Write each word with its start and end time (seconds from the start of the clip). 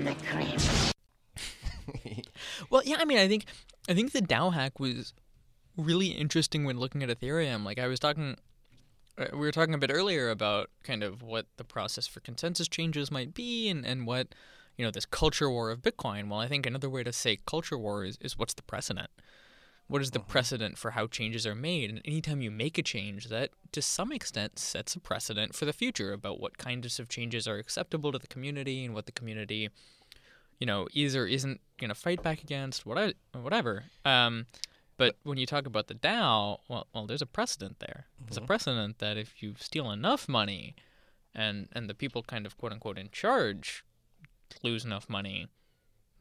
on 0.00 0.04
the 0.04 0.24
cream. 0.24 0.58
Well, 2.68 2.82
yeah, 2.84 2.96
I 3.00 3.04
mean, 3.04 3.18
I 3.18 3.26
think 3.26 3.46
I 3.88 3.94
think 3.94 4.12
the 4.12 4.20
DAO 4.22 4.52
hack 4.52 4.78
was 4.78 5.12
really 5.76 6.08
interesting 6.08 6.64
when 6.64 6.78
looking 6.78 7.02
at 7.02 7.08
Ethereum. 7.08 7.64
Like 7.64 7.80
I 7.80 7.88
was 7.88 7.98
talking, 7.98 8.36
uh, 9.18 9.26
we 9.32 9.38
were 9.38 9.50
talking 9.50 9.74
a 9.74 9.78
bit 9.78 9.90
earlier 9.92 10.30
about 10.30 10.70
kind 10.84 11.02
of 11.02 11.20
what 11.22 11.46
the 11.56 11.64
process 11.64 12.06
for 12.06 12.20
consensus 12.20 12.68
changes 12.68 13.10
might 13.10 13.34
be, 13.34 13.68
and 13.68 13.84
and 13.84 14.06
what 14.06 14.28
you 14.76 14.84
know 14.84 14.90
this 14.92 15.06
culture 15.06 15.50
war 15.50 15.70
of 15.70 15.82
Bitcoin. 15.82 16.28
Well, 16.28 16.38
I 16.38 16.46
think 16.46 16.64
another 16.64 16.88
way 16.88 17.02
to 17.02 17.12
say 17.12 17.38
culture 17.44 17.78
war 17.78 18.04
is 18.04 18.18
is 18.20 18.38
what's 18.38 18.54
the 18.54 18.62
precedent. 18.62 19.10
What 19.90 20.02
is 20.02 20.12
the 20.12 20.20
precedent 20.20 20.78
for 20.78 20.92
how 20.92 21.08
changes 21.08 21.46
are 21.46 21.54
made? 21.54 21.90
And 21.90 22.00
anytime 22.04 22.40
you 22.40 22.50
make 22.50 22.78
a 22.78 22.82
change, 22.82 23.28
that 23.28 23.50
to 23.72 23.82
some 23.82 24.12
extent 24.12 24.58
sets 24.58 24.94
a 24.94 25.00
precedent 25.00 25.54
for 25.54 25.64
the 25.64 25.72
future 25.72 26.12
about 26.12 26.40
what 26.40 26.58
kinds 26.58 27.00
of 27.00 27.08
changes 27.08 27.48
are 27.48 27.58
acceptable 27.58 28.12
to 28.12 28.18
the 28.18 28.28
community 28.28 28.84
and 28.84 28.94
what 28.94 29.06
the 29.06 29.12
community 29.12 29.68
you 30.60 30.66
know, 30.66 30.86
is 30.94 31.16
or 31.16 31.26
isn't 31.26 31.60
going 31.78 31.88
to 31.88 31.94
fight 31.94 32.22
back 32.22 32.42
against, 32.42 32.86
what 32.86 33.14
whatever. 33.32 33.84
Um, 34.04 34.46
but 34.96 35.16
when 35.24 35.38
you 35.38 35.46
talk 35.46 35.66
about 35.66 35.88
the 35.88 35.94
DAO, 35.94 36.58
well, 36.68 36.86
well, 36.94 37.06
there's 37.06 37.22
a 37.22 37.26
precedent 37.26 37.80
there. 37.80 38.04
There's 38.20 38.36
a 38.36 38.42
precedent 38.42 38.98
that 38.98 39.16
if 39.16 39.42
you 39.42 39.54
steal 39.58 39.90
enough 39.90 40.28
money, 40.28 40.76
and 41.34 41.68
and 41.72 41.88
the 41.88 41.94
people 41.94 42.22
kind 42.22 42.44
of 42.44 42.58
quote 42.58 42.72
unquote 42.72 42.98
in 42.98 43.08
charge 43.10 43.84
lose 44.62 44.84
enough 44.84 45.08
money, 45.08 45.48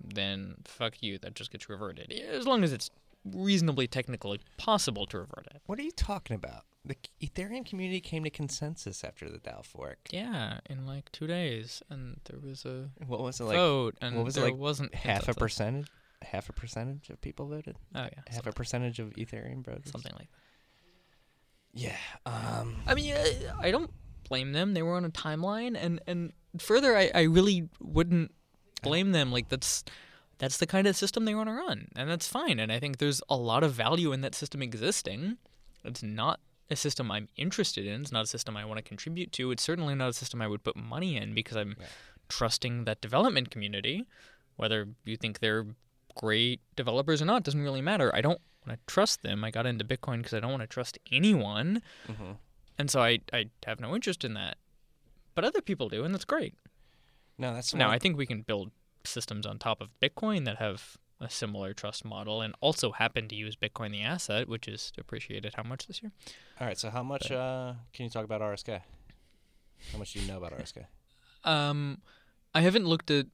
then 0.02 0.56
fuck 0.64 1.04
you, 1.04 1.18
that 1.18 1.36
just 1.36 1.52
gets 1.52 1.68
reverted. 1.68 2.12
As 2.12 2.48
long 2.48 2.64
as 2.64 2.72
it's 2.72 2.90
reasonably 3.26 3.88
technically 3.88 4.40
possible 4.58 5.06
to 5.08 5.20
revert 5.20 5.48
it. 5.54 5.62
What 5.66 5.80
are 5.80 5.84
you 5.84 5.92
talking 5.92 6.36
about? 6.36 6.64
The 6.86 6.96
Ethereum 7.22 7.66
community 7.66 8.00
came 8.00 8.24
to 8.24 8.30
consensus 8.30 9.04
after 9.04 9.30
the 9.30 9.38
DAO 9.40 9.66
fork. 9.66 9.98
Yeah, 10.12 10.60
in 10.70 10.86
like 10.88 11.12
two 11.12 11.28
days, 11.28 11.84
and 11.90 12.18
there 12.26 12.40
was 12.40 12.66
a 12.66 12.90
What 13.06 13.22
was 13.22 13.40
it 13.40 13.44
like? 13.44 13.58
vote, 13.58 13.96
and 14.02 14.16
what 14.16 14.26
was 14.26 14.38
it 14.38 14.42
like? 14.44 14.56
wasn't 14.56 14.96
half 14.96 15.28
a 15.28 15.34
percentage. 15.34 15.88
Half 16.22 16.50
a 16.50 16.54
percentage 16.54 17.10
of 17.10 17.20
people 17.22 17.48
voted. 17.48 17.76
Oh 17.96 18.04
yeah, 18.04 18.10
Half 18.28 18.48
a 18.48 18.52
percentage 18.54 19.00
of 19.00 19.10
Ethereum 19.12 19.64
voters. 19.66 19.92
something 19.92 20.14
like 20.14 20.30
that. 20.32 20.38
Yeah. 21.74 21.96
Um. 22.26 22.78
I 22.88 22.96
mean, 22.96 23.14
I, 23.16 23.68
I 23.68 23.72
don't 23.72 23.92
blame 24.28 24.54
them. 24.54 24.74
They 24.74 24.82
were 24.82 24.96
on 24.96 25.06
a 25.06 25.10
timeline, 25.10 25.78
and 25.80 26.02
and 26.08 26.34
further, 26.60 26.96
I, 26.98 27.12
I 27.14 27.22
really 27.24 27.70
wouldn't 27.80 28.32
blame 28.82 29.12
them. 29.12 29.32
Like 29.32 29.50
that's 29.50 29.84
that's 30.40 30.58
the 30.58 30.66
kind 30.68 30.88
of 30.88 30.96
system 30.96 31.26
they 31.26 31.36
want 31.36 31.48
to 31.50 31.54
run, 31.54 31.88
and 31.96 32.10
that's 32.10 32.28
fine. 32.28 32.60
And 32.60 32.72
I 32.72 32.80
think 32.80 32.98
there's 32.98 33.22
a 33.30 33.36
lot 33.38 33.64
of 33.64 33.74
value 33.74 34.12
in 34.12 34.22
that 34.22 34.34
system 34.36 34.62
existing. 34.62 35.38
It's 35.86 36.02
not 36.04 36.40
a 36.72 36.76
system 36.76 37.12
I'm 37.12 37.28
interested 37.36 37.86
in. 37.86 38.02
It's 38.02 38.12
not 38.12 38.24
a 38.24 38.28
system 38.28 38.56
I 38.58 38.66
want 38.66 38.78
to 38.78 38.84
contribute 38.84 39.32
to. 39.34 39.52
It's 39.52 39.64
certainly 39.64 39.96
not 39.96 40.10
a 40.10 40.14
system 40.14 40.42
I 40.42 40.48
would 40.48 40.64
put 40.64 40.76
money 40.76 41.16
in 41.18 41.34
because 41.34 41.58
I'm 41.58 41.76
trusting 42.28 42.86
that 42.86 43.02
development 43.02 43.50
community. 43.52 44.06
Whether 44.56 44.88
you 45.06 45.18
think 45.18 45.40
they're 45.40 45.66
great 46.16 46.60
developers 46.76 47.22
or 47.22 47.26
not 47.26 47.44
doesn't 47.44 47.62
really 47.62 47.82
matter. 47.82 48.14
I 48.14 48.22
don't 48.22 48.42
want 48.68 48.78
to 48.80 48.94
trust 48.94 49.24
them. 49.24 49.44
I 49.44 49.52
got 49.52 49.66
into 49.66 49.86
Bitcoin 49.86 50.18
because 50.18 50.34
I 50.34 50.40
don't 50.40 50.52
want 50.52 50.62
to 50.64 50.68
trust 50.68 50.98
anyone. 51.12 51.82
mhm. 52.08 52.38
And 52.78 52.90
so 52.90 53.02
I, 53.02 53.20
I 53.34 53.46
have 53.66 53.80
no 53.82 53.94
interest 53.94 54.24
in 54.24 54.34
that. 54.36 54.58
But 55.36 55.44
other 55.44 55.62
people 55.62 55.90
do, 55.90 56.04
and 56.06 56.14
that's 56.14 56.24
great. 56.26 56.56
No, 57.38 57.54
that's 57.54 57.74
Now, 57.74 57.90
I 57.90 58.00
think 58.00 58.18
we 58.18 58.26
can 58.26 58.42
build 58.42 58.72
systems 59.04 59.46
on 59.46 59.60
top 59.60 59.82
of 59.82 59.90
Bitcoin 60.02 60.46
that 60.46 60.58
have 60.58 60.98
a 61.22 61.30
similar 61.30 61.74
trust 61.74 62.06
model 62.06 62.42
and 62.42 62.56
also 62.62 62.92
happen 62.92 63.28
to 63.28 63.36
use 63.36 63.56
Bitcoin 63.56 63.92
the 63.92 64.02
asset, 64.02 64.48
which 64.48 64.68
is 64.68 64.94
appreciated 64.98 65.54
how 65.56 65.64
much 65.64 65.88
this 65.88 66.02
year? 66.02 66.12
All 66.60 66.68
right. 66.68 66.78
So 66.78 66.90
how 66.90 67.04
much 67.04 67.32
uh, 67.32 67.74
can 67.94 68.06
you 68.06 68.10
talk 68.10 68.24
about 68.24 68.42
RSK? 68.42 68.82
How 69.92 69.98
much 69.98 70.14
do 70.14 70.20
you 70.20 70.28
know 70.28 70.38
about 70.38 70.54
RSK? 70.54 70.86
Um, 71.44 72.02
I 72.54 72.62
haven't 72.62 72.86
looked 72.86 73.12
at, 73.12 73.28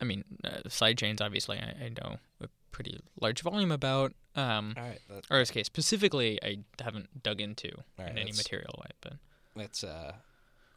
I 0.00 0.04
mean, 0.04 0.24
uh, 0.44 0.68
sidechains, 0.68 1.20
obviously, 1.20 1.58
I, 1.58 1.86
I 1.86 1.88
know 1.88 2.18
a 2.40 2.48
pretty 2.72 3.00
large 3.20 3.42
volume 3.42 3.72
about. 3.72 4.12
Um, 4.36 4.74
All 4.76 4.82
right. 4.82 5.00
RSK 5.30 5.64
specifically, 5.64 6.38
I 6.42 6.58
haven't 6.82 7.22
dug 7.22 7.40
into 7.40 7.70
right, 7.98 8.10
in 8.10 8.18
any 8.18 8.32
material 8.32 8.74
way, 8.80 8.90
but 9.00 9.14
that's 9.54 9.84
uh, 9.84 10.14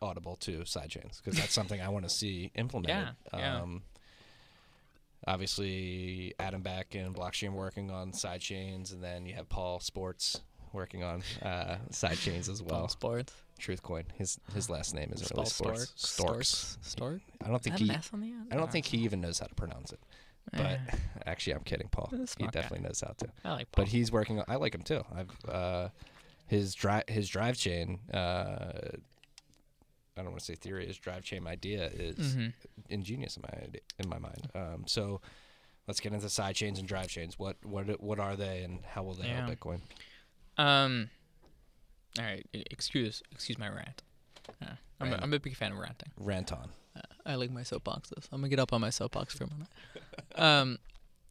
audible 0.02 0.36
to 0.38 0.60
sidechains 0.60 1.22
because 1.24 1.40
that's 1.40 1.54
something 1.54 1.82
I 1.82 1.90
want 1.90 2.06
to 2.06 2.10
see 2.10 2.52
implemented. 2.56 3.16
Yeah, 3.34 3.40
yeah. 3.40 3.62
Obviously, 5.28 6.34
Adam 6.40 6.62
Back 6.62 6.96
and 6.96 7.14
Blockstream 7.14 7.52
working 7.54 7.92
on 7.92 8.12
sidechains, 8.12 8.94
and 8.94 9.04
then 9.04 9.26
you 9.26 9.34
have 9.36 9.48
Paul 9.50 9.80
Sports 9.80 10.42
working 10.74 11.04
on 11.04 11.22
uh, 11.44 11.78
sidechains 11.92 12.50
as 12.50 12.62
well. 12.64 12.80
Paul 12.82 12.88
sports. 12.88 13.34
Truthcoin. 13.60 14.04
His 14.16 14.40
his 14.54 14.70
last 14.70 14.94
name 14.96 15.12
isn't 15.14 15.32
really 15.36 15.46
Sports. 15.50 15.92
Storks. 15.96 16.10
Storks. 16.10 16.78
Stork? 16.82 17.22
I 17.44 17.50
don't 17.50 17.62
think 17.62 17.78
he. 17.78 17.90
an 17.90 17.96
S 17.96 18.10
on 18.14 18.22
the 18.22 18.28
end? 18.28 18.48
I 18.52 18.56
don't 18.56 18.72
think 18.72 18.86
he 18.86 18.98
even 19.00 19.20
knows 19.22 19.40
how 19.40 19.48
to 19.48 19.56
pronounce 19.56 19.92
it. 19.92 20.00
But 20.52 20.62
Eh, 20.62 20.78
actually, 21.26 21.54
I'm 21.56 21.64
kidding, 21.64 21.90
Paul. 21.90 22.10
He 22.12 22.26
smart 22.28 22.54
guy. 22.54 22.62
definitely 22.62 22.86
knows 22.88 23.02
how 23.02 23.14
to. 23.18 23.28
I 23.44 23.52
like 23.52 23.72
Paul. 23.72 23.84
But 23.84 23.88
he's 23.90 24.12
working 24.12 24.40
on. 24.40 24.46
I 24.48 24.56
like 24.56 24.74
him 24.76 24.82
too. 24.84 25.04
I've 25.14 25.50
uh, 25.50 25.90
his 26.46 26.74
drive 26.74 27.04
his 27.10 27.28
drive 27.28 27.58
chain. 27.58 28.00
I 30.18 30.22
don't 30.24 30.32
want 30.32 30.40
to 30.40 30.46
say 30.46 30.56
theory. 30.56 30.88
is 30.88 30.98
drive 30.98 31.24
chain 31.24 31.46
idea 31.48 31.88
is 31.88 32.36
Mhm. 32.36 32.54
ingenious 32.90 33.38
in 33.38 33.44
my 33.44 33.80
in 34.00 34.10
my 34.10 34.18
mind. 34.20 34.50
Um, 34.56 34.84
so 34.88 35.22
let's 35.88 36.00
get 36.00 36.14
into 36.14 36.30
side 36.30 36.56
chains 36.56 36.80
and 36.80 36.88
drive 36.88 37.08
chains. 37.10 37.38
What 37.40 37.58
what 37.64 38.02
what 38.02 38.20
are 38.20 38.36
they 38.36 38.64
and 38.64 38.84
how 38.86 39.04
will 39.04 39.14
they 39.16 39.28
help 39.28 39.50
Bitcoin? 39.52 39.82
Um. 40.58 41.10
All 42.18 42.26
right. 42.26 42.46
Excuse 42.54 43.22
excuse 43.32 43.58
my 43.60 43.70
rant. 43.70 44.02
Uh, 44.62 44.76
I'm, 45.00 45.08
a, 45.08 45.12
Rant. 45.12 45.24
I'm 45.24 45.34
a 45.34 45.40
big 45.40 45.56
fan 45.56 45.72
of 45.74 45.78
ranting. 45.78 46.12
Rant 46.18 46.52
on. 46.52 46.72
Uh, 46.96 47.02
I 47.26 47.36
like 47.36 47.52
my 47.52 47.62
soapboxes. 47.62 48.28
I'm 48.32 48.40
gonna 48.40 48.50
get 48.50 48.60
up 48.60 48.74
on 48.74 48.82
my 48.82 48.90
soapbox 48.90 49.36
for 49.38 49.44
a 49.44 49.48
minute. 49.48 49.68
Um. 50.36 50.80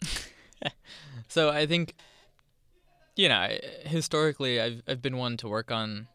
so 1.29 1.51
I 1.51 1.67
think, 1.67 1.95
you 3.17 3.29
know, 3.29 3.49
historically, 3.85 4.61
I've 4.61 4.83
I've 4.87 5.03
been 5.03 5.17
one 5.17 5.37
to 5.39 5.49
work 5.49 5.71
on 5.71 6.09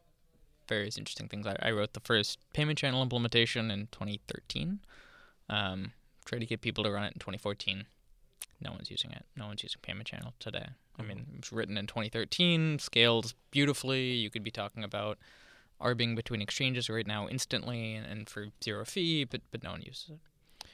various 0.72 0.98
interesting 0.98 1.28
things. 1.28 1.46
I, 1.46 1.56
I 1.62 1.72
wrote 1.72 1.92
the 1.92 2.00
first 2.00 2.40
payment 2.54 2.80
channel 2.80 3.04
implementation 3.04 3.70
in 3.70 3.90
2013. 3.92 4.80
Um, 5.50 5.92
tried 6.24 6.40
to 6.40 6.46
get 6.46 6.62
people 6.62 6.86
to 6.86 6.92
run 6.92 7.04
it 7.04 7.14
in 7.14 7.20
2014. 7.20 7.86
No 8.62 8.72
one's 8.72 8.90
using 8.90 9.12
it. 9.12 9.26
No 9.36 9.48
one's 9.48 9.64
using 9.64 9.82
payment 9.82 10.08
channel 10.08 10.34
today. 10.40 10.68
I 10.98 11.02
mean, 11.04 11.26
it 11.34 11.42
was 11.42 11.52
written 11.52 11.78
in 11.78 11.88
2013, 11.88 12.80
scales 12.80 13.36
beautifully. 13.50 14.12
You 14.12 14.30
could 14.30 14.44
be 14.44 14.52
talking 14.52 14.84
about 14.84 15.18
arbing 15.82 16.16
between 16.16 16.42
exchanges 16.42 16.90
right 16.90 17.08
now 17.08 17.28
instantly 17.28 17.96
and, 17.96 18.06
and 18.06 18.30
for 18.30 18.48
zero 18.64 18.86
fee, 18.86 19.26
but 19.26 19.42
but 19.52 19.64
no 19.64 19.72
one 19.72 19.82
uses 19.82 20.12
it. 20.12 20.68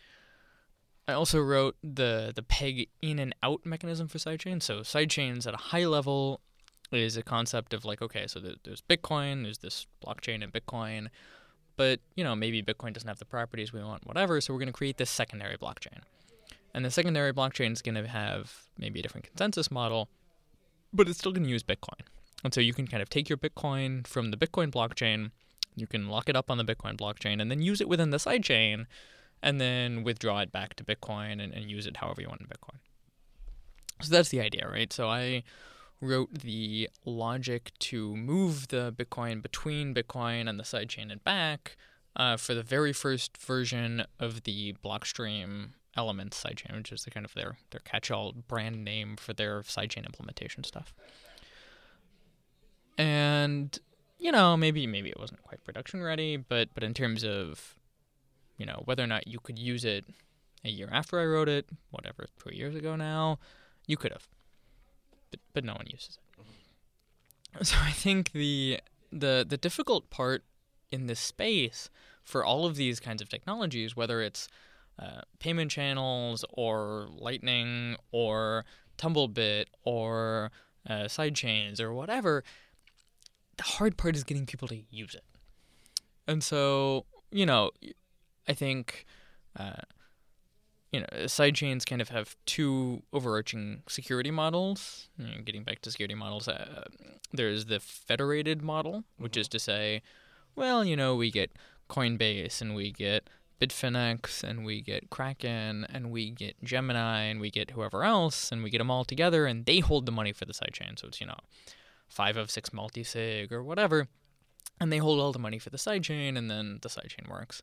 I 1.07 1.13
also 1.13 1.39
wrote 1.39 1.75
the 1.81 2.33
the 2.35 2.43
peg 2.43 2.89
in 3.01 3.17
and 3.17 3.33
out 3.41 3.65
mechanism 3.65 4.07
for 4.07 4.19
sidechains. 4.19 4.63
So 4.63 4.81
sidechains 4.81 5.47
at 5.47 5.55
a 5.55 5.63
high 5.71 5.85
level 5.85 6.41
is 6.91 7.17
a 7.17 7.23
concept 7.23 7.73
of 7.73 7.85
like 7.85 8.01
okay, 8.01 8.27
so 8.27 8.39
there's 8.39 8.81
Bitcoin, 8.81 9.43
there's 9.43 9.59
this 9.59 9.87
blockchain 10.05 10.43
and 10.43 10.51
Bitcoin, 10.53 11.07
but 11.75 11.99
you 12.15 12.23
know 12.23 12.35
maybe 12.35 12.61
Bitcoin 12.61 12.93
doesn't 12.93 13.07
have 13.07 13.19
the 13.19 13.25
properties 13.25 13.73
we 13.73 13.83
want, 13.83 14.05
whatever. 14.05 14.39
So 14.41 14.53
we're 14.53 14.59
going 14.59 14.67
to 14.67 14.73
create 14.73 14.97
this 14.97 15.09
secondary 15.09 15.57
blockchain, 15.57 15.99
and 16.73 16.85
the 16.85 16.91
secondary 16.91 17.33
blockchain 17.33 17.73
is 17.73 17.81
going 17.81 17.95
to 17.95 18.07
have 18.07 18.67
maybe 18.77 18.99
a 18.99 19.03
different 19.03 19.27
consensus 19.27 19.69
model, 19.69 20.09
but 20.93 21.07
it's 21.07 21.19
still 21.19 21.31
going 21.31 21.43
to 21.43 21.49
use 21.49 21.63
Bitcoin. 21.63 22.01
And 22.43 22.53
so 22.53 22.61
you 22.61 22.73
can 22.73 22.87
kind 22.87 23.01
of 23.01 23.09
take 23.09 23.29
your 23.29 23.37
Bitcoin 23.37 24.05
from 24.05 24.31
the 24.31 24.37
Bitcoin 24.37 24.71
blockchain, 24.71 25.31
you 25.75 25.87
can 25.87 26.07
lock 26.07 26.29
it 26.29 26.35
up 26.35 26.51
on 26.51 26.57
the 26.57 26.63
Bitcoin 26.63 26.95
blockchain, 26.95 27.41
and 27.41 27.49
then 27.49 27.61
use 27.61 27.81
it 27.81 27.89
within 27.89 28.11
the 28.11 28.17
sidechain, 28.17 28.85
and 29.41 29.59
then 29.59 30.03
withdraw 30.03 30.39
it 30.39 30.51
back 30.51 30.75
to 30.75 30.83
Bitcoin 30.83 31.43
and, 31.43 31.53
and 31.53 31.69
use 31.69 31.85
it 31.85 31.97
however 31.97 32.21
you 32.21 32.27
want 32.27 32.41
in 32.41 32.47
Bitcoin. 32.47 32.79
So 34.01 34.11
that's 34.11 34.29
the 34.29 34.41
idea, 34.41 34.67
right? 34.69 34.91
So 34.93 35.09
I 35.09 35.43
wrote 35.99 36.41
the 36.41 36.89
logic 37.05 37.71
to 37.79 38.15
move 38.15 38.67
the 38.67 38.93
Bitcoin 38.95 39.41
between 39.41 39.93
Bitcoin 39.93 40.47
and 40.47 40.59
the 40.59 40.63
sidechain 40.63 41.11
and 41.11 41.23
back 41.23 41.75
uh, 42.15 42.37
for 42.37 42.53
the 42.53 42.63
very 42.63 42.93
first 42.93 43.37
version 43.37 44.03
of 44.19 44.43
the 44.43 44.75
Blockstream 44.83 45.69
Elements 45.95 46.43
sidechain, 46.43 46.77
which 46.77 46.91
is 46.91 47.03
the 47.03 47.09
kind 47.09 47.25
of 47.25 47.33
their, 47.33 47.57
their 47.71 47.79
catch-all 47.79 48.33
brand 48.47 48.83
name 48.83 49.15
for 49.17 49.33
their 49.33 49.61
sidechain 49.61 50.05
implementation 50.05 50.63
stuff. 50.63 50.93
And 52.99 53.77
you 54.19 54.31
know, 54.31 54.57
maybe 54.57 54.87
maybe 54.87 55.09
it 55.09 55.19
wasn't 55.19 55.43
quite 55.43 55.63
production 55.63 56.01
ready, 56.03 56.37
but 56.37 56.69
but 56.73 56.83
in 56.83 56.93
terms 56.93 57.23
of 57.23 57.75
you 58.57 58.65
know 58.65 58.81
whether 58.85 59.03
or 59.03 59.07
not 59.07 59.27
you 59.27 59.39
could 59.39 59.59
use 59.59 59.85
it 59.85 60.05
a 60.63 60.69
year 60.69 60.89
after 60.91 61.19
I 61.19 61.25
wrote 61.25 61.49
it, 61.49 61.67
whatever, 61.91 62.27
two 62.43 62.55
years 62.55 62.75
ago 62.75 62.95
now, 62.95 63.39
you 63.85 63.95
could 63.97 64.11
have, 64.11 64.27
but 65.31 65.39
but 65.53 65.63
no 65.63 65.73
one 65.73 65.87
uses 65.87 66.17
it. 66.17 67.65
So 67.65 67.77
I 67.81 67.91
think 67.91 68.31
the 68.31 68.79
the 69.11 69.45
the 69.47 69.57
difficult 69.57 70.09
part 70.09 70.43
in 70.91 71.07
this 71.07 71.19
space 71.19 71.89
for 72.23 72.43
all 72.43 72.65
of 72.65 72.75
these 72.75 72.99
kinds 72.99 73.21
of 73.21 73.29
technologies, 73.29 73.95
whether 73.95 74.21
it's 74.21 74.47
uh, 74.99 75.21
payment 75.39 75.71
channels 75.71 76.43
or 76.51 77.07
Lightning 77.09 77.95
or 78.11 78.65
Tumblebit 78.97 79.65
or 79.83 80.51
uh, 80.89 81.03
sidechains 81.03 81.79
or 81.79 81.93
whatever, 81.93 82.43
the 83.57 83.63
hard 83.63 83.97
part 83.97 84.15
is 84.15 84.23
getting 84.23 84.45
people 84.45 84.67
to 84.67 84.77
use 84.89 85.15
it. 85.15 85.23
And 86.27 86.43
so, 86.43 87.05
you 87.31 87.45
know, 87.45 87.71
I 88.47 88.53
think 88.53 89.05
uh, 89.57 89.81
you 90.91 91.01
know, 91.01 91.07
sidechains 91.23 91.85
kind 91.85 92.01
of 92.01 92.09
have 92.09 92.35
two 92.45 93.03
overarching 93.11 93.83
security 93.87 94.31
models. 94.31 95.09
You 95.17 95.27
know, 95.27 95.41
getting 95.43 95.63
back 95.63 95.81
to 95.81 95.91
security 95.91 96.15
models, 96.15 96.47
uh, 96.47 96.85
there's 97.33 97.65
the 97.65 97.79
federated 97.79 98.61
model, 98.61 99.03
which 99.17 99.35
is 99.35 99.47
to 99.49 99.59
say, 99.59 100.01
well, 100.55 100.85
you 100.85 100.95
know, 100.95 101.15
we 101.15 101.29
get 101.29 101.51
Coinbase 101.89 102.61
and 102.61 102.73
we 102.73 102.91
get 102.91 103.29
Bitfinex 103.59 104.43
and 104.43 104.65
we 104.65 104.81
get 104.81 105.09
Kraken 105.09 105.85
and 105.89 106.11
we 106.11 106.29
get 106.29 106.63
Gemini 106.63 107.23
and 107.23 107.39
we 107.41 107.49
get 107.49 107.71
whoever 107.71 108.03
else 108.03 108.51
and 108.51 108.63
we 108.63 108.69
get 108.69 108.77
them 108.77 108.91
all 108.91 109.03
together 109.03 109.45
and 109.45 109.65
they 109.65 109.79
hold 109.79 110.05
the 110.05 110.11
money 110.11 110.31
for 110.31 110.45
the 110.45 110.53
sidechain. 110.53 110.97
So 110.97 111.07
it's, 111.07 111.19
you 111.19 111.27
know, 111.27 111.39
five 112.07 112.37
of 112.37 112.49
six 112.49 112.71
multi-sig 112.71 113.51
or 113.51 113.63
whatever. 113.63 114.07
And 114.79 114.91
they 114.93 114.99
hold 114.99 115.19
all 115.19 115.31
the 115.31 115.39
money 115.39 115.57
for 115.57 115.71
the 115.71 115.77
sidechain 115.77 116.37
and 116.37 116.51
then 116.51 116.79
the 116.81 116.89
sidechain 116.89 117.29
works. 117.29 117.61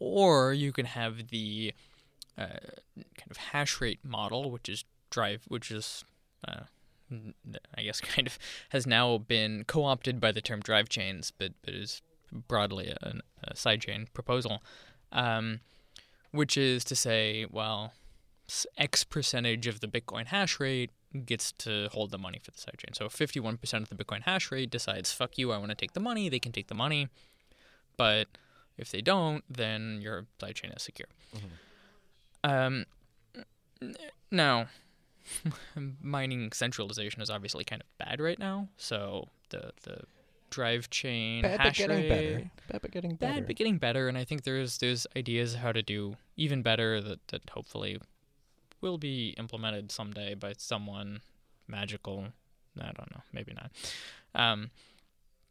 Or 0.00 0.52
you 0.52 0.72
can 0.72 0.86
have 0.86 1.28
the 1.28 1.72
uh, 2.40 2.58
kind 2.96 3.30
of 3.30 3.36
hash 3.36 3.80
rate 3.80 4.00
model, 4.02 4.50
which 4.50 4.68
is 4.68 4.84
drive, 5.10 5.42
which 5.48 5.70
is, 5.70 6.04
uh, 6.46 6.62
I 7.76 7.82
guess, 7.82 8.00
kind 8.00 8.26
of 8.26 8.38
has 8.70 8.86
now 8.86 9.18
been 9.18 9.64
co-opted 9.64 10.20
by 10.20 10.32
the 10.32 10.40
term 10.40 10.60
drive 10.60 10.88
chains, 10.88 11.32
but 11.36 11.52
but 11.62 11.74
is 11.74 12.02
broadly 12.32 12.94
a, 13.02 13.14
a 13.44 13.54
sidechain 13.54 14.06
proposal, 14.14 14.62
um, 15.12 15.60
which 16.30 16.56
is 16.56 16.84
to 16.84 16.96
say, 16.96 17.46
well, 17.50 17.92
X 18.76 19.04
percentage 19.04 19.66
of 19.66 19.80
the 19.80 19.88
Bitcoin 19.88 20.26
hash 20.26 20.60
rate 20.60 20.90
gets 21.24 21.52
to 21.52 21.88
hold 21.92 22.10
the 22.10 22.18
money 22.18 22.40
for 22.42 22.52
the 22.52 22.58
sidechain. 22.58 22.94
So 22.94 23.06
if 23.06 23.16
51% 23.16 23.82
of 23.82 23.88
the 23.88 23.96
Bitcoin 23.96 24.22
hash 24.22 24.50
rate 24.52 24.70
decides, 24.70 25.12
fuck 25.12 25.36
you, 25.38 25.50
I 25.52 25.58
want 25.58 25.70
to 25.70 25.74
take 25.74 25.92
the 25.92 26.00
money, 26.00 26.28
they 26.28 26.38
can 26.38 26.52
take 26.52 26.68
the 26.68 26.74
money. 26.74 27.08
But 27.96 28.28
if 28.78 28.90
they 28.90 29.00
don't, 29.00 29.44
then 29.50 30.00
your 30.00 30.26
sidechain 30.40 30.74
is 30.76 30.82
secure. 30.82 31.08
Um, 32.44 32.86
now, 34.30 34.66
mining 36.02 36.52
centralization 36.52 37.22
is 37.22 37.30
obviously 37.30 37.64
kind 37.64 37.82
of 37.82 37.98
bad 37.98 38.20
right 38.20 38.38
now. 38.38 38.68
So 38.76 39.28
the 39.50 39.72
the 39.82 40.02
drive 40.50 40.90
chain 40.90 41.42
Bad 41.42 41.58
but 41.58 41.66
hash 41.66 41.78
getting 41.78 41.96
rate, 41.96 42.08
better. 42.08 42.50
Bad 42.70 42.82
but 42.82 42.90
getting 42.90 43.14
better. 43.14 43.34
bad 43.34 43.46
but 43.46 43.56
getting 43.56 43.78
better. 43.78 44.08
And 44.08 44.18
I 44.18 44.24
think 44.24 44.42
there's 44.42 44.78
there's 44.78 45.06
ideas 45.16 45.54
how 45.54 45.72
to 45.72 45.82
do 45.82 46.16
even 46.36 46.62
better 46.62 47.00
that 47.00 47.26
that 47.28 47.50
hopefully 47.50 48.00
will 48.80 48.98
be 48.98 49.30
implemented 49.38 49.92
someday 49.92 50.34
by 50.34 50.54
someone 50.56 51.20
magical. 51.68 52.26
I 52.78 52.92
don't 52.92 53.10
know, 53.12 53.22
maybe 53.32 53.52
not. 53.52 53.70
Um, 54.34 54.70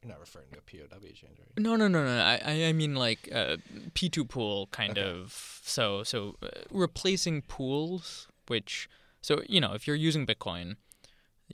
You're 0.01 0.11
not 0.11 0.19
referring 0.19 0.47
to 0.53 0.59
a 0.59 0.61
POW 0.61 0.97
change, 1.07 1.37
you? 1.39 1.61
no, 1.63 1.75
no, 1.75 1.87
no, 1.89 2.03
no. 2.05 2.21
I, 2.21 2.41
I- 2.45 2.65
I 2.67 2.73
mean 2.73 2.95
like 2.95 3.27
uh, 3.33 3.57
P2 3.95 4.29
pool 4.29 4.67
kind 4.71 4.97
Okay. 4.97 5.01
of. 5.09 5.59
So, 5.63 6.03
so 6.03 6.35
uh, 6.41 6.47
replacing 6.71 7.41
pools, 7.43 8.27
which, 8.47 8.89
so 9.21 9.41
you 9.47 9.59
know, 9.59 9.73
if 9.73 9.85
you're 9.87 9.95
using 9.97 10.25
Bitcoin, 10.25 10.77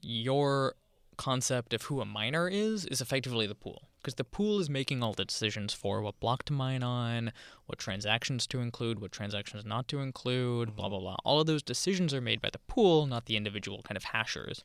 your 0.02 0.76
concept 1.18 1.74
of 1.74 1.84
who 1.84 2.02
a 2.02 2.06
miner 2.06 2.48
is 2.50 2.86
is 2.86 3.00
effectively 3.02 3.48
the 3.48 3.56
pool, 3.56 3.84
because 4.00 4.16
the 4.16 4.24
pool 4.24 4.60
is 4.60 4.70
making 4.70 5.02
all 5.02 5.14
the 5.14 5.26
decisions 5.26 5.74
for 5.74 6.02
what 6.02 6.20
block 6.20 6.44
to 6.44 6.54
mine 6.54 6.84
on, 6.84 7.32
what 7.66 7.80
transactions 7.80 8.46
to 8.48 8.60
include, 8.60 9.00
what 9.00 9.12
transactions 9.12 9.66
not 9.66 9.88
to 9.88 10.00
include, 10.00 10.76
blah 10.76 10.90
blah 10.90 11.00
blah. 11.00 11.16
All 11.24 11.40
of 11.40 11.48
those 11.48 11.64
decisions 11.64 12.14
are 12.14 12.22
made 12.22 12.42
by 12.42 12.50
the 12.52 12.60
pool, 12.60 13.06
not 13.08 13.26
the 13.26 13.38
individual 13.38 13.82
kind 13.84 13.96
of 13.98 14.04
hashers. 14.06 14.64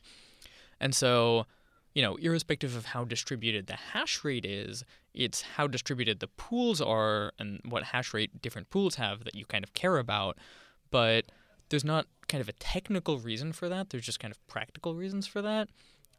And 0.79 0.93
so, 0.93 1.45
you 1.93 2.01
know, 2.01 2.15
irrespective 2.15 2.75
of 2.75 2.85
how 2.85 3.03
distributed 3.03 3.67
the 3.67 3.75
hash 3.75 4.23
rate 4.23 4.45
is, 4.45 4.83
it's 5.13 5.41
how 5.41 5.67
distributed 5.67 6.19
the 6.19 6.27
pools 6.27 6.81
are 6.81 7.33
and 7.37 7.59
what 7.67 7.83
hash 7.83 8.13
rate 8.13 8.41
different 8.41 8.69
pools 8.69 8.95
have 8.95 9.23
that 9.25 9.35
you 9.35 9.45
kind 9.45 9.63
of 9.63 9.73
care 9.73 9.97
about. 9.97 10.37
But 10.89 11.25
there's 11.69 11.83
not 11.83 12.07
kind 12.27 12.41
of 12.41 12.49
a 12.49 12.53
technical 12.53 13.17
reason 13.17 13.51
for 13.51 13.67
that. 13.69 13.89
There's 13.89 14.05
just 14.05 14.19
kind 14.19 14.31
of 14.31 14.47
practical 14.47 14.95
reasons 14.95 15.27
for 15.27 15.41
that. 15.41 15.69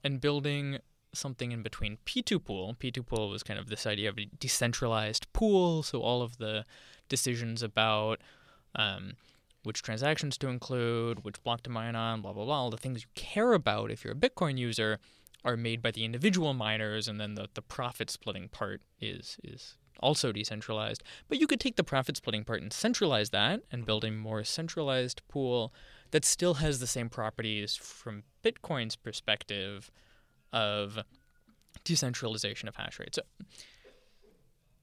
And 0.04 0.20
building 0.20 0.78
something 1.14 1.52
in 1.52 1.62
between 1.62 1.98
P2 2.06 2.42
pool. 2.44 2.76
P2 2.78 3.06
pool 3.06 3.28
was 3.28 3.42
kind 3.42 3.60
of 3.60 3.68
this 3.68 3.86
idea 3.86 4.08
of 4.08 4.18
a 4.18 4.28
decentralized 4.38 5.30
pool. 5.32 5.82
So 5.82 6.00
all 6.00 6.22
of 6.22 6.38
the 6.38 6.64
decisions 7.08 7.62
about 7.62 8.20
um, 8.74 9.14
which 9.62 9.82
transactions 9.82 10.36
to 10.38 10.48
include, 10.48 11.24
which 11.24 11.42
block 11.42 11.62
to 11.64 11.70
mine 11.70 11.94
on, 11.94 12.22
blah, 12.22 12.32
blah, 12.32 12.44
blah, 12.44 12.56
all 12.56 12.70
the 12.70 12.76
things 12.76 13.02
you 13.02 13.08
care 13.14 13.52
about 13.52 13.90
if 13.90 14.04
you're 14.04 14.14
a 14.14 14.16
Bitcoin 14.16 14.58
user 14.58 14.98
are 15.44 15.56
made 15.56 15.82
by 15.82 15.90
the 15.90 16.04
individual 16.04 16.54
miners, 16.54 17.08
and 17.08 17.20
then 17.20 17.34
the, 17.34 17.48
the 17.54 17.62
profit 17.62 18.10
splitting 18.10 18.48
part 18.48 18.82
is 19.00 19.38
is 19.42 19.76
also 20.00 20.32
decentralized. 20.32 21.02
But 21.28 21.38
you 21.40 21.46
could 21.46 21.60
take 21.60 21.76
the 21.76 21.84
profit 21.84 22.16
splitting 22.16 22.44
part 22.44 22.62
and 22.62 22.72
centralize 22.72 23.30
that 23.30 23.62
and 23.70 23.86
build 23.86 24.04
a 24.04 24.10
more 24.10 24.42
centralized 24.44 25.22
pool 25.28 25.72
that 26.10 26.24
still 26.24 26.54
has 26.54 26.80
the 26.80 26.86
same 26.86 27.08
properties 27.08 27.76
from 27.76 28.24
Bitcoin's 28.44 28.96
perspective 28.96 29.90
of 30.52 30.98
decentralization 31.84 32.68
of 32.68 32.76
hash 32.76 32.98
rate. 32.98 33.14
So 33.14 33.22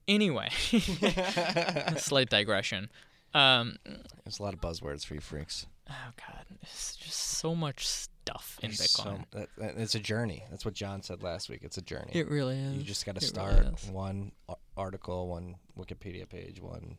anyway, 0.08 0.50
slight 1.98 2.30
digression. 2.30 2.90
Um, 3.34 3.76
There's 4.24 4.40
a 4.40 4.44
lot 4.44 4.54
of 4.54 4.62
buzzwords 4.62 5.06
for 5.06 5.14
you 5.14 5.20
freaks. 5.22 5.68
oh 5.90 6.12
god, 6.18 6.46
it's 6.62 6.96
just 6.96 7.18
so 7.20 7.56
much 7.56 7.86
stuff 8.30 8.60
in 8.62 8.70
There's 8.70 8.92
so- 8.92 9.04
Bitcoin. 9.04 9.26
that- 9.32 9.50
that- 9.58 9.78
it's 9.78 9.96
a 9.96 10.00
journey. 10.00 10.44
That's 10.50 10.66
what 10.66 10.74
John 10.74 11.02
said 11.04 11.22
last 11.24 11.50
week. 11.50 11.60
It's 11.64 11.78
a 11.78 11.82
journey. 11.82 12.12
it 12.14 12.30
really 12.30 12.58
is. 12.60 12.76
you 12.78 12.84
just 12.84 13.06
got 13.06 13.16
to 13.16 13.22
start 13.26 13.60
really 13.60 13.72
one 13.92 14.32
article, 14.78 15.28
one 15.28 15.56
Wikipedia 15.78 16.28
page, 16.28 16.62
one 16.62 16.98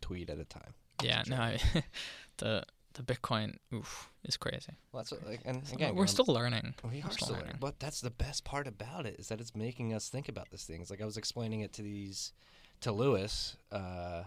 tweet 0.00 0.30
at 0.30 0.38
a 0.38 0.44
time. 0.44 0.74
Yeah, 1.02 1.22
a 1.26 1.28
no. 1.30 1.36
I, 1.36 1.58
the 2.38 2.64
the 2.94 3.02
Bitcoin 3.04 3.54
oof 3.72 4.10
is 4.24 4.36
crazy. 4.36 4.72
Well, 4.92 5.02
that's 5.02 5.12
what, 5.12 5.24
like, 5.24 5.40
and 5.44 5.64
So 5.66 5.74
again, 5.74 5.90
we're 5.90 5.98
going- 5.98 6.08
still 6.08 6.24
learning. 6.26 6.74
We 6.82 6.88
We're 6.90 7.02
still 7.02 7.10
still 7.12 7.28
learning. 7.28 7.42
learning. 7.46 7.56
But 7.60 7.78
that's 7.78 8.00
the 8.00 8.10
best 8.10 8.42
part 8.44 8.66
about 8.66 9.06
it 9.06 9.14
is 9.20 9.28
that 9.28 9.40
it's 9.40 9.54
making 9.54 9.94
us 9.94 10.08
think 10.08 10.28
about 10.28 10.50
these 10.50 10.64
things. 10.64 10.90
Like 10.90 11.00
I 11.00 11.04
was 11.04 11.16
explaining 11.16 11.60
it 11.60 11.72
to 11.74 11.82
these 11.82 12.32
to 12.80 12.90
Lewis, 12.92 13.56
uh, 13.70 14.24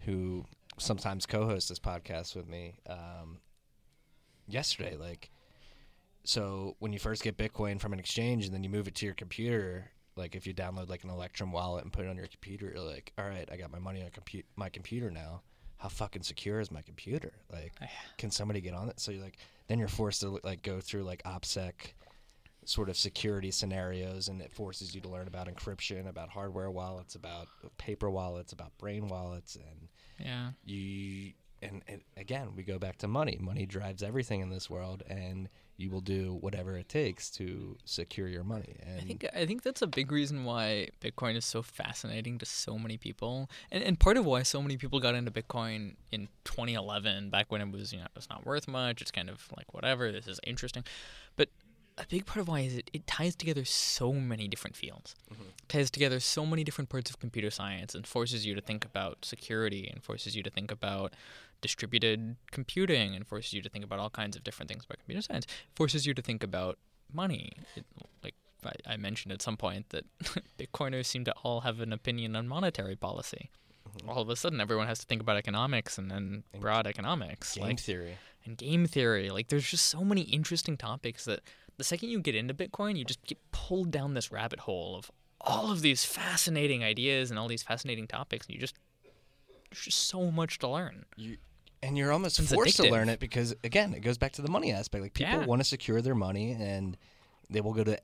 who 0.00 0.44
sometimes 0.78 1.24
co-hosts 1.26 1.68
this 1.68 1.78
podcast 1.78 2.34
with 2.34 2.48
me 2.48 2.78
um, 2.88 3.38
yesterday. 4.48 4.96
Like, 4.96 5.30
so 6.28 6.76
when 6.78 6.92
you 6.92 6.98
first 6.98 7.22
get 7.22 7.38
Bitcoin 7.38 7.80
from 7.80 7.94
an 7.94 7.98
exchange 7.98 8.44
and 8.44 8.52
then 8.54 8.62
you 8.62 8.68
move 8.68 8.86
it 8.86 8.94
to 8.96 9.06
your 9.06 9.14
computer, 9.14 9.90
like 10.14 10.34
if 10.36 10.46
you 10.46 10.52
download 10.52 10.90
like 10.90 11.02
an 11.02 11.08
Electrum 11.10 11.52
wallet 11.52 11.84
and 11.84 11.92
put 11.92 12.04
it 12.04 12.08
on 12.08 12.16
your 12.18 12.26
computer, 12.26 12.70
you're 12.74 12.84
like, 12.84 13.12
all 13.16 13.24
right, 13.26 13.48
I 13.50 13.56
got 13.56 13.70
my 13.72 13.78
money 13.78 14.02
on 14.02 14.10
compu- 14.10 14.44
my 14.54 14.68
computer 14.68 15.10
now. 15.10 15.40
How 15.78 15.88
fucking 15.88 16.22
secure 16.24 16.60
is 16.60 16.70
my 16.70 16.82
computer? 16.82 17.32
Like, 17.50 17.72
can 18.18 18.30
somebody 18.30 18.60
get 18.60 18.74
on 18.74 18.90
it? 18.90 19.00
So 19.00 19.10
you're 19.12 19.22
like, 19.22 19.38
then 19.68 19.78
you're 19.78 19.88
forced 19.88 20.20
to 20.20 20.38
like 20.44 20.62
go 20.62 20.80
through 20.80 21.04
like 21.04 21.22
OPSEC 21.22 21.72
sort 22.66 22.90
of 22.90 22.96
security 22.98 23.50
scenarios, 23.50 24.28
and 24.28 24.42
it 24.42 24.52
forces 24.52 24.94
you 24.94 25.00
to 25.00 25.08
learn 25.08 25.28
about 25.28 25.48
encryption, 25.48 26.08
about 26.08 26.28
hardware 26.28 26.70
wallets, 26.70 27.14
about 27.14 27.46
paper 27.78 28.10
wallets, 28.10 28.52
about 28.52 28.76
brain 28.76 29.08
wallets, 29.08 29.56
and 29.56 29.88
Yeah. 30.18 30.50
you 30.66 31.32
and, 31.62 31.82
and 31.88 32.02
again 32.18 32.48
we 32.54 32.64
go 32.64 32.78
back 32.78 32.98
to 32.98 33.08
money. 33.08 33.38
Money 33.40 33.64
drives 33.64 34.02
everything 34.02 34.40
in 34.42 34.50
this 34.50 34.68
world, 34.68 35.02
and 35.08 35.48
you 35.78 35.90
will 35.90 36.00
do 36.00 36.36
whatever 36.40 36.76
it 36.76 36.88
takes 36.88 37.30
to 37.30 37.78
secure 37.84 38.26
your 38.26 38.42
money. 38.42 38.76
And 38.84 39.00
I 39.00 39.04
think 39.04 39.26
I 39.34 39.46
think 39.46 39.62
that's 39.62 39.80
a 39.80 39.86
big 39.86 40.10
reason 40.10 40.44
why 40.44 40.88
Bitcoin 41.00 41.36
is 41.36 41.44
so 41.44 41.62
fascinating 41.62 42.36
to 42.38 42.46
so 42.46 42.78
many 42.78 42.96
people, 42.96 43.48
and 43.70 43.82
and 43.82 43.98
part 43.98 44.16
of 44.16 44.26
why 44.26 44.42
so 44.42 44.60
many 44.60 44.76
people 44.76 44.98
got 44.98 45.14
into 45.14 45.30
Bitcoin 45.30 45.94
in 46.10 46.28
2011, 46.44 47.30
back 47.30 47.50
when 47.50 47.60
it 47.60 47.70
was 47.70 47.92
you 47.92 48.00
know 48.00 48.06
it's 48.16 48.28
not 48.28 48.44
worth 48.44 48.66
much. 48.66 49.00
It's 49.00 49.12
kind 49.12 49.30
of 49.30 49.48
like 49.56 49.72
whatever. 49.72 50.10
This 50.10 50.26
is 50.26 50.40
interesting, 50.44 50.82
but 51.36 51.48
a 51.98 52.06
big 52.08 52.26
part 52.26 52.38
of 52.38 52.48
why 52.48 52.60
is 52.60 52.76
it, 52.76 52.90
it 52.92 53.06
ties 53.06 53.34
together 53.34 53.64
so 53.64 54.12
many 54.12 54.48
different 54.48 54.76
fields, 54.76 55.14
mm-hmm. 55.32 55.42
ties 55.68 55.90
together 55.90 56.20
so 56.20 56.46
many 56.46 56.64
different 56.64 56.88
parts 56.88 57.10
of 57.10 57.18
computer 57.18 57.50
science, 57.50 57.94
and 57.94 58.06
forces 58.06 58.46
you 58.46 58.54
to 58.54 58.60
think 58.60 58.84
about 58.84 59.24
security, 59.24 59.88
and 59.92 60.02
forces 60.02 60.36
you 60.36 60.42
to 60.42 60.50
think 60.50 60.70
about 60.70 61.14
distributed 61.60 62.36
computing, 62.50 63.14
and 63.14 63.26
forces 63.26 63.52
you 63.52 63.62
to 63.62 63.68
think 63.68 63.84
about 63.84 63.98
all 63.98 64.10
kinds 64.10 64.36
of 64.36 64.44
different 64.44 64.70
things 64.70 64.84
about 64.84 64.98
computer 64.98 65.22
science. 65.22 65.46
Forces 65.74 66.06
you 66.06 66.14
to 66.14 66.22
think 66.22 66.42
about 66.42 66.78
money. 67.12 67.52
It, 67.76 67.84
like 68.22 68.34
I, 68.64 68.94
I 68.94 68.96
mentioned 68.96 69.32
at 69.32 69.42
some 69.42 69.56
point 69.56 69.90
that 69.90 70.04
Bitcoiners 70.58 71.06
seem 71.06 71.24
to 71.24 71.34
all 71.42 71.62
have 71.62 71.80
an 71.80 71.92
opinion 71.92 72.36
on 72.36 72.48
monetary 72.48 72.96
policy. 72.96 73.50
Mm-hmm. 73.88 74.08
All 74.08 74.22
of 74.22 74.28
a 74.28 74.36
sudden, 74.36 74.60
everyone 74.60 74.86
has 74.86 74.98
to 75.00 75.06
think 75.06 75.22
about 75.22 75.36
economics 75.36 75.98
and 75.98 76.10
then 76.10 76.44
And 76.52 76.62
broad 76.62 76.86
economics, 76.86 77.54
game 77.54 77.64
like 77.64 77.80
theory. 77.80 78.18
and 78.44 78.56
game 78.56 78.86
theory. 78.86 79.30
Like, 79.30 79.48
there's 79.48 79.68
just 79.68 79.86
so 79.86 80.04
many 80.04 80.22
interesting 80.22 80.76
topics 80.76 81.24
that 81.24 81.40
the 81.78 81.84
second 81.84 82.10
you 82.10 82.20
get 82.20 82.34
into 82.34 82.52
Bitcoin, 82.52 82.96
you 82.98 83.04
just 83.04 83.24
get 83.24 83.38
pulled 83.52 83.90
down 83.90 84.12
this 84.14 84.30
rabbit 84.30 84.60
hole 84.60 84.94
of 84.96 85.10
all 85.40 85.70
of 85.72 85.80
these 85.80 86.04
fascinating 86.04 86.84
ideas 86.84 87.30
and 87.30 87.38
all 87.38 87.48
these 87.48 87.62
fascinating 87.62 88.06
topics, 88.06 88.46
and 88.46 88.54
you 88.54 88.60
just 88.60 88.74
there's 89.70 89.84
just 89.84 90.06
so 90.08 90.30
much 90.30 90.58
to 90.58 90.68
learn. 90.68 91.04
You 91.16 91.36
and 91.82 91.96
you're 91.96 92.10
almost 92.12 92.38
It's 92.40 92.52
forced 92.52 92.76
to 92.76 92.90
learn 92.90 93.08
it 93.08 93.20
because 93.20 93.54
again, 93.62 93.94
it 93.94 94.00
goes 94.00 94.18
back 94.18 94.32
to 94.32 94.42
the 94.42 94.50
money 94.50 94.72
aspect. 94.72 95.02
Like 95.02 95.14
people 95.14 95.40
Yeah. 95.40 95.46
want 95.46 95.60
to 95.60 95.64
secure 95.64 96.02
their 96.02 96.14
money 96.14 96.52
and 96.52 96.96
they 97.48 97.60
will 97.60 97.72
go 97.72 97.84
to 97.84 97.98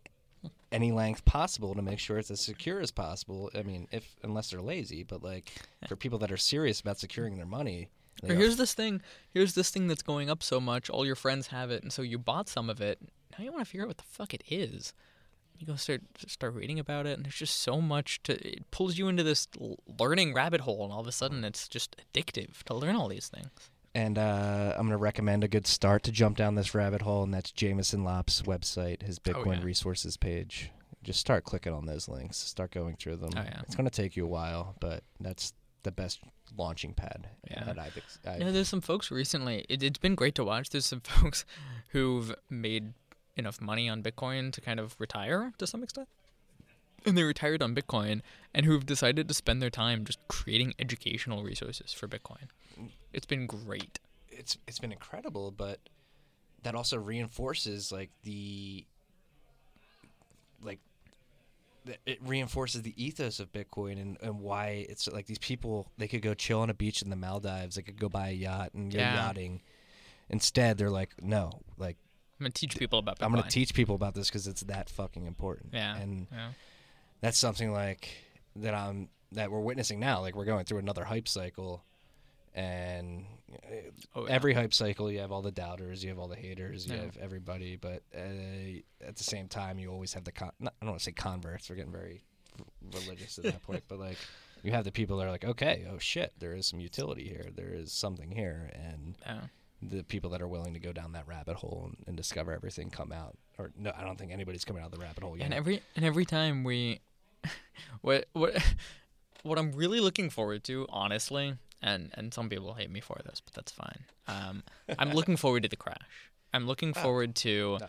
any 0.71 0.93
length 0.93 1.25
possible 1.25 1.75
to 1.75 1.83
make 1.83 1.99
sure 1.99 2.19
it's 2.19 2.31
as 2.31 2.41
secure 2.41 2.81
as 2.81 2.91
possible. 2.93 3.51
I 3.55 3.63
mean, 3.63 3.89
if 3.91 4.15
unless 4.23 4.51
they're 4.51 4.63
lazy, 4.63 5.03
but 5.03 5.23
like 5.23 5.51
for 5.89 5.97
people 5.97 6.19
that 6.21 6.31
are 6.31 6.37
serious 6.37 6.81
about 6.81 6.99
securing 6.99 7.37
their 7.37 7.47
money, 7.47 7.89
Or 8.23 8.35
here's 8.35 8.57
this 8.57 8.75
thing. 8.75 9.03
Here's 9.31 9.55
this 9.55 9.71
thing 9.71 9.89
that's 9.89 10.03
going 10.03 10.31
up 10.31 10.43
so 10.43 10.61
much. 10.61 10.89
All 10.89 11.05
your 11.05 11.17
friends 11.17 11.49
have 11.49 11.71
it, 11.73 11.83
and 11.83 11.93
so 11.93 12.03
you 12.03 12.17
bought 12.19 12.49
some 12.49 12.71
of 12.71 12.81
it. 12.81 12.99
Now 13.39 13.45
you 13.45 13.53
want 13.53 13.65
to 13.65 13.71
figure 13.71 13.85
out 13.85 13.89
what 13.89 13.99
the 13.99 14.05
fuck 14.05 14.35
it 14.35 14.43
is. 14.49 14.93
You 15.59 15.67
go 15.69 15.77
start 15.77 16.03
start 16.27 16.55
reading 16.55 16.79
about 16.81 17.07
it, 17.07 17.17
and 17.17 17.25
there's 17.25 17.37
just 17.37 17.59
so 17.61 17.81
much 17.81 18.23
to. 18.25 18.33
It 18.47 18.71
pulls 18.71 18.99
you 18.99 19.07
into 19.09 19.23
this 19.23 19.47
learning 19.99 20.35
rabbit 20.35 20.63
hole, 20.63 20.83
and 20.85 20.93
all 20.93 21.01
of 21.01 21.07
a 21.07 21.13
sudden 21.13 21.45
it's 21.45 21.69
just 21.69 21.97
addictive 22.13 22.63
to 22.65 22.75
learn 22.75 22.97
all 22.97 23.09
these 23.09 23.29
things. 23.29 23.49
And 23.95 24.19
uh, 24.19 24.73
I'm 24.75 24.87
going 24.89 24.91
to 24.91 24.97
recommend 24.97 25.45
a 25.45 25.49
good 25.49 25.69
start 25.69 26.03
to 26.03 26.11
jump 26.11 26.37
down 26.37 26.57
this 26.57 26.75
rabbit 26.75 27.03
hole, 27.03 27.23
and 27.23 27.33
that's 27.33 27.53
Jameson 27.53 28.03
Lopp's 28.03 28.43
website, 28.43 29.03
his 29.03 29.21
Bitcoin 29.21 29.47
Oh, 29.47 29.53
yeah. 29.53 29.63
resources 29.65 30.17
page. 30.17 30.73
Just 31.05 31.21
start 31.21 31.45
clicking 31.45 31.73
on 31.73 31.87
those 31.87 32.09
links, 32.09 32.37
start 32.39 32.73
going 32.73 32.97
through 32.97 33.17
them. 33.19 33.31
Oh, 33.37 33.43
yeah. 33.43 33.61
It's 33.63 33.77
going 33.77 33.89
to 33.89 33.91
take 33.95 34.17
you 34.17 34.25
a 34.25 34.29
while, 34.29 34.75
but 34.81 35.05
that's 35.21 35.53
the 35.85 35.93
best 35.93 36.19
launching 36.57 36.93
pad 36.95 37.29
Yeah. 37.49 37.63
that 37.65 37.79
I've, 37.79 37.97
ex- 37.97 38.19
I've 38.27 38.41
Yeah, 38.41 38.51
there's 38.51 38.69
some 38.69 38.81
folks 38.81 39.13
recently. 39.13 39.65
It, 39.69 39.83
it's 39.85 39.99
been 39.99 40.17
great 40.17 40.35
to 40.37 40.45
watch. 40.45 40.71
There's 40.71 40.87
some 40.87 41.01
folks 41.05 41.45
who've 41.91 42.35
made 42.51 42.95
enough 43.37 43.61
money 43.61 43.89
on 43.89 44.03
Bitcoin 44.03 44.53
to 44.53 44.61
kind 44.61 44.79
of 44.81 44.95
retire 44.99 45.53
to 45.59 45.67
some 45.67 45.83
extent. 45.83 46.09
And 47.07 47.19
they 47.19 47.23
retired 47.23 47.63
on 47.63 47.75
Bitcoin 47.75 48.23
and 48.55 48.65
who've 48.65 48.87
decided 48.87 49.29
to 49.29 49.35
spend 49.35 49.61
their 49.61 49.71
time 49.71 50.05
just 50.05 50.19
creating 50.29 50.75
educational 50.79 51.43
resources 51.43 51.93
for 51.93 52.09
Bitcoin. 52.09 52.49
It's 53.13 53.27
been 53.27 53.47
great. 53.47 53.99
it's 54.31 54.57
it's 54.67 54.79
been 54.79 54.93
incredible, 54.93 55.51
but 55.51 55.81
that 56.63 56.75
also 56.75 56.97
reinforces 56.97 57.93
like 57.93 58.11
the 58.23 58.87
like 60.63 60.81
it 62.07 62.19
reinforces 62.23 62.81
the 62.83 62.95
ethos 63.03 63.39
of 63.39 63.53
Bitcoin 63.53 64.01
and, 64.01 64.17
and 64.23 64.41
why 64.41 64.87
it's 64.89 65.07
like 65.13 65.27
these 65.27 65.39
people 65.39 65.91
they 65.99 66.09
could 66.09 66.23
go 66.23 66.33
chill 66.33 66.61
on 66.61 66.71
a 66.71 66.75
beach 66.75 67.03
in 67.03 67.11
the 67.11 67.17
Maldives, 67.17 67.77
they 67.77 67.83
could 67.83 67.99
go 68.01 68.09
buy 68.09 68.29
a 68.31 68.33
yacht 68.33 68.71
and 68.73 68.91
go 68.91 68.99
Yeah. 68.99 69.15
yachting. 69.27 69.61
Instead, 70.31 70.79
they're 70.79 70.89
like, 70.91 71.11
no, 71.23 71.61
like 71.77 71.99
I'm 72.39 72.45
gonna 72.45 72.51
teach 72.53 72.77
people 72.79 72.99
about 72.99 73.19
Bitcoin. 73.19 73.25
I'm 73.27 73.33
going 73.33 73.45
to 73.45 73.49
teach 73.51 73.75
people 73.75 73.95
about 73.95 74.15
this 74.15 74.29
because 74.29 74.47
it's 74.49 74.63
that 74.63 74.91
fucking 74.91 75.27
important. 75.27 75.71
Yeah. 75.73 75.97
and 75.97 76.27
yeah. 76.33 76.49
that's 77.21 77.39
something 77.39 77.73
like 77.73 78.09
that 78.57 78.75
I'm 78.75 79.09
that 79.33 79.51
we're 79.51 79.61
witnessing 79.61 80.01
now. 80.01 80.21
Like 80.21 80.35
we're 80.35 80.45
going 80.45 80.65
through 80.65 80.79
another 80.79 81.05
hype 81.05 81.29
cycle, 81.29 81.85
and 82.55 83.25
Oh, 84.17 84.27
yeah. 84.27 84.33
every 84.33 84.53
hype 84.53 84.75
cycle, 84.75 85.11
you 85.11 85.21
have 85.21 85.31
all 85.31 85.43
the 85.43 85.53
doubters, 85.53 86.03
you 86.03 86.11
have 86.11 86.19
all 86.19 86.27
the 86.29 86.35
haters, 86.37 86.87
you 86.89 86.95
Yeah. 86.97 87.03
have 87.03 87.17
everybody. 87.19 87.77
But 87.77 88.03
uh, 88.15 88.81
at 89.07 89.17
the 89.17 89.25
same 89.25 89.47
time, 89.49 89.79
you 89.79 89.91
always 89.91 90.13
have 90.15 90.25
the 90.25 90.33
con- 90.33 90.53
not, 90.59 90.75
I 90.81 90.85
don't 90.85 90.91
want 90.93 91.01
to 91.01 91.05
say 91.05 91.13
converts. 91.13 91.71
We're 91.71 91.77
getting 91.77 91.93
very 91.93 92.25
religious 92.93 93.39
at 93.39 93.45
that 93.45 93.63
point, 93.63 93.85
but 93.89 93.99
like 94.01 94.19
you 94.65 94.73
have 94.73 94.85
the 94.85 94.93
people 94.93 95.17
that 95.19 95.27
are 95.27 95.31
like, 95.31 95.45
okay, 95.45 95.87
oh 95.93 95.99
shit, 95.99 96.33
there 96.41 96.53
is 96.55 96.67
some 96.67 96.81
utility 96.81 97.29
here, 97.29 97.47
there 97.55 97.73
is 97.75 97.93
something 97.93 98.31
here, 98.33 98.71
and. 98.75 99.17
The 99.91 100.03
people 100.05 100.31
that 100.31 100.41
are 100.43 100.49
willing 100.49 100.73
to 100.75 100.81
go 100.81 100.93
down 100.93 101.13
that 101.13 101.27
rabbit 101.29 101.57
hole 101.57 101.85
and, 101.89 101.97
and 102.07 102.17
discover 102.17 102.53
everything 102.53 102.91
come 102.91 103.13
out. 103.13 103.37
Or 103.59 103.71
no, 103.77 103.93
I 103.97 104.03
don't 104.05 104.19
think 104.19 104.33
anybody's 104.33 104.65
coming 104.65 104.83
out 104.83 104.87
of 104.87 104.93
the 104.99 105.05
rabbit 105.05 105.23
hole 105.23 105.37
yet. 105.37 105.45
And 105.45 105.55
every 105.55 105.83
and 105.97 106.05
every 106.05 106.25
time 106.25 106.65
we, 106.65 107.01
what 108.01 108.27
what 108.33 108.57
what 109.43 109.59
I'm 109.59 109.73
really 109.73 110.01
looking 110.01 110.31
forward 110.31 110.65
to, 110.65 110.87
honestly, 110.89 111.55
and 111.83 112.11
and 112.15 112.33
some 112.33 112.49
people 112.49 112.75
hate 112.75 112.91
me 112.91 113.01
for 113.01 113.19
this, 113.25 113.41
but 113.45 113.55
that's 113.55 113.73
fine. 113.73 114.05
Um, 114.27 114.63
I'm 114.99 115.13
looking 115.13 115.37
forward 115.37 115.63
to 115.65 115.69
the 115.69 115.77
crash. 115.77 116.31
I'm 116.53 116.67
looking 116.67 116.93
Oh. 116.97 117.01
forward 117.03 117.35
to 117.37 117.79
No. 117.81 117.89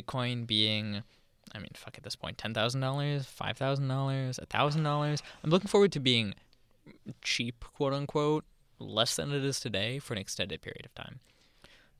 Bitcoin 0.00 0.46
being, 0.46 1.02
I 1.54 1.58
mean, 1.58 1.70
fuck 1.74 1.96
at 1.96 2.02
this 2.04 2.16
point, 2.16 2.36
ten 2.38 2.52
thousand 2.54 2.80
dollars, 2.82 3.24
five 3.26 3.56
thousand 3.56 3.88
dollars, 3.88 4.38
a 4.38 4.46
thousand 4.46 4.82
dollars. 4.82 5.22
I'm 5.42 5.50
looking 5.50 5.68
forward 5.68 5.92
to 5.92 6.00
being 6.00 6.34
cheap, 7.22 7.64
quote 7.74 7.92
unquote, 7.92 8.44
less 8.80 9.16
than 9.16 9.32
it 9.32 9.44
is 9.44 9.60
today 9.60 9.98
for 9.98 10.14
an 10.14 10.18
extended 10.18 10.62
period 10.62 10.86
of 10.86 10.94
time. 10.94 11.20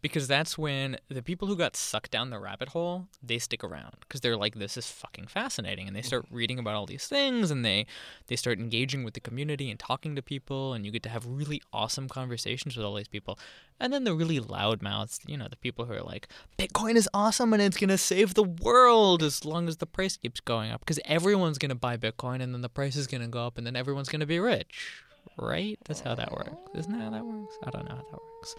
Because 0.02 0.26
that's 0.26 0.56
when 0.56 0.96
the 1.08 1.22
people 1.22 1.46
who 1.46 1.56
got 1.56 1.76
sucked 1.76 2.10
down 2.10 2.30
the 2.30 2.38
rabbit 2.38 2.70
hole, 2.70 3.08
they 3.22 3.38
stick 3.38 3.62
around 3.62 3.96
because 4.00 4.22
they're 4.22 4.36
like, 4.36 4.54
this 4.54 4.78
is 4.78 4.90
fucking 4.90 5.26
fascinating. 5.26 5.86
And 5.86 5.94
they 5.94 6.00
start 6.00 6.24
mm-hmm. 6.24 6.36
reading 6.36 6.58
about 6.58 6.74
all 6.74 6.86
these 6.86 7.06
things 7.06 7.50
and 7.50 7.64
they, 7.64 7.84
they 8.28 8.36
start 8.36 8.58
engaging 8.58 9.04
with 9.04 9.12
the 9.12 9.20
community 9.20 9.70
and 9.70 9.78
talking 9.78 10.16
to 10.16 10.22
people. 10.22 10.72
And 10.72 10.86
you 10.86 10.90
get 10.90 11.02
to 11.02 11.10
have 11.10 11.26
really 11.26 11.60
awesome 11.70 12.08
conversations 12.08 12.78
with 12.78 12.86
all 12.86 12.94
these 12.94 13.08
people. 13.08 13.38
And 13.78 13.92
then 13.92 14.04
the 14.04 14.14
really 14.14 14.40
loud 14.40 14.80
mouths, 14.80 15.20
you 15.26 15.36
know, 15.36 15.48
the 15.48 15.56
people 15.56 15.84
who 15.84 15.92
are 15.92 16.02
like, 16.02 16.28
Bitcoin 16.58 16.96
is 16.96 17.08
awesome 17.12 17.52
and 17.52 17.60
it's 17.60 17.76
going 17.76 17.88
to 17.88 17.98
save 17.98 18.32
the 18.32 18.44
world 18.44 19.22
as 19.22 19.44
long 19.44 19.68
as 19.68 19.76
the 19.76 19.86
price 19.86 20.16
keeps 20.16 20.40
going 20.40 20.70
up. 20.70 20.80
Because 20.80 21.00
everyone's 21.04 21.58
going 21.58 21.68
to 21.68 21.74
buy 21.74 21.98
Bitcoin 21.98 22.40
and 22.40 22.54
then 22.54 22.62
the 22.62 22.70
price 22.70 22.96
is 22.96 23.06
going 23.06 23.22
to 23.22 23.28
go 23.28 23.46
up 23.46 23.58
and 23.58 23.66
then 23.66 23.76
everyone's 23.76 24.08
going 24.08 24.20
to 24.20 24.26
be 24.26 24.40
rich. 24.40 25.02
Right? 25.38 25.78
That's 25.86 26.00
how 26.00 26.14
that 26.14 26.32
works. 26.32 26.50
Isn't 26.74 26.92
that 26.92 27.02
how 27.04 27.10
that 27.10 27.24
works? 27.24 27.54
I 27.64 27.70
don't 27.70 27.88
know 27.88 27.94
how 27.96 28.02
that 28.10 28.20
works. 28.36 28.54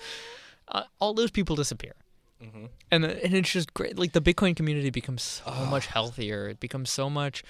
Uh, 0.68 0.84
all 1.00 1.14
those 1.14 1.32
people 1.32 1.56
disappear. 1.56 1.94
hmm 2.42 2.66
And, 2.90 3.04
the- 3.04 3.24
and 3.24 3.34
it's 3.36 3.52
just 3.52 3.74
great. 3.74 4.00
Like 4.00 4.14
the 4.14 4.22
Bitcoin 4.22 4.56
community 4.56 4.90
becomes 4.90 5.22
so 5.22 5.44
Ah. 5.46 5.68
much 5.70 5.88
healthier. 5.88 6.50
It 6.50 6.60
becomes 6.60 6.90
so 6.90 7.10
much. 7.10 7.44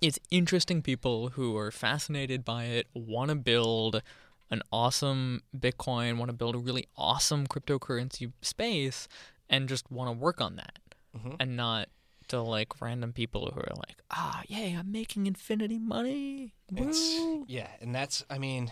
It's 0.00 0.18
interesting 0.30 0.82
people 0.82 1.30
who 1.30 1.56
are 1.56 1.70
fascinated 1.70 2.44
by 2.44 2.64
it, 2.64 2.86
want 2.94 3.28
to 3.30 3.34
build 3.36 4.02
an 4.50 4.62
awesome 4.72 5.42
Bitcoin, 5.56 6.16
want 6.18 6.28
to 6.30 6.32
build 6.36 6.54
a 6.54 6.58
really 6.58 6.86
awesome 6.96 7.46
cryptocurrency 7.46 8.32
space, 8.40 9.08
and 9.48 9.68
just 9.68 9.90
want 9.90 10.08
to 10.08 10.12
work 10.12 10.40
on 10.40 10.56
that, 10.56 10.78
Mhm. 11.16 11.36
and 11.38 11.56
not 11.56 11.88
to 12.32 12.42
like 12.42 12.80
random 12.80 13.12
people 13.12 13.50
who 13.54 13.60
are 13.60 13.74
like, 13.76 13.96
ah, 14.10 14.42
yay, 14.48 14.74
I'm 14.74 14.90
making 14.92 15.26
infinity 15.26 15.78
money. 15.78 16.52
It's 16.74 17.14
yeah, 17.46 17.68
and 17.80 17.94
that's 17.94 18.24
I 18.28 18.38
mean, 18.38 18.70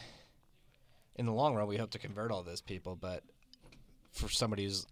in 1.17 1.27
the 1.27 1.33
long 1.33 1.55
run, 1.55 1.67
we 1.69 1.77
hope 1.77 1.91
to 1.93 1.99
convert 1.99 2.31
all 2.33 2.43
those 2.43 2.61
people, 2.61 2.97
but 2.97 3.23
for 4.13 4.29
somebody 4.29 4.65
who's 4.65 4.87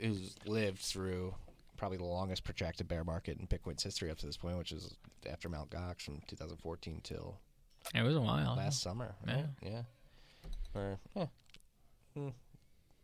who's 0.00 0.34
lived 0.44 0.80
through 0.80 1.34
probably 1.76 1.98
the 1.98 2.04
longest 2.04 2.44
protracted 2.44 2.88
bear 2.88 3.04
market 3.04 3.38
in 3.38 3.46
Bitcoin's 3.46 3.82
history 3.82 4.10
up 4.10 4.18
to 4.18 4.26
this 4.26 4.36
point, 4.36 4.56
which 4.58 4.72
is 4.72 4.94
after 5.30 5.48
Mount 5.48 5.70
Gox 5.70 6.02
from 6.02 6.20
2014 6.28 7.00
till 7.02 7.38
It 7.94 8.02
was 8.02 8.14
a 8.16 8.20
while. 8.20 8.54
last 8.56 8.80
summer. 8.82 9.14
Right? 9.26 9.44
Yeah, 9.62 9.82
or 10.74 10.98
yeah, 11.14 11.26
Hmm. 12.14 12.28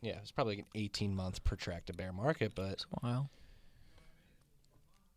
yeah, 0.02 0.12
it 0.12 0.20
was 0.20 0.30
probably 0.30 0.56
like 0.56 0.64
an 0.74 0.80
18 0.80 1.14
month 1.14 1.42
protracted 1.44 1.96
bear 1.96 2.12
market, 2.12 2.52
but 2.54 2.62
It 2.72 2.84
was 2.90 3.02
a 3.02 3.06
while. 3.06 3.30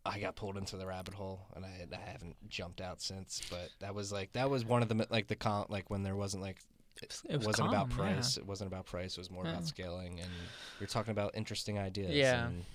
I 0.06 0.20
got 0.20 0.36
pulled 0.36 0.58
into 0.58 0.76
the 0.78 0.86
rabbit 0.86 1.14
hole, 1.14 1.40
and 1.56 1.66
I, 1.66 1.88
I 1.94 2.10
haven't 2.12 2.36
jumped 2.50 2.82
out 2.82 3.02
since. 3.02 3.42
But 3.50 3.70
that 3.80 3.96
was 3.96 4.12
like 4.12 4.34
that 4.34 4.50
was 4.50 4.66
one 4.66 4.82
of 4.82 4.90
the 4.90 5.08
like 5.10 5.28
the 5.28 5.36
con 5.36 5.66
like 5.70 5.90
when 5.90 6.04
there 6.04 6.16
wasn't 6.16 6.44
like 6.44 6.58
It 7.02 7.22
it, 7.30 7.38
was 7.38 7.48
wasn't 7.48 7.70
about 7.70 7.90
calm, 7.90 8.00
yeah. 8.08 8.14
price. 8.14 8.38
It 8.38 8.46
wasn't 8.46 8.68
about 8.68 8.86
price. 8.86 9.14
It 9.14 9.20
was 9.20 9.32
more 9.32 9.46
Yeah. 9.46 9.52
about 9.52 9.66
scaling, 9.68 10.20
and 10.20 10.30
you're 10.80 10.88
talking 10.88 11.12
about 11.12 11.32
interesting 11.36 11.80
ideas. 11.80 12.12
Yeah. 12.14 12.48
and 12.48 12.66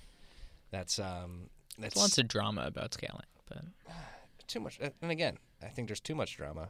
that's 0.71 0.97
um 0.99 1.49
that's 1.77 1.93
There's 1.95 2.01
lots 2.03 2.17
of 2.17 2.27
drama 2.27 2.63
about 2.65 2.93
scaling, 2.93 3.25
but 3.47 3.63
too 4.47 4.59
much. 4.59 4.79
And 5.01 5.11
again, 5.11 5.37
I 5.61 5.67
think 5.67 5.87
there's 5.87 5.99
too 5.99 6.15
much 6.15 6.35
drama. 6.35 6.69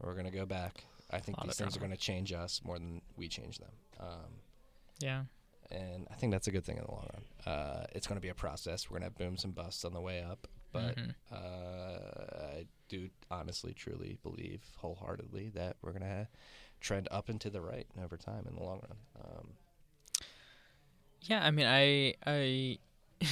We're 0.00 0.14
gonna 0.14 0.30
go 0.30 0.46
back. 0.46 0.84
I 1.10 1.18
think 1.20 1.40
these 1.42 1.56
things 1.56 1.76
are 1.76 1.80
gonna 1.80 1.96
change 1.96 2.32
us 2.32 2.60
more 2.64 2.78
than 2.78 3.02
we 3.16 3.28
change 3.28 3.58
them. 3.58 3.70
Um, 4.00 4.40
yeah. 4.98 5.24
And 5.70 6.06
I 6.10 6.14
think 6.14 6.32
that's 6.32 6.46
a 6.46 6.50
good 6.50 6.64
thing 6.64 6.76
in 6.76 6.84
the 6.84 6.90
long 6.90 7.08
run. 7.12 7.54
Uh, 7.54 7.86
it's 7.92 8.06
going 8.06 8.16
to 8.16 8.22
be 8.22 8.28
a 8.28 8.34
process. 8.34 8.90
We're 8.90 8.98
going 8.98 9.10
to 9.10 9.14
have 9.14 9.18
booms 9.18 9.44
and 9.44 9.54
busts 9.54 9.84
on 9.84 9.92
the 9.94 10.00
way 10.00 10.22
up, 10.22 10.46
but 10.72 10.96
Mhm. 10.96 11.14
uh, 11.32 12.46
I 12.56 12.66
do 12.88 13.08
honestly, 13.30 13.72
truly 13.74 14.18
believe 14.22 14.62
wholeheartedly 14.78 15.50
that 15.50 15.76
we're 15.82 15.92
going 15.92 16.02
to 16.02 16.28
trend 16.80 17.08
up 17.10 17.28
and 17.28 17.40
to 17.40 17.50
the 17.50 17.60
right 17.60 17.86
over 18.02 18.16
time 18.16 18.46
in 18.48 18.54
the 18.56 18.62
long 18.62 18.80
run. 18.80 18.98
Um, 19.24 19.54
Yeah, 21.22 21.44
I 21.44 21.50
mean, 21.50 21.66
I, 21.66 22.14
I. 22.26 22.78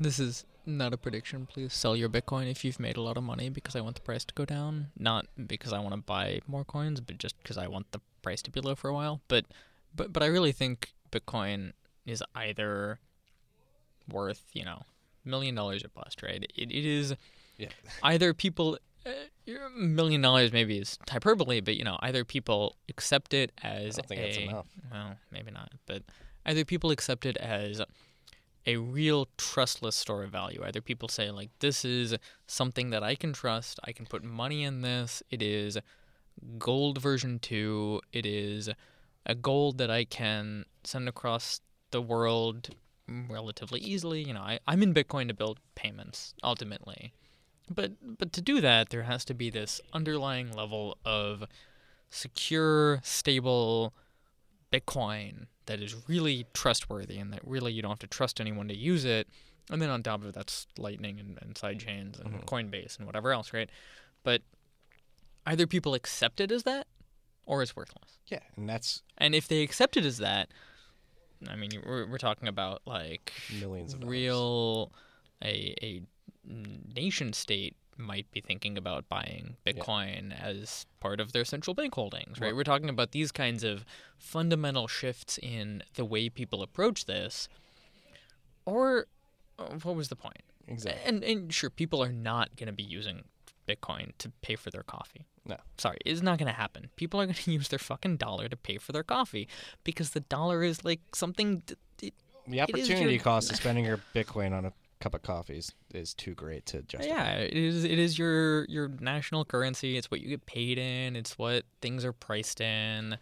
this 0.00 0.18
is 0.18 0.44
not 0.66 0.92
a 0.92 0.96
prediction. 0.96 1.46
Please 1.46 1.72
sell 1.72 1.96
your 1.96 2.08
Bitcoin 2.08 2.50
if 2.50 2.64
you've 2.64 2.80
made 2.80 2.96
a 2.96 3.00
lot 3.00 3.16
of 3.16 3.22
money 3.22 3.48
because 3.48 3.74
I 3.76 3.80
want 3.80 3.94
the 3.96 4.02
price 4.02 4.24
to 4.24 4.34
go 4.34 4.44
down. 4.44 4.88
Not 4.98 5.26
because 5.46 5.72
I 5.72 5.78
want 5.78 5.94
to 5.94 6.00
buy 6.00 6.40
more 6.46 6.64
coins, 6.64 7.00
but 7.00 7.18
just 7.18 7.40
because 7.42 7.56
I 7.56 7.68
want 7.68 7.90
the 7.92 8.00
price 8.22 8.42
to 8.42 8.50
be 8.50 8.60
low 8.60 8.74
for 8.74 8.88
a 8.88 8.94
while. 8.94 9.20
But, 9.28 9.46
but, 9.94 10.12
but 10.12 10.22
I 10.22 10.26
really 10.26 10.52
think 10.52 10.92
Bitcoin 11.10 11.72
is 12.06 12.22
either 12.34 13.00
worth, 14.10 14.44
you 14.52 14.64
know, 14.64 14.82
million 15.24 15.54
dollars 15.54 15.84
or 15.84 15.88
bust, 15.88 16.22
right? 16.22 16.42
It, 16.56 16.70
it 16.70 16.86
is 16.86 17.14
yeah, 17.56 17.68
either 18.02 18.32
people 18.34 18.78
uh, 19.06 19.10
a 19.48 19.70
million 19.78 20.20
dollars 20.20 20.52
maybe 20.52 20.78
is 20.78 20.98
hyperbole, 21.08 21.60
but 21.60 21.76
you 21.76 21.84
know, 21.84 21.98
either 22.02 22.24
people 22.24 22.76
accept 22.88 23.34
it 23.34 23.52
I 23.62 23.68
as 23.68 23.96
don't 23.96 24.06
think 24.06 24.20
a 24.20 24.24
that's 24.24 24.36
enough. 24.38 24.66
well, 24.90 25.16
maybe 25.30 25.50
not, 25.50 25.72
but 25.86 26.02
either 26.46 26.64
people 26.64 26.90
accept 26.90 27.26
it 27.26 27.36
as 27.36 27.80
a 28.66 28.76
real 28.76 29.28
trustless 29.36 29.96
store 29.96 30.24
of 30.24 30.30
value. 30.30 30.62
Either 30.64 30.80
people 30.80 31.08
say 31.08 31.30
like 31.30 31.50
this 31.60 31.84
is 31.84 32.16
something 32.46 32.90
that 32.90 33.02
I 33.02 33.14
can 33.14 33.32
trust, 33.32 33.80
I 33.84 33.92
can 33.92 34.06
put 34.06 34.22
money 34.22 34.62
in 34.62 34.82
this. 34.82 35.22
It 35.30 35.42
is 35.42 35.78
gold 36.58 37.00
version 37.00 37.38
2. 37.38 38.00
It 38.12 38.26
is 38.26 38.70
a 39.28 39.34
gold 39.34 39.78
that 39.78 39.90
I 39.90 40.04
can 40.04 40.64
send 40.84 41.08
across 41.08 41.60
the 41.90 42.00
world 42.00 42.70
relatively 43.28 43.80
easily. 43.80 44.22
You 44.22 44.34
know, 44.34 44.40
I, 44.42 44.58
I'm 44.66 44.82
in 44.82 44.92
Bitcoin 44.94 45.28
to 45.28 45.34
build 45.34 45.58
payments 45.74 46.34
ultimately. 46.42 47.12
But 47.74 47.92
but 48.18 48.32
to 48.32 48.40
do 48.40 48.60
that 48.62 48.88
there 48.90 49.02
has 49.02 49.24
to 49.26 49.34
be 49.34 49.50
this 49.50 49.80
underlying 49.92 50.52
level 50.52 50.96
of 51.04 51.44
secure, 52.10 53.00
stable 53.02 53.92
Bitcoin 54.72 55.46
that 55.66 55.80
is 55.80 55.94
really 56.08 56.46
trustworthy 56.54 57.18
and 57.18 57.32
that 57.32 57.40
really 57.46 57.72
you 57.72 57.82
don't 57.82 57.90
have 57.90 57.98
to 57.98 58.06
trust 58.06 58.40
anyone 58.40 58.68
to 58.68 58.76
use 58.76 59.04
it. 59.04 59.28
And 59.70 59.82
then 59.82 59.90
on 59.90 60.02
top 60.02 60.22
of 60.22 60.28
it, 60.28 60.34
that's 60.34 60.66
Lightning 60.78 61.20
and, 61.20 61.38
and 61.42 61.54
sidechains 61.54 62.18
and 62.18 62.32
Mhm. 62.40 62.44
Coinbase 62.46 62.96
and 62.96 63.06
whatever 63.06 63.32
else, 63.32 63.52
right? 63.52 63.68
But 64.22 64.40
either 65.46 65.66
people 65.66 65.92
accept 65.94 66.40
it 66.40 66.50
as 66.50 66.62
that 66.62 66.86
or 67.48 67.62
it's 67.62 67.74
worthless. 67.74 68.18
Yeah, 68.28 68.40
and 68.56 68.68
that's 68.68 69.02
And 69.16 69.34
if 69.34 69.48
they 69.48 69.62
accept 69.62 69.96
it 69.96 70.04
as 70.04 70.18
that, 70.18 70.48
I 71.48 71.56
mean, 71.56 71.70
we're, 71.84 72.06
we're 72.06 72.18
talking 72.18 72.46
about 72.46 72.82
like 72.86 73.32
millions 73.60 73.94
of 73.94 74.00
dollars. 74.00 74.10
real 74.12 74.92
a 75.42 75.74
a 75.82 76.02
nation 76.94 77.32
state 77.32 77.74
might 77.96 78.30
be 78.30 78.40
thinking 78.40 78.78
about 78.78 79.08
buying 79.08 79.56
Bitcoin 79.66 80.32
as 80.40 80.86
part 81.00 81.18
of 81.20 81.32
their 81.32 81.44
central 81.44 81.74
bank 81.74 81.94
holdings, 81.94 82.38
right? 82.40 82.48
Well- 82.48 82.56
We're 82.56 82.62
talking 82.64 82.88
about 82.90 83.10
these 83.10 83.32
kinds 83.32 83.64
of 83.64 83.84
fundamental 84.16 84.86
shifts 84.86 85.38
in 85.42 85.82
the 85.94 86.04
way 86.04 86.28
people 86.28 86.62
approach 86.62 87.06
this. 87.06 87.48
Or 88.66 89.06
uh, 89.58 89.64
what 89.82 89.96
was 89.96 90.08
the 90.10 90.16
point? 90.16 90.42
Exactly. 90.66 91.02
And 91.06 91.24
and 91.24 91.52
sure, 91.52 91.70
people 91.70 92.02
are 92.02 92.12
not 92.12 92.54
going 92.56 92.66
to 92.68 92.72
be 92.72 92.82
using 92.82 93.24
Bitcoin 93.68 94.12
to 94.18 94.30
pay 94.42 94.56
for 94.56 94.70
their 94.70 94.82
coffee. 94.82 95.26
No. 95.44 95.56
Sorry, 95.76 95.98
it's 96.04 96.22
not 96.22 96.38
going 96.38 96.50
to 96.50 96.58
happen. 96.58 96.90
People 96.96 97.20
are 97.20 97.26
going 97.26 97.34
to 97.44 97.52
use 97.52 97.68
their 97.68 97.78
fucking 97.78 98.16
dollar 98.16 98.48
to 98.48 98.56
pay 98.56 98.78
for 98.78 98.92
their 98.92 99.02
coffee 99.02 99.48
because 99.84 100.10
the 100.10 100.20
dollar 100.20 100.62
is 100.62 100.84
like 100.84 101.00
something. 101.14 101.62
d- 101.98 102.12
The 102.46 102.60
opportunity 102.60 103.14
your- 103.14 103.22
cost 103.30 103.50
of 103.50 103.56
spending 103.56 103.84
your 103.84 104.00
Bitcoin 104.14 104.52
on 104.56 104.64
a 104.64 104.72
cup 105.00 105.14
of 105.14 105.22
coffee 105.22 105.58
is, 105.58 105.72
is 105.94 106.12
too 106.14 106.34
great 106.34 106.66
to 106.66 106.82
justify. 106.82 107.14
Yeah, 107.14 107.34
it 107.36 107.54
is. 107.56 107.84
It 107.84 107.98
is 107.98 108.18
your 108.18 108.64
your 108.66 108.88
national 109.00 109.44
currency. 109.44 109.96
It's 109.96 110.10
what 110.10 110.20
you 110.20 110.28
get 110.28 110.44
paid 110.46 110.76
in. 110.78 111.14
It's 111.16 111.38
what 111.38 111.64
things 111.80 112.04
are 112.04 112.12
priced 112.12 112.60
in. 112.60 113.16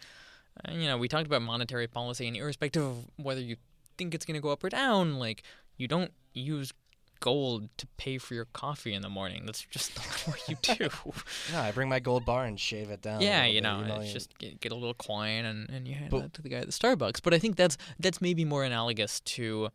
Uh, 0.67 0.73
you 0.73 0.87
know, 0.87 0.97
we 0.97 1.07
talked 1.07 1.27
about 1.27 1.43
monetary 1.43 1.87
policy, 1.87 2.27
and 2.27 2.37
irrespective 2.37 2.83
of 2.83 2.97
whether 3.17 3.41
you 3.43 3.57
think 3.99 4.15
it's 4.15 4.25
going 4.25 4.37
to 4.37 4.41
go 4.41 4.51
up 4.51 4.65
or 4.65 4.69
down, 4.71 5.17
like 5.19 5.43
you 5.77 5.87
don't 5.87 6.13
use 6.33 6.73
gold 7.21 7.69
to 7.79 7.87
pay 7.97 8.19
for 8.19 8.35
your 8.35 8.45
coffee 8.47 8.93
in 8.95 9.03
the 9.03 9.09
morning. 9.09 9.43
That's 9.47 9.63
just 9.63 9.97
not 9.97 10.07
what 10.27 10.49
you 10.49 10.57
do. 10.63 10.89
No, 11.53 11.61
I 11.61 11.73
bring 11.73 11.89
my 11.89 11.99
gold 12.01 12.25
bar 12.25 12.45
and 12.45 12.59
shave 12.59 12.91
it 12.91 13.03
down. 13.03 13.21
yeah, 13.21 13.45
you 13.45 13.61
bit, 13.61 13.63
know, 13.63 13.97
you 13.97 14.03
it's 14.03 14.13
just 14.13 14.37
get, 14.39 14.61
get 14.61 14.73
a 14.73 14.75
little 14.75 14.95
coin 14.95 15.45
and, 15.45 15.69
and 15.71 15.87
you 15.89 15.95
hand 15.95 16.11
But- 16.11 16.23
that 16.23 16.35
to 16.35 16.43
the 16.43 16.49
guy 16.49 16.59
at 16.59 16.67
the 16.67 16.73
Starbucks. 16.73 17.21
But 17.23 17.35
I 17.35 17.39
think 17.39 17.57
that's 17.57 17.77
that's 17.99 18.21
maybe 18.21 18.45
more 18.45 18.65
analogous 18.65 19.21
to 19.21 19.69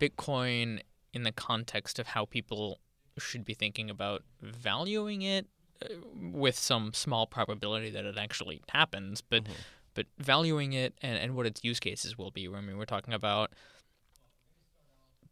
Bitcoin 0.00 0.80
in 1.12 1.22
the 1.22 1.32
context 1.32 1.98
of 1.98 2.08
how 2.08 2.24
people 2.24 2.78
should 3.18 3.44
be 3.44 3.54
thinking 3.54 3.90
about 3.90 4.22
valuing 4.40 5.22
it 5.22 5.46
uh, 5.82 5.88
with 6.16 6.58
some 6.58 6.92
small 6.94 7.26
probability 7.26 7.90
that 7.90 8.04
it 8.04 8.16
actually 8.16 8.62
happens, 8.70 9.20
but 9.20 9.44
Mhm. 9.44 9.50
but 9.94 10.06
valuing 10.18 10.72
it 10.72 10.94
and, 11.02 11.18
and 11.18 11.36
what 11.36 11.44
its 11.44 11.62
use 11.62 11.78
cases 11.78 12.16
will 12.16 12.30
be. 12.30 12.48
I 12.48 12.60
mean, 12.62 12.78
we're 12.78 12.86
talking 12.86 13.12
about 13.12 13.52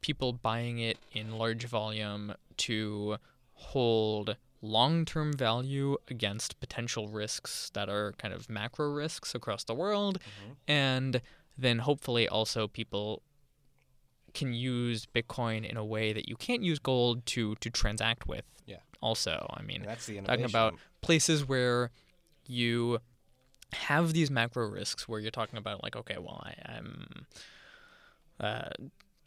people 0.00 0.32
buying 0.32 0.78
it 0.78 0.98
in 1.12 1.32
large 1.38 1.64
volume 1.66 2.34
to 2.56 3.16
hold 3.54 4.36
long-term 4.62 5.32
value 5.32 5.96
against 6.08 6.58
potential 6.60 7.08
risks 7.08 7.70
that 7.74 7.88
are 7.88 8.12
kind 8.18 8.32
of 8.34 8.48
macro 8.50 8.90
risks 8.90 9.34
across 9.34 9.64
the 9.64 9.74
world 9.74 10.18
Mhm. 10.20 10.56
and 10.68 11.22
then 11.56 11.78
hopefully 11.80 12.28
also 12.28 12.68
people 12.68 13.22
can 14.34 14.52
use 14.54 15.06
bitcoin 15.06 15.68
in 15.68 15.76
a 15.76 15.84
way 15.84 16.12
that 16.12 16.28
you 16.28 16.36
can't 16.36 16.62
use 16.62 16.78
gold 16.78 17.24
to 17.26 17.54
to 17.56 17.68
transact 17.70 18.26
with 18.28 18.44
Yeah. 18.66 18.76
also 19.00 19.46
i 19.58 19.62
mean 19.62 19.82
that's 19.82 20.06
the 20.06 20.20
talking 20.20 20.44
about 20.44 20.74
places 21.00 21.44
where 21.44 21.90
you 22.46 23.00
have 23.72 24.12
these 24.12 24.30
macro 24.30 24.68
risks 24.68 25.08
where 25.08 25.20
you're 25.20 25.30
talking 25.30 25.58
about 25.58 25.82
like 25.82 25.96
okay 25.96 26.18
well 26.18 26.42
I, 26.44 26.54
i'm 26.76 27.26
uh, 28.38 28.70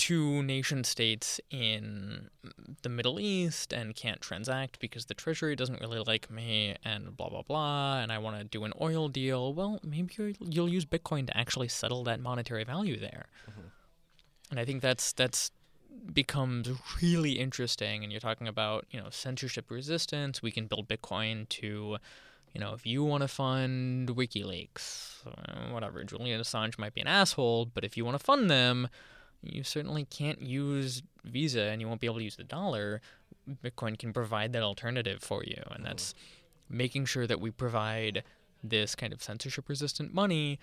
two 0.07 0.43
nation 0.43 0.83
states 0.83 1.39
in 1.49 2.29
the 2.81 2.89
middle 2.89 3.21
east 3.21 3.71
and 3.71 3.95
can't 3.95 4.19
transact 4.19 4.77
because 4.81 5.05
the 5.05 5.13
treasury 5.13 5.55
doesn't 5.55 5.79
really 5.79 6.03
like 6.05 6.29
me 6.29 6.75
and 6.83 7.15
blah 7.15 7.29
blah 7.29 7.41
blah 7.41 7.99
and 8.01 8.11
i 8.11 8.17
want 8.17 8.35
to 8.37 8.43
do 8.43 8.65
an 8.65 8.73
oil 8.81 9.07
deal. 9.07 9.53
Well 9.53 9.79
maybe 9.81 10.13
you'll, 10.55 10.67
use 10.77 10.85
bitcoin 10.85 11.27
to 11.27 11.37
actually 11.37 11.69
settle 11.69 12.03
that 12.03 12.19
monetary 12.19 12.65
value 12.65 12.99
there. 12.99 13.25
Mhm. 13.49 13.65
and 14.51 14.59
i 14.59 14.65
think 14.65 14.81
that's 14.81 15.13
that's 15.13 15.51
becomes 16.21 16.69
really 17.01 17.33
interesting 17.45 18.03
and 18.03 18.11
you're 18.11 18.27
talking 18.29 18.47
about 18.55 18.85
you 18.91 18.99
know 18.99 19.09
censorship 19.09 19.71
resistance. 19.71 20.41
We 20.41 20.51
can 20.51 20.65
build 20.67 20.89
bitcoin 20.89 21.47
to 21.59 21.97
you 22.53 22.59
know 22.61 22.73
if 22.73 22.85
you 22.85 22.99
want 23.05 23.21
to 23.21 23.29
fund 23.29 24.09
wikileaks 24.09 24.85
uh, 25.25 25.71
whatever. 25.73 26.03
Julian 26.03 26.41
assange 26.41 26.77
might 26.77 26.93
be 26.93 26.99
an 27.07 27.07
asshole 27.07 27.67
but 27.75 27.85
if 27.87 27.95
you 27.95 28.03
want 28.03 28.17
to 28.19 28.23
fund 28.31 28.49
them 28.49 28.89
you 29.43 29.63
certainly 29.63 30.05
can't 30.05 30.41
use 30.41 31.03
visa 31.23 31.63
and 31.63 31.81
you 31.81 31.87
won't 31.87 32.01
be 32.01 32.07
able 32.07 32.17
to 32.17 32.23
use 32.23 32.35
the 32.35 32.43
dollar 32.43 33.01
bitcoin 33.63 33.97
can 33.97 34.13
provide 34.13 34.53
that 34.53 34.63
alternative 34.63 35.21
for 35.21 35.43
you 35.43 35.61
and 35.71 35.85
that's 35.85 36.13
making 36.69 37.05
sure 37.05 37.27
that 37.27 37.41
we 37.41 37.51
provide 37.51 38.23
this 38.63 38.95
kind 38.95 39.11
of 39.11 39.21
censorship 39.21 39.67
resistant 39.67 40.13
money 40.13 40.59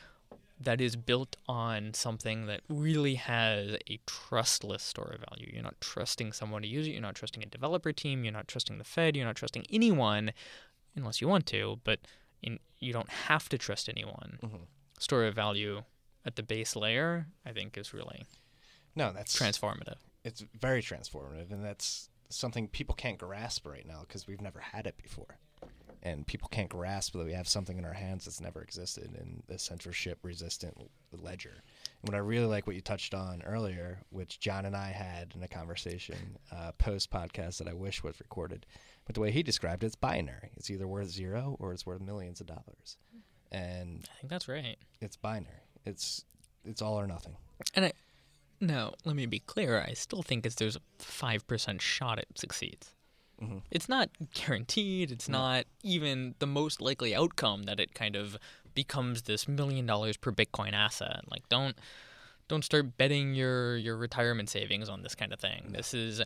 that 0.62 0.80
is 0.80 0.94
built 0.94 1.36
on 1.48 1.94
something 1.94 2.46
that 2.46 2.60
really 2.68 3.14
has 3.14 3.76
a 3.88 3.98
trustless 4.06 4.82
store 4.82 5.14
of 5.14 5.24
value. 5.30 5.50
You're 5.54 5.62
not 5.62 5.80
trusting 5.80 6.32
someone 6.32 6.60
to 6.62 6.68
use 6.68 6.86
it. 6.86 6.90
You're 6.90 7.00
not 7.00 7.14
trusting 7.14 7.42
a 7.42 7.46
developer 7.46 7.92
team. 7.92 8.24
You're 8.24 8.32
not 8.34 8.46
trusting 8.46 8.76
the 8.76 8.84
Fed. 8.84 9.16
You're 9.16 9.24
not 9.24 9.36
trusting 9.36 9.64
anyone, 9.70 10.32
unless 10.94 11.22
you 11.22 11.28
want 11.28 11.46
to. 11.46 11.80
But 11.82 12.00
in, 12.42 12.58
you 12.78 12.92
don't 12.92 13.08
have 13.08 13.48
to 13.48 13.56
trust 13.56 13.88
anyone. 13.88 14.38
Mhm. 14.42 14.66
Store 14.98 15.24
of 15.24 15.34
value 15.34 15.84
at 16.26 16.36
the 16.36 16.42
base 16.42 16.76
layer, 16.76 17.26
I 17.46 17.52
think, 17.52 17.78
is 17.78 17.94
really 17.94 18.26
No, 18.94 19.12
that's 19.12 19.38
transformative. 19.38 19.96
it's 20.24 20.44
very 20.60 20.82
transformative, 20.82 21.50
and 21.50 21.64
that's 21.64 22.08
something 22.28 22.68
people 22.68 22.94
can't 22.94 23.18
grasp 23.18 23.66
right 23.66 23.86
now 23.86 24.00
because 24.06 24.26
we've 24.26 24.40
never 24.40 24.60
had 24.60 24.86
it 24.86 24.96
before, 25.02 25.38
and 26.02 26.26
people 26.26 26.48
can't 26.48 26.68
grasp 26.68 27.12
that 27.14 27.24
we 27.24 27.32
have 27.32 27.48
something 27.48 27.78
in 27.78 27.84
our 27.84 27.92
hands 27.94 28.24
that's 28.24 28.40
never 28.40 28.62
existed 28.62 29.14
in 29.14 29.42
the 29.48 29.58
censorship-resistant 29.58 30.90
ledger. 31.12 31.62
And 32.02 32.08
what 32.08 32.14
I 32.14 32.18
really 32.18 32.46
like 32.46 32.66
what 32.66 32.76
you 32.76 32.82
touched 32.82 33.14
on 33.14 33.42
earlier, 33.42 34.02
which 34.10 34.40
John 34.40 34.64
and 34.64 34.76
I 34.76 34.90
had 34.90 35.32
in 35.34 35.42
a 35.42 35.48
conversation 35.48 36.38
uh, 36.52 36.72
post 36.78 37.10
podcast 37.10 37.58
that 37.58 37.68
I 37.68 37.74
wish 37.74 38.02
was 38.02 38.20
recorded, 38.20 38.66
but 39.06 39.14
the 39.14 39.20
way 39.20 39.30
he 39.30 39.42
described 39.42 39.82
it, 39.82 39.86
it's 39.86 39.96
binary. 39.96 40.50
It's 40.56 40.70
either 40.70 40.86
worth 40.86 41.08
zero 41.08 41.56
or 41.58 41.72
it's 41.72 41.84
worth 41.86 42.00
millions 42.00 42.40
of 42.40 42.46
dollars, 42.46 42.96
and 43.50 44.06
I 44.10 44.20
think 44.20 44.30
that's 44.30 44.48
right. 44.48 44.78
it's 45.00 45.16
binary. 45.16 45.64
It's 45.84 46.24
it's 46.64 46.82
all 46.82 46.98
or 47.00 47.06
nothing. 47.06 47.36
Now, 48.60 48.92
let 49.04 49.16
me 49.16 49.24
be 49.26 49.38
clear. 49.40 49.80
I 49.86 49.94
still 49.94 50.22
think 50.22 50.44
it's, 50.44 50.54
there's 50.56 50.76
a 50.76 50.80
5% 50.98 51.80
shot 51.80 52.18
it 52.18 52.28
succeeds. 52.34 52.94
Mhm. 53.40 53.62
It's 53.70 53.88
not 53.88 54.10
guaranteed. 54.34 55.10
It's 55.10 55.28
No. 55.28 55.38
not 55.38 55.64
even 55.82 56.34
the 56.40 56.46
most 56.46 56.82
likely 56.82 57.14
outcome 57.14 57.62
that 57.62 57.80
it 57.80 57.94
kind 57.94 58.14
of 58.16 58.36
becomes 58.74 59.22
this 59.22 59.48
million 59.48 59.86
dollars 59.86 60.16
per 60.18 60.30
Bitcoin 60.30 60.74
asset. 60.74 61.24
Like, 61.30 61.48
don't 61.48 61.76
don't 62.48 62.64
start 62.64 62.98
betting 62.98 63.34
your 63.34 63.76
your 63.78 63.96
retirement 63.96 64.50
savings 64.50 64.88
on 64.90 65.00
this 65.02 65.14
kind 65.14 65.32
of 65.32 65.40
thing. 65.40 65.72
This 65.72 65.94
is 65.94 66.20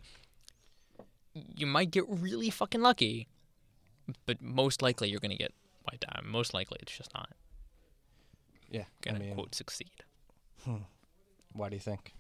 you 1.55 1.67
might 1.67 1.91
get 1.93 2.05
really 2.09 2.51
fucking 2.51 2.81
lucky, 2.81 3.29
but 4.27 4.41
most 4.43 4.83
likely 4.83 5.09
you're 5.09 5.21
gonna 5.21 5.37
get 5.37 5.53
wiped 5.89 6.05
out. 6.09 6.25
Most 6.25 6.53
likely 6.53 6.79
it's 6.83 6.97
just 6.97 7.15
not 7.15 7.31
Yeah, 8.71 8.87
gonna 9.03 9.19
I 9.19 9.21
mean, 9.21 9.35
quote 9.35 9.55
succeed. 9.55 10.03
why 11.53 11.69
do 11.69 11.77
you 11.77 11.81
think? 11.81 12.14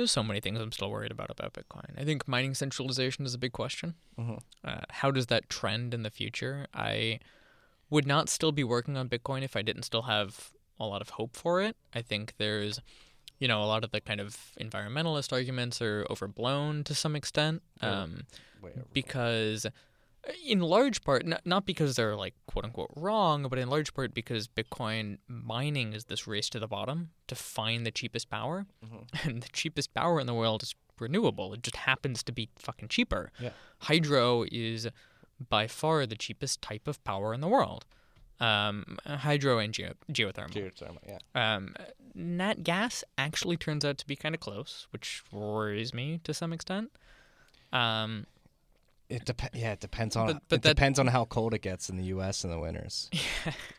There's 0.00 0.10
so 0.10 0.22
many 0.22 0.40
things 0.40 0.58
I'm 0.58 0.72
still 0.72 0.90
worried 0.90 1.12
about 1.12 1.30
about 1.30 1.52
Bitcoin. 1.52 1.90
I 1.98 2.04
think 2.04 2.26
mining 2.26 2.54
centralization 2.54 3.26
is 3.26 3.34
a 3.34 3.38
big 3.38 3.52
question. 3.52 3.96
Mm-hmm. 4.18 4.36
Uh, 4.64 4.80
how 4.88 5.10
does 5.10 5.26
that 5.26 5.50
trend 5.50 5.92
in 5.92 6.04
the 6.04 6.10
future? 6.10 6.66
I 6.72 7.20
would 7.90 8.06
not 8.06 8.30
still 8.30 8.50
be 8.50 8.64
working 8.64 8.96
on 8.96 9.10
Bitcoin 9.10 9.42
if 9.42 9.56
I 9.56 9.60
didn't 9.60 9.82
still 9.82 10.02
have 10.02 10.52
a 10.78 10.86
lot 10.86 11.02
of 11.02 11.10
hope 11.10 11.36
for 11.36 11.60
it. 11.60 11.76
I 11.94 12.00
think 12.00 12.32
there's, 12.38 12.80
you 13.38 13.46
know, 13.46 13.62
a 13.62 13.66
lot 13.66 13.84
of 13.84 13.90
the 13.90 14.00
kind 14.00 14.22
of 14.22 14.52
environmentalist 14.58 15.34
arguments 15.34 15.82
are 15.82 16.06
overblown 16.08 16.82
to 16.84 16.94
some 16.94 17.14
extent. 17.14 17.60
Um, 17.82 18.22
because 18.94 19.66
in 20.46 20.60
large 20.60 21.02
part 21.02 21.24
not, 21.26 21.40
not 21.46 21.64
because 21.64 21.96
they're 21.96 22.14
like 22.16 22.34
quote 22.46 22.64
unquote 22.64 22.90
wrong 22.96 23.46
but 23.48 23.58
in 23.58 23.68
large 23.70 23.94
part 23.94 24.12
because 24.12 24.46
bitcoin 24.48 25.16
mining 25.26 25.92
is 25.94 26.04
this 26.04 26.26
race 26.26 26.48
to 26.50 26.58
the 26.58 26.68
bottom 26.68 27.10
to 27.26 27.34
find 27.34 27.86
the 27.86 27.90
cheapest 27.90 28.28
power 28.28 28.66
Mhm. 28.84 29.06
and 29.24 29.42
the 29.42 29.48
cheapest 29.48 29.94
power 29.94 30.20
in 30.20 30.26
the 30.26 30.34
world 30.34 30.62
is 30.62 30.74
renewable 30.98 31.54
it 31.54 31.62
just 31.62 31.76
happens 31.76 32.22
to 32.22 32.32
be 32.32 32.50
fucking 32.58 32.88
cheaper 32.88 33.32
Yeah. 33.40 33.50
hydro 33.78 34.44
is 34.52 34.88
by 35.48 35.66
far 35.66 36.04
the 36.04 36.16
cheapest 36.16 36.60
type 36.60 36.86
of 36.86 37.02
power 37.04 37.32
in 37.32 37.40
the 37.40 37.48
world 37.48 37.86
um, 38.40 38.98
hydro 39.06 39.58
and 39.58 39.72
geo- 39.74 39.94
geothermal 40.12 40.50
Geothermal, 40.52 40.98
yeah. 41.06 41.18
um, 41.56 41.74
nat 42.14 42.62
gas 42.64 43.04
actually 43.18 43.56
turns 43.58 43.84
out 43.84 43.98
to 43.98 44.06
be 44.06 44.16
kind 44.16 44.34
of 44.34 44.40
close, 44.40 44.86
which 44.92 45.22
worries 45.30 45.92
me 45.92 46.20
to 46.24 46.32
some 46.32 46.50
extent. 46.50 46.90
Um, 47.70 48.24
It 49.10 49.24
depends. 49.24 49.56
Yeah, 49.58 49.72
it 49.72 49.80
depends 49.80 50.14
on. 50.16 50.26
But- 50.28 50.42
but 50.48 50.56
it 50.56 50.62
that- 50.62 50.76
depends 50.76 50.98
on 50.98 51.08
how 51.08 51.24
cold 51.24 51.52
it 51.52 51.62
gets 51.62 51.88
in 51.90 51.96
the 51.96 52.04
U.S. 52.04 52.44
in 52.44 52.50
the 52.50 52.58
winters. 52.58 53.10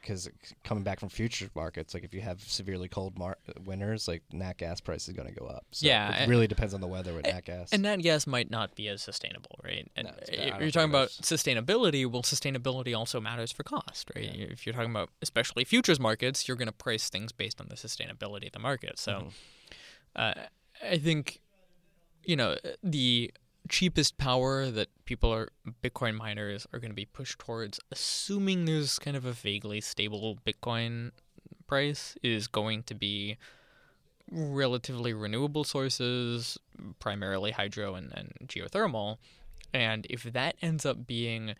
Because 0.02 0.28
coming 0.64 0.84
back 0.84 1.00
from 1.00 1.10
futures 1.10 1.50
markets, 1.56 1.94
like 1.94 2.04
if 2.04 2.14
you 2.14 2.22
have 2.22 2.42
severely 2.42 2.88
cold 2.90 3.18
mar- 3.20 3.38
winters, 3.64 4.08
like 4.08 4.24
nat 4.34 4.58
gas 4.58 4.82
price 4.82 5.08
is 5.08 5.14
going 5.14 5.28
to 5.32 5.34
go 5.40 5.46
up. 5.46 5.64
So 5.72 5.86
Yeah, 5.88 6.24
it 6.24 6.28
really 6.28 6.48
depends 6.48 6.74
on 6.74 6.82
the 6.82 6.88
weather 6.88 7.14
with 7.14 7.26
nat 7.28 7.46
gas. 7.46 7.70
And 7.72 7.86
that 7.86 8.00
gas 8.02 8.26
might 8.26 8.50
not 8.50 8.74
be 8.76 8.88
as 8.88 9.02
sustainable, 9.04 9.60
right? 9.64 9.90
And 9.96 10.08
No, 10.08 10.14
it's 10.18 10.30
bad. 10.32 10.40
I 10.40 10.44
y- 10.44 10.50
don't 10.50 10.62
you're 10.64 10.72
talking 10.72 10.90
about 10.90 11.10
sustainability. 11.10 12.10
Well, 12.12 12.24
sustainability 12.24 12.98
also 12.98 13.22
matters 13.22 13.52
for 13.52 13.62
cost, 13.64 14.10
right? 14.16 14.26
If 14.36 14.66
you're 14.66 14.74
talking 14.74 14.90
about 14.92 15.12
especially 15.22 15.64
futures 15.64 16.00
markets, 16.00 16.48
you're 16.48 16.58
going 16.58 16.66
to 16.68 16.72
price 16.74 17.10
things 17.10 17.32
based 17.32 17.62
on 17.62 17.68
the 17.70 17.76
sustainability 17.76 18.48
of 18.48 18.54
the 18.54 18.60
market. 18.60 18.98
So, 18.98 19.12
Mhm. 19.12 19.32
uh, 20.16 20.34
I 20.84 20.98
think, 20.98 21.40
you 22.26 22.36
know, 22.36 22.58
the 22.84 23.32
cheapest 23.72 24.18
power 24.18 24.70
that 24.70 24.90
people 25.06 25.34
are 25.34 25.48
Bitcoin 25.82 26.16
miners 26.16 26.68
are 26.74 26.80
going 26.80 26.92
to 26.92 26.96
be 26.96 27.06
pushed 27.06 27.40
towards, 27.40 27.80
assuming 27.92 28.66
there's 28.66 29.00
kind 29.00 29.16
of 29.16 29.26
a 29.26 29.32
vaguely 29.32 29.82
stable 29.82 30.38
Bitcoin 30.46 31.12
price, 31.68 32.16
is 32.22 32.48
going 32.48 32.84
to 32.84 32.94
be 32.94 33.38
relatively 34.30 35.14
renewable 35.14 35.64
sources, 35.64 36.58
primarily 37.00 37.52
hydro 37.52 37.96
and, 37.96 38.12
and 38.14 38.34
geothermal. 38.46 39.18
And 39.74 40.06
if 40.10 40.24
that 40.24 40.56
ends 40.62 40.86
up 40.86 41.08
being 41.08 41.56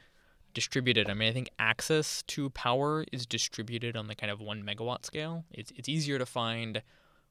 distributed, 0.54 1.10
I 1.10 1.14
mean, 1.14 1.30
I 1.30 1.34
think 1.34 1.50
access 1.60 2.24
to 2.24 2.50
power 2.50 3.06
is 3.14 3.26
distributed 3.26 3.96
on 3.96 4.08
the 4.08 4.16
kind 4.16 4.32
of 4.32 4.42
one 4.42 4.64
megawatt 4.64 5.06
scale. 5.06 5.46
It's, 5.52 5.72
it's 5.78 5.88
easier 5.88 6.20
to 6.20 6.26
find 6.26 6.82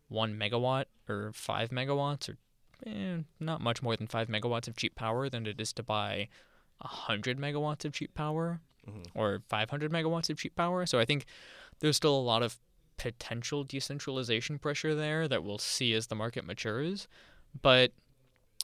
one 0.08 0.38
megawatt 0.38 0.86
or 1.06 1.32
five 1.34 1.68
megawatts 1.68 2.30
or 2.30 2.38
eh, 2.86 3.18
not 3.38 3.60
much 3.60 3.82
more 3.82 3.96
than 3.96 4.06
five 4.06 4.28
megawatts 4.28 4.68
of 4.68 4.76
cheap 4.76 4.94
power 4.94 5.28
than 5.28 5.46
it 5.46 5.60
is 5.60 5.72
to 5.74 5.82
buy 5.82 6.28
a 6.80 6.88
hundred 6.88 7.38
megawatts 7.38 7.84
of 7.84 7.92
cheap 7.92 8.14
power 8.14 8.60
Mhm. 8.86 9.06
or 9.14 9.42
500 9.48 9.92
megawatts 9.92 10.30
of 10.30 10.38
cheap 10.38 10.56
power. 10.56 10.86
So 10.86 10.98
I 10.98 11.04
think 11.04 11.26
there's 11.80 11.96
still 11.96 12.16
a 12.16 12.20
lot 12.20 12.42
of 12.42 12.58
potential 12.96 13.64
decentralization 13.64 14.58
pressure 14.58 14.94
there 14.94 15.28
that 15.28 15.44
we'll 15.44 15.58
see 15.58 15.92
as 15.94 16.06
the 16.06 16.14
market 16.14 16.44
matures, 16.44 17.06
but 17.62 17.92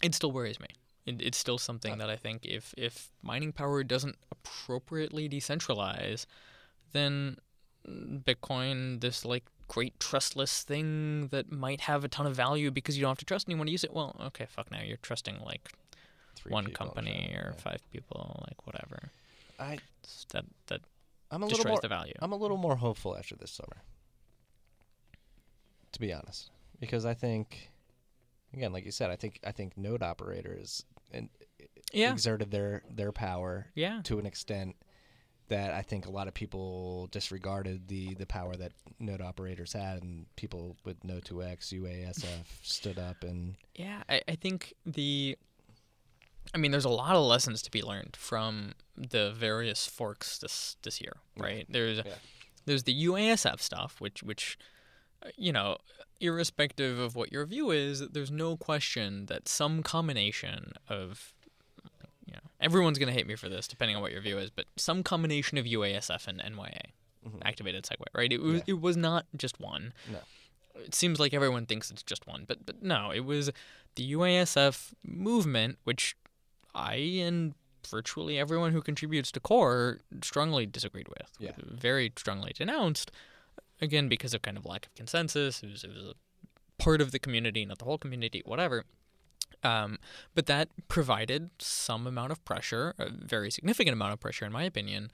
it 0.02 0.14
still 0.14 0.32
worries 0.32 0.58
me. 0.60 0.68
It, 1.06 1.20
it's 1.22 1.38
still 1.38 1.58
something 1.58 1.98
that 1.98 2.10
I 2.10 2.16
think 2.16 2.44
if 2.46 2.74
if 2.76 3.10
mining 3.22 3.52
power 3.52 3.84
doesn't 3.84 4.16
appropriately 4.30 5.28
decentralize, 5.28 6.26
then 6.92 7.38
Bitcoin, 7.86 9.00
this 9.00 9.24
like 9.24 9.44
great 9.68 9.98
trustless 10.00 10.62
thing 10.62 11.28
that 11.28 11.50
might 11.50 11.82
have 11.82 12.04
a 12.04 12.08
ton 12.08 12.26
of 12.26 12.34
value 12.36 12.70
because 12.70 12.96
you 12.96 13.02
don't 13.02 13.10
have 13.10 13.18
to 13.18 13.24
trust 13.24 13.48
anyone 13.48 13.66
to 13.66 13.72
use 13.72 13.84
it. 13.84 13.92
Well, 13.92 14.14
okay, 14.26 14.46
fuck 14.48 14.70
now. 14.70 14.80
You're 14.82 14.96
trusting 14.98 15.40
like 15.44 15.72
Three 16.36 16.52
one 16.52 16.66
company 16.72 17.32
or 17.34 17.52
yeah. 17.54 17.60
five 17.60 17.80
people, 17.92 18.44
like 18.46 18.66
whatever. 18.66 19.10
I 19.58 19.74
It's- 19.74 20.26
that 20.30 20.44
that 20.68 20.80
I'm 21.30 21.42
a 21.42 21.46
little 21.46 21.66
more. 21.66 21.80
the 21.80 21.88
value. 21.88 22.14
I'm 22.20 22.32
a 22.32 22.36
little 22.36 22.56
more 22.58 22.76
hopeful 22.76 23.16
after 23.16 23.34
this 23.34 23.50
summer. 23.50 23.82
To 25.92 26.00
be 26.00 26.12
honest, 26.12 26.50
because 26.78 27.06
I 27.06 27.14
think, 27.14 27.70
again, 28.52 28.72
like 28.72 28.84
you 28.84 28.90
said, 28.92 29.10
I 29.10 29.16
think 29.16 29.40
I 29.44 29.50
think 29.52 29.76
node 29.78 30.02
operators 30.02 30.84
and 31.10 31.30
Yeah. 31.92 32.12
exerted 32.12 32.50
their 32.50 32.82
their 32.90 33.12
power 33.12 33.68
Yeah. 33.74 34.02
to 34.04 34.18
an 34.18 34.26
extent 34.26 34.76
that 35.48 35.72
I 35.74 35.82
think 35.82 36.06
a 36.06 36.10
lot 36.10 36.26
of 36.28 36.34
people 36.34 37.06
disregarded 37.12 37.88
the 37.88 38.14
the 38.14 38.26
power 38.26 38.56
that 38.56 38.72
node 38.98 39.20
operators 39.20 39.72
had, 39.72 40.02
and 40.02 40.26
people 40.36 40.76
with 40.84 41.00
No2X, 41.00 41.72
UASF 41.72 42.44
stood 42.62 42.98
up 42.98 43.22
and 43.22 43.56
Yeah, 43.74 44.02
I, 44.08 44.22
I 44.28 44.34
think 44.36 44.74
the. 44.84 45.36
I 46.54 46.58
mean, 46.58 46.70
there's 46.70 46.84
a 46.84 46.88
lot 46.90 47.16
of 47.16 47.24
lessons 47.24 47.60
to 47.62 47.70
be 47.70 47.82
learned 47.82 48.14
from 48.16 48.74
the 48.96 49.32
various 49.32 49.86
forks 49.86 50.38
this 50.38 50.76
this 50.82 51.00
year, 51.00 51.14
Yeah. 51.36 51.42
right? 51.42 51.66
There's 51.68 51.98
Yeah. 51.98 52.14
there's 52.66 52.84
the 52.84 53.04
UASF 53.06 53.60
stuff, 53.60 54.00
which 54.00 54.22
which, 54.22 54.56
uh, 55.24 55.30
you 55.36 55.52
know, 55.52 55.78
irrespective 56.20 56.98
of 56.98 57.14
what 57.14 57.30
your 57.32 57.44
view 57.46 57.70
is, 57.70 58.00
there's 58.08 58.30
no 58.30 58.56
question 58.56 59.26
that 59.26 59.48
some 59.48 59.82
combination 59.82 60.72
of, 60.88 61.34
everyone's 62.60 62.98
gonna 62.98 63.12
hate 63.12 63.26
me 63.26 63.34
for 63.36 63.48
this, 63.48 63.66
depending 63.68 63.96
on 63.96 64.02
what 64.02 64.12
your 64.12 64.20
view 64.20 64.38
is, 64.38 64.50
but 64.50 64.66
some 64.76 65.02
combination 65.02 65.58
of 65.58 65.66
UASF 65.66 66.26
and 66.26 66.40
NYA 66.40 66.92
Mhm. 67.26 67.42
activated 67.44 67.84
Segwit, 67.84 68.12
right? 68.14 68.32
It 68.32 68.40
was 68.40 68.56
Yeah. 68.58 68.64
it 68.74 68.80
was 68.80 68.96
not 68.96 69.26
just 69.36 69.58
one. 69.60 69.92
No. 70.10 70.20
It 70.76 70.94
seems 70.94 71.18
like 71.18 71.32
everyone 71.34 71.66
thinks 71.66 71.90
it's 71.90 72.02
just 72.02 72.26
one, 72.26 72.44
but 72.46 72.64
but 72.66 72.82
no, 72.82 73.10
it 73.10 73.20
was 73.24 73.50
the 73.96 74.02
UASF 74.04 74.94
movement, 75.02 75.78
which 75.84 76.16
I 76.74 76.94
and 76.96 77.54
virtually 77.88 78.38
everyone 78.38 78.72
who 78.72 78.82
contributes 78.82 79.30
to 79.32 79.40
Core 79.40 80.00
strongly 80.22 80.66
disagreed 80.66 81.08
with. 81.08 81.30
Yeah. 81.38 81.52
Very 81.56 82.12
strongly 82.16 82.52
denounced. 82.52 83.10
Again, 83.80 84.08
because 84.08 84.34
of 84.34 84.42
kind 84.42 84.56
of 84.56 84.64
lack 84.66 84.86
of 84.86 84.94
consensus. 84.94 85.62
It 85.62 85.70
was, 85.70 85.84
it 85.84 85.90
was 85.94 86.02
a 86.04 86.14
part 86.78 87.00
of 87.00 87.10
the 87.12 87.18
community, 87.18 87.64
not 87.64 87.78
the 87.78 87.84
whole 87.84 87.98
community, 87.98 88.42
whatever. 88.44 88.84
Um, 89.62 89.98
but 90.34 90.46
that 90.46 90.68
provided 90.88 91.50
some 91.58 92.06
amount 92.06 92.30
of 92.32 92.44
pressure, 92.44 92.94
a 92.98 93.10
very 93.10 93.50
significant 93.50 93.94
amount 93.94 94.12
of 94.12 94.20
pressure, 94.20 94.44
in 94.46 94.52
my 94.52 94.62
opinion, 94.64 95.10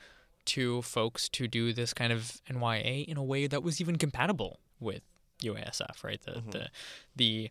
to 0.47 0.83
folks 0.83 1.29
to 1.31 1.47
do 1.49 1.73
this 1.73 1.95
kind 1.95 2.13
of 2.13 2.41
NYA 2.51 3.05
in 3.09 3.17
a 3.17 3.23
way 3.23 3.47
that 3.47 3.63
was 3.63 3.81
even 3.81 3.97
compatible 3.97 4.59
with 4.81 5.03
UASF, 5.43 6.03
right? 6.05 6.21
The 6.23 6.33
Mhm. 6.33 6.51
the 6.53 6.71
the 7.17 7.51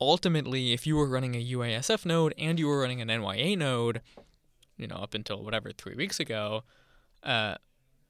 ultimately, 0.00 0.72
if 0.72 0.86
you 0.86 0.96
were 0.96 1.06
running 1.08 1.34
a 1.34 1.38
UASF 1.56 2.04
node 2.04 2.34
and 2.38 2.58
you 2.58 2.66
were 2.66 2.80
running 2.80 3.00
an 3.00 3.08
NYA 3.10 3.56
node, 3.56 4.02
you 4.76 4.86
know, 4.86 4.96
up 4.96 5.14
until 5.14 5.42
whatever 5.42 5.72
three 5.72 5.94
weeks 5.94 6.20
ago, 6.20 6.64
uh, 7.22 7.56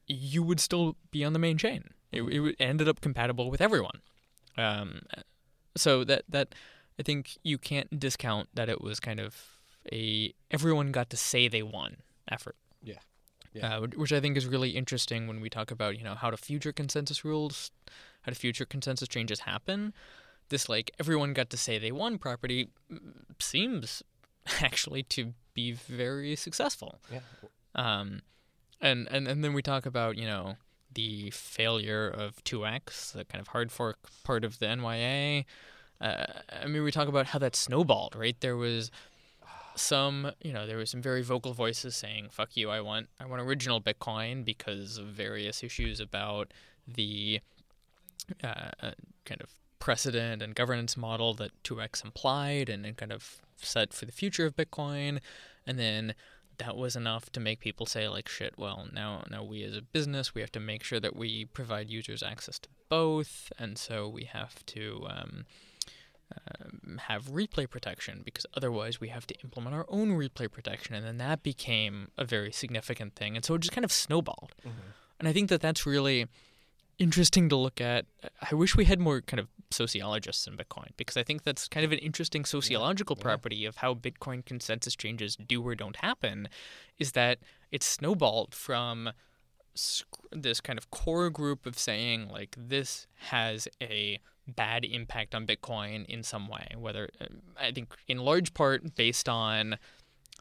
you 0.07 0.43
would 0.43 0.61
still 0.61 0.97
be 1.11 1.25
on 1.25 1.33
the 1.33 1.39
main 1.39 1.57
chain. 1.59 1.91
It, 2.13 2.23
it 2.23 2.57
ended 2.59 2.89
up 2.89 3.01
compatible 3.01 3.51
with 3.51 3.61
everyone. 3.61 4.01
Um, 4.57 5.03
so 5.77 6.05
that 6.05 6.25
that 6.29 6.55
I 6.99 7.03
think 7.03 7.37
you 7.43 7.59
can't 7.59 7.99
discount 7.99 8.49
that 8.55 8.69
it 8.69 8.81
was 8.81 9.01
kind 9.01 9.21
of 9.21 9.37
a 9.93 10.33
everyone 10.51 10.93
got 10.93 11.11
to 11.11 11.17
say 11.17 11.49
they 11.49 11.63
won 11.63 11.97
effort. 12.31 12.57
Yeah. 12.83 12.99
Yeah. 13.53 13.77
Uh, 13.77 13.81
which- 13.83 13.95
which 13.95 14.13
I 14.13 14.21
think 14.21 14.37
is 14.37 14.47
really 14.47 14.71
interesting 14.71 15.27
when 15.29 15.41
we 15.41 15.49
talk 15.51 15.71
about 15.71 15.97
you 15.99 16.05
know 16.05 16.15
how 16.15 16.31
do 16.31 16.37
future 16.37 16.73
consensus 16.73 17.25
rules, 17.25 17.71
how 18.23 18.31
do 18.31 18.35
future 18.37 18.65
consensus 18.65 19.09
changes 19.09 19.41
happen. 19.41 19.93
This 20.49 20.69
like 20.69 20.91
everyone 21.01 21.33
got 21.35 21.51
to 21.51 21.57
say 21.57 21.79
they 21.79 21.93
won 21.93 22.19
property 22.19 22.69
mm, 22.93 22.99
seems 23.41 24.03
actually 24.61 25.03
to 25.05 25.35
be 25.55 25.73
very 25.73 26.35
successful. 26.37 26.99
yeah, 27.13 27.21
Um, 27.75 28.23
and, 28.81 29.07
and 29.11 29.27
and 29.29 29.43
then 29.45 29.53
we 29.55 29.63
talk 29.63 29.87
about 29.87 30.17
you 30.17 30.27
know 30.27 30.57
the 30.93 31.31
failure 31.31 32.07
of 32.09 32.43
2x, 32.45 33.13
the 33.13 33.25
kind 33.25 33.41
of 33.41 33.49
hard 33.49 33.73
fork 33.73 33.99
part 34.25 34.45
of 34.45 34.59
the 34.59 34.67
NYA. 34.67 35.45
Uh, 36.01 36.27
I 36.63 36.67
mean, 36.67 36.83
we 36.83 36.91
talk 36.91 37.09
about 37.09 37.27
how 37.27 37.39
that 37.39 37.57
snowballed, 37.57 38.15
right? 38.17 38.37
There 38.41 38.57
was 38.57 38.91
some, 39.77 40.33
you 40.43 40.53
know, 40.53 40.67
there 40.67 40.77
was 40.77 40.91
some 40.91 41.03
very 41.03 41.23
vocal 41.23 41.53
voices 41.53 41.97
saying 41.97 42.29
"fuck 42.31 42.57
you," 42.57 42.71
I 42.71 42.81
want, 42.81 43.09
I 43.21 43.27
want 43.27 43.43
original 43.43 43.81
Bitcoin 43.81 44.45
because 44.45 44.99
of 44.99 45.07
various 45.07 45.63
issues 45.63 46.01
about 46.01 46.53
the 46.87 47.41
uh, 48.43 48.71
uh, 48.83 48.91
kind 49.25 49.41
of 49.41 49.55
precedent 49.79 50.43
and 50.43 50.55
governance 50.55 50.97
model 50.97 51.35
that 51.35 51.51
2x 51.63 52.05
implied 52.05 52.69
and, 52.69 52.87
and 52.87 52.97
kind 52.97 53.13
of 53.13 53.43
set 53.57 53.93
for 53.93 54.07
the 54.07 54.13
future 54.13 54.47
of 54.47 54.57
Bitcoin, 54.57 55.21
and 55.67 55.79
then 55.79 56.15
that 56.59 56.77
was 56.77 56.95
enough 56.97 57.31
to 57.31 57.41
make 57.41 57.61
people 57.61 57.85
say 57.85 58.09
like 58.09 58.29
shit 58.29 58.55
well 58.57 58.87
now 58.93 59.25
now 59.29 59.43
we 59.43 59.65
as 59.65 59.77
a 59.77 59.83
business 59.83 60.35
we 60.35 60.41
have 60.41 60.53
to 60.53 60.61
make 60.61 60.85
sure 60.85 61.01
that 61.01 61.17
we 61.17 61.45
provide 61.47 61.91
users 61.91 62.23
access 62.23 62.59
to 62.59 62.69
both 62.89 63.53
and 63.59 63.77
so 63.77 64.09
we 64.09 64.25
have 64.25 64.65
to 64.67 65.05
um, 65.09 65.45
um, 66.33 66.99
have 67.09 67.27
replay 67.27 67.69
protection 67.69 68.23
because 68.25 68.47
otherwise 68.55 69.01
we 69.01 69.09
have 69.09 69.27
to 69.27 69.35
implement 69.45 69.75
our 69.75 69.87
own 69.89 70.11
replay 70.11 70.51
protection 70.51 70.95
and 70.95 71.05
then 71.07 71.19
that 71.19 71.43
became 71.43 72.09
a 72.17 72.25
very 72.25 72.51
significant 72.53 73.15
thing 73.15 73.37
and 73.37 73.45
so 73.45 73.55
it 73.55 73.61
just 73.61 73.73
kind 73.73 73.85
of 73.85 73.93
snowballed 73.93 74.53
Mhm. 74.67 74.73
and 75.19 75.29
i 75.29 75.33
think 75.33 75.49
that 75.51 75.61
that's 75.61 75.85
really 75.87 76.27
interesting 76.99 77.49
to 77.49 77.57
look 77.57 77.81
at 77.81 78.07
i 78.51 78.55
wish 78.55 78.75
we 78.77 78.85
had 78.85 79.01
more 79.01 79.21
kind 79.21 79.41
of 79.41 79.49
sociologists 79.71 80.47
in 80.47 80.57
bitcoin 80.57 80.89
because 80.97 81.17
i 81.17 81.23
think 81.23 81.43
that's 81.43 81.69
kind 81.69 81.85
of 81.85 81.93
an 81.93 81.99
interesting 81.99 82.45
sociological 82.45 83.17
yeah. 83.19 83.23
property 83.23 83.65
of 83.67 83.77
how 83.77 83.93
bitcoin 83.95 84.45
consensus 84.45 84.95
changes 84.97 85.37
do 85.37 85.61
or 85.67 85.75
don't 85.75 85.97
happen 85.97 86.49
is 86.99 87.13
that 87.13 87.39
it's 87.71 87.87
snowballed 87.87 88.55
from 88.55 89.11
this 90.31 90.61
kind 90.61 90.79
of 90.79 90.91
core 90.91 91.31
group 91.31 91.67
of 91.67 91.77
saying 91.79 92.29
like 92.29 92.55
this 92.57 93.07
has 93.31 93.67
a 93.83 94.21
bad 94.47 94.85
impact 94.85 95.35
on 95.35 95.47
bitcoin 95.47 96.05
in 96.07 96.23
some 96.23 96.49
way 96.49 96.67
whether 96.77 97.09
uh, 97.21 97.27
i 97.59 97.71
think 97.73 97.95
in 98.09 98.19
large 98.19 98.55
part 98.55 98.95
based 98.95 99.29
on 99.29 99.77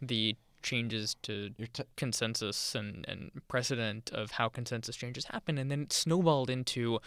the 0.02 0.36
changes 0.62 1.16
to 1.22 1.50
t- 1.74 1.84
consensus 1.98 2.74
and, 2.74 3.06
and 3.08 3.32
precedent 3.48 4.10
of 4.14 4.32
how 4.32 4.48
consensus 4.48 4.96
changes 4.96 5.26
happen 5.26 5.58
and 5.58 5.70
then 5.70 5.82
it 5.84 5.94
snowballed 5.94 6.50
into 6.50 7.00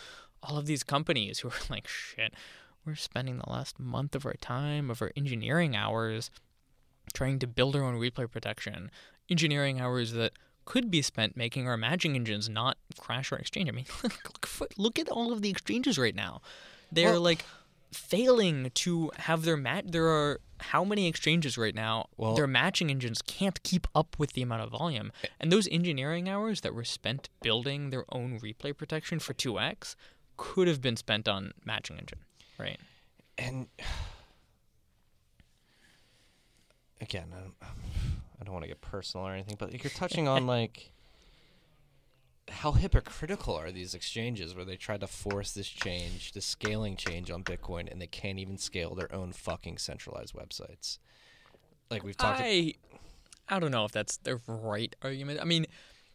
all 0.42 0.58
of 0.58 0.66
these 0.66 0.82
companies 0.82 1.40
who 1.40 1.48
are 1.48 1.54
like 1.70 1.86
shit 1.88 2.34
we're 2.84 2.94
spending 2.94 3.38
the 3.38 3.50
last 3.50 3.80
month 3.80 4.14
of 4.14 4.24
our 4.24 4.34
time 4.34 4.90
of 4.90 5.02
our 5.02 5.10
engineering 5.16 5.74
hours 5.74 6.30
trying 7.12 7.38
to 7.40 7.46
build 7.46 7.76
our 7.76 7.82
own 7.82 7.94
replay 7.94 8.30
protection, 8.30 8.90
engineering 9.30 9.80
hours 9.80 10.12
that 10.12 10.32
could 10.64 10.90
be 10.90 11.02
spent 11.02 11.36
making 11.36 11.68
our 11.68 11.76
matching 11.76 12.16
engines 12.16 12.48
not 12.48 12.76
crash 12.98 13.32
our 13.32 13.38
exchange. 13.38 13.68
I 13.68 13.72
mean, 13.72 13.86
look, 14.02 14.70
look 14.76 14.98
at 14.98 15.08
all 15.08 15.32
of 15.32 15.42
the 15.42 15.50
exchanges 15.50 15.98
right 15.98 16.14
now. 16.14 16.40
They're 16.92 17.12
Well- 17.12 17.20
like 17.20 17.44
failing 17.92 18.70
to 18.74 19.10
have 19.16 19.42
their 19.44 19.56
mat. 19.56 19.90
There 19.92 20.08
are 20.08 20.40
how 20.60 20.84
many 20.84 21.06
exchanges 21.06 21.56
right 21.58 21.74
now? 21.74 22.08
Well- 22.16 22.34
their 22.34 22.46
matching 22.46 22.90
engines 22.90 23.22
can't 23.22 23.62
keep 23.62 23.86
up 23.94 24.18
with 24.18 24.32
the 24.32 24.42
amount 24.42 24.62
of 24.62 24.70
volume, 24.70 25.12
eh 25.22 25.28
and 25.40 25.52
those 25.52 25.68
engineering 25.68 26.28
hours 26.28 26.60
that 26.62 26.74
were 26.74 26.84
spent 26.84 27.28
building 27.42 27.90
their 27.90 28.04
own 28.14 28.38
replay 28.40 28.76
protection 28.76 29.18
for 29.18 29.34
2x 29.34 29.96
could 30.36 30.68
have 30.68 30.80
been 30.82 30.96
spent 30.96 31.26
on 31.28 31.52
matching 31.64 31.98
engine, 31.98 32.20
right? 32.58 32.80
and 33.38 33.68
again, 37.00 37.26
I 37.36 37.40
don't, 37.40 37.54
I 38.40 38.44
don't 38.44 38.52
want 38.52 38.64
to 38.64 38.68
get 38.68 38.80
personal 38.80 39.26
or 39.26 39.32
anything, 39.32 39.56
but 39.58 39.72
you're 39.72 39.90
touching 39.90 40.28
on 40.28 40.46
like 40.56 40.90
how 42.48 42.72
hypocritical 42.72 43.54
are 43.56 43.72
these 43.72 43.94
exchanges 43.94 44.54
where 44.54 44.64
they 44.64 44.76
try 44.76 44.96
to 44.96 45.06
force 45.06 45.52
this 45.52 45.68
change, 45.68 46.32
this 46.32 46.46
scaling 46.46 46.96
change 46.96 47.30
on 47.30 47.42
Bitcoin, 47.42 47.90
and 47.90 48.00
they 48.00 48.06
can't 48.06 48.38
even 48.38 48.56
scale 48.56 48.94
their 48.94 49.12
own 49.14 49.32
fucking 49.32 49.78
centralized 49.78 50.34
websites. 50.34 50.98
Like 51.90 52.02
we've 52.04 52.16
talked. 52.16 52.40
I 52.42 52.74
I 53.48 53.58
don't 53.60 53.70
know 53.70 53.84
if 53.84 53.92
that's 53.92 54.16
the 54.18 54.40
right 54.46 54.94
argument. 55.02 55.40
I 55.40 55.44
mean, 55.44 55.66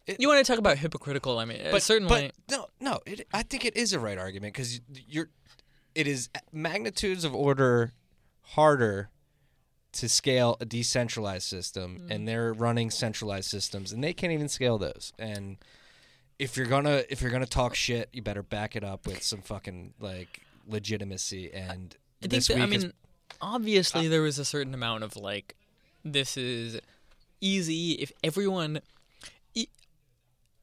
It- 0.06 0.20
you 0.20 0.28
want 0.28 0.46
to 0.46 0.50
talk 0.52 0.60
about 0.60 0.78
hypocritical? 0.78 1.38
I 1.40 1.46
mean, 1.46 1.62
uh, 1.66 1.70
but 1.72 1.82
certainly. 1.84 2.32
but 2.48 2.58
no, 2.58 2.68
no. 2.80 3.00
It, 3.06 3.28
I 3.34 3.44
think 3.44 3.64
it 3.66 3.76
is 3.78 3.94
a 3.94 4.00
right 4.00 4.18
argument 4.18 4.54
because 4.54 4.82
you're. 5.08 5.30
It 5.94 6.08
is 6.08 6.30
magnitudes 6.54 7.24
of 7.26 7.36
order 7.36 7.92
harder 8.42 9.10
to 9.94 10.08
scale 10.08 10.56
a 10.62 10.66
decentralized 10.66 11.48
system, 11.48 11.98
Mm-hmm. 12.00 12.12
and 12.12 12.28
they're 12.28 12.54
running 12.54 12.90
centralized 12.90 13.50
systems, 13.50 13.92
and 13.92 14.02
they 14.02 14.14
can't 14.14 14.32
even 14.32 14.48
scale 14.48 14.78
those. 14.78 15.12
And 15.20 15.58
if 16.42 16.58
you're 16.58 16.66
gonna 16.66 17.04
if 17.08 17.22
you're 17.22 17.30
gonna 17.30 17.46
talk 17.46 17.76
shit, 17.76 18.10
you 18.12 18.24
better 18.24 18.42
back 18.42 18.76
it 18.76 18.84
up 18.84 19.06
with 19.06 19.22
some 19.22 19.42
fucking 19.42 19.94
like 20.00 20.42
legitimacy. 20.68 21.54
And 21.54 21.96
I 22.24 22.28
think 22.28 22.44
that, 22.46 22.58
I 22.58 22.66
mean, 22.66 22.86
is, 22.86 22.94
obviously 23.40 24.08
uh, 24.08 24.10
there 24.10 24.24
was 24.24 24.40
a 24.40 24.46
certain 24.46 24.74
amount 24.74 25.04
of 25.04 25.16
like, 25.16 25.56
this 26.04 26.38
is 26.38 26.80
easy 27.40 27.92
if 27.94 28.12
everyone. 28.24 28.82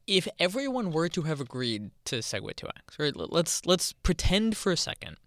If 0.05 0.27
everyone 0.39 0.91
were 0.91 1.07
to 1.09 1.21
have 1.21 1.39
agreed 1.39 1.91
to 2.05 2.15
Segwit 2.15 2.55
2x, 2.55 2.97
right? 2.97 3.15
Let's 3.15 3.63
let's 3.67 3.93
pretend 3.93 4.57
for 4.57 4.71
a 4.71 4.77
second 4.77 5.17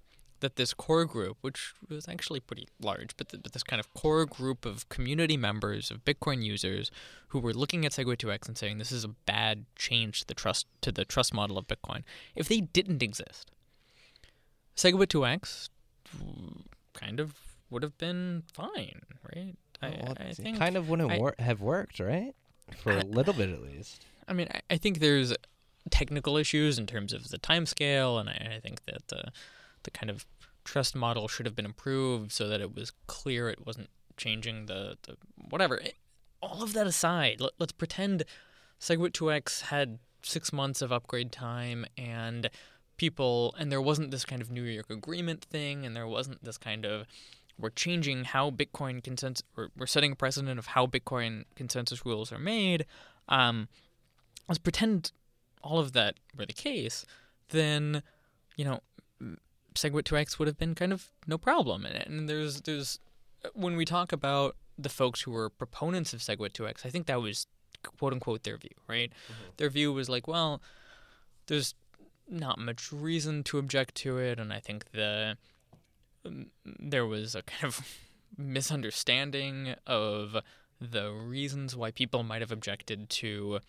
that 0.42 0.56
this 0.56 0.74
core 0.74 1.04
group, 1.06 1.38
which 1.40 1.72
was 1.88 2.06
actually 2.08 2.38
pretty 2.40 2.68
large, 2.80 3.16
but, 3.16 3.28
th- 3.30 3.42
but 3.42 3.52
this 3.52 3.62
kind 3.62 3.80
of 3.80 3.92
core 3.94 4.26
group 4.26 4.66
of 4.66 4.88
community 4.90 5.36
members 5.36 5.90
of 5.90 6.04
Bitcoin 6.04 6.42
users 6.44 6.90
who 7.28 7.38
were 7.40 7.54
looking 7.54 7.84
at 7.86 7.92
Segwit 7.92 8.18
2x 8.18 8.46
and 8.48 8.56
saying 8.58 8.78
this 8.78 8.92
is 8.92 9.02
a 9.04 9.08
bad 9.08 9.64
change 9.76 10.20
to 10.20 10.26
the 10.26 10.34
trust 10.34 10.66
to 10.82 10.92
the 10.92 11.04
trust 11.04 11.32
model 11.34 11.56
of 11.58 11.66
Bitcoin, 11.66 12.02
if 12.36 12.46
they 12.48 12.60
didn't 12.60 13.02
exist, 13.02 13.50
Segwit 14.76 15.06
2x 15.08 15.68
kind 16.92 17.20
of 17.20 17.34
would 17.70 17.82
have 17.82 17.96
been 17.98 18.42
fine, 18.52 19.00
right? 19.34 19.54
I, 19.80 19.88
well, 20.02 20.14
I 20.20 20.24
it 20.24 20.36
think 20.36 20.58
kind 20.58 20.76
of 20.76 20.88
wouldn't 20.88 21.10
I- 21.10 21.18
wor- 21.18 21.34
have 21.38 21.60
worked, 21.60 21.98
right? 22.00 22.34
For 22.76 22.92
a 22.92 23.02
little 23.04 23.34
bit 23.34 23.50
at 23.50 23.62
least. 23.62 24.04
I 24.28 24.32
mean, 24.32 24.48
I, 24.52 24.60
I 24.70 24.76
think 24.76 25.00
there's 25.00 25.32
technical 25.90 26.36
issues 26.36 26.78
in 26.78 26.86
terms 26.86 27.12
of 27.12 27.28
the 27.30 27.38
time 27.38 27.66
scale, 27.66 28.18
and 28.18 28.28
I, 28.28 28.52
I 28.56 28.60
think 28.60 28.84
that 28.86 29.08
the 29.08 29.24
the 29.84 29.90
kind 29.90 30.10
of 30.10 30.26
trust 30.64 30.94
model 30.94 31.28
should 31.28 31.46
have 31.46 31.56
been 31.56 31.64
improved 31.64 32.32
so 32.32 32.48
that 32.48 32.60
it 32.60 32.74
was 32.74 32.92
clear 33.06 33.48
it 33.48 33.66
wasn't 33.66 33.90
changing 34.16 34.66
the, 34.66 34.96
the 35.02 35.16
whatever. 35.36 35.76
It- 35.76 35.96
all 36.40 36.62
of 36.64 36.72
that 36.72 36.88
aside, 36.88 37.40
let, 37.40 37.52
let's 37.60 37.70
pretend 37.70 38.24
Segwit 38.80 39.12
2x 39.12 39.62
had 39.62 40.00
six 40.24 40.52
months 40.52 40.82
of 40.82 40.90
upgrade 40.90 41.30
time 41.30 41.86
and 41.96 42.50
people, 42.96 43.54
and 43.58 43.70
there 43.70 43.80
wasn't 43.80 44.10
this 44.10 44.24
kind 44.24 44.42
of 44.42 44.50
New 44.50 44.64
York 44.64 44.90
agreement 44.90 45.44
thing, 45.44 45.86
and 45.86 45.94
there 45.94 46.06
wasn't 46.06 46.42
this 46.44 46.58
kind 46.58 46.84
of 46.84 47.06
we're 47.58 47.70
changing 47.70 48.24
how 48.24 48.50
Bitcoin 48.50 49.02
consensus, 49.04 49.46
we're, 49.54 49.68
we're 49.76 49.86
setting 49.86 50.12
a 50.12 50.16
precedent 50.16 50.58
of 50.58 50.66
how 50.68 50.86
Bitcoin 50.86 51.44
consensus 51.54 52.04
rules 52.04 52.32
are 52.32 52.38
made. 52.38 52.86
Um, 53.28 53.68
let's 54.48 54.58
pretend 54.58 55.12
all 55.62 55.78
of 55.78 55.92
that 55.92 56.14
were 56.36 56.46
the 56.46 56.52
case, 56.52 57.04
then, 57.50 58.02
you 58.56 58.64
know, 58.64 58.80
Segwit 59.74 60.04
2x 60.04 60.38
would 60.38 60.48
have 60.48 60.58
been 60.58 60.74
kind 60.74 60.92
of 60.92 61.08
no 61.26 61.38
problem. 61.38 61.84
And, 61.84 61.96
it 61.96 62.06
and 62.08 62.28
there's 62.28 62.62
there's 62.62 62.98
when 63.54 63.76
we 63.76 63.84
talk 63.84 64.12
about 64.12 64.56
the 64.78 64.88
folks 64.88 65.22
who 65.22 65.30
were 65.30 65.50
proponents 65.50 66.12
of 66.12 66.20
Segwit 66.20 66.52
2x, 66.52 66.86
I 66.86 66.90
think 66.90 67.06
that 67.06 67.20
was 67.20 67.46
quote 67.98 68.12
unquote 68.12 68.44
their 68.44 68.56
view, 68.56 68.70
right? 68.88 69.12
Their 69.56 69.70
view 69.70 69.92
was 69.92 70.08
like, 70.08 70.26
well, 70.26 70.62
there's 71.46 71.74
not 72.28 72.58
much 72.58 72.92
reason 72.92 73.42
to 73.44 73.58
object 73.58 73.94
to 73.96 74.18
it, 74.18 74.38
and 74.38 74.52
I 74.52 74.60
think 74.60 74.90
the 74.92 75.36
um, 76.24 76.46
there 76.64 77.06
was 77.06 77.34
a 77.34 77.42
kind 77.42 77.64
of 77.64 77.80
misunderstanding 78.36 79.74
of 79.86 80.36
the 80.80 81.12
reasons 81.12 81.76
why 81.76 81.90
people 81.90 82.22
might 82.22 82.40
have 82.40 82.52
objected 82.52 83.08
to 83.08 83.60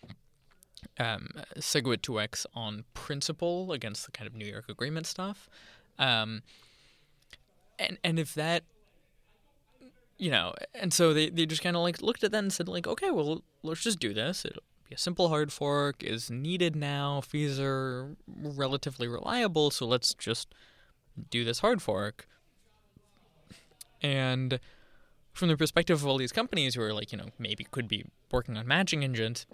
um, 0.98 1.28
Segwit 1.56 1.98
2x 1.98 2.46
on 2.54 2.84
principle 2.94 3.72
against 3.72 4.06
the 4.06 4.12
kind 4.12 4.26
of 4.26 4.34
New 4.34 4.46
York 4.46 4.68
agreement 4.68 5.06
stuff. 5.06 5.48
Um, 5.98 6.42
and 7.78 7.98
and 8.04 8.18
if 8.18 8.34
that 8.34 8.62
you 10.16 10.30
know 10.30 10.54
and 10.74 10.92
so 10.92 11.12
they, 11.12 11.28
they 11.28 11.44
just 11.44 11.62
kind 11.62 11.76
of 11.76 11.82
like 11.82 12.00
looked 12.02 12.22
at 12.22 12.30
that 12.30 12.38
and 12.38 12.52
said 12.52 12.68
like 12.68 12.86
okay 12.86 13.10
well 13.10 13.42
let's 13.62 13.82
just 13.82 13.98
do 13.98 14.12
this. 14.14 14.44
It'll 14.44 14.62
be 14.88 14.94
a 14.94 14.98
simple 14.98 15.28
hard 15.28 15.52
fork 15.52 16.02
is 16.02 16.30
needed 16.30 16.76
now. 16.76 17.20
Fees 17.20 17.58
are 17.60 18.16
relatively 18.26 19.08
reliable 19.08 19.70
so 19.70 19.86
let's 19.86 20.14
just 20.14 20.54
do 21.30 21.44
this 21.44 21.60
hard 21.60 21.80
fork. 21.82 22.28
And 24.02 24.60
from 25.32 25.48
the 25.48 25.56
perspective 25.56 26.00
of 26.00 26.06
all 26.06 26.16
these 26.18 26.32
companies 26.32 26.74
who 26.74 26.82
are 26.82 26.92
like 26.94 27.12
you 27.12 27.18
know 27.18 27.28
maybe 27.38 27.64
could 27.70 27.88
be 27.88 28.04
working 28.30 28.56
on 28.56 28.66
matching 28.66 29.02
engines 29.04 29.46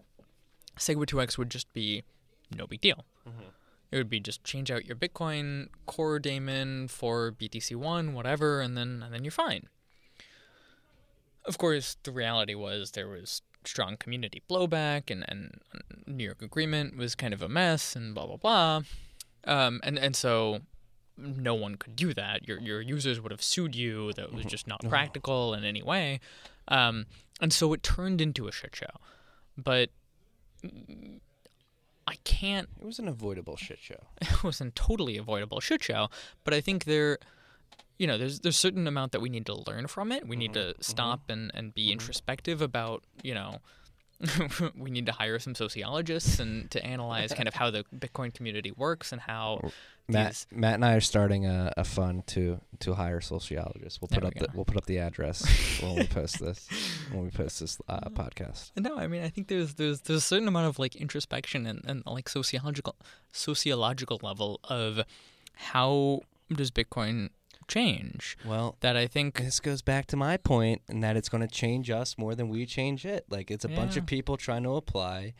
segwit 0.79 1.07
2x 1.07 1.37
would 1.38 1.50
just 1.50 1.72
be 1.72 2.03
no 2.57 2.66
big 2.66 2.81
deal 2.81 3.05
it 3.90 3.96
would 3.96 4.09
be 4.09 4.20
just 4.20 4.44
change 4.44 4.70
out 4.70 4.85
your 4.87 4.96
bitcoin 4.96 5.68
core 5.87 6.18
daemon 6.18 6.88
for 6.88 7.33
btc1 7.33 8.12
whatever 8.12 8.61
and 8.61 8.76
then 8.76 9.03
and 9.05 9.14
then 9.14 9.24
you're 9.24 9.31
fine 9.31 9.68
of 11.44 11.59
course 11.59 11.96
the 12.03 12.12
reality 12.12 12.55
was 12.55 12.92
there 12.92 13.09
was 13.09 13.42
strong 13.64 13.96
community 13.96 14.42
blowback 14.48 15.11
and, 15.11 15.24
and 15.29 15.59
new 16.07 16.24
york 16.24 16.42
agreement 16.42 16.96
was 16.96 17.14
kind 17.14 17.35
of 17.35 17.42
a 17.42 17.48
mess 17.48 17.94
and 17.94 18.14
blah 18.14 18.26
blah 18.26 18.37
blah 18.37 18.81
um, 19.44 19.81
and 19.83 19.98
and 19.98 20.14
so 20.14 20.61
no 21.20 21.55
one 21.55 21.76
could 21.76 21.96
do 21.96 22.14
that. 22.14 22.46
Your 22.48 22.61
your 22.61 22.81
users 22.81 23.20
would 23.20 23.31
have 23.31 23.42
sued 23.42 23.76
you. 23.76 24.12
That 24.14 24.33
was 24.33 24.44
just 24.44 24.66
not 24.66 24.81
practical 24.88 25.55
in 25.55 25.64
any 25.64 25.83
way, 25.83 26.20
um, 26.68 27.07
and 27.40 27.53
so 27.53 27.72
it 27.72 27.83
turned 27.83 28.20
into 28.20 28.48
a 28.48 28.53
shit 28.53 28.74
show. 28.74 28.87
But 29.57 29.90
I 32.10 32.16
can't. 32.24 32.68
It 32.80 32.84
was 32.84 32.98
an 32.98 33.06
avoidable 33.06 33.56
shit 33.56 33.78
show. 33.80 34.00
It 34.20 34.42
was 34.42 34.60
a 34.60 34.70
totally 34.70 35.16
avoidable 35.16 35.60
shit 35.60 35.82
show. 35.82 36.08
But 36.42 36.54
I 36.54 36.60
think 36.60 36.84
there, 36.84 37.18
you 37.98 38.06
know, 38.08 38.18
there's 38.18 38.40
there's 38.40 38.56
certain 38.56 38.88
amount 38.88 39.12
that 39.12 39.20
we 39.20 39.28
need 39.28 39.46
to 39.46 39.54
learn 39.54 39.86
from 39.86 40.10
it. 40.10 40.26
We 40.26 40.34
need 40.34 40.52
mm-hmm. 40.52 40.68
to 40.68 40.74
mm-hmm. 40.74 40.82
stop 40.82 41.30
and 41.30 41.52
and 41.54 41.72
be 41.72 41.84
mm-hmm. 41.84 41.92
introspective 41.92 42.60
about 42.60 43.04
you 43.22 43.34
know. 43.34 43.58
we 44.76 44.90
need 44.90 45.06
to 45.06 45.12
hire 45.12 45.38
some 45.38 45.54
sociologists 45.54 46.40
and 46.40 46.70
to 46.70 46.84
analyze 46.84 47.32
kind 47.32 47.48
of 47.48 47.54
how 47.54 47.70
the 47.70 47.84
Bitcoin 47.96 48.34
community 48.34 48.70
works 48.70 49.12
and 49.12 49.20
how 49.22 49.70
Matt, 50.12 50.46
Matt 50.52 50.74
and 50.74 50.84
I 50.84 50.94
are 50.94 51.00
starting 51.00 51.46
a, 51.46 51.72
a 51.76 51.84
fund 51.84 52.26
to 52.28 52.60
to 52.80 52.94
hire 52.94 53.20
sociologists. 53.20 54.00
We'll 54.00 54.08
put 54.08 54.24
up 54.24 54.34
the 54.34 54.48
we'll 54.54 54.64
put 54.64 54.76
up 54.76 54.86
the 54.86 54.98
address 54.98 55.44
when 55.80 55.96
we 55.96 56.06
post 56.06 56.40
this 56.44 56.68
when 57.10 57.24
we 57.24 57.30
post 57.30 57.60
this 57.60 57.78
uh, 57.88 58.08
podcast. 58.10 58.72
No, 58.76 58.96
I 58.96 59.06
mean 59.06 59.22
I 59.22 59.28
think 59.28 59.48
there's 59.48 59.74
there's 59.74 60.00
there's 60.02 60.18
a 60.18 60.22
certain 60.22 60.48
amount 60.48 60.66
of 60.66 60.78
like 60.78 60.96
introspection 60.96 61.66
and, 61.66 61.82
and 61.86 62.02
like 62.06 62.28
sociological 62.28 62.96
sociological 63.32 64.18
level 64.22 64.60
of 64.64 65.02
how 65.54 66.20
does 66.52 66.70
Bitcoin 66.70 67.30
change 67.68 68.36
Well, 68.44 68.76
that 68.80 68.96
I 68.96 69.06
think 69.06 69.38
this 69.38 69.60
goes 69.60 69.80
back 69.80 70.06
to 70.06 70.16
my 70.16 70.36
point, 70.36 70.82
and 70.88 71.02
that 71.04 71.16
it's 71.16 71.28
going 71.28 71.46
to 71.46 71.54
change 71.54 71.88
us 71.88 72.18
more 72.18 72.34
than 72.34 72.48
we 72.48 72.66
change 72.66 73.06
it. 73.06 73.24
Like 73.30 73.50
it's 73.50 73.64
a 73.64 73.68
bunch 73.68 73.96
of 73.96 74.06
people 74.06 74.36
trying 74.36 74.64
to 74.64 74.74
apply 74.74 75.34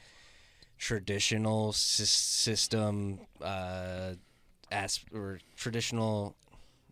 traditional 0.79 1.73
sys- 1.73 2.07
system 2.07 3.21
uh, 3.43 4.13
as 4.71 5.01
or 5.13 5.41
traditional. 5.57 6.37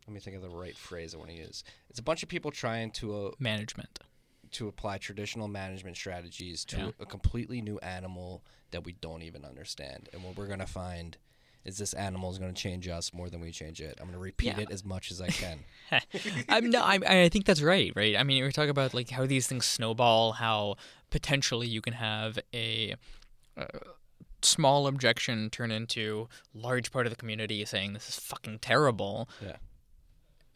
Let 0.07 0.15
me 0.15 0.21
think 0.21 0.37
of 0.37 0.43
the 0.43 0.49
right 0.49 0.77
phrase 0.77 1.15
I 1.15 1.19
want 1.19 1.31
to 1.31 1.37
use. 1.37 1.65
It's 1.91 1.99
a 1.99 2.03
bunch 2.03 2.23
of 2.23 2.29
people 2.31 2.51
trying 2.51 2.91
to 2.93 3.27
uh, 3.27 3.31
management. 3.39 3.99
to 4.53 4.67
apply 4.69 4.97
traditional 4.99 5.49
management 5.49 5.97
strategies 5.99 6.65
to 6.67 6.77
Yeah. 6.79 6.91
a 7.01 7.05
completely 7.07 7.61
new 7.61 7.79
animal 7.81 8.43
that 8.71 8.85
we 8.85 8.93
don't 8.93 9.23
even 9.23 9.45
understand. 9.45 10.09
And 10.15 10.23
what 10.25 10.37
we're 10.37 10.47
going 10.47 10.61
to 10.61 10.67
find 10.67 11.19
is 11.67 11.77
this 11.77 11.93
animal 11.93 12.31
is 12.31 12.39
going 12.39 12.55
to 12.55 12.59
change 12.59 12.89
us 12.89 13.13
more 13.13 13.29
than 13.29 13.43
we 13.43 13.51
change 13.51 13.83
it. 13.83 13.99
I'm 14.01 14.07
going 14.07 14.15
to 14.15 14.19
repeat 14.19 14.57
Yeah. 14.57 14.61
it 14.61 14.71
as 14.71 14.83
much 14.87 15.11
as 15.11 15.21
I 15.21 15.29
can. 15.29 15.59
I'm 16.49 16.71
no, 16.71 16.81
I, 16.81 16.99
I 17.25 17.29
think 17.29 17.45
that's 17.45 17.61
right, 17.61 17.93
right? 17.95 18.17
I 18.17 18.23
mean, 18.23 18.43
we're 18.43 18.51
talking 18.53 18.71
about 18.71 18.95
like 18.95 19.11
how 19.11 19.27
these 19.27 19.47
things 19.47 19.67
snowball, 19.67 20.33
how 20.33 20.77
potentially 21.11 21.67
you 21.67 21.83
can 21.83 21.93
have 21.93 22.39
a 22.55 22.95
uh, 23.59 23.67
small 24.43 24.87
objection 24.87 25.51
turn 25.51 25.71
into 25.71 26.29
large 26.55 26.91
part 26.93 27.07
of 27.07 27.11
the 27.11 27.17
community 27.17 27.65
saying 27.65 27.93
this 27.93 28.09
is 28.09 28.19
fucking 28.19 28.59
terrible. 28.61 29.29
Yeah. 29.43 29.57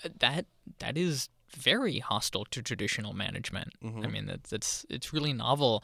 Uh, 0.05 0.09
That 0.21 0.47
that 0.79 0.97
is 0.97 1.29
very 1.57 1.99
hostile 1.99 2.45
to 2.47 2.63
traditional 2.63 3.13
management. 3.13 3.75
I 3.83 3.87
Mhm. 3.87 4.11
mean, 4.13 4.27
that's 4.27 4.51
that's 4.51 4.87
it's 4.89 5.13
really 5.13 5.33
novel. 5.33 5.83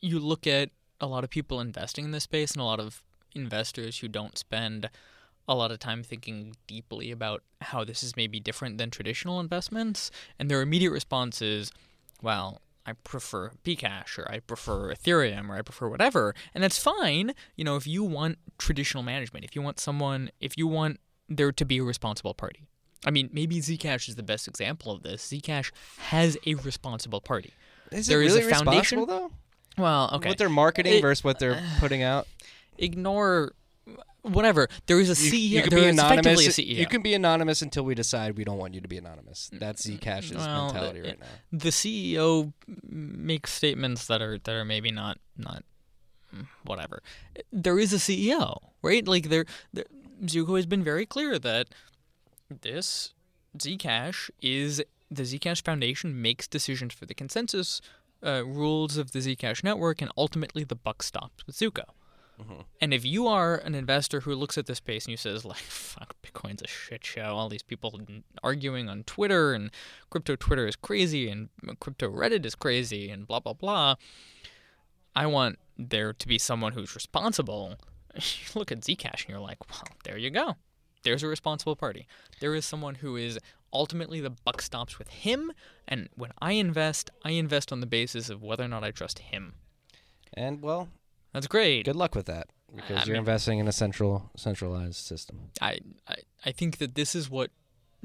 You 0.00 0.18
look 0.18 0.46
at 0.46 0.70
a 1.00 1.06
lot 1.06 1.24
of 1.24 1.30
people 1.30 1.60
investing 1.60 2.04
in 2.04 2.10
this 2.10 2.24
space 2.24 2.52
and 2.52 2.60
a 2.60 2.64
lot 2.64 2.80
of 2.80 3.02
investors 3.34 3.98
who 3.98 4.08
don't 4.08 4.36
spend 4.36 4.90
a 5.46 5.54
lot 5.54 5.70
of 5.70 5.78
time 5.78 6.02
thinking 6.02 6.54
deeply 6.66 7.10
about 7.10 7.42
how 7.62 7.82
this 7.84 8.02
is 8.02 8.16
maybe 8.16 8.38
different 8.40 8.76
than 8.78 8.90
traditional 8.90 9.40
investments, 9.40 10.10
and 10.38 10.50
their 10.50 10.60
immediate 10.60 10.90
response 10.90 11.40
is, 11.40 11.70
"Well, 12.20 12.60
I 12.88 12.92
prefer 13.04 13.50
Bcash 13.64 14.18
or 14.18 14.30
I 14.30 14.38
prefer 14.40 14.92
Ethereum 14.94 15.48
or 15.50 15.56
I 15.56 15.62
prefer 15.62 15.88
whatever," 15.88 16.34
and 16.54 16.62
that's 16.64 16.78
fine. 16.78 17.34
You 17.56 17.64
know, 17.64 17.76
if 17.76 17.86
you 17.86 18.02
want 18.04 18.38
traditional 18.58 19.02
management, 19.02 19.44
if 19.44 19.54
you 19.54 19.62
want 19.62 19.78
someone, 19.80 20.30
if 20.40 20.56
you 20.56 20.66
want 20.66 20.98
there 21.28 21.52
to 21.52 21.64
be 21.64 21.78
a 21.78 21.84
responsible 21.84 22.34
party. 22.34 22.62
I 23.06 23.10
mean, 23.10 23.28
maybe 23.32 23.56
Zcash 23.60 24.08
is 24.08 24.16
the 24.16 24.22
best 24.22 24.48
example 24.48 24.90
of 24.90 25.02
this. 25.02 25.30
Zcash 25.30 25.70
has 26.08 26.36
a 26.46 26.54
responsible 26.54 27.20
party. 27.20 27.52
Is 27.92 28.06
There 28.06 28.22
it 28.22 28.26
is 28.26 28.34
a 28.34 28.38
really 28.38 28.50
foundation? 28.52 28.98
responsible 29.00 29.28
though? 29.76 29.82
Well, 29.82 30.10
okay. 30.14 30.30
What 30.30 30.38
they're 30.38 30.48
marketing 30.48 30.94
It- 30.94 31.02
versus 31.02 31.22
what 31.22 31.38
they're 31.38 31.62
putting 31.78 32.02
out. 32.02 32.26
Ignore 32.78 33.52
whatever. 34.22 34.68
There 34.86 35.00
is 35.00 35.10
a 35.10 35.14
CEO. 35.14 35.38
you 35.48 35.60
can 35.62 35.70
there 35.70 35.80
be 35.80 35.86
is 35.86 35.98
anonymous. 35.98 36.46
a 36.58 36.62
CEO. 36.62 36.76
You 36.76 36.86
can 36.86 37.02
be 37.02 37.14
anonymous 37.14 37.62
until 37.62 37.84
we 37.84 37.94
decide 37.94 38.36
we 38.36 38.44
don't 38.44 38.58
want 38.58 38.74
you 38.74 38.80
to 38.80 38.88
be 38.88 38.98
anonymous. 38.98 39.50
That's 39.52 39.86
Zcash's 39.86 40.32
Well, 40.36 40.66
mentality 40.66 41.00
it- 41.00 41.06
right 41.06 41.20
now. 41.20 41.26
the 41.52 41.70
CEO 41.70 42.52
makes 42.88 43.52
statements 43.52 44.06
that 44.06 44.20
are 44.22 44.38
that 44.38 44.52
are 44.54 44.64
maybe 44.64 44.90
not 44.90 45.18
not 45.36 45.64
mm, 46.34 46.46
whatever. 46.64 47.02
There 47.52 47.78
is 47.78 47.92
a 47.92 47.96
CEO, 47.96 48.58
right? 48.82 49.06
Like 49.06 49.28
there, 49.28 49.44
there 49.72 49.84
Zooko 50.24 50.56
has 50.56 50.66
been 50.66 50.82
very 50.84 51.06
clear 51.06 51.38
that 51.38 51.68
this 52.62 53.14
Zcash 53.56 54.30
is 54.42 54.82
the 55.10 55.22
Zcash 55.22 55.62
Foundation 55.64 56.20
makes 56.20 56.46
decisions 56.46 56.92
for 56.92 57.06
the 57.06 57.14
consensus 57.14 57.80
uh, 58.22 58.44
rules 58.44 58.96
of 58.96 59.12
the 59.12 59.20
Zcash 59.20 59.62
network, 59.64 60.02
and 60.02 60.10
ultimately 60.16 60.64
the 60.64 60.74
buck 60.74 61.02
stops 61.02 61.46
with 61.46 61.56
Zooko. 61.56 61.84
Mm-hmm. 62.40 62.60
And 62.80 62.94
if 62.94 63.04
you 63.04 63.26
are 63.26 63.56
an 63.56 63.74
investor 63.74 64.20
who 64.20 64.34
looks 64.34 64.56
at 64.56 64.66
this 64.66 64.78
space 64.78 65.06
and 65.06 65.10
you 65.10 65.16
says 65.16 65.44
like, 65.44 65.56
"Fuck, 65.58 66.14
Bitcoin's 66.22 66.62
a 66.62 66.68
shit 66.68 67.04
show," 67.04 67.34
all 67.36 67.48
these 67.48 67.62
people 67.62 68.00
arguing 68.42 68.88
on 68.88 69.02
Twitter 69.04 69.52
and 69.54 69.70
crypto 70.10 70.36
Twitter 70.36 70.66
is 70.66 70.76
crazy 70.76 71.28
and 71.28 71.48
crypto 71.80 72.10
Reddit 72.10 72.46
is 72.46 72.54
crazy 72.54 73.10
and 73.10 73.26
blah 73.26 73.40
blah 73.40 73.54
blah. 73.54 73.96
I 75.16 75.26
want 75.26 75.58
there 75.76 76.12
to 76.12 76.28
be 76.28 76.38
someone 76.38 76.72
who's 76.72 76.94
responsible. 76.94 77.76
You 78.14 78.58
look 78.58 78.72
at 78.72 78.80
Zcash 78.80 79.20
and 79.20 79.28
you're 79.28 79.38
like, 79.38 79.58
well, 79.70 79.84
there 80.02 80.18
you 80.18 80.30
go. 80.30 80.56
There's 81.04 81.22
a 81.22 81.28
responsible 81.28 81.76
party. 81.76 82.08
There 82.40 82.54
is 82.54 82.64
someone 82.64 82.96
who 82.96 83.16
is 83.16 83.38
ultimately 83.72 84.20
the 84.20 84.30
buck 84.30 84.60
stops 84.60 84.98
with 84.98 85.08
him. 85.08 85.52
And 85.86 86.08
when 86.16 86.32
I 86.40 86.52
invest, 86.52 87.10
I 87.24 87.32
invest 87.32 87.70
on 87.70 87.80
the 87.80 87.86
basis 87.86 88.28
of 88.28 88.42
whether 88.42 88.64
or 88.64 88.68
not 88.68 88.82
I 88.82 88.90
trust 88.90 89.20
him. 89.20 89.54
And 90.34 90.62
well, 90.62 90.88
That's 91.38 91.46
great. 91.48 91.84
good 91.84 91.96
luck 91.96 92.14
with 92.14 92.26
that 92.26 92.48
because 92.74 92.98
I 93.02 93.04
you're 93.04 93.14
mean- 93.14 93.20
investing 93.20 93.58
in 93.58 93.68
a 93.68 93.72
central 93.72 94.30
centralized 94.36 94.96
system. 94.96 95.50
I, 95.60 95.78
I 96.08 96.16
I 96.44 96.52
think 96.52 96.78
that 96.78 96.94
this 96.94 97.14
is 97.14 97.30
what 97.30 97.50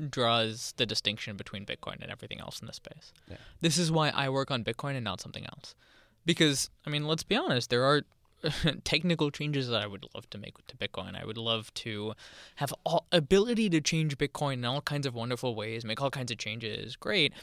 draws 0.09 0.73
the 0.77 0.85
distinction 0.85 1.37
between 1.37 1.65
Bitcoin 1.65 2.01
and 2.01 2.11
everything 2.11 2.39
else 2.39 2.59
in 2.59 2.67
the 2.67 2.73
space. 2.73 3.13
Yeah. 3.29 3.37
This 3.61 3.77
is 3.77 3.91
why 3.91 4.09
I 4.09 4.29
work 4.29 4.49
on 4.49 4.63
Bitcoin 4.63 4.95
and 4.95 5.03
not 5.03 5.21
something 5.21 5.45
else. 5.45 5.75
Because 6.25 6.69
I 6.85 6.89
mean, 6.89 7.05
let's 7.07 7.23
be 7.23 7.35
honest, 7.35 7.69
there 7.69 7.83
are 7.83 8.01
technical 8.83 9.31
changes 9.31 9.69
that 9.69 9.81
I 9.81 9.87
would 9.87 10.05
love 10.15 10.29
to 10.31 10.37
make 10.37 10.55
to 10.67 10.77
Bitcoin. 10.77 11.19
I 11.21 11.25
would 11.25 11.37
love 11.37 11.73
to 11.75 12.13
have 12.55 12.73
all 12.85 13.05
ability 13.11 13.69
to 13.69 13.81
change 13.81 14.17
Bitcoin 14.17 14.53
in 14.53 14.65
all 14.65 14.81
kinds 14.81 15.05
of 15.05 15.13
wonderful 15.13 15.55
ways, 15.55 15.85
make 15.85 16.01
all 16.01 16.11
kinds 16.11 16.31
of 16.31 16.37
changes. 16.37 16.95
Great. 16.95 17.33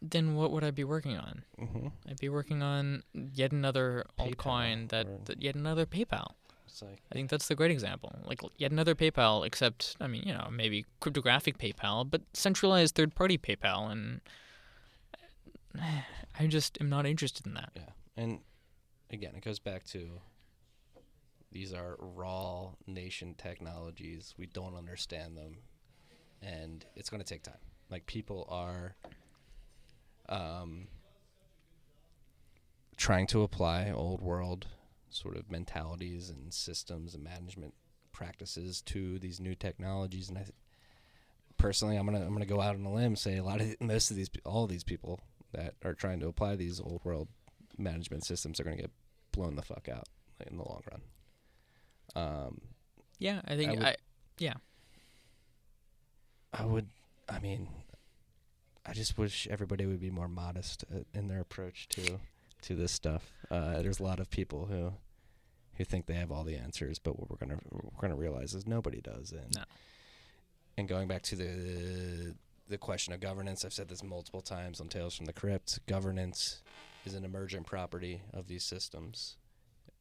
Then 0.00 0.34
what 0.34 0.50
would 0.50 0.64
I 0.64 0.70
be 0.70 0.84
working 0.84 1.16
on? 1.16 1.44
Mm-hmm. 1.60 1.88
I'd 2.08 2.20
be 2.20 2.28
working 2.28 2.62
on 2.62 3.02
yet 3.12 3.52
another 3.52 4.06
PayPal 4.18 4.34
altcoin 4.34 4.88
that, 4.90 5.26
that 5.26 5.42
yet 5.42 5.54
another 5.54 5.86
PayPal. 5.86 6.32
It's 6.66 6.82
like 6.82 7.02
I 7.10 7.14
think 7.14 7.30
that's 7.30 7.48
the 7.48 7.54
great 7.54 7.70
example. 7.70 8.14
Like 8.24 8.40
yet 8.56 8.72
another 8.72 8.94
PayPal, 8.94 9.46
except 9.46 9.96
I 10.00 10.06
mean, 10.06 10.22
you 10.24 10.32
know, 10.32 10.48
maybe 10.50 10.86
cryptographic 11.00 11.58
PayPal, 11.58 12.08
but 12.08 12.22
centralized 12.32 12.94
third-party 12.94 13.38
PayPal, 13.38 13.92
and 13.92 14.20
I 16.38 16.46
just 16.46 16.78
am 16.80 16.88
not 16.88 17.06
interested 17.06 17.46
in 17.46 17.54
that. 17.54 17.70
yeah, 17.76 17.90
and 18.16 18.40
again, 19.10 19.34
it 19.36 19.44
goes 19.44 19.58
back 19.58 19.84
to 19.88 20.20
these 21.52 21.74
are 21.74 21.96
raw 21.98 22.70
nation 22.86 23.34
technologies. 23.36 24.34
We 24.38 24.46
don't 24.46 24.74
understand 24.74 25.36
them, 25.36 25.58
and 26.40 26.84
it's 26.96 27.10
going 27.10 27.22
to 27.22 27.28
take 27.28 27.42
time. 27.42 27.54
Like 27.90 28.06
people 28.06 28.48
are 28.50 28.96
um, 30.28 30.88
trying 32.96 33.26
to 33.28 33.42
apply 33.42 33.90
old 33.90 34.20
world 34.20 34.66
sort 35.10 35.36
of 35.36 35.50
mentalities 35.50 36.30
and 36.30 36.52
systems 36.54 37.14
and 37.14 37.22
management 37.24 37.74
practices 38.12 38.80
to 38.82 39.18
these 39.18 39.40
new 39.40 39.54
technologies, 39.54 40.28
and 40.28 40.38
I. 40.38 40.42
Th- 40.42 40.54
Personally, 41.58 41.96
I'm 41.96 42.06
gonna 42.06 42.24
I'm 42.26 42.32
gonna 42.32 42.46
go 42.46 42.60
out 42.60 42.74
on 42.74 42.84
a 42.84 42.92
limb 42.92 43.14
say 43.14 43.36
a 43.36 43.44
lot 43.44 43.60
of 43.60 43.76
most 43.80 44.10
of 44.10 44.16
these 44.16 44.28
all 44.44 44.64
of 44.64 44.70
these 44.70 44.82
people 44.82 45.20
that 45.52 45.74
are 45.84 45.94
trying 45.94 46.18
to 46.20 46.26
apply 46.26 46.56
these 46.56 46.80
old 46.80 47.02
world 47.04 47.28
management 47.78 48.24
systems 48.24 48.58
are 48.58 48.64
going 48.64 48.76
to 48.76 48.82
get 48.82 48.90
blown 49.30 49.54
the 49.54 49.62
fuck 49.62 49.88
out 49.88 50.08
in 50.46 50.56
the 50.56 50.64
long 50.64 50.82
run. 50.90 51.02
Um, 52.16 52.60
Yeah, 53.18 53.42
I 53.44 53.54
think 53.56 53.70
would- 53.76 53.84
I, 53.84 53.96
yeah, 54.38 54.54
I 56.52 56.64
would, 56.64 56.88
I 57.28 57.38
mean, 57.38 57.68
I 58.84 58.92
just 58.92 59.16
wish 59.16 59.46
everybody 59.48 59.86
would 59.86 60.00
be 60.00 60.10
more 60.10 60.28
modest 60.28 60.84
uh, 60.92 61.00
in 61.14 61.28
their 61.28 61.40
approach 61.40 61.88
to 61.90 62.18
to 62.62 62.74
this 62.76 62.92
stuff. 62.92 63.32
Uh, 63.50 63.82
there's 63.82 63.98
a 64.00 64.02
lot 64.04 64.20
of 64.20 64.30
people 64.30 64.66
who 64.66 64.92
who 65.76 65.84
think 65.84 66.06
they 66.06 66.14
have 66.14 66.30
all 66.32 66.44
the 66.44 66.56
answers, 66.56 66.98
but 66.98 67.18
what 67.18 67.30
we're 67.30 67.36
gonna 67.36 67.58
we're 67.70 68.00
gonna 68.00 68.16
realize 68.16 68.54
is 68.54 68.66
nobody 68.66 69.00
does. 69.00 69.32
And 69.32 69.54
No. 69.54 69.64
and 70.76 70.88
going 70.88 71.08
back 71.08 71.22
to 71.22 71.36
the 71.36 72.34
the 72.68 72.78
question 72.78 73.12
of 73.12 73.20
governance, 73.20 73.64
I've 73.64 73.72
said 73.72 73.88
this 73.88 74.02
multiple 74.02 74.40
times 74.40 74.80
on 74.80 74.88
Tales 74.88 75.14
from 75.16 75.26
the 75.26 75.32
Crypt. 75.32 75.84
Governance 75.86 76.62
is 77.04 77.14
an 77.14 77.24
emergent 77.24 77.66
property 77.66 78.22
of 78.32 78.46
these 78.48 78.64
systems. 78.64 79.36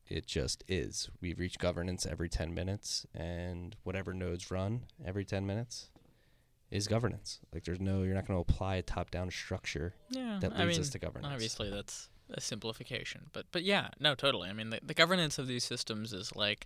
It 0.07 0.25
just 0.27 0.63
is. 0.67 1.09
We 1.21 1.33
reach 1.33 1.57
governance 1.57 2.05
every 2.05 2.27
10 2.29 2.53
minutes, 2.53 3.05
and 3.13 3.75
whatever 3.83 4.13
nodes 4.13 4.51
run 4.51 4.81
every 5.05 5.23
10 5.25 5.45
minutes 5.45 5.89
is 6.71 6.87
governance. 6.87 7.39
Like, 7.53 7.65
there's 7.65 7.79
no, 7.79 8.03
you're 8.03 8.15
not 8.15 8.25
going 8.25 8.43
to 8.43 8.51
apply 8.51 8.77
a 8.77 8.81
top 8.81 9.11
down 9.11 9.29
structure 9.29 9.93
yeah. 10.09 10.39
that 10.41 10.53
I 10.53 10.63
leads 10.63 10.77
mean, 10.77 10.81
us 10.81 10.89
to 10.91 10.99
governance. 10.99 11.33
obviously 11.33 11.69
that's 11.69 12.09
a 12.33 12.41
simplification, 12.41 13.29
but 13.33 13.45
but 13.51 13.63
yeah, 13.63 13.89
no, 13.99 14.15
totally. 14.15 14.49
I 14.49 14.53
mean, 14.53 14.69
the, 14.69 14.79
the 14.81 14.93
governance 14.93 15.37
of 15.37 15.47
these 15.47 15.63
systems 15.63 16.13
is 16.13 16.33
like 16.35 16.65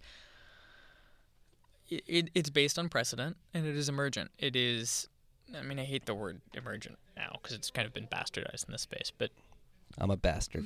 it, 1.89 2.03
it 2.07 2.29
it's 2.35 2.49
based 2.49 2.77
on 2.77 2.87
precedent 2.87 3.37
and 3.53 3.65
it 3.65 3.75
is 3.75 3.89
emergent. 3.89 4.31
It 4.37 4.55
is. 4.55 5.07
I 5.55 5.61
mean, 5.61 5.79
I 5.79 5.83
hate 5.83 6.05
the 6.05 6.15
word 6.15 6.41
emergent 6.53 6.97
now 7.15 7.37
because 7.41 7.55
it's 7.55 7.69
kind 7.69 7.87
of 7.87 7.93
been 7.93 8.07
bastardized 8.07 8.67
in 8.67 8.71
this 8.71 8.81
space, 8.81 9.11
but 9.15 9.31
I'm 9.97 10.11
a 10.11 10.17
bastard. 10.17 10.65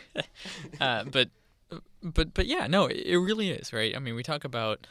uh, 0.80 1.04
but 1.04 1.30
but 2.02 2.34
but 2.34 2.46
yeah, 2.46 2.66
no, 2.66 2.86
it, 2.86 2.98
it 3.04 3.18
really 3.18 3.50
is 3.50 3.72
right. 3.72 3.96
I 3.96 3.98
mean, 3.98 4.14
we 4.14 4.22
talk 4.22 4.44
about 4.44 4.86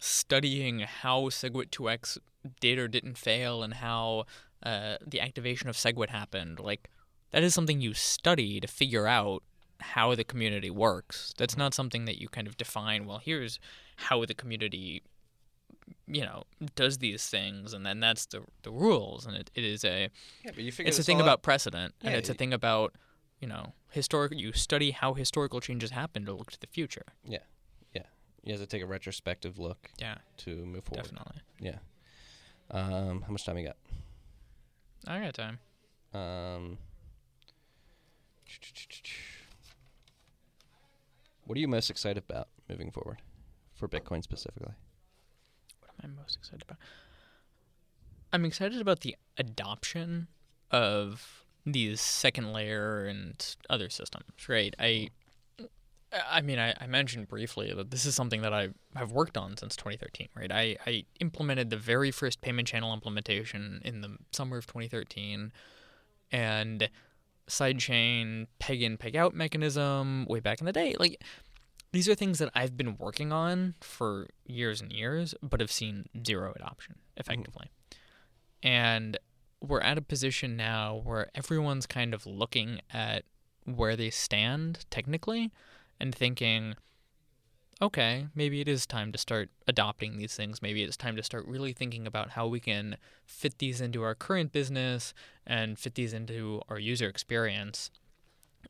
studying 0.00 0.80
how 0.80 1.22
SegWit 1.24 1.70
2x 1.70 2.18
did 2.60 2.78
or 2.78 2.88
didn't 2.88 3.18
fail 3.18 3.62
and 3.62 3.74
how 3.74 4.26
uh, 4.62 4.96
the 5.06 5.20
activation 5.20 5.68
of 5.68 5.76
SegWit 5.76 6.10
happened. 6.10 6.58
Like 6.60 6.90
that 7.30 7.42
is 7.42 7.54
something 7.54 7.80
you 7.80 7.94
study 7.94 8.60
to 8.60 8.66
figure 8.66 9.06
out 9.06 9.42
how 9.80 10.14
the 10.14 10.24
community 10.24 10.70
works. 10.70 11.34
That's 11.36 11.56
not 11.56 11.74
something 11.74 12.04
that 12.06 12.20
you 12.20 12.28
kind 12.28 12.46
of 12.46 12.56
define. 12.56 13.06
Well, 13.06 13.18
here's 13.18 13.58
how 13.96 14.24
the 14.24 14.34
community 14.34 15.02
you 16.08 16.22
know 16.22 16.44
does 16.74 16.98
these 16.98 17.28
things 17.28 17.72
and 17.72 17.84
then 17.86 18.00
that's 18.00 18.26
the 18.26 18.42
the 18.62 18.70
rules 18.70 19.24
and 19.26 19.36
it, 19.36 19.50
it 19.54 19.64
is 19.64 19.84
a 19.84 20.08
Yeah, 20.44 20.50
but 20.54 20.64
you 20.64 20.72
figure 20.72 20.88
it's 20.88 20.98
a 20.98 21.02
thing 21.04 21.20
about 21.20 21.42
precedent 21.42 21.94
and 22.02 22.12
Yeah, 22.12 22.18
it's 22.18 22.28
a 22.28 22.34
thing 22.34 22.52
about 22.52 22.94
you 23.40 23.46
know 23.46 23.72
historic 23.90 24.32
you 24.36 24.52
study 24.52 24.90
how 24.90 25.14
historical 25.14 25.60
changes 25.60 25.90
happen 25.90 26.24
to 26.26 26.32
look 26.32 26.50
to 26.52 26.60
the 26.60 26.66
future 26.66 27.04
Yeah, 27.24 27.38
yeah. 27.94 28.02
You 28.42 28.52
have 28.52 28.60
to 28.60 28.66
take 28.66 28.82
a 28.82 28.86
retrospective 28.86 29.58
look 29.58 29.90
yeah 29.98 30.16
to 30.38 30.50
move 30.66 30.84
forward. 30.84 31.04
definitely 31.04 31.40
Yeah. 31.60 31.78
Um, 32.70 33.22
how 33.22 33.32
much 33.32 33.44
time 33.44 33.58
you 33.58 33.66
got? 33.66 33.76
i 35.06 35.20
got 35.20 35.34
time 35.34 35.58
Um, 36.12 36.78
what 41.44 41.56
are 41.56 41.60
you 41.60 41.68
most 41.68 41.90
excited 41.90 42.24
about 42.28 42.48
moving 42.68 42.90
forward 42.90 43.22
for 43.74 43.88
Bitcoin 43.88 44.22
specifically? 44.22 44.74
What 45.80 45.90
am 46.02 46.16
I 46.18 46.22
most 46.22 46.36
excited 46.36 46.62
about? 46.62 46.78
I'm 48.32 48.44
excited 48.44 48.80
about 48.80 49.00
the 49.00 49.16
adoption 49.38 50.26
of 50.70 51.44
these 51.64 52.00
second 52.00 52.52
layer 52.52 53.06
and 53.06 53.56
other 53.70 53.88
systems, 53.90 54.48
right? 54.48 54.74
I 54.78 55.10
I 56.30 56.40
mean, 56.40 56.58
I, 56.58 56.74
I 56.80 56.86
mentioned 56.86 57.28
briefly 57.28 57.72
that 57.74 57.90
this 57.90 58.06
is 58.06 58.14
something 58.14 58.42
that 58.42 58.52
I 58.52 58.68
have 58.94 59.12
worked 59.12 59.36
on 59.36 59.56
since 59.56 59.76
2013, 59.76 60.28
right? 60.36 60.52
I, 60.52 60.76
I 60.86 61.04
implemented 61.20 61.70
the 61.70 61.76
very 61.76 62.10
first 62.10 62.40
payment 62.40 62.68
channel 62.68 62.92
implementation 62.92 63.80
in 63.84 64.00
the 64.00 64.16
summer 64.32 64.58
of 64.58 64.66
2013, 64.66 65.52
and 66.32 66.88
sidechain 67.48 68.46
peg 68.58 68.82
in, 68.82 68.96
peg 68.96 69.16
out 69.16 69.34
mechanism 69.34 70.26
way 70.26 70.40
back 70.40 70.60
in 70.60 70.66
the 70.66 70.72
day. 70.72 70.94
Like, 70.98 71.22
these 71.92 72.08
are 72.08 72.14
things 72.14 72.38
that 72.38 72.50
I've 72.54 72.76
been 72.76 72.96
working 72.98 73.32
on 73.32 73.74
for 73.80 74.28
years 74.44 74.80
and 74.80 74.92
years, 74.92 75.34
but 75.42 75.60
have 75.60 75.72
seen 75.72 76.06
zero 76.26 76.52
adoption 76.54 76.96
mm-hmm. 76.96 77.20
effectively. 77.20 77.70
And 78.62 79.18
we're 79.60 79.80
at 79.80 79.98
a 79.98 80.02
position 80.02 80.56
now 80.56 81.00
where 81.04 81.28
everyone's 81.34 81.86
kind 81.86 82.12
of 82.14 82.26
looking 82.26 82.80
at 82.92 83.24
where 83.64 83.96
they 83.96 84.10
stand 84.10 84.84
technically 84.90 85.52
and 86.00 86.14
thinking, 86.14 86.74
okay, 87.80 88.28
maybe 88.34 88.60
it 88.60 88.68
is 88.68 88.86
time 88.86 89.12
to 89.12 89.18
start 89.18 89.50
adopting 89.66 90.16
these 90.16 90.34
things. 90.34 90.62
Maybe 90.62 90.82
it's 90.82 90.96
time 90.96 91.16
to 91.16 91.22
start 91.22 91.46
really 91.46 91.72
thinking 91.72 92.06
about 92.06 92.30
how 92.30 92.46
we 92.46 92.60
can 92.60 92.96
fit 93.26 93.58
these 93.58 93.80
into 93.80 94.02
our 94.02 94.14
current 94.14 94.52
business 94.52 95.12
and 95.46 95.78
fit 95.78 95.94
these 95.94 96.12
into 96.12 96.62
our 96.68 96.78
user 96.78 97.08
experience. 97.08 97.90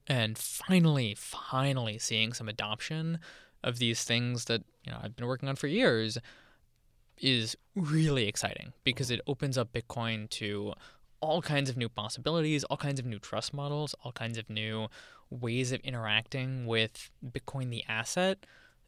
And 0.07 0.37
finally, 0.37 1.14
finally 1.16 1.99
seeing 1.99 2.33
some 2.33 2.49
adoption 2.49 3.18
of 3.62 3.79
these 3.79 4.05
things 4.05 4.47
that, 4.47 4.62
you 4.85 4.93
know, 4.93 4.99
I've 5.03 5.16
been 5.16 5.27
working 5.27 5.49
on 5.49 5.57
for 5.57 5.66
years 5.66 6.18
is 7.18 7.57
really 7.74 8.29
exciting 8.29 8.72
because 8.85 9.11
it 9.11 9.20
opens 9.27 9.57
up 9.57 9.72
Bitcoin 9.72 10.29
to 10.31 10.74
all 11.20 11.40
kinds 11.42 11.68
of 11.70 11.76
new 11.76 11.88
possibilities, 11.88 12.64
all 12.64 12.76
kinds 12.76 13.00
of 13.00 13.06
new 13.06 13.18
trust 13.18 13.52
models, 13.54 13.94
all 14.04 14.12
kinds 14.12 14.38
of 14.38 14.48
new 14.50 14.88
ways 15.30 15.72
of 15.72 15.80
interacting 15.80 16.66
with 16.66 17.10
Bitcoin, 17.24 17.70
the 17.70 17.84
asset 17.88 18.38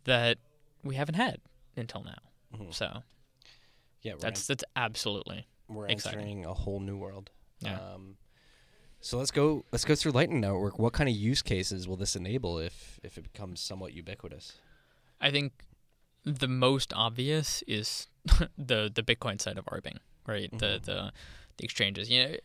that 0.04 0.38
we 0.84 0.94
haven't 0.94 1.14
had 1.16 1.40
until 1.76 2.02
now. 2.04 2.18
Mhm. 2.54 2.72
So 2.74 3.02
Yeah, 4.02 4.12
we're, 4.14 4.18
that's 4.20 4.46
that's 4.46 4.64
absolutely 4.76 5.46
we're 5.68 5.88
exciting. 5.88 6.20
entering 6.20 6.44
a 6.44 6.54
whole 6.54 6.80
new 6.80 6.96
world. 6.96 7.30
Yeah. 7.60 7.78
Um, 7.80 8.16
so 9.00 9.18
let's 9.18 9.30
go. 9.30 9.64
Let's 9.72 9.84
go 9.84 9.94
through 9.94 10.12
Lightning 10.12 10.40
Network. 10.40 10.78
What 10.78 10.92
kind 10.92 11.08
of 11.08 11.14
use 11.16 11.42
cases 11.42 11.86
will 11.88 11.96
this 11.96 12.14
enable 12.16 12.58
if 12.58 12.98
if 13.02 13.16
it 13.18 13.22
becomes 13.32 13.60
somewhat 13.60 13.92
ubiquitous? 13.94 14.54
I 15.20 15.30
think 15.30 15.64
the 16.24 16.48
most 16.48 16.92
obvious 16.94 17.62
is 17.66 18.08
the 18.56 18.90
the 18.92 19.02
Bitcoin 19.02 19.40
side 19.40 19.58
of 19.58 19.64
arbing, 19.68 19.98
right? 20.26 20.50
The 20.56 20.78
Mhm. 20.80 20.82
the 20.84 21.12
the 21.58 21.64
exchanges. 21.64 22.10
You 22.10 22.24
know, 22.24 22.36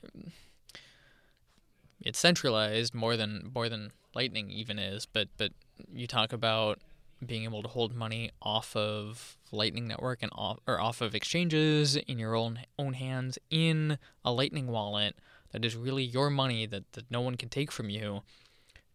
it's 2.01 2.19
centralized 2.19 2.93
more 2.93 3.15
than 3.15 3.51
more 3.53 3.69
than 3.69 3.91
Lightning 4.13 4.49
even 4.49 4.77
is, 4.77 5.05
but 5.05 5.29
but 5.37 5.51
you 5.91 6.07
talk 6.07 6.33
about 6.33 6.79
being 7.25 7.43
able 7.45 7.63
to 7.63 7.69
hold 7.69 7.95
money 7.95 8.31
off 8.41 8.75
of 8.75 9.37
Lightning 9.51 9.87
Network 9.87 10.21
and 10.21 10.31
off 10.35 10.59
or 10.67 10.79
off 10.79 11.01
of 11.01 11.15
exchanges 11.15 11.95
in 11.95 12.19
your 12.19 12.35
own 12.35 12.59
own 12.77 12.93
hands 12.93 13.39
in 13.49 13.97
a 14.25 14.31
Lightning 14.31 14.67
wallet 14.67 15.15
that 15.51 15.63
is 15.63 15.75
really 15.75 16.03
your 16.03 16.29
money 16.29 16.65
that, 16.65 16.91
that 16.93 17.09
no 17.09 17.21
one 17.21 17.35
can 17.35 17.47
take 17.47 17.71
from 17.71 17.89
you 17.89 18.21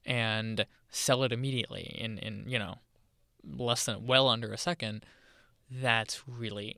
and 0.04 0.66
sell 0.90 1.22
it 1.22 1.32
immediately 1.32 1.96
in, 1.98 2.18
in 2.18 2.44
you 2.46 2.58
know 2.58 2.76
less 3.44 3.84
than 3.84 4.06
well 4.06 4.28
under 4.28 4.52
a 4.52 4.58
second, 4.58 5.04
that's 5.70 6.22
really 6.26 6.76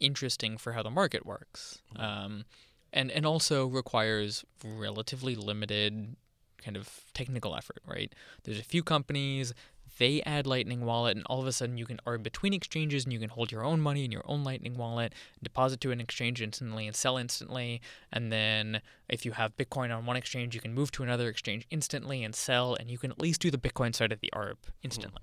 interesting 0.00 0.56
for 0.56 0.72
how 0.72 0.82
the 0.82 0.90
market 0.90 1.24
works. 1.24 1.80
Um, 1.96 2.44
and 2.92 3.10
and 3.10 3.26
also 3.26 3.66
requires 3.66 4.44
relatively 4.64 5.34
limited 5.34 6.16
kind 6.62 6.76
of 6.76 6.88
technical 7.14 7.54
effort, 7.54 7.80
right? 7.86 8.12
There's 8.44 8.58
a 8.58 8.64
few 8.64 8.82
companies, 8.82 9.54
they 9.98 10.22
add 10.22 10.46
Lightning 10.46 10.84
Wallet, 10.84 11.16
and 11.16 11.24
all 11.26 11.40
of 11.40 11.46
a 11.46 11.52
sudden 11.52 11.78
you 11.78 11.86
can 11.86 11.98
arb 12.06 12.22
between 12.22 12.52
exchanges 12.52 13.04
and 13.04 13.12
you 13.12 13.18
can 13.18 13.30
hold 13.30 13.52
your 13.52 13.64
own 13.64 13.80
money 13.80 14.04
in 14.04 14.12
your 14.12 14.24
own 14.26 14.44
Lightning 14.44 14.76
Wallet, 14.76 15.14
deposit 15.42 15.80
to 15.82 15.90
an 15.90 16.00
exchange 16.00 16.42
instantly 16.42 16.86
and 16.86 16.96
sell 16.96 17.16
instantly. 17.16 17.80
And 18.12 18.32
then 18.32 18.80
if 19.08 19.24
you 19.24 19.32
have 19.32 19.56
Bitcoin 19.56 19.96
on 19.96 20.06
one 20.06 20.16
exchange, 20.16 20.54
you 20.54 20.60
can 20.60 20.74
move 20.74 20.90
to 20.92 21.02
another 21.02 21.28
exchange 21.28 21.66
instantly 21.70 22.24
and 22.24 22.34
sell, 22.34 22.74
and 22.74 22.90
you 22.90 22.98
can 22.98 23.10
at 23.10 23.20
least 23.20 23.40
do 23.40 23.50
the 23.50 23.58
Bitcoin 23.58 23.94
side 23.94 24.12
of 24.12 24.20
the 24.20 24.30
arb 24.34 24.56
mm-hmm. 24.56 24.70
instantly. 24.82 25.22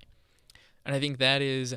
And 0.85 0.95
I 0.95 0.99
think 0.99 1.17
that 1.17 1.41
is, 1.41 1.75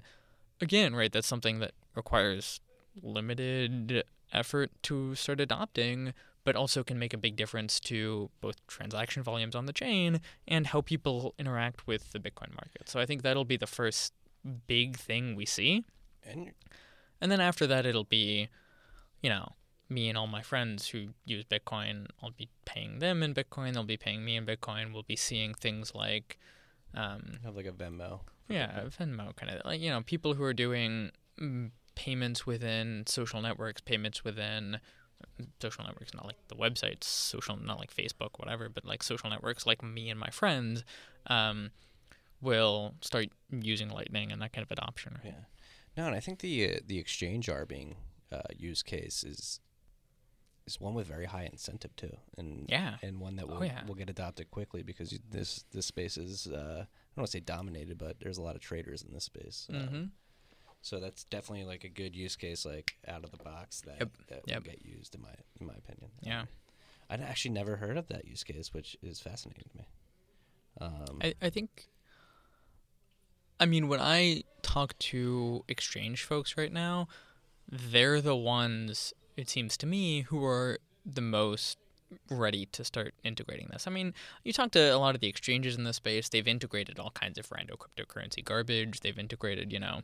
again, 0.61 0.95
right, 0.95 1.13
that's 1.13 1.29
something 1.29 1.59
that 1.59 1.73
requires 1.95 2.61
limited 3.03 4.05
effort 4.33 4.71
to 4.83 5.15
start 5.15 5.41
adopting, 5.41 6.13
but 6.45 6.57
also 6.57 6.83
can 6.85 6.99
make 6.99 7.13
a 7.13 7.19
big 7.19 7.37
difference 7.37 7.81
to 7.81 8.31
both 8.41 8.65
transaction 8.67 9.23
volumes 9.23 9.55
on 9.55 9.67
the 9.67 9.73
chain 9.73 10.21
and 10.47 10.69
how 10.69 10.81
people 10.81 11.35
interact 11.39 11.87
with 11.87 12.13
the 12.13 12.19
Bitcoin 12.19 12.55
market. 12.55 12.89
So 12.89 13.01
I 13.01 13.07
think 13.07 13.23
that'll 13.23 13.45
be 13.45 13.57
the 13.57 13.67
first 13.67 14.13
big 14.67 14.97
thing 14.97 15.35
we 15.35 15.47
see. 15.47 15.85
And 16.25 16.53
And 17.21 17.33
then 17.33 17.41
after 17.41 17.67
that, 17.67 17.87
it'll 17.87 18.05
be, 18.05 18.49
you 19.23 19.31
know, 19.31 19.55
me 19.89 20.09
and 20.09 20.19
all 20.19 20.27
my 20.27 20.43
friends 20.43 20.89
who 20.89 21.09
use 21.25 21.45
Bitcoin, 21.45 22.07
I'll 22.23 22.31
be 22.33 22.49
paying 22.65 22.99
them 22.99 23.23
in 23.23 23.35
Bitcoin, 23.35 23.75
they'll 23.75 23.85
be 23.85 23.97
paying 23.97 24.25
me 24.25 24.37
in 24.37 24.45
Bitcoin. 24.45 24.93
We'll 24.93 25.03
be 25.05 25.17
seeing 25.17 25.55
things 25.55 25.95
like, 25.95 26.39
um, 26.95 27.39
have 27.45 27.57
like 27.57 27.67
a 27.67 27.73
Venmo. 27.73 28.21
yeah, 28.49 28.83
Venmo 28.99 29.35
kind 29.37 29.53
of 29.53 29.65
like 29.65 29.81
you 29.81 29.91
know 29.91 30.03
people 30.03 30.35
who 30.35 30.43
are 30.43 30.53
doing 30.55 31.11
mm, 31.41 31.71
payments 31.97 32.47
within 32.47 33.03
social 33.07 33.41
networks, 33.43 33.81
payments 33.81 34.23
within 34.23 34.79
social 35.61 35.83
networks, 35.85 36.15
not 36.15 36.27
like 36.27 36.37
the 36.49 36.55
websites, 36.55 37.05
social, 37.05 37.57
not 37.57 37.79
like 37.79 37.93
Facebook, 37.93 38.31
whatever, 38.39 38.69
but 38.69 38.85
like 38.85 39.03
social 39.03 39.29
networks, 39.31 39.67
like 39.67 39.83
me 39.83 40.09
and 40.11 40.21
my 40.21 40.29
friends, 40.31 40.85
um, 41.27 41.71
will 42.41 42.95
start 43.01 43.27
using 43.51 43.89
Lightning 43.89 44.31
and 44.31 44.41
that 44.43 44.53
kind 44.53 44.63
of 44.65 44.71
adoption. 44.71 45.15
Right? 45.25 45.33
Yeah. 45.35 45.45
No, 45.97 46.07
and 46.07 46.15
I 46.15 46.21
think 46.21 46.41
the 46.41 46.77
uh, 46.77 46.79
the 46.87 46.99
exchange 46.99 47.49
arbing 47.49 47.97
uh, 48.31 48.43
use 48.57 48.83
case 48.83 49.25
is 49.25 49.61
is 50.67 50.79
one 50.81 50.95
with 50.95 51.07
very 51.07 51.25
high 51.27 51.45
incentive 51.51 51.95
too, 51.97 52.15
and 52.37 52.67
Yeah. 52.69 52.97
and 53.03 53.19
one 53.21 53.37
that 53.37 53.47
Oh, 53.49 53.55
will 53.61 53.65
yeah. 53.65 53.85
will 53.87 53.95
get 53.95 54.11
adopted 54.11 54.51
quickly 54.51 54.83
because 54.83 55.13
you- 55.13 55.21
this 55.31 55.65
this 55.73 55.87
space 55.87 56.19
is 56.19 56.47
uh, 56.47 56.85
I 56.85 56.87
don't 57.15 57.23
want 57.23 57.27
to 57.29 57.33
say 57.33 57.41
dominated, 57.41 57.97
but 57.97 58.21
there's 58.21 58.37
a 58.37 58.43
lot 58.43 58.55
of 58.57 58.61
traders 58.61 59.01
in 59.03 59.13
this 59.15 59.25
space. 59.25 59.67
Uh, 59.71 59.77
Mm-hmm. 59.79 60.05
So 60.87 61.01
that's 61.01 61.25
definitely 61.25 61.65
like 61.65 61.83
a 61.83 61.89
good 61.89 62.15
use 62.15 62.37
case, 62.37 62.65
like 62.65 62.95
out 63.09 63.25
of 63.25 63.33
the 63.33 63.39
box 63.43 63.81
that 63.81 63.97
Yep. 63.99 64.11
that 64.29 64.43
Yep. 64.47 64.57
will 64.57 64.71
get 64.71 64.85
used 64.87 65.17
in 65.17 65.21
my 65.21 65.35
in 65.61 65.67
my 65.67 65.75
opinion. 65.75 66.13
Yeah. 66.23 66.45
I'd 67.11 67.21
actually 67.21 67.55
never 67.55 67.75
heard 67.79 67.97
of 67.97 68.07
that 68.07 68.25
use 68.25 68.45
case, 68.45 68.73
which 68.73 68.97
is 69.03 69.19
fascinating 69.19 69.65
to 69.73 69.79
me. 69.79 69.85
Um, 70.81 71.19
I, 71.21 71.35
I 71.43 71.51
think 71.51 71.89
I 73.59 73.67
mean 73.67 73.89
when 73.89 74.01
I 74.01 74.45
talk 74.63 74.97
to 75.11 75.65
exchange 75.67 76.23
folks 76.23 76.57
right 76.57 76.73
now, 76.73 77.09
they're 77.69 78.21
the 78.21 78.37
ones 78.37 79.13
it 79.37 79.51
seems 79.51 79.77
to 79.79 79.87
me 79.87 80.21
who 80.23 80.45
are 80.45 80.79
the 81.05 81.21
most 81.21 81.79
ready 82.31 82.67
to 82.67 82.85
start 82.85 83.13
integrating 83.25 83.67
this. 83.73 83.89
I 83.89 83.91
mean, 83.91 84.15
you 84.45 84.53
talk 84.53 84.71
to 84.71 84.95
a 84.95 84.99
lot 84.99 85.17
of 85.17 85.21
the 85.21 85.27
exchanges 85.27 85.75
in 85.77 85.83
this 85.83 85.97
space, 85.97 86.29
they've 86.29 86.47
integrated 86.47 87.01
all 87.01 87.11
kinds 87.11 87.39
of 87.39 87.51
random 87.51 87.77
cryptocurrency 87.77 88.45
garbage. 88.45 89.01
They've 89.01 89.19
integrated, 89.19 89.73
you 89.73 89.81
know, 89.81 90.03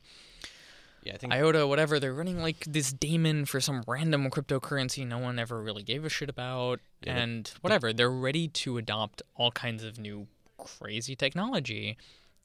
yeah, 1.03 1.15
I 1.15 1.17
think 1.17 1.33
IOTA, 1.33 1.67
whatever. 1.67 1.99
They're 1.99 2.15
running 2.15 2.41
like 2.41 2.65
this 2.67 2.93
daemon 2.93 3.47
for 3.47 3.61
some 3.61 3.83
random 3.87 4.31
cryptocurrency 4.31 5.07
no 5.07 5.19
one 5.19 5.39
ever 5.39 5.61
really 5.61 5.83
gave 5.83 6.05
a 6.05 6.09
shit 6.09 6.29
about. 6.29 6.81
Yeah, 7.05 7.17
and 7.17 7.53
whatever. 7.61 7.93
They're 7.93 8.11
ready 8.11 8.49
to 8.49 8.79
adopt 8.79 9.23
all 9.35 9.51
kinds 9.51 9.83
of 9.85 9.99
new 9.99 10.27
crazy 10.59 11.17
technology. 11.17 11.97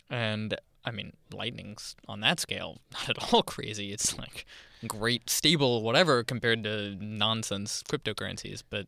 And 0.09 0.57
I 0.85 0.91
mean, 0.91 1.13
Lightning's 1.33 1.95
on 2.07 2.21
that 2.21 2.39
scale, 2.39 2.79
not 2.93 3.09
at 3.09 3.33
all 3.33 3.43
crazy. 3.43 3.91
It's 3.91 4.17
like 4.17 4.45
great, 4.87 5.29
stable, 5.29 5.83
whatever, 5.83 6.23
compared 6.23 6.63
to 6.63 6.95
nonsense 6.99 7.83
cryptocurrencies. 7.89 8.63
But 8.69 8.87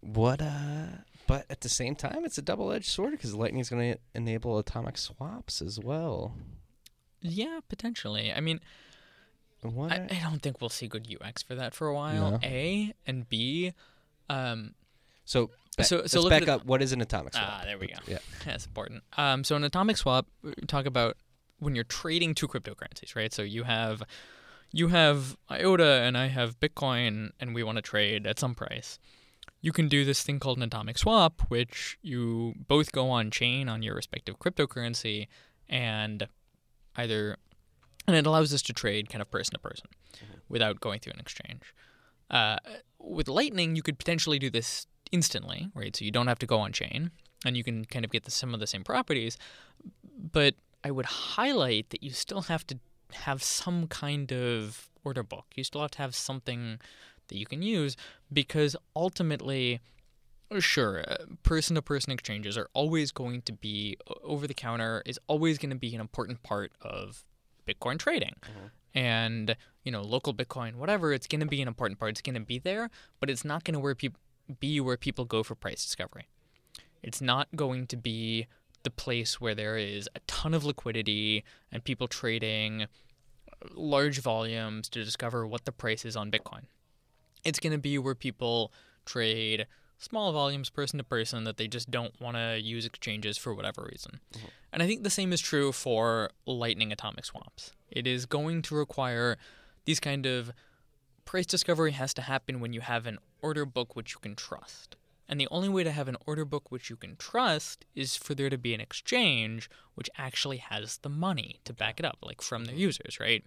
What 0.00 0.42
uh 0.42 0.86
but 1.26 1.44
at 1.50 1.60
the 1.62 1.68
same 1.68 1.96
time 1.96 2.24
it's 2.24 2.38
a 2.38 2.42
double-edged 2.42 2.86
sword 2.86 3.10
because 3.10 3.34
lightning's 3.34 3.68
going 3.68 3.94
to 3.94 3.98
enable 4.14 4.58
atomic 4.58 4.96
swaps 4.96 5.60
as 5.60 5.78
well. 5.80 6.34
yeah, 7.20 7.58
potentially. 7.68 8.32
I 8.32 8.40
mean, 8.40 8.60
What 9.62 9.90
I, 9.92 10.06
I 10.10 10.20
don't 10.22 10.40
think 10.40 10.60
we'll 10.60 10.70
see 10.70 10.86
good 10.86 11.06
UX 11.20 11.42
for 11.42 11.54
that 11.56 11.74
for 11.74 11.88
a 11.88 11.94
while. 11.94 12.32
No. 12.32 12.38
A 12.42 12.94
and 13.06 13.28
B, 13.28 13.72
um, 14.28 14.74
so 15.24 15.50
ba- 15.76 15.84
so- 15.84 15.96
let's 15.98 16.12
so 16.12 16.28
back 16.28 16.46
up 16.48 16.64
what 16.64 16.82
is 16.82 16.92
an 16.92 17.00
atomic 17.00 17.32
swap? 17.34 17.44
Ah, 17.48 17.62
there 17.64 17.78
we 17.78 17.88
go. 17.88 17.94
Yeah. 18.06 18.18
That's 18.44 18.66
important. 18.66 19.02
Um, 19.16 19.42
so 19.44 19.56
an 19.56 19.64
atomic 19.64 19.96
swap, 19.96 20.26
talk 20.66 20.86
about 20.86 21.16
when 21.58 21.74
you're 21.74 21.84
trading 21.84 22.34
two 22.34 22.46
cryptocurrencies, 22.46 23.16
right? 23.16 23.32
So 23.32 23.42
you 23.42 23.64
have 23.64 24.02
you 24.72 24.88
have 24.88 25.36
IOTA 25.50 26.02
and 26.02 26.16
I 26.18 26.26
have 26.28 26.60
Bitcoin, 26.60 27.30
and 27.40 27.54
we 27.54 27.62
want 27.62 27.76
to 27.76 27.82
trade 27.82 28.26
at 28.26 28.38
some 28.38 28.54
price. 28.54 28.98
You 29.62 29.72
can 29.72 29.88
do 29.88 30.04
this 30.04 30.22
thing 30.22 30.38
called 30.38 30.58
an 30.58 30.62
atomic 30.64 30.98
swap, 30.98 31.42
which 31.48 31.98
you 32.02 32.54
both 32.68 32.92
go 32.92 33.10
on 33.10 33.30
chain 33.30 33.68
on 33.68 33.82
your 33.82 33.94
respective 33.94 34.38
cryptocurrency 34.38 35.26
and 35.68 36.28
either, 36.96 37.36
and 38.06 38.16
it 38.16 38.26
allows 38.26 38.52
us 38.54 38.62
to 38.62 38.72
trade 38.72 39.08
kind 39.08 39.22
of 39.22 39.30
person 39.30 39.52
to 39.54 39.58
person 39.58 39.86
without 40.48 40.80
going 40.80 41.00
through 41.00 41.12
an 41.14 41.20
exchange. 41.20 41.74
Uh, 42.30 42.56
with 42.98 43.28
Lightning, 43.28 43.76
you 43.76 43.82
could 43.82 43.98
potentially 43.98 44.38
do 44.38 44.50
this 44.50 44.86
instantly, 45.12 45.70
right? 45.74 45.94
So 45.94 46.04
you 46.04 46.10
don't 46.10 46.26
have 46.26 46.38
to 46.40 46.46
go 46.46 46.58
on 46.58 46.72
chain, 46.72 47.10
and 47.44 47.56
you 47.56 47.64
can 47.64 47.84
kind 47.84 48.04
of 48.04 48.10
get 48.10 48.24
the, 48.24 48.30
some 48.30 48.54
of 48.54 48.60
the 48.60 48.66
same 48.66 48.84
properties. 48.84 49.36
But 50.32 50.54
I 50.82 50.90
would 50.90 51.06
highlight 51.06 51.90
that 51.90 52.02
you 52.02 52.10
still 52.10 52.42
have 52.42 52.66
to 52.68 52.78
have 53.12 53.42
some 53.42 53.86
kind 53.86 54.32
of 54.32 54.88
order 55.04 55.22
book. 55.22 55.46
You 55.54 55.64
still 55.64 55.82
have 55.82 55.92
to 55.92 55.98
have 55.98 56.14
something 56.14 56.78
that 57.28 57.36
you 57.36 57.46
can 57.46 57.62
use 57.62 57.96
because 58.32 58.76
ultimately, 58.94 59.80
sure, 60.58 61.04
person 61.42 61.76
to 61.76 61.82
person 61.82 62.12
exchanges 62.12 62.56
are 62.56 62.68
always 62.72 63.12
going 63.12 63.42
to 63.42 63.52
be 63.52 63.96
over 64.22 64.46
the 64.46 64.54
counter, 64.54 65.02
is 65.06 65.18
always 65.26 65.58
going 65.58 65.70
to 65.70 65.76
be 65.76 65.94
an 65.94 66.00
important 66.00 66.42
part 66.42 66.72
of 66.80 67.24
Bitcoin 67.66 67.98
trading. 67.98 68.36
Mm-hmm. 68.42 68.98
And, 68.98 69.56
you 69.84 69.92
know, 69.92 70.02
local 70.02 70.32
Bitcoin, 70.32 70.76
whatever, 70.76 71.12
it's 71.12 71.26
going 71.26 71.40
to 71.40 71.46
be 71.46 71.60
an 71.60 71.68
important 71.68 71.98
part. 71.98 72.12
It's 72.12 72.22
going 72.22 72.34
to 72.34 72.40
be 72.40 72.58
there, 72.58 72.90
but 73.20 73.28
it's 73.28 73.44
not 73.44 73.64
going 73.64 73.74
to 73.74 73.80
where 73.80 73.96
be 74.58 74.80
where 74.80 74.96
people 74.96 75.24
go 75.24 75.42
for 75.42 75.54
price 75.54 75.84
discovery. 75.84 76.28
It's 77.02 77.20
not 77.20 77.48
going 77.54 77.86
to 77.88 77.96
be 77.96 78.46
the 78.84 78.90
place 78.90 79.40
where 79.40 79.54
there 79.54 79.76
is 79.76 80.08
a 80.14 80.20
ton 80.26 80.54
of 80.54 80.64
liquidity 80.64 81.44
and 81.70 81.84
people 81.84 82.08
trading 82.08 82.86
large 83.74 84.20
volumes 84.20 84.88
to 84.90 85.04
discover 85.04 85.46
what 85.46 85.64
the 85.64 85.72
price 85.72 86.04
is 86.04 86.16
on 86.16 86.30
Bitcoin. 86.30 86.62
It's 87.44 87.58
going 87.58 87.72
to 87.72 87.78
be 87.78 87.98
where 87.98 88.14
people 88.14 88.72
trade 89.04 89.66
small 89.98 90.32
volumes 90.32 90.70
person 90.70 90.98
to 90.98 91.04
person 91.04 91.44
that 91.44 91.56
they 91.56 91.68
just 91.68 91.90
don't 91.90 92.18
want 92.20 92.36
to 92.36 92.60
use 92.60 92.84
exchanges 92.84 93.38
for 93.38 93.54
whatever 93.54 93.88
reason. 93.90 94.20
Mm-hmm. 94.34 94.46
And 94.72 94.82
I 94.82 94.86
think 94.86 95.02
the 95.02 95.10
same 95.10 95.32
is 95.32 95.40
true 95.40 95.72
for 95.72 96.30
Lightning 96.46 96.92
atomic 96.92 97.24
swaps. 97.24 97.72
It 97.90 98.06
is 98.06 98.26
going 98.26 98.62
to 98.62 98.74
require 98.74 99.38
these 99.84 100.00
kind 100.00 100.26
of 100.26 100.52
price 101.24 101.46
discovery 101.46 101.92
has 101.92 102.12
to 102.14 102.22
happen 102.22 102.60
when 102.60 102.72
you 102.72 102.80
have 102.80 103.06
an 103.06 103.18
order 103.40 103.64
book 103.64 103.96
which 103.96 104.12
you 104.12 104.18
can 104.20 104.36
trust. 104.36 104.96
And 105.28 105.40
the 105.40 105.48
only 105.50 105.68
way 105.68 105.82
to 105.82 105.90
have 105.90 106.08
an 106.08 106.16
order 106.26 106.44
book 106.44 106.70
which 106.70 106.88
you 106.88 106.96
can 106.96 107.16
trust 107.16 107.84
is 107.94 108.16
for 108.16 108.34
there 108.34 108.50
to 108.50 108.58
be 108.58 108.74
an 108.74 108.80
exchange 108.80 109.68
which 109.94 110.08
actually 110.16 110.58
has 110.58 110.98
the 110.98 111.08
money 111.08 111.60
to 111.64 111.72
back 111.72 111.98
it 111.98 112.06
up, 112.06 112.18
like 112.22 112.42
from 112.42 112.64
their 112.64 112.74
mm-hmm. 112.74 112.82
users, 112.82 113.18
right? 113.18 113.42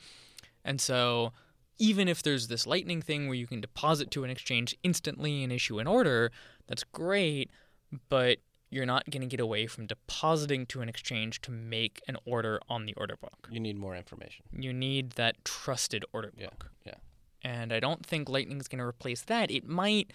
And 0.66 0.82
so 0.82 1.32
even 1.80 2.08
if 2.08 2.22
there's 2.22 2.48
this 2.48 2.68
lightning 2.68 3.02
thing 3.02 3.26
where 3.28 3.36
you 3.36 3.48
can 3.48 3.62
deposit 3.62 4.12
to 4.12 4.24
an 4.24 4.30
exchange 4.30 4.76
instantly 4.84 5.44
and 5.44 5.52
issue 5.52 5.80
an 5.80 5.88
order, 5.88 6.32
that's 6.68 6.84
great, 6.84 7.50
but 8.10 8.38
you're 8.70 8.86
not 8.86 9.10
going 9.10 9.22
to 9.22 9.28
get 9.28 9.40
away 9.40 9.66
from 9.66 9.88
depositing 9.88 10.66
to 10.68 10.82
an 10.82 10.90
exchange 10.90 11.42
to 11.42 11.50
make 11.52 12.02
an 12.08 12.16
order 12.26 12.60
on 12.70 12.86
the 12.86 12.94
order 12.96 13.16
book. 13.20 13.48
You 13.50 13.60
need 13.60 13.78
more 13.78 13.96
information. 13.96 14.46
You 14.52 14.72
need 14.74 15.12
that 15.14 15.44
trusted 15.44 16.06
order 16.14 16.32
Yeah. 16.38 16.48
book. 16.50 16.70
Yeah. 16.86 16.96
And 17.42 17.74
I 17.74 17.80
don't 17.80 18.06
think 18.06 18.30
Lightning 18.30 18.60
is 18.60 18.68
going 18.68 18.78
to 18.80 18.86
replace 18.86 19.22
that. 19.24 19.50
It 19.50 19.66
might 19.68 20.12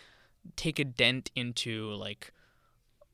take 0.56 0.78
a 0.78 0.84
dent 0.84 1.30
into 1.34 1.90
like 1.94 2.32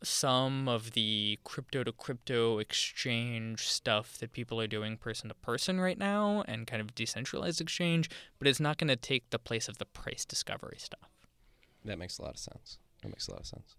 some 0.03 0.69
of 0.69 0.93
the 0.93 1.39
crypto 1.45 1.85
to 1.85 1.93
crypto 1.93 2.59
exchange 2.59 3.69
stuff 3.69 4.17
that 4.19 4.33
people 4.33 4.61
are 4.61 4.67
doing 4.67 4.97
person 4.97 5.29
to 5.29 5.35
person 5.35 5.81
right 5.81 5.99
now 5.99 6.43
and 6.49 6.67
kind 6.67 6.81
of 6.81 6.95
decentralized 6.95 7.61
exchange, 7.61 8.09
but 8.39 8.49
it's 8.49 8.61
not 8.61 8.79
going 8.79 8.89
to 8.89 8.97
take 8.97 9.29
the 9.31 9.39
place 9.39 9.69
of 9.69 9.79
the 9.79 9.85
price 9.85 10.25
discovery 10.25 10.79
stuff. 10.79 11.11
That 11.85 11.99
makes 11.99 12.19
a 12.19 12.23
lot 12.23 12.33
of 12.33 12.39
sense. 12.39 12.79
That 13.03 13.09
makes 13.09 13.29
a 13.29 13.33
lot 13.33 13.41
of 13.41 13.47
sense. 13.47 13.77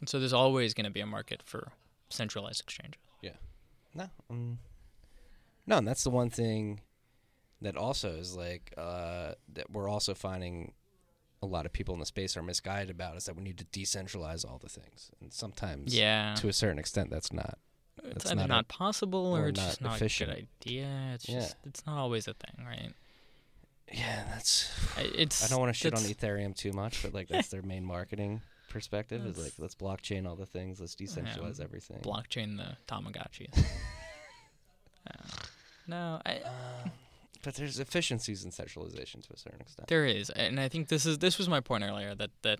And 0.00 0.08
so 0.08 0.18
there's 0.18 0.32
always 0.32 0.74
going 0.74 0.84
to 0.84 0.90
be 0.90 1.00
a 1.00 1.06
market 1.06 1.42
for 1.44 1.72
centralized 2.08 2.60
exchanges. 2.60 3.00
Yeah. 3.22 3.36
No. 3.94 4.08
Um, 4.30 4.58
no, 5.66 5.78
and 5.78 5.88
that's 5.88 6.04
the 6.04 6.10
one 6.10 6.30
thing 6.30 6.80
that 7.62 7.76
also 7.76 8.10
is 8.10 8.36
like 8.36 8.72
uh, 8.76 9.32
that 9.54 9.70
we're 9.70 9.88
also 9.88 10.14
finding 10.14 10.72
a 11.46 11.52
lot 11.52 11.66
of 11.66 11.72
people 11.72 11.94
in 11.94 12.00
the 12.00 12.06
space 12.06 12.36
are 12.36 12.42
misguided 12.42 12.90
about 12.90 13.16
is 13.16 13.24
that 13.24 13.36
we 13.36 13.42
need 13.42 13.58
to 13.58 13.64
decentralize 13.66 14.44
all 14.48 14.58
the 14.58 14.68
things, 14.68 15.10
and 15.20 15.32
sometimes, 15.32 15.94
Yeah. 15.96 16.34
to 16.38 16.48
a 16.48 16.52
certain 16.52 16.78
extent, 16.78 17.10
that's 17.10 17.32
not. 17.32 17.58
it's 18.04 18.24
that's 18.24 18.26
either 18.26 18.36
not 18.42 18.48
not, 18.48 18.68
possible 18.68 19.34
or, 19.34 19.44
or 19.44 19.48
it's 19.48 19.58
just 19.60 19.80
not 19.80 19.96
efficient. 19.96 20.30
a 20.30 20.34
good 20.34 20.48
idea. 20.66 21.10
It's 21.14 21.28
Yeah. 21.28 21.40
just 21.40 21.56
it's 21.64 21.86
not 21.86 21.96
always 21.98 22.28
a 22.28 22.34
thing, 22.34 22.64
right? 22.64 22.92
Yeah, 23.92 24.24
that's. 24.28 24.70
I- 24.96 25.02
It's 25.14 25.44
I 25.44 25.48
don't 25.48 25.60
want 25.60 25.70
to 25.74 25.78
shit 25.78 25.94
on 25.94 26.00
Ethereum 26.00 26.54
too 26.54 26.72
much, 26.72 27.02
but 27.02 27.14
like 27.14 27.28
that's 27.32 27.48
their 27.48 27.62
main 27.62 27.84
marketing 27.84 28.42
perspective 28.68 29.24
is 29.24 29.38
like 29.38 29.52
let's 29.58 29.74
blockchain 29.74 30.26
all 30.28 30.36
the 30.36 30.44
things, 30.44 30.78
let's 30.80 30.94
decentralize 30.96 31.60
everything. 31.60 32.00
blockchain 32.02 32.56
the 32.58 32.76
Tamagotchis. 32.92 33.64
Yeah. 35.06 35.36
No, 35.86 36.20
I, 36.26 36.38
Um, 36.40 36.90
but 37.46 37.54
there's 37.54 37.78
efficiencies 37.78 38.44
in 38.44 38.50
centralization 38.50 39.22
to 39.22 39.32
a 39.32 39.36
certain 39.38 39.60
extent. 39.60 39.86
there 39.86 40.04
is, 40.04 40.30
and 40.30 40.58
I 40.58 40.68
think 40.68 40.88
this 40.88 41.06
is 41.06 41.18
this 41.18 41.38
was 41.38 41.48
my 41.48 41.60
point 41.60 41.84
earlier 41.84 42.12
that 42.16 42.30
that 42.42 42.58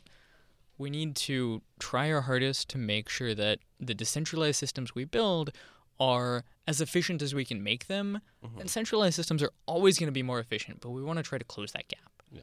we 0.78 0.90
need 0.90 1.16
to 1.16 1.60
try 1.80 2.12
our 2.12 2.20
hardest 2.20 2.68
to 2.68 2.78
make 2.78 3.08
sure 3.08 3.34
that 3.34 3.58
the 3.80 3.94
decentralized 3.94 4.58
systems 4.60 4.94
we 4.94 5.04
build 5.04 5.50
are 5.98 6.44
as 6.68 6.80
efficient 6.80 7.20
as 7.20 7.34
we 7.34 7.44
can 7.44 7.64
make 7.64 7.88
them. 7.88 8.20
Mhm. 8.44 8.60
And 8.60 8.70
centralized 8.70 9.16
systems 9.16 9.42
are 9.42 9.50
always 9.66 9.98
going 9.98 10.06
to 10.06 10.12
be 10.12 10.22
more 10.22 10.38
efficient, 10.38 10.80
but 10.80 10.90
we 10.90 11.02
want 11.02 11.16
to 11.16 11.24
try 11.24 11.36
to 11.38 11.44
close 11.44 11.72
that 11.72 11.88
gap. 11.88 12.22
Yeah. 12.30 12.42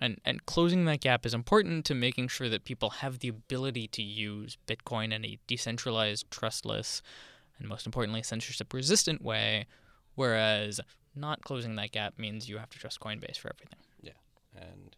And 0.00 0.20
and 0.24 0.44
closing 0.44 0.86
that 0.86 1.00
gap 1.02 1.24
is 1.24 1.34
important 1.34 1.84
to 1.86 1.94
making 1.94 2.26
sure 2.28 2.48
that 2.48 2.64
people 2.64 2.90
have 3.02 3.20
the 3.20 3.28
ability 3.28 3.86
to 3.88 4.02
use 4.02 4.58
Bitcoin 4.66 5.12
in 5.12 5.24
a 5.24 5.38
decentralized, 5.46 6.28
trustless, 6.32 7.00
and 7.60 7.68
most 7.68 7.86
importantly, 7.86 8.24
censorship 8.24 8.72
resistant 8.72 9.22
way. 9.22 9.66
Whereas 10.16 10.80
not 11.16 11.42
closing 11.42 11.76
that 11.76 11.92
gap 11.92 12.18
means 12.18 12.48
you 12.48 12.58
have 12.58 12.70
to 12.70 12.78
trust 12.78 13.00
Coinbase 13.00 13.38
for 13.38 13.50
everything. 13.52 13.78
Yeah, 14.00 14.12
and 14.54 14.96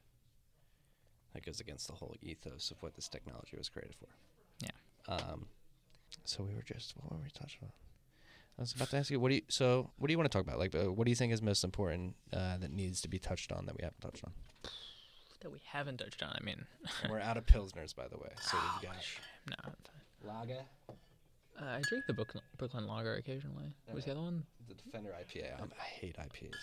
that 1.35 1.45
goes 1.45 1.61
against 1.61 1.87
the 1.89 1.95
whole 1.95 2.14
ethos 2.23 2.71
of 2.71 2.83
what 2.83 2.95
this 2.95 3.09
technology 3.09 3.57
was 3.57 3.69
created 3.69 3.95
for. 3.95 4.09
Yeah. 4.61 5.14
Um, 5.14 5.47
so 6.25 6.43
we 6.43 6.55
were 6.55 6.62
just 6.62 6.95
what 6.97 7.12
were 7.12 7.19
we 7.23 7.31
touching 7.31 7.61
on? 7.62 7.71
I 8.59 8.62
was 8.62 8.73
about 8.73 8.91
to 8.91 8.97
ask 8.97 9.11
you, 9.11 9.21
what 9.21 9.29
do 9.29 9.37
you 9.37 9.43
so 9.49 9.91
what 9.99 10.09
do 10.09 10.12
you 10.12 10.19
want 10.19 10.31
to 10.31 10.37
talk 10.37 10.45
about? 10.45 10.59
Like, 10.59 10.75
uh, 10.75 10.93
what 10.93 11.05
do 11.05 11.11
you 11.11 11.16
think 11.16 11.33
is 11.33 11.41
most 11.41 11.62
important 11.62 12.16
uh, 12.33 12.59
that 12.59 12.73
needs 12.73 13.01
to 13.03 13.09
be 13.09 13.19
touched 13.19 13.53
on 13.53 13.66
that 13.66 13.77
we 13.77 13.85
haven't 13.85 14.01
touched 14.01 14.25
on? 14.25 14.33
That 15.41 15.53
we 15.53 15.61
haven't 15.64 15.99
touched 15.99 16.23
on. 16.25 16.31
I 16.31 16.45
mean, 16.45 16.66
we're 17.09 17.21
out 17.21 17.37
of 17.37 17.47
pilsners, 17.47 17.95
by 17.95 18.09
the 18.09 18.19
way. 18.19 18.31
So 18.41 18.59
we've 18.83 18.91
got 18.91 18.97
no. 19.49 19.55
I'm 19.64 19.75
fine. 19.85 20.49
lager, 20.49 20.62
Uh, 21.61 21.64
I 21.64 21.80
drink 21.82 22.06
the 22.06 22.12
Brooklyn, 22.12 22.42
Brooklyn 22.56 22.86
Lager 22.86 23.14
occasionally. 23.14 23.72
What's 23.90 24.06
the 24.06 24.12
other 24.12 24.20
one? 24.20 24.44
the 24.68 24.74
Defender 24.74 25.11
IPA. 25.11 25.61
Um, 25.62 25.70
I 25.80 25.84
hate 25.84 26.16
IPAs. 26.16 26.54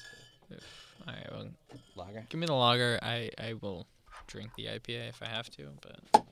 All 1.07 1.13
right, 1.13 1.27
well, 1.31 1.47
Lager. 1.95 2.25
give 2.29 2.39
me 2.39 2.45
the 2.45 2.53
lager. 2.53 2.99
I, 3.01 3.31
I 3.37 3.53
will 3.53 3.87
drink 4.27 4.51
the 4.55 4.65
IPA 4.65 5.09
if 5.09 5.23
I 5.23 5.27
have 5.27 5.49
to, 5.51 5.69
but 5.81 6.23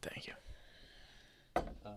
thank 0.00 0.26
you. 0.26 0.32
Um, 1.54 1.92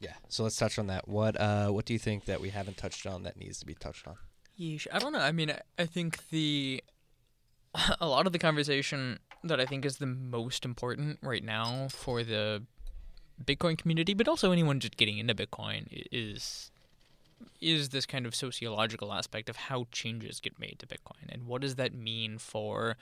yeah. 0.00 0.14
So 0.28 0.44
let's 0.44 0.56
touch 0.56 0.78
on 0.78 0.86
that. 0.86 1.08
What 1.08 1.38
uh, 1.40 1.68
what 1.68 1.84
do 1.84 1.92
you 1.92 1.98
think 1.98 2.26
that 2.26 2.40
we 2.40 2.50
haven't 2.50 2.76
touched 2.76 3.06
on 3.06 3.24
that 3.24 3.36
needs 3.36 3.58
to 3.60 3.66
be 3.66 3.74
touched 3.74 4.06
on? 4.06 4.16
Yeesh. 4.58 4.86
I 4.92 4.98
don't 4.98 5.12
know. 5.12 5.20
I 5.20 5.32
mean, 5.32 5.50
I, 5.50 5.60
I 5.78 5.86
think 5.86 6.28
the 6.30 6.82
a 8.00 8.06
lot 8.06 8.26
of 8.26 8.32
the 8.32 8.38
conversation 8.38 9.18
that 9.44 9.60
I 9.60 9.66
think 9.66 9.84
is 9.84 9.98
the 9.98 10.06
most 10.06 10.64
important 10.64 11.18
right 11.22 11.44
now 11.44 11.88
for 11.90 12.22
the 12.22 12.62
Bitcoin 13.44 13.78
community, 13.78 14.14
but 14.14 14.28
also 14.28 14.52
anyone 14.52 14.80
just 14.80 14.96
getting 14.96 15.18
into 15.18 15.34
Bitcoin, 15.34 15.86
is 15.90 16.70
is 17.60 17.90
this 17.90 18.04
kind 18.04 18.26
of 18.26 18.34
sociological 18.34 19.12
aspect 19.12 19.48
of 19.48 19.56
how 19.56 19.86
changes 19.92 20.40
get 20.40 20.58
made 20.58 20.76
to 20.80 20.86
Bitcoin 20.86 21.28
and 21.28 21.46
what 21.46 21.62
does 21.62 21.76
that 21.76 21.94
mean 21.94 22.36
for 22.36 22.96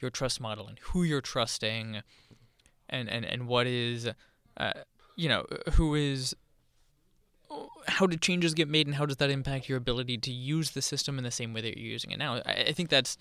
your 0.00 0.10
trust 0.10 0.40
model 0.40 0.66
and 0.66 0.78
who 0.80 1.02
you're 1.02 1.20
trusting, 1.20 2.02
and 2.88 3.08
and 3.08 3.24
and 3.24 3.46
what 3.46 3.66
is, 3.66 4.08
uh, 4.56 4.72
you 5.16 5.28
know, 5.28 5.46
who 5.74 5.94
is 5.94 6.34
how 7.86 8.06
do 8.06 8.16
changes 8.16 8.54
get 8.54 8.68
made 8.68 8.86
and 8.86 8.96
how 8.96 9.06
does 9.06 9.16
that 9.16 9.30
impact 9.30 9.68
your 9.68 9.78
ability 9.78 10.18
to 10.18 10.30
use 10.30 10.72
the 10.72 10.82
system 10.82 11.18
in 11.18 11.24
the 11.24 11.30
same 11.30 11.54
way 11.54 11.60
that 11.60 11.78
you're 11.78 11.90
using 11.90 12.10
it 12.10 12.18
now? 12.18 12.36
I, 12.44 12.64
I 12.68 12.72
think 12.72 12.90
that's 12.90 13.16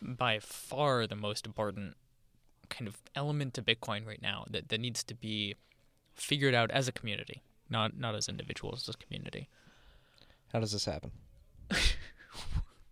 by 0.00 0.38
far 0.38 1.06
the 1.06 1.16
most 1.16 1.46
important 1.46 1.96
kind 2.70 2.88
of 2.88 2.96
element 3.14 3.54
to 3.54 3.62
Bitcoin 3.62 4.06
right 4.06 4.22
now 4.22 4.44
that, 4.50 4.68
that 4.68 4.80
needs 4.80 5.02
to 5.04 5.14
be 5.14 5.54
figured 6.18 6.54
out 6.54 6.70
as 6.70 6.88
a 6.88 6.92
community, 6.92 7.42
not 7.70 7.96
not 7.96 8.14
as 8.14 8.28
individuals, 8.28 8.88
as 8.88 8.94
a 8.94 8.98
community. 8.98 9.48
How 10.52 10.60
does 10.60 10.72
this 10.72 10.84
happen? 10.84 11.12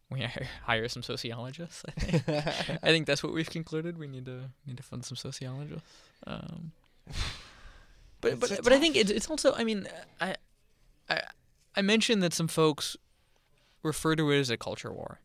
We 0.09 0.27
hire 0.64 0.89
some 0.89 1.03
sociologists. 1.03 1.85
I 1.89 1.91
think. 2.01 2.29
I 2.83 2.89
think 2.89 3.07
that's 3.07 3.24
what 3.24 3.33
we've 3.33 3.51
concluded. 3.51 3.99
We 3.99 4.07
need 4.07 4.24
to 4.27 4.51
need 4.64 4.77
to 4.77 4.83
fund 4.83 5.05
some 5.05 5.16
sociologists. 5.16 5.83
Um, 6.27 6.70
but 8.20 8.39
but 8.39 8.61
but 8.62 8.72
I 8.72 8.79
think 8.79 8.95
it's 8.95 9.11
it's 9.11 9.29
also. 9.29 9.53
I 9.55 9.64
mean, 9.64 9.89
I 10.20 10.37
I 11.11 11.22
I 11.74 11.83
mentioned 11.83 12.22
that 12.22 12.33
some 12.33 12.47
folks 12.47 12.97
refer 13.83 14.14
to 14.14 14.31
it 14.31 14.39
as 14.39 14.49
a 14.49 14.57
culture 14.57 14.93
war, 14.93 15.18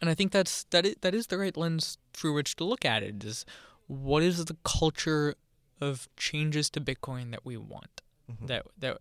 and 0.00 0.08
I 0.08 0.14
think 0.14 0.30
that's 0.30 0.64
that 0.70 0.86
is, 0.86 0.94
that 1.00 1.12
is 1.12 1.26
the 1.26 1.38
right 1.38 1.56
lens 1.56 1.98
through 2.12 2.34
which 2.34 2.54
to 2.56 2.64
look 2.64 2.84
at 2.84 3.02
it. 3.02 3.24
Is 3.24 3.44
what 3.88 4.22
is 4.22 4.44
the 4.44 4.56
culture 4.62 5.34
of 5.80 6.08
changes 6.16 6.70
to 6.70 6.80
Bitcoin 6.80 7.30
that 7.30 7.44
we 7.44 7.56
want? 7.56 8.02
Mhm. 8.30 8.46
that 8.46 8.66
that 8.78 8.98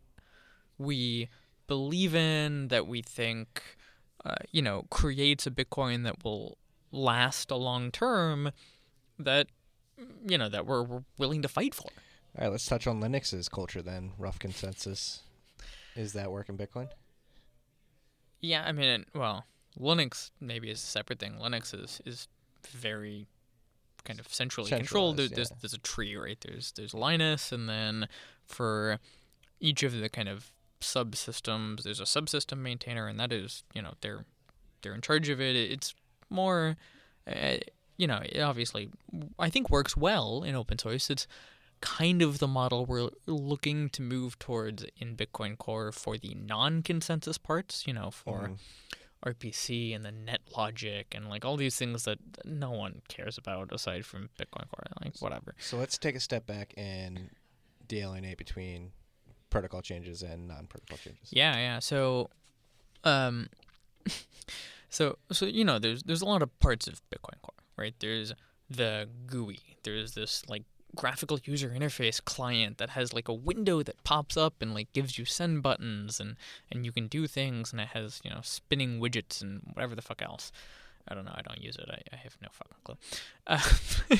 we 0.77 1.29
believe 1.67 2.15
in, 2.15 2.69
that 2.69 2.87
we 2.87 3.01
think, 3.03 3.61
uh, 4.25 4.35
you 4.51 4.61
know, 4.61 4.87
creates 4.89 5.45
a 5.45 5.51
Bitcoin 5.51 6.03
that 6.03 6.23
will 6.23 6.57
last 6.91 7.51
a 7.51 7.55
long 7.55 7.91
term, 7.91 8.51
that 9.19 9.47
you 10.27 10.37
know 10.37 10.49
that 10.49 10.65
we're, 10.65 10.81
we're 10.83 11.03
willing 11.17 11.41
to 11.41 11.47
fight 11.47 11.75
for. 11.75 11.89
All 12.37 12.45
right, 12.45 12.51
let's 12.51 12.65
touch 12.65 12.87
on 12.87 13.01
Linux's 13.01 13.49
culture 13.49 13.81
then. 13.81 14.13
Rough 14.17 14.39
consensus. 14.39 15.21
Is 15.95 16.13
that 16.13 16.31
working 16.31 16.57
Bitcoin? 16.57 16.89
Yeah, 18.41 18.63
I 18.65 18.71
mean, 18.71 19.05
well, 19.13 19.45
Linux 19.77 20.31
maybe 20.39 20.69
is 20.71 20.81
a 20.81 20.85
separate 20.87 21.19
thing. 21.19 21.33
Linux 21.33 21.73
is 21.79 22.01
is 22.05 22.27
very 22.67 23.27
kind 24.03 24.19
of 24.19 24.27
centrally 24.33 24.69
controlled. 24.69 25.17
There, 25.17 25.27
Centralized, 25.27 25.51
there's 25.51 25.61
there's 25.61 25.73
a 25.73 25.77
tree, 25.79 26.15
right? 26.15 26.37
There's 26.41 26.71
there's 26.73 26.93
Linus, 26.93 27.51
and 27.51 27.67
then 27.69 28.07
for 28.45 28.99
each 29.59 29.83
of 29.83 29.93
the 29.99 30.09
kind 30.09 30.29
of 30.29 30.51
subsystems, 30.81 31.83
there's 31.83 31.99
a 31.99 32.03
subsystem 32.03 32.57
maintainer, 32.59 33.07
and 33.07 33.19
that 33.19 33.31
is 33.31 33.63
you 33.73 33.81
know 33.81 33.93
they're 34.01 34.25
they're 34.81 34.93
in 34.95 35.01
charge 35.01 35.29
of 35.29 35.41
it. 35.41 35.55
It's 35.55 35.93
more, 36.29 36.77
uh, 37.27 37.57
you 37.97 38.07
know, 38.07 38.21
it 38.23 38.39
obviously 38.39 38.89
I 39.37 39.49
think 39.49 39.69
works 39.69 39.97
well 39.97 40.43
in 40.43 40.55
open 40.55 40.77
source. 40.79 41.09
It's 41.09 41.27
kind 41.81 42.21
of 42.21 42.39
the 42.39 42.47
model 42.47 42.85
we're 42.85 43.09
looking 43.25 43.89
to 43.89 44.01
move 44.01 44.37
towards 44.39 44.85
in 44.97 45.15
Bitcoin 45.15 45.57
Core 45.57 45.91
for 45.91 46.17
the 46.17 46.35
non-consensus 46.35 47.37
parts. 47.37 47.85
You 47.87 47.93
know, 47.93 48.11
for 48.11 48.49
Mhm. 48.49 48.57
RPC 49.25 49.95
and 49.95 50.05
the 50.05 50.11
net 50.11 50.41
logic 50.55 51.13
and 51.15 51.27
like 51.27 51.43
all 51.43 51.57
these 51.57 51.75
things 51.75 52.05
that 52.05 52.19
no 52.45 52.71
one 52.71 53.01
cares 53.07 53.37
about 53.37 53.73
aside 53.73 54.05
from 54.05 54.29
Bitcoin 54.39 54.67
Core. 54.69 54.85
Like 55.03 55.17
whatever. 55.19 55.55
So 55.59 55.77
let's 55.77 55.97
take 55.97 56.15
a 56.15 56.19
step 56.19 56.45
back 56.47 56.73
and 56.77 57.29
delineate 57.87 58.37
between 58.37 58.91
protocol 59.49 59.81
changes 59.81 60.21
and 60.21 60.47
non-protocol 60.47 60.97
changes. 60.97 61.29
Yeah, 61.31 61.55
yeah. 61.55 61.79
So, 61.79 62.29
um, 63.03 63.49
so 64.89 65.17
so 65.31 65.45
you 65.45 65.65
know, 65.65 65.79
there's 65.79 66.03
there's 66.03 66.21
a 66.21 66.25
lot 66.25 66.41
of 66.41 66.57
parts 66.59 66.87
of 66.87 67.01
Bitcoin 67.09 67.41
Core, 67.41 67.53
right? 67.77 67.95
There's 67.99 68.33
the 68.69 69.09
GUI. 69.27 69.59
There's 69.83 70.13
this 70.13 70.47
like 70.47 70.63
graphical 70.95 71.39
user 71.43 71.69
interface 71.69 72.23
client 72.23 72.77
that 72.77 72.91
has 72.91 73.13
like 73.13 73.27
a 73.27 73.33
window 73.33 73.83
that 73.83 74.03
pops 74.03 74.35
up 74.35 74.55
and 74.61 74.73
like 74.73 74.91
gives 74.93 75.17
you 75.17 75.25
send 75.25 75.61
buttons 75.61 76.19
and 76.19 76.35
and 76.71 76.85
you 76.85 76.91
can 76.91 77.07
do 77.07 77.27
things 77.27 77.71
and 77.71 77.79
it 77.81 77.89
has 77.89 78.19
you 78.23 78.29
know 78.29 78.39
spinning 78.41 78.99
widgets 78.99 79.41
and 79.41 79.61
whatever 79.73 79.95
the 79.95 80.01
fuck 80.01 80.21
else. 80.21 80.51
I 81.07 81.15
don't 81.15 81.25
know. 81.25 81.33
I 81.33 81.41
don't 81.41 81.61
use 81.61 81.75
it. 81.75 81.89
I, 81.89 82.01
I 82.13 82.17
have 82.17 82.37
no 82.41 82.49
fucking 82.51 82.77
clue. 82.83 82.97
Uh, 83.47 84.17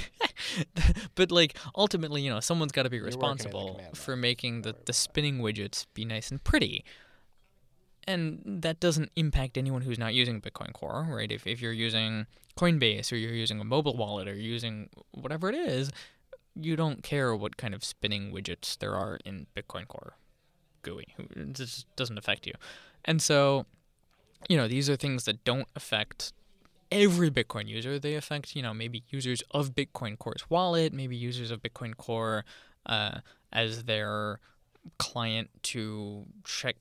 but 1.15 1.31
like 1.31 1.55
ultimately, 1.75 2.21
you 2.21 2.31
know, 2.31 2.39
someone's 2.39 2.71
got 2.71 2.83
to 2.83 2.89
be 2.89 2.97
You're 2.97 3.05
working 3.05 3.19
in 3.19 3.19
the 3.19 3.27
responsible 3.27 3.81
for 3.93 4.15
making 4.15 4.63
the 4.63 4.75
the 4.85 4.93
spinning 4.93 5.39
widgets 5.39 5.85
be 5.93 6.05
nice 6.05 6.31
and 6.31 6.43
pretty. 6.43 6.83
And 8.07 8.41
that 8.63 8.79
doesn't 8.79 9.11
impact 9.15 9.55
anyone 9.55 9.83
who's 9.83 9.99
not 9.99 10.15
using 10.15 10.41
Bitcoin 10.41 10.73
Core, 10.73 11.07
right? 11.11 11.31
If 11.31 11.45
if 11.45 11.61
you're 11.61 11.73
using 11.73 12.25
Coinbase 12.57 13.11
or 13.11 13.17
you're 13.17 13.33
using 13.33 13.59
a 13.59 13.63
mobile 13.63 13.95
wallet 13.95 14.27
or 14.27 14.33
you're 14.33 14.41
using 14.41 14.89
whatever 15.11 15.49
it 15.49 15.55
is, 15.55 15.91
you 16.55 16.75
don't 16.75 17.03
care 17.03 17.35
what 17.35 17.57
kind 17.57 17.73
of 17.73 17.83
spinning 17.83 18.31
widgets 18.31 18.77
there 18.77 18.95
are 18.95 19.19
in 19.25 19.47
Bitcoin 19.55 19.87
Core 19.87 20.17
GUI. 20.81 21.07
Just 21.51 21.93
doesn't 21.95 22.17
affect 22.17 22.47
you. 22.47 22.53
And 23.05 23.21
so, 23.21 23.65
you 24.47 24.57
know, 24.57 24.67
these 24.67 24.89
are 24.89 24.95
things 24.95 25.25
that 25.25 25.43
don't 25.43 25.67
affect 25.75 26.33
every 26.91 27.29
Bitcoin 27.29 27.67
user. 27.67 27.99
They 27.99 28.15
affect, 28.15 28.55
you 28.55 28.61
know, 28.61 28.73
maybe 28.73 29.03
users 29.09 29.41
of 29.51 29.75
Bitcoin 29.75 30.17
Core's 30.17 30.49
wallet, 30.49 30.93
maybe 30.93 31.15
users 31.15 31.51
of 31.51 31.61
Bitcoin 31.61 31.95
Core 31.95 32.45
uh, 32.85 33.19
as 33.51 33.83
their 33.83 34.39
client 34.97 35.49
to 35.63 36.25
check, 36.43 36.75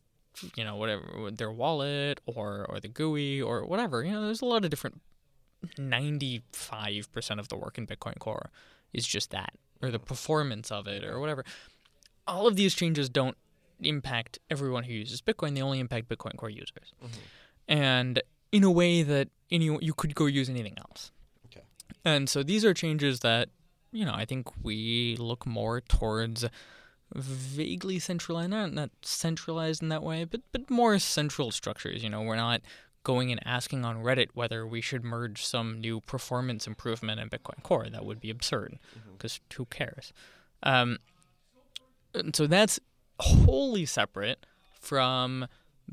you 0.56 0.64
know, 0.64 0.76
whatever 0.76 1.30
their 1.32 1.50
wallet 1.50 2.20
or 2.26 2.66
or 2.68 2.80
the 2.80 2.88
GUI 2.88 3.42
or 3.42 3.64
whatever. 3.64 4.04
You 4.04 4.12
know, 4.12 4.24
there's 4.24 4.42
a 4.42 4.46
lot 4.46 4.64
of 4.64 4.70
different. 4.70 5.00
Ninety-five 5.76 7.10
percent 7.10 7.40
of 7.40 7.48
the 7.48 7.56
work 7.56 7.78
in 7.78 7.86
Bitcoin 7.88 8.16
Core 8.20 8.50
is 8.92 9.06
just 9.06 9.30
that, 9.30 9.54
or 9.82 9.90
the 9.90 9.98
performance 9.98 10.70
of 10.70 10.86
it, 10.86 11.04
or 11.04 11.20
whatever. 11.20 11.44
All 12.26 12.46
of 12.46 12.56
these 12.56 12.74
changes 12.74 13.08
don't 13.08 13.36
impact 13.80 14.38
everyone 14.50 14.84
who 14.84 14.92
uses 14.92 15.22
Bitcoin. 15.22 15.54
They 15.54 15.62
only 15.62 15.80
impact 15.80 16.08
Bitcoin 16.08 16.36
Core 16.36 16.50
users, 16.50 16.92
mm-hmm. 17.02 17.18
and 17.68 18.22
in 18.52 18.64
a 18.64 18.70
way 18.70 19.02
that 19.02 19.28
any 19.50 19.66
you 19.80 19.94
could 19.94 20.14
go 20.14 20.26
use 20.26 20.48
anything 20.48 20.76
else. 20.78 21.10
Okay. 21.46 21.64
And 22.04 22.28
so 22.28 22.42
these 22.42 22.64
are 22.64 22.74
changes 22.74 23.20
that 23.20 23.48
you 23.92 24.04
know 24.04 24.14
I 24.14 24.24
think 24.24 24.48
we 24.62 25.16
look 25.18 25.46
more 25.46 25.80
towards 25.80 26.44
vaguely 27.14 27.98
centralized, 27.98 28.50
not 28.50 28.72
not 28.72 28.90
centralized 29.02 29.82
in 29.82 29.88
that 29.88 30.02
way, 30.02 30.24
but 30.24 30.40
but 30.52 30.70
more 30.70 30.98
central 30.98 31.50
structures. 31.50 32.02
You 32.02 32.10
know, 32.10 32.22
we're 32.22 32.36
not 32.36 32.60
going 33.04 33.30
and 33.30 33.40
asking 33.46 33.84
on 33.84 34.02
Reddit 34.02 34.28
whether 34.34 34.66
we 34.66 34.80
should 34.80 35.04
merge 35.04 35.44
some 35.44 35.80
new 35.80 36.00
performance 36.00 36.66
improvement 36.66 37.20
in 37.20 37.30
Bitcoin 37.30 37.62
Core. 37.62 37.88
That 37.90 38.04
would 38.04 38.20
be 38.20 38.30
absurd 38.30 38.78
because 39.12 39.40
who 39.54 39.64
cares? 39.66 40.12
Um, 40.62 40.98
and 42.14 42.34
so 42.34 42.46
that's 42.46 42.80
wholly 43.20 43.86
separate 43.86 44.44
from 44.80 45.46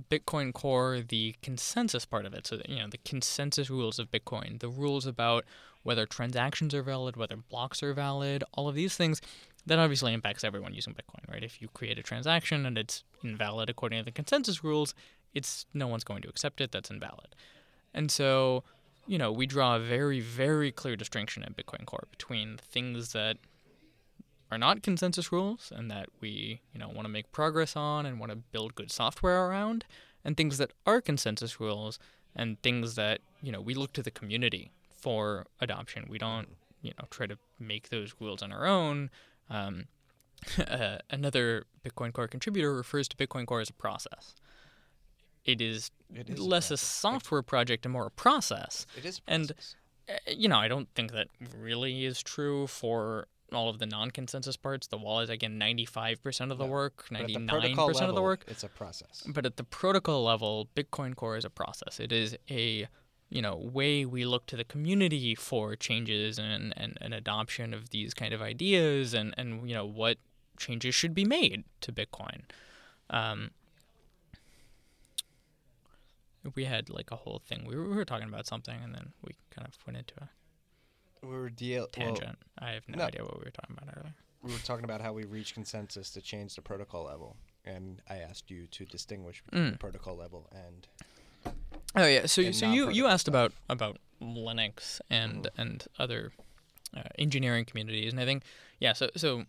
Bitcoin 0.09 0.53
Core, 0.53 1.01
the 1.07 1.35
consensus 1.41 2.05
part 2.05 2.25
of 2.25 2.33
it. 2.33 2.47
So, 2.47 2.59
you 2.67 2.77
know, 2.77 2.87
the 2.89 2.99
consensus 3.05 3.69
rules 3.69 3.99
of 3.99 4.11
Bitcoin, 4.11 4.59
the 4.59 4.69
rules 4.69 5.05
about 5.05 5.45
whether 5.83 6.05
transactions 6.05 6.73
are 6.73 6.83
valid, 6.83 7.15
whether 7.15 7.37
blocks 7.37 7.81
are 7.83 7.93
valid, 7.93 8.43
all 8.53 8.67
of 8.67 8.75
these 8.75 8.95
things, 8.95 9.21
that 9.65 9.79
obviously 9.79 10.13
impacts 10.13 10.43
everyone 10.43 10.73
using 10.73 10.93
Bitcoin, 10.93 11.31
right? 11.31 11.43
If 11.43 11.61
you 11.61 11.67
create 11.69 11.97
a 11.97 12.03
transaction 12.03 12.65
and 12.65 12.77
it's 12.77 13.03
invalid 13.23 13.69
according 13.69 13.99
to 13.99 14.05
the 14.05 14.11
consensus 14.11 14.63
rules, 14.63 14.93
it's 15.35 15.65
no 15.73 15.87
one's 15.87 16.03
going 16.03 16.21
to 16.23 16.29
accept 16.29 16.61
it. 16.61 16.71
That's 16.71 16.89
invalid. 16.89 17.35
And 17.93 18.09
so, 18.09 18.63
you 19.05 19.17
know, 19.17 19.31
we 19.31 19.45
draw 19.45 19.75
a 19.75 19.79
very, 19.79 20.19
very 20.19 20.71
clear 20.71 20.95
distinction 20.95 21.43
in 21.43 21.53
Bitcoin 21.53 21.85
Core 21.85 22.07
between 22.09 22.57
things 22.57 23.11
that 23.11 23.37
are 24.51 24.57
not 24.57 24.81
consensus 24.81 25.31
rules 25.31 25.71
and 25.75 25.91
that 25.91 26.07
we, 26.21 26.61
you 26.73 26.79
know, 26.79 26.87
want 26.87 27.03
to 27.03 27.09
make 27.09 27.31
progress 27.31 27.75
on 27.75 28.05
and 28.05 28.19
want 28.19 28.31
to 28.31 28.37
build 28.37 28.75
good 28.75 28.91
software 28.91 29.47
around, 29.47 29.85
and 30.23 30.35
things 30.35 30.57
that 30.57 30.71
are 30.85 31.01
consensus 31.01 31.59
rules 31.59 31.99
and 32.35 32.61
things 32.61 32.95
that, 32.95 33.21
you 33.41 33.51
know, 33.51 33.61
we 33.61 33.73
look 33.73 33.93
to 33.93 34.03
the 34.03 34.11
community 34.11 34.71
for 34.89 35.45
adoption. 35.61 36.05
We 36.09 36.17
don't, 36.17 36.47
you 36.81 36.91
know, 36.97 37.05
try 37.09 37.27
to 37.27 37.37
make 37.59 37.89
those 37.89 38.15
rules 38.19 38.41
on 38.41 38.51
our 38.51 38.65
own. 38.65 39.09
Um, 39.49 39.85
uh, 40.67 40.97
another 41.09 41.65
Bitcoin 41.83 42.11
Core 42.11 42.27
contributor 42.27 42.73
refers 42.73 43.07
to 43.09 43.17
Bitcoin 43.17 43.45
Core 43.45 43.61
as 43.61 43.69
a 43.69 43.73
process. 43.73 44.35
It 45.45 45.61
is, 45.61 45.91
It 46.13 46.29
is 46.29 46.39
less 46.39 46.67
a, 46.67 46.69
process. 46.71 46.81
software 46.81 47.41
project 47.41 47.85
and 47.85 47.93
more 47.93 48.07
a 48.07 48.11
process. 48.11 48.85
It 48.97 49.05
is. 49.05 49.21
And- 49.27 49.47
process. 49.49 49.75
Uh, 50.07 50.13
you 50.27 50.47
know, 50.47 50.57
I 50.57 50.67
don't 50.67 50.87
think 50.93 51.13
that 51.13 51.29
really 51.57 52.05
is 52.05 52.21
true 52.21 52.67
for 52.67 53.27
all 53.51 53.69
of 53.69 53.79
the 53.79 53.87
non-consensus 53.87 54.55
parts. 54.55 54.85
The 54.87 54.97
wall 54.99 55.19
is 55.21 55.29
again 55.29 55.59
95% 55.59 56.51
of 56.51 56.57
the 56.59 56.65
No, 56.65 56.71
work, 56.71 57.05
But 57.09 57.21
at 57.21 57.27
the 57.27 57.35
99% 57.35 57.47
protocol 57.75 58.09
of 58.09 58.15
the 58.15 58.21
work. 58.21 58.43
It's 58.47 58.63
a 58.63 58.67
process. 58.69 59.23
But 59.27 59.45
at 59.47 59.57
the 59.57 59.63
protocol 59.63 60.23
level, 60.23 60.67
Bitcoin 60.75 61.15
Core 61.15 61.37
is 61.37 61.45
a 61.45 61.49
process. 61.49 61.99
It 61.99 62.11
is 62.11 62.37
a 62.49 62.87
you 63.29 63.41
know 63.41 63.55
way 63.55 64.05
we 64.05 64.25
look 64.25 64.45
to 64.47 64.55
the 64.55 64.63
community 64.63 65.33
for 65.33 65.75
changes 65.75 66.37
and, 66.37 66.73
and, 66.77 66.97
and 67.01 67.13
adoption 67.13 67.73
of 67.73 67.89
these 67.89 68.13
kind 68.13 68.33
of 68.33 68.41
ideas 68.41 69.15
and, 69.15 69.33
and 69.37 69.67
you 69.67 69.73
know 69.75 69.85
what 69.85 70.17
changes 70.57 70.93
should 70.93 71.15
be 71.15 71.25
made 71.25 71.63
to 71.81 71.91
Bitcoin. 71.91 72.41
Um, 73.09 73.51
we 76.55 76.65
had 76.65 76.89
like 76.89 77.11
a 77.11 77.15
whole 77.15 77.41
thing. 77.47 77.65
We 77.65 77.75
were, 77.75 77.87
we 77.89 77.95
were 77.95 78.05
talking 78.05 78.27
about 78.27 78.45
something, 78.45 78.77
and 78.83 78.93
then 78.93 79.13
we 79.23 79.35
kind 79.49 79.67
of 79.67 79.75
went 79.87 79.97
into 79.97 80.13
a 80.21 80.29
We 81.25 81.35
were 81.35 81.49
deal. 81.49 81.87
Well, 81.97 82.13
tangent. 82.15 82.37
I 82.59 82.71
have 82.71 82.87
no, 82.87 82.97
no. 82.97 83.05
idea 83.05 83.23
what 83.23 83.39
we 83.39 83.45
were 83.45 83.51
talking 83.51 83.75
about 83.77 83.95
earlier. 83.97 84.13
we 84.43 84.51
were 84.51 84.59
talking 84.59 84.83
about 84.85 85.01
how 85.01 85.11
we 85.13 85.23
reached 85.25 85.53
consensus 85.55 86.09
to 86.11 86.21
change 86.21 86.55
the 86.55 86.61
protocol 86.61 87.05
level, 87.05 87.37
and 87.65 88.01
I 88.09 88.17
asked 88.17 88.51
you 88.51 88.67
to 88.67 88.85
distinguish 88.85 89.41
between 89.43 89.73
Mm. 89.73 89.79
protocol 89.79 90.15
level 90.15 90.47
and 90.51 90.87
Oh 91.95 92.05
yeah, 92.05 92.25
so 92.25 92.51
so 92.51 92.71
you 92.71 92.89
you 92.89 93.07
asked 93.07 93.21
stuff. 93.21 93.31
about 93.33 93.53
about 93.69 93.97
Linux 94.21 94.99
and 95.09 95.49
and 95.57 95.85
other 95.97 96.31
uh, 96.95 97.03
engineering 97.17 97.65
communities, 97.65 98.11
and 98.11 98.19
I 98.21 98.25
think 98.25 98.43
yeah, 98.79 98.93
so 98.93 99.09
so 99.15 99.45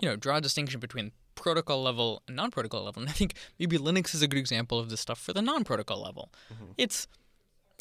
you 0.00 0.08
know 0.08 0.16
draw 0.16 0.36
a 0.36 0.40
distinction 0.40 0.78
between 0.80 1.12
protocol 1.34 1.82
level 1.82 2.22
and 2.26 2.36
non-protocol 2.36 2.84
level, 2.84 3.02
and 3.02 3.10
I 3.10 3.14
think 3.14 3.34
maybe 3.58 3.78
Linux 3.78 4.14
is 4.14 4.22
a 4.22 4.28
good 4.28 4.38
example 4.38 4.78
of 4.78 4.90
this 4.90 5.00
stuff 5.00 5.18
for 5.18 5.32
the 5.32 5.42
non-protocol 5.42 6.00
level. 6.00 6.30
It's 6.78 7.08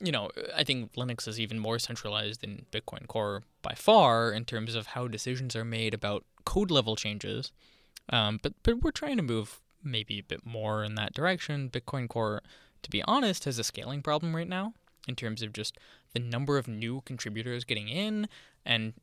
you 0.04 0.12
know 0.12 0.30
I 0.56 0.64
think 0.64 0.94
Linux 0.94 1.28
is 1.28 1.40
even 1.40 1.60
more 1.60 1.80
centralized 1.80 2.42
than 2.42 2.66
Bitcoin 2.72 3.08
Core 3.08 3.44
by 3.62 3.74
far 3.76 4.32
in 4.32 4.46
terms 4.46 4.76
of 4.76 4.88
how 4.88 5.08
decisions 5.08 5.56
are 5.56 5.66
made 5.66 5.94
about 5.94 6.26
code 6.46 6.72
level 6.72 6.96
changes, 6.96 7.52
um, 8.10 8.40
but 8.42 8.54
but 8.64 8.82
we're 8.82 8.92
trying 8.92 9.18
to 9.18 9.24
move 9.24 9.60
maybe 9.84 10.20
a 10.20 10.24
bit 10.24 10.46
more 10.46 10.84
in 10.84 10.96
that 10.96 11.14
direction. 11.14 11.70
Bitcoin 11.70 12.08
Core 12.08 12.42
to 12.84 12.90
be 12.90 13.04
honest, 13.04 13.46
has 13.46 13.60
a 13.60 13.64
scaling 13.64 14.02
problem 14.02 14.36
right 14.36 14.48
now 14.48 14.74
in 15.08 15.16
terms 15.16 15.42
of 15.42 15.54
just 15.54 15.78
the 16.14 16.20
number 16.20 16.58
of 16.58 16.68
new 16.68 17.02
contributors 17.02 17.64
getting 17.64 17.90
in. 17.90 18.28
And, 18.66 18.94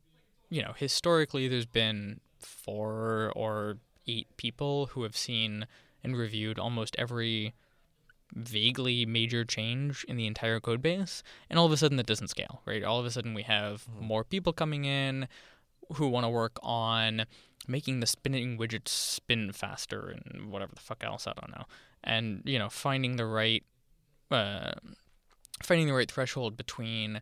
you 0.49 0.61
know, 0.61 0.73
historically, 0.75 1.47
there's 1.47 1.65
been 1.65 2.19
four 2.39 3.31
or 3.35 3.77
eight 4.09 4.27
people 4.37 4.87
who 4.87 5.03
have 5.03 5.15
seen 5.15 5.67
and 6.03 6.17
reviewed 6.17 6.57
almost 6.59 6.95
every 6.97 7.53
vaguely 8.33 9.05
major 9.05 9.43
change 9.43 10.03
in 10.07 10.15
the 10.15 10.27
entire 10.27 10.59
code 10.59 10.81
base 10.81 11.23
and 11.49 11.57
all 11.57 11.65
of 11.65 11.71
a 11.71 11.77
sudden 11.77 11.97
that 11.97 12.05
doesn't 12.05 12.27
scale 12.27 12.61
right 12.65 12.83
all 12.83 12.99
of 12.99 13.05
a 13.05 13.11
sudden 13.11 13.33
we 13.33 13.41
have 13.43 13.85
Mhm. 13.87 14.01
more 14.01 14.23
people 14.23 14.53
coming 14.53 14.85
in 14.85 15.27
who 15.95 16.07
want 16.07 16.25
to 16.25 16.29
work 16.29 16.59
on 16.61 17.25
making 17.67 17.99
the 17.99 18.05
spinning 18.07 18.57
widgets 18.57 18.89
spin 18.89 19.51
faster 19.51 20.09
and 20.09 20.51
whatever 20.51 20.73
the 20.75 20.81
fuck 20.81 21.03
else 21.03 21.25
i 21.25 21.33
don't 21.33 21.49
know 21.57 21.65
and 22.03 22.43
you 22.45 22.59
know 22.59 22.69
finding 22.69 23.15
the 23.15 23.25
right 23.25 23.63
uh, 24.31 24.73
finding 25.63 25.87
the 25.87 25.93
right 25.93 26.11
threshold 26.11 26.55
between 26.55 27.21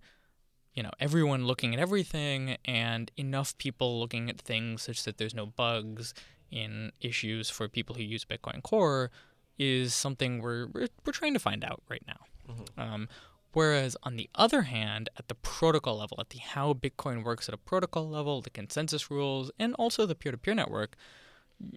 you 0.73 0.83
know 0.83 0.91
everyone 0.99 1.47
looking 1.47 1.73
at 1.73 1.79
everything 1.79 2.57
and 2.65 3.11
enough 3.15 3.57
people 3.57 3.97
looking 4.01 4.29
at 4.29 4.41
things 4.41 4.81
such 4.83 5.03
that 5.03 5.17
there's 5.17 5.33
no 5.33 5.45
bugs 5.45 6.13
in 6.51 6.91
issues 7.01 7.49
for 7.49 7.67
people 7.67 7.95
who 7.95 8.03
use 8.03 8.25
bitcoin 8.25 8.61
core 8.63 9.11
is 9.57 9.93
something 9.93 10.41
we're 10.41 10.67
we're, 10.67 10.87
we're 11.05 11.13
trying 11.13 11.33
to 11.33 11.39
find 11.39 11.63
out 11.63 11.81
right 11.89 12.03
now 12.07 12.19
Mhm. 12.49 12.67
um, 12.77 13.09
whereas 13.53 13.97
on 14.03 14.15
the 14.15 14.29
other 14.35 14.61
hand, 14.63 15.09
at 15.17 15.27
the 15.27 15.35
protocol 15.35 15.97
level, 15.97 16.17
at 16.19 16.29
the 16.29 16.37
how 16.37 16.73
Bitcoin 16.73 17.23
works 17.23 17.49
at 17.49 17.55
a 17.55 17.57
protocol 17.57 18.07
level, 18.07 18.39
the 18.41 18.49
consensus 18.51 19.09
rules, 19.11 19.51
and 19.59 19.73
also 19.75 20.05
the 20.05 20.15
peer-to-peer 20.15 20.53
network, 20.55 20.95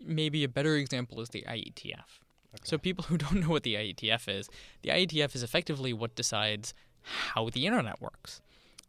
maybe 0.05 0.45
a 0.45 0.49
better 0.49 0.77
example 0.77 1.21
is 1.21 1.31
the 1.31 1.43
IETF. 1.49 2.21
So 2.63 2.77
people 2.79 3.05
who 3.09 3.17
don't 3.17 3.41
know 3.41 3.49
what 3.49 3.63
the 3.65 3.75
IETF 3.75 4.29
is, 4.29 4.49
the 4.83 4.91
IETF 4.91 5.35
is 5.35 5.43
effectively 5.43 5.93
what 5.93 6.15
decides 6.15 6.75
how 7.03 7.49
the 7.49 7.67
internet 7.67 8.01
works. 8.01 8.41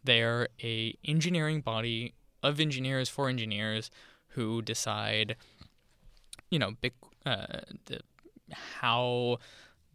They're 0.04 0.50
a 0.62 0.96
engineering 1.06 1.62
body 1.62 2.14
of 2.44 2.60
engineers 2.60 3.08
for 3.10 3.30
engineers 3.30 3.90
who 4.30 4.62
decide, 4.62 5.36
you 6.52 6.60
know, 6.60 6.74
big, 6.80 6.94
uh, 7.26 7.62
the, 7.86 8.02
how 8.82 9.40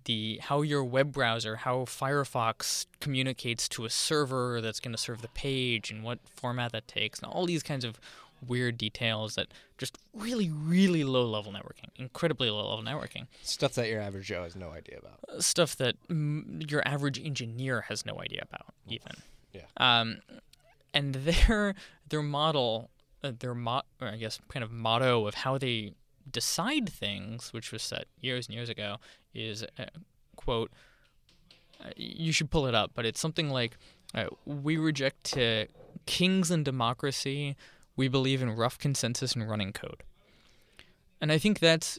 the 0.07 0.39
how 0.43 0.63
your 0.63 0.83
web 0.85 1.13
browser, 1.13 1.57
how 1.57 1.79
Firefox 1.85 2.87
communicates 3.01 3.69
to 3.71 3.85
a 3.85 3.91
server 3.91 4.61
that's 4.61 4.81
going 4.81 4.93
to 4.93 4.99
serve 4.99 5.21
the 5.23 5.29
page 5.29 5.91
and 5.91 6.03
what 6.03 6.19
format 6.29 6.73
that 6.73 6.89
takes, 6.89 7.21
and 7.21 7.31
all 7.31 7.47
these 7.47 7.63
kinds 7.63 7.85
of 7.85 8.01
weird 8.47 8.77
details 8.79 9.35
that 9.35 9.49
just 9.79 9.97
really, 10.15 10.51
really 10.51 11.03
low 11.05 11.25
level 11.27 11.51
networking, 11.53 11.89
incredibly 11.97 12.51
low 12.51 12.69
level 12.69 12.85
networking 12.85 13.27
Stuff 13.43 13.73
that 13.75 13.89
your 13.89 14.01
average 14.01 14.27
Joe 14.27 14.45
has 14.45 14.55
no 14.55 14.71
idea 14.71 14.99
about. 14.99 15.43
stuff 15.43 15.75
that 15.77 15.97
mm, 16.09 16.71
your 16.71 16.87
average 16.87 17.19
engineer 17.19 17.83
has 17.89 18.05
no 18.07 18.21
idea 18.21 18.43
about 18.43 18.75
even 18.89 19.13
Yeah. 19.53 19.63
um 19.79 20.19
and 20.93 21.15
their 21.15 21.75
their 22.09 22.23
model 22.23 22.91
uh, 23.25 23.33
their 23.39 23.55
mo- 23.55 23.83
or 24.03 24.09
i 24.09 24.17
guess 24.17 24.39
kind 24.49 24.63
of 24.63 24.71
motto 24.71 25.27
of 25.27 25.35
how 25.35 25.57
they 25.59 25.93
decide 26.31 26.89
things 26.89 27.53
which 27.53 27.73
was 27.73 27.83
set 27.83 28.07
years 28.21 28.47
and 28.47 28.55
years 28.55 28.69
ago 28.69 28.97
is 29.35 29.65
uh, 29.79 29.85
quote 30.37 30.71
uh, 31.81 31.91
you 31.97 32.33
should 32.33 32.51
pull 32.51 32.67
it 32.67 32.75
up 32.75 32.91
but 32.95 33.05
it's 33.05 33.21
something 33.21 33.51
like 33.51 33.77
uh, 34.15 34.27
we 34.45 34.77
reject 34.77 35.37
uh, 35.37 35.65
kings 36.07 36.51
and 36.51 36.65
democracy 36.65 37.57
we 37.97 38.09
believe 38.09 38.43
in 38.43 38.51
rough 38.51 38.79
consensus 38.79 39.35
and 39.35 39.49
running 39.49 39.73
code 39.73 40.03
and 41.21 41.31
i 41.31 41.39
think 41.39 41.59
that's 41.59 41.99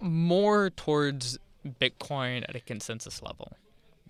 more 0.00 0.70
towards 0.70 1.38
Bitcoin 1.66 2.44
at 2.48 2.56
a 2.56 2.60
consensus 2.60 3.22
level. 3.22 3.52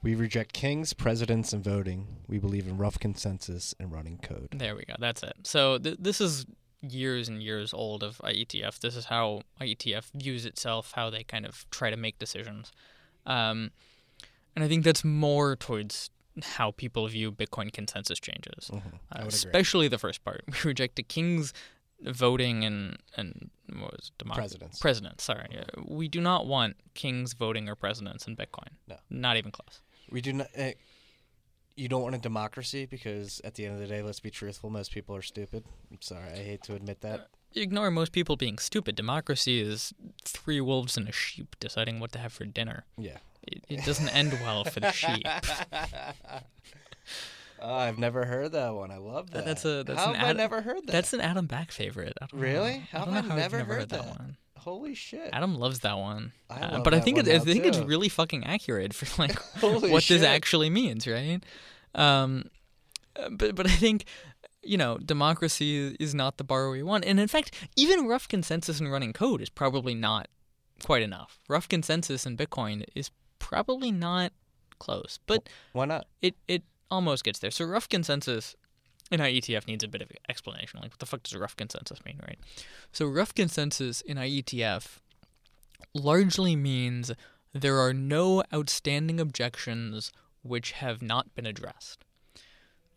We 0.03 0.15
reject 0.15 0.53
kings, 0.53 0.95
presidents, 0.95 1.53
and 1.53 1.63
voting. 1.63 2.07
We 2.27 2.39
believe 2.39 2.67
in 2.67 2.79
rough 2.79 2.99
consensus 2.99 3.75
and 3.79 3.93
running 3.93 4.19
code. 4.19 4.49
There 4.53 4.75
we 4.75 4.85
go. 4.85 4.95
That's 4.99 5.23
it. 5.23 5.35
So 5.43 5.79
th- 5.79 5.99
this 6.01 6.21
is 6.21 6.47
years 6.83 7.29
and 7.29 7.43
years 7.43 7.75
old 7.75 8.03
of 8.03 8.19
IETF. 8.19 8.79
This 8.81 8.97
is 8.97 9.07
how 9.07 9.43
IETF 9.61 10.11
views 10.15 10.47
itself, 10.47 10.93
how 10.97 11.11
they 11.11 11.23
kind 11.25 11.45
of 11.47 11.67
try 11.71 11.91
to 11.91 11.97
make 11.97 12.19
decisions. 12.19 12.73
Um, 13.27 13.71
and 14.57 14.65
I 14.65 14.69
think 14.69 14.85
that's 14.85 15.05
more 15.05 15.57
towards 15.57 16.11
how 16.43 16.71
people 16.73 17.07
view 17.09 17.31
Bitcoin 17.33 17.73
consensus 17.73 18.19
changes, 18.19 18.71
Mhm. 18.73 18.77
Uh, 18.77 18.81
would 18.81 19.21
agree. 19.21 19.27
especially 19.29 19.89
the 19.89 19.99
first 19.99 20.25
part. 20.25 20.43
We 20.65 20.69
reject 20.71 20.97
the 20.97 21.03
king's 21.03 21.53
voting 22.03 22.65
and 22.65 22.97
and 23.17 23.51
what 23.75 23.93
was 23.93 24.11
it? 24.19 24.25
Presidents. 24.27 24.79
Presidents. 24.79 25.23
Sorry, 25.25 25.59
Uh, 25.59 25.83
we 25.87 26.09
do 26.09 26.21
not 26.21 26.47
want 26.47 26.77
kings 26.95 27.35
voting 27.35 27.69
or 27.69 27.75
presidents 27.75 28.27
in 28.27 28.37
Bitcoin. 28.37 28.71
No. 28.89 28.97
not 29.11 29.37
even 29.37 29.51
close. 29.53 29.81
We 30.11 30.21
do 30.23 30.33
not. 30.33 30.49
Uh, 30.59 30.71
you 31.77 31.89
don't 31.89 32.03
want 32.03 32.15
a 32.15 32.19
democracy 32.19 32.87
because 32.87 33.41
at 33.45 33.55
the 33.55 33.65
end 33.67 33.75
of 33.75 33.81
the 33.81 33.87
day, 33.87 34.03
let's 34.03 34.21
be 34.21 34.31
truthful. 34.31 34.71
Most 34.71 34.93
people 34.93 35.15
are 35.17 35.23
stupid. 35.23 35.65
I'm 35.91 36.01
sorry. 36.03 36.31
I 36.33 36.37
hate 36.37 36.63
to 36.65 36.75
admit 36.75 37.01
that. 37.03 37.21
Uh, 37.21 37.25
ignore 37.55 37.91
most 37.91 38.13
people 38.13 38.37
being 38.37 38.59
stupid. 38.59 38.95
Democracy 38.97 39.61
is 39.61 39.93
three 40.25 40.61
wolves 40.61 40.97
and 40.97 41.09
a 41.09 41.13
sheep 41.13 41.57
deciding 41.61 42.01
what 42.01 42.13
to 42.13 42.19
have 42.19 42.33
for 42.33 42.45
dinner. 42.45 42.85
Yeah. 42.99 43.19
It, 43.43 43.65
it 43.69 43.85
doesn't 43.87 44.09
end 44.15 44.33
well 44.43 44.65
for 44.65 44.81
the 44.81 44.93
sheep. 44.93 45.27
Oh, 47.63 47.75
I've 47.75 47.99
never 47.99 48.25
heard 48.25 48.53
that 48.53 48.75
one. 48.75 48.91
I 48.91 48.97
love 48.97 49.29
uh, 49.33 49.37
that. 49.37 49.45
That's 49.45 49.65
a- 49.67 49.85
that's 49.85 50.01
How 50.01 50.11
an 50.11 50.15
have 50.15 50.27
I 50.27 50.31
ad- 50.31 50.37
never 50.39 50.63
heard 50.63 50.79
that? 50.87 50.93
That's 50.93 51.13
an 51.13 51.21
Adam 51.21 51.45
Back 51.45 51.73
favorite. 51.73 52.15
I 52.23 52.27
Really? 52.33 52.79
Know. 52.79 52.83
How 52.91 53.05
I 53.05 53.11
have 53.11 53.31
I 53.31 53.37
never 53.37 53.43
I've 53.43 53.53
never 53.53 53.57
heard 53.75 53.81
heard 53.81 53.89
that 53.91 54.03
that? 54.05 54.19
one. 54.19 54.37
Holy 54.61 54.95
shit. 54.95 55.31
Adam 55.33 55.55
loves 55.57 55.81
that 55.81 55.99
one. 55.99 56.33
I 56.49 56.61
Uh, 56.61 56.81
but 56.81 56.95
I 56.95 57.01
think 57.01 57.19
it's 57.19 57.29
I 57.29 57.39
think 57.39 57.65
it's 57.65 57.79
really 57.79 58.09
fucking 58.09 58.45
accurate 58.45 58.95
for 58.95 59.07
like 59.23 59.39
what 59.61 60.03
shit. 60.03 60.21
this 60.21 60.27
actually 60.27 60.71
means, 60.71 61.07
right? 61.07 61.41
Um, 61.95 62.45
uh, 63.17 63.29
but 63.31 63.55
but 63.55 63.67
I 63.67 63.71
think 63.75 64.05
you 64.63 64.77
know 64.77 64.99
democracy 64.99 65.97
is 65.99 66.15
not 66.15 66.37
the 66.37 66.45
bar 66.45 66.71
we 66.71 66.83
want, 66.83 67.05
and 67.05 67.19
in 67.19 67.29
fact, 67.29 67.55
even 67.77 68.07
rough 68.07 68.29
consensus 68.29 68.81
and 68.81 68.91
running 68.93 69.13
code 69.13 69.41
is 69.41 69.51
probably 69.51 69.95
not 69.95 70.29
quite 70.85 71.03
enough. 71.03 71.39
Rough 71.49 71.69
consensus 71.69 72.27
in 72.27 72.37
Bitcoin 72.37 72.85
is 72.95 73.11
probably 73.39 73.91
not 73.91 74.33
close, 74.79 75.19
but 75.27 75.49
Why 75.73 75.87
not? 75.87 76.07
it 76.23 76.35
it 76.49 76.63
almost 76.91 77.25
gets 77.25 77.39
there. 77.39 77.51
So 77.51 77.65
rough 77.65 77.89
consensus 77.89 78.57
in 79.11 79.21
IETF 79.21 79.67
needs 79.67 79.85
a 79.85 79.89
bit 79.89 80.03
of 80.03 80.11
explanation. 80.29 80.81
Like 80.81 80.93
what 80.93 80.99
the 80.99 81.07
fuck 81.07 81.23
does 81.23 81.33
a 81.33 81.39
rough 81.39 81.57
consensus 81.57 82.05
mean, 82.05 82.21
right? 82.23 82.39
So 82.93 83.07
rough 83.07 83.35
consensus 83.35 84.01
in 84.01 84.17
IETF 84.17 84.99
largely 85.95 86.57
means 86.57 87.13
there 87.53 87.79
are 87.79 87.93
no 87.93 88.45
outstanding 88.55 89.19
objections 89.19 90.13
which 90.43 90.73
have 90.73 91.03
not 91.03 91.35
been 91.35 91.47
addressed. 91.47 92.05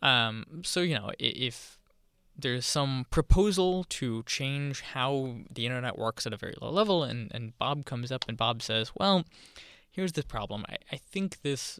Um, 0.02 0.62
so 0.64 0.80
you 0.80 0.94
know 0.94 1.10
if 1.18 1.78
there's 2.36 2.66
some 2.66 3.06
proposal 3.10 3.84
to 3.84 4.22
change 4.24 4.80
how 4.80 5.36
the 5.50 5.66
internet 5.66 5.98
works 5.98 6.26
at 6.26 6.32
a 6.32 6.36
very 6.36 6.54
low 6.60 6.70
level, 6.70 7.02
and, 7.04 7.30
and 7.32 7.56
Bob 7.58 7.84
comes 7.84 8.10
up 8.10 8.24
and 8.28 8.36
Bob 8.36 8.60
says, 8.60 8.90
well, 8.96 9.24
here's 9.90 10.12
the 10.12 10.24
problem. 10.24 10.64
I, 10.68 10.76
I 10.92 10.96
think 10.96 11.42
this 11.42 11.78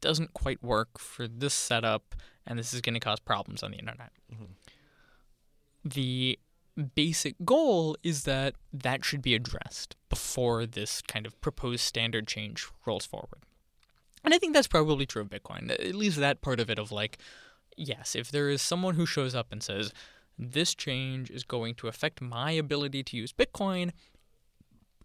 doesn't 0.00 0.34
quite 0.34 0.62
work 0.62 0.98
for 0.98 1.28
this 1.28 1.54
setup, 1.54 2.14
and 2.46 2.58
this 2.58 2.74
is 2.74 2.80
going 2.80 2.94
to 2.94 3.00
cause 3.00 3.20
problems 3.20 3.62
on 3.62 3.70
the 3.70 3.78
internet. 3.78 4.12
Mhm. 4.32 4.48
The 5.84 6.38
basic 6.94 7.36
goal 7.44 7.96
is 8.02 8.24
that 8.24 8.54
that 8.72 9.04
should 9.04 9.22
be 9.22 9.34
addressed 9.34 9.96
before 10.08 10.66
this 10.66 11.00
kind 11.02 11.26
of 11.26 11.40
proposed 11.40 11.82
standard 11.82 12.26
change 12.26 12.66
rolls 12.84 13.06
forward. 13.06 13.42
And 14.24 14.34
I 14.34 14.38
think 14.38 14.52
that's 14.52 14.66
probably 14.66 15.06
true 15.06 15.22
of 15.22 15.30
Bitcoin. 15.30 15.70
At 15.70 15.94
least 15.94 16.18
that 16.18 16.42
part 16.42 16.58
of 16.60 16.68
it 16.68 16.78
of 16.78 16.90
like, 16.90 17.18
yes, 17.76 18.14
if 18.16 18.30
there 18.30 18.48
is 18.50 18.60
someone 18.60 18.96
who 18.96 19.06
shows 19.06 19.34
up 19.34 19.52
and 19.52 19.62
says, 19.62 19.92
this 20.38 20.74
change 20.74 21.30
is 21.30 21.44
going 21.44 21.74
to 21.76 21.88
affect 21.88 22.20
my 22.20 22.50
ability 22.50 23.02
to 23.04 23.16
use 23.16 23.32
Bitcoin, 23.32 23.92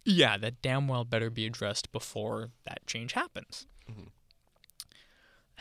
yeah, 0.03 0.37
that 0.37 0.61
damn 0.61 0.87
well 0.87 1.05
better 1.05 1.29
be 1.29 1.45
addressed 1.45 1.91
before 1.91 2.49
that 2.65 2.85
change 2.87 3.13
happens. 3.13 3.67
Mhm. 3.89 4.07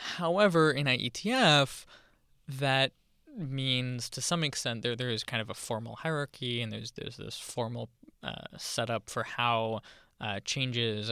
However, 0.01 0.71
in 0.71 0.87
IETF, 0.87 1.85
that 2.47 2.91
means 3.37 4.09
to 4.09 4.21
some 4.21 4.43
extent 4.43 4.81
there 4.81 4.95
there 4.95 5.09
is 5.09 5.23
kind 5.23 5.41
of 5.41 5.49
a 5.49 5.53
formal 5.53 5.95
hierarchy 5.95 6.61
and 6.61 6.71
there's 6.71 6.91
there's 6.91 7.15
this 7.15 7.37
formal 7.37 7.87
uh, 8.23 8.57
setup 8.57 9.09
for 9.09 9.23
how 9.23 9.79
uh, 10.19 10.39
changes 10.43 11.11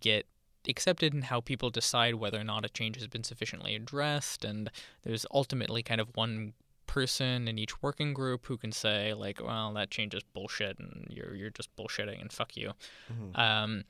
get 0.00 0.26
accepted 0.68 1.12
and 1.12 1.24
how 1.24 1.40
people 1.40 1.70
decide 1.70 2.16
whether 2.16 2.40
or 2.40 2.44
not 2.44 2.64
a 2.64 2.68
change 2.68 2.96
has 2.96 3.08
been 3.08 3.24
sufficiently 3.24 3.74
addressed. 3.74 4.44
And 4.44 4.70
there's 5.02 5.26
ultimately 5.32 5.82
kind 5.82 6.00
of 6.00 6.08
one 6.14 6.54
person 6.86 7.48
in 7.48 7.58
each 7.58 7.82
working 7.82 8.14
group 8.14 8.46
who 8.46 8.56
can 8.56 8.72
say 8.72 9.12
like 9.14 9.42
well 9.42 9.72
that 9.74 9.90
change 9.90 10.14
is 10.14 10.22
bullshit 10.34 10.78
and 10.78 11.06
you're 11.10 11.34
you're 11.34 11.50
just 11.50 11.74
bullshitting 11.76 12.20
and 12.20 12.32
fuck 12.32 12.56
you 12.56 12.72
Mhm. 13.12 13.38
um, 13.38 13.84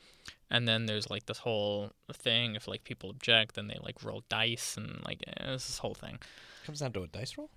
and 0.50 0.66
then 0.68 0.86
there's 0.86 1.10
like 1.10 1.26
this 1.26 1.38
whole 1.38 1.90
thing 2.12 2.54
if 2.54 2.66
like 2.68 2.84
people 2.84 3.10
object 3.10 3.54
then 3.54 3.66
they 3.68 3.78
like 3.82 4.02
roll 4.04 4.22
dice 4.28 4.76
and 4.76 5.02
like 5.04 5.22
eh, 5.26 5.52
this 5.52 5.78
whole 5.78 5.94
thing 5.94 6.18
Comes 6.64 6.80
down 6.80 6.92
to 6.94 7.02
a 7.02 7.06
dice 7.06 7.36
roll. 7.38 7.50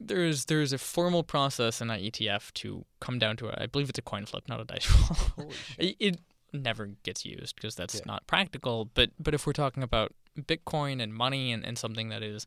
there's 0.00 0.46
there's 0.46 0.72
a 0.72 0.78
formal 0.78 1.22
process 1.22 1.80
in 1.80 1.88
IETF 1.88 2.52
to 2.54 2.84
come 3.00 3.18
down 3.18 3.36
to 3.38 3.48
a, 3.48 3.62
I 3.62 3.66
believe 3.66 3.88
it's 3.90 3.98
a 3.98 4.02
coin 4.02 4.24
flip, 4.26 4.44
not 4.48 4.60
a 4.60 4.64
dice 4.64 4.88
roll. 5.36 5.52
It, 5.78 5.96
it 6.00 6.20
never 6.52 6.86
gets 7.02 7.24
used 7.26 7.56
because 7.56 7.74
that's 7.74 7.96
Yeah. 7.96 8.00
not 8.06 8.26
practical. 8.26 8.86
But 8.94 9.10
but 9.18 9.34
if 9.34 9.46
we're 9.46 9.52
talking 9.52 9.82
about 9.82 10.12
Bitcoin 10.38 11.00
and 11.02 11.12
money 11.14 11.52
and, 11.52 11.64
and 11.64 11.76
something 11.78 12.08
that 12.08 12.22
is 12.22 12.46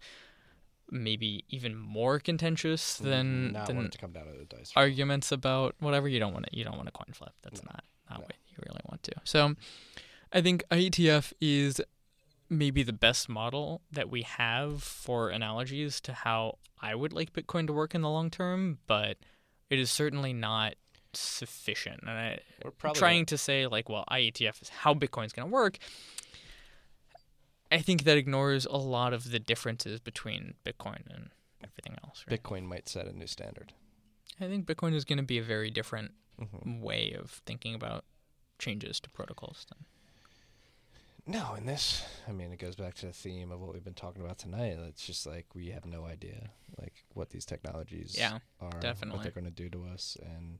maybe 0.89 1.43
even 1.49 1.75
more 1.75 2.19
contentious 2.19 2.95
than 2.97 3.51
not 3.53 3.67
than 3.67 3.89
to 3.89 3.97
come 3.97 4.11
down 4.11 4.25
to 4.25 4.31
a 4.39 4.45
dice 4.45 4.71
arguments 4.75 5.31
about 5.31 5.75
whatever, 5.79 6.07
you 6.07 6.19
don't 6.19 6.33
want 6.33 6.45
to 6.49 6.57
you 6.57 6.63
don't 6.63 6.77
want 6.77 6.88
a 6.88 6.91
coin 6.91 7.11
flip. 7.13 7.33
That's 7.43 7.61
No. 7.63 7.69
not 7.71 7.83
not 8.09 8.19
No. 8.19 8.23
what 8.25 8.35
you 8.47 8.55
really 8.65 8.81
want 8.89 9.03
to. 9.03 9.11
So 9.23 9.55
I 10.31 10.41
think 10.41 10.63
IETF 10.71 11.33
is 11.41 11.81
maybe 12.49 12.83
the 12.83 12.93
best 12.93 13.27
model 13.27 13.81
that 13.91 14.09
we 14.09 14.21
have 14.21 14.81
for 14.83 15.29
analogies 15.29 15.99
to 16.01 16.13
how 16.13 16.57
I 16.81 16.95
would 16.95 17.11
like 17.11 17.33
Bitcoin 17.33 17.67
to 17.67 17.73
work 17.73 17.93
in 17.93 18.01
the 18.01 18.09
long 18.09 18.29
term, 18.29 18.77
but 18.88 19.17
it 19.69 19.79
is 19.79 19.91
certainly 19.91 20.31
not 20.31 20.75
sufficient. 21.13 22.01
And 22.01 22.11
I, 22.11 22.39
We're 22.63 22.71
probably 22.71 22.99
trying 22.99 23.25
to 23.27 23.38
say 23.38 23.67
like, 23.67 23.89
well, 23.89 24.05
IETF 24.11 24.61
is 24.61 24.69
how 24.69 24.93
Bitcoin's 24.93 25.33
going 25.33 25.47
to 25.49 25.53
work. 25.53 25.77
I 27.72 27.80
think 27.80 28.03
that 28.03 28.18
ignores 28.18 28.65
a 28.65 28.78
lot 28.78 29.13
of 29.13 29.32
the 29.32 29.39
differences 29.39 29.99
between 29.99 30.55
Bitcoin 30.65 31.01
and 31.13 31.30
everything 31.63 31.97
else. 32.03 32.24
Right? 32.30 32.41
Bitcoin 32.41 32.63
might 32.63 32.88
set 32.88 33.07
a 33.07 33.13
new 33.18 33.28
standard. 33.28 33.74
I 34.39 34.45
think 34.47 34.65
Bitcoin 34.65 34.93
is 34.93 35.03
going 35.05 35.18
to 35.18 35.24
be 35.24 35.38
a 35.38 35.43
very 35.43 35.72
different 35.72 36.11
hmm 36.39 36.82
way 36.82 37.15
of 37.20 37.41
thinking 37.45 37.74
about 37.74 38.05
changes 38.59 38.99
to 38.99 39.09
protocols. 39.09 39.65
Then. 39.72 39.86
No, 41.30 41.53
and 41.55 41.68
this, 41.68 42.05
I 42.28 42.32
mean, 42.32 42.53
it 42.53 42.59
goes 42.59 42.76
back 42.76 42.93
to 42.95 43.07
the 43.07 43.11
theme 43.11 43.51
of 43.51 43.59
what 43.59 43.74
we've 43.74 43.84
been 43.84 43.93
talking 43.93 44.24
about 44.24 44.38
tonight. 44.38 44.78
It's 44.88 45.05
just 45.05 45.26
like 45.26 45.45
we 45.53 45.68
have 45.72 45.86
no 45.86 46.05
idea, 46.05 46.51
like 46.80 47.03
what 47.13 47.32
these 47.32 47.45
technologies 47.45 48.15
Yeah, 48.18 48.39
are, 48.61 48.70
what 48.72 49.24
they're 49.24 49.32
going 49.32 49.45
to 49.45 49.51
do 49.51 49.68
to 49.70 49.86
us, 49.93 50.15
and 50.22 50.59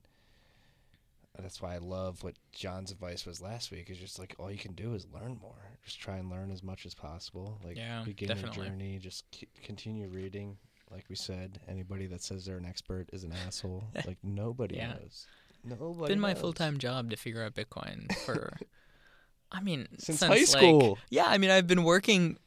that's 1.44 1.60
why 1.62 1.74
I 1.74 1.78
love 1.78 2.22
what 2.22 2.34
John's 2.52 2.90
advice 2.90 3.24
was 3.26 3.40
last 3.40 3.70
week. 3.70 3.90
Is 3.90 3.98
just 3.98 4.18
like 4.18 4.34
all 4.38 4.50
you 4.50 4.58
can 4.58 4.72
do 4.74 4.94
is 4.94 5.06
learn 5.12 5.38
more. 5.40 5.72
Just 5.84 6.00
try 6.00 6.16
and 6.16 6.30
learn 6.30 6.50
as 6.50 6.62
much 6.62 6.84
as 6.86 6.94
possible. 6.94 7.60
Like 7.64 7.76
Yeah, 7.76 8.02
begin 8.04 8.28
definitely. 8.28 8.56
your 8.58 8.66
journey. 8.70 8.98
Just 8.98 9.24
c- 9.34 9.48
continue 9.62 10.08
reading. 10.08 10.56
Like 10.90 11.04
we 11.08 11.16
said, 11.16 11.60
anybody 11.68 12.06
that 12.06 12.22
says 12.22 12.44
they're 12.46 12.56
an 12.56 12.64
expert 12.66 13.08
is 13.12 13.22
an 13.24 13.32
asshole. 13.46 13.84
Like 14.06 14.18
nobody 14.22 14.76
Yeah. 14.76 14.94
knows. 14.94 15.26
Nobody. 15.64 16.00
It's 16.04 16.08
been 16.08 16.20
my 16.20 16.34
full 16.34 16.52
time 16.52 16.78
job 16.78 17.10
to 17.10 17.16
figure 17.16 17.42
out 17.44 17.54
Bitcoin 17.54 18.12
for, 18.24 18.56
I 19.52 19.60
mean, 19.60 19.86
since, 19.98 20.20
since 20.20 20.22
high 20.22 20.28
like- 20.38 20.46
school. 20.46 20.98
yeah, 21.10 21.26
I 21.26 21.38
mean, 21.38 21.50
I've 21.50 21.66
been 21.66 21.84
working 21.84 22.38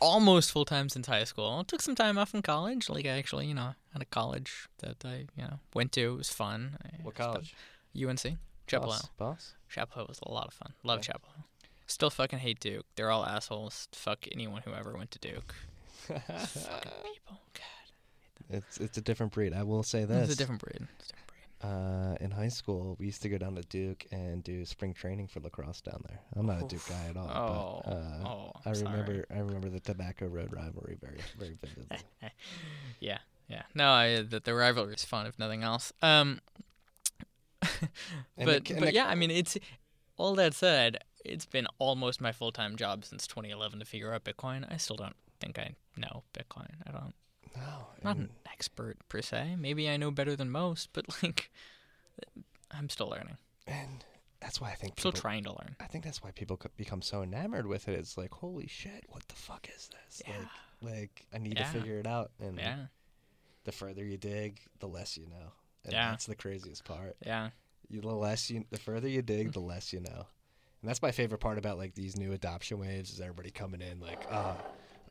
almost 0.00 0.50
full 0.50 0.64
time 0.64 0.88
since 0.88 1.06
high 1.06 1.24
school. 1.24 1.62
took 1.64 1.80
some 1.82 1.94
time 1.94 2.18
off 2.18 2.34
in 2.34 2.42
college. 2.42 2.88
Like, 2.88 3.06
I 3.06 3.10
actually, 3.10 3.46
you 3.46 3.54
know, 3.54 3.74
had 3.92 4.02
a 4.02 4.06
college 4.06 4.68
that 4.78 5.04
I, 5.04 5.26
you 5.36 5.42
know, 5.44 5.60
went 5.74 5.92
to. 5.92 6.14
It 6.14 6.16
was 6.16 6.30
fun. 6.30 6.76
I 6.84 6.88
what 7.02 7.14
spent- 7.14 7.28
college? 7.28 7.54
UNC. 7.96 8.38
Chapel. 8.66 8.92
Hill. 8.92 9.10
Boss. 9.18 9.54
Chapel 9.68 9.94
Hill 9.96 10.06
was 10.08 10.20
a 10.22 10.30
lot 10.32 10.46
of 10.46 10.54
fun. 10.54 10.72
Love 10.82 10.98
Yeah. 10.98 11.12
Chapel 11.12 11.28
Hill. 11.36 11.44
Still 11.86 12.10
fucking 12.10 12.38
hate 12.38 12.60
Duke. 12.60 12.86
They're 12.96 13.10
all 13.10 13.26
assholes. 13.26 13.88
Fuck 13.92 14.26
anyone 14.32 14.62
who 14.64 14.72
ever 14.72 14.96
went 14.96 15.10
to 15.12 15.18
Duke. 15.18 15.54
Fucking 16.06 16.92
people. 17.02 17.40
God. 17.54 18.50
It's 18.50 18.78
it's 18.78 18.98
a 18.98 19.00
different 19.00 19.32
breed. 19.32 19.52
I 19.52 19.62
will 19.62 19.82
say 19.82 20.04
this. 20.04 20.24
It's 20.30 20.34
a 20.34 20.36
different 20.36 20.60
breed. 20.62 20.86
It's 20.98 21.08
a 21.10 21.12
different 21.12 21.28
breed. 21.28 21.70
Uh, 21.70 22.14
in 22.20 22.30
high 22.30 22.48
school, 22.48 22.96
we 22.98 23.06
used 23.06 23.22
to 23.22 23.28
go 23.30 23.38
down 23.38 23.54
to 23.54 23.62
Duke 23.62 24.04
and 24.12 24.42
do 24.44 24.64
spring 24.66 24.92
training 24.92 25.28
for 25.28 25.40
lacrosse 25.40 25.80
down 25.80 26.02
there. 26.08 26.20
I'm 26.36 26.46
not 26.46 26.62
a 26.62 26.66
Duke 26.66 26.86
guy 26.88 27.06
at 27.08 27.16
all, 27.16 27.82
Oh, 27.86 27.90
but 27.90 27.92
uh, 27.96 28.28
oh, 28.28 28.52
I 28.66 28.72
sorry. 28.74 28.90
remember 28.90 29.24
I 29.34 29.38
remember 29.38 29.68
the 29.70 29.80
Tobacco 29.80 30.26
Road 30.26 30.52
rivalry 30.52 30.96
very 31.00 31.20
very 31.38 31.56
vividly. 31.62 31.98
Yeah, 33.00 33.18
yeah. 33.48 33.62
No, 33.74 33.90
I, 33.92 34.22
the, 34.22 34.40
the 34.40 34.54
rivalry 34.54 34.94
is 34.94 35.04
fun 35.04 35.26
if 35.26 35.38
nothing 35.38 35.62
else. 35.62 35.92
Um, 36.02 36.40
but 38.36 38.68
and 38.70 38.78
but 38.80 38.86
the- 38.86 38.94
yeah, 38.94 39.06
I 39.06 39.14
mean, 39.14 39.30
it's 39.30 39.56
all 40.16 40.34
that 40.36 40.54
said. 40.54 40.98
It's 41.24 41.46
been 41.46 41.66
almost 41.78 42.20
my 42.20 42.32
full 42.32 42.52
time 42.52 42.76
job 42.76 43.04
since 43.04 43.26
2011 43.26 43.78
to 43.78 43.84
figure 43.84 44.12
out 44.12 44.24
Bitcoin. 44.24 44.70
I 44.70 44.76
still 44.76 44.96
don't 44.96 45.16
think 45.40 45.58
I 45.58 45.74
know 45.96 46.22
Bitcoin. 46.34 46.68
I 46.86 46.90
don't. 46.92 47.14
no, 47.56 47.62
I'm 47.62 48.04
not 48.04 48.16
an 48.16 48.30
expert 48.52 48.96
per 49.08 49.22
se. 49.22 49.56
Maybe 49.58 49.88
I 49.88 49.96
know 49.96 50.10
better 50.10 50.36
than 50.36 50.50
most, 50.50 50.90
but 50.92 51.06
like, 51.22 51.50
I'm 52.70 52.88
still 52.88 53.08
learning. 53.08 53.38
and 53.66 54.04
that's 54.40 54.60
why 54.60 54.70
I 54.70 54.74
think 54.74 54.98
Still 54.98 55.12
people, 55.12 55.22
trying 55.22 55.44
to 55.44 55.50
learn. 55.50 55.76
I 55.80 55.84
think 55.86 56.04
that's 56.04 56.22
why 56.22 56.30
people 56.30 56.60
become 56.76 57.00
so 57.00 57.22
enamored 57.22 57.66
with 57.66 57.88
it. 57.88 57.98
It's 57.98 58.18
like, 58.18 58.32
holy 58.34 58.66
shit, 58.66 59.04
what 59.08 59.26
the 59.28 59.34
fuck 59.36 59.66
is 59.74 59.88
this? 59.88 60.22
Yeah. 60.26 60.34
Like, 60.82 60.92
like 60.92 61.26
I 61.32 61.38
need 61.38 61.58
Yeah. 61.58 61.64
to 61.72 61.78
figure 61.78 61.98
it 61.98 62.06
out. 62.06 62.32
And 62.38 62.58
Yeah, 62.58 62.76
the 63.64 63.72
further 63.72 64.04
you 64.04 64.18
dig, 64.18 64.60
the 64.80 64.86
less 64.88 65.16
you 65.16 65.26
know. 65.28 65.52
And 65.84 65.94
Yeah. 65.94 66.10
that's 66.10 66.26
the 66.26 66.34
craziest 66.34 66.84
part. 66.84 67.16
yeah, 67.24 67.50
You, 67.94 68.00
the 68.00 68.08
less 68.08 68.50
you, 68.50 68.64
the 68.70 68.78
further 68.78 69.08
you 69.08 69.22
dig, 69.22 69.52
the 69.52 69.60
less 69.60 69.92
you 69.92 70.00
know. 70.00 70.26
And 70.82 70.88
that's 70.90 71.00
my 71.00 71.12
favorite 71.12 71.38
part 71.38 71.56
about 71.58 71.78
like 71.78 71.94
these 71.94 72.16
new 72.16 72.32
adoption 72.32 72.78
waves 72.78 73.10
is 73.12 73.20
everybody 73.20 73.50
coming 73.50 73.80
in 73.80 74.00
like, 74.00 74.22
oh, 74.30 74.56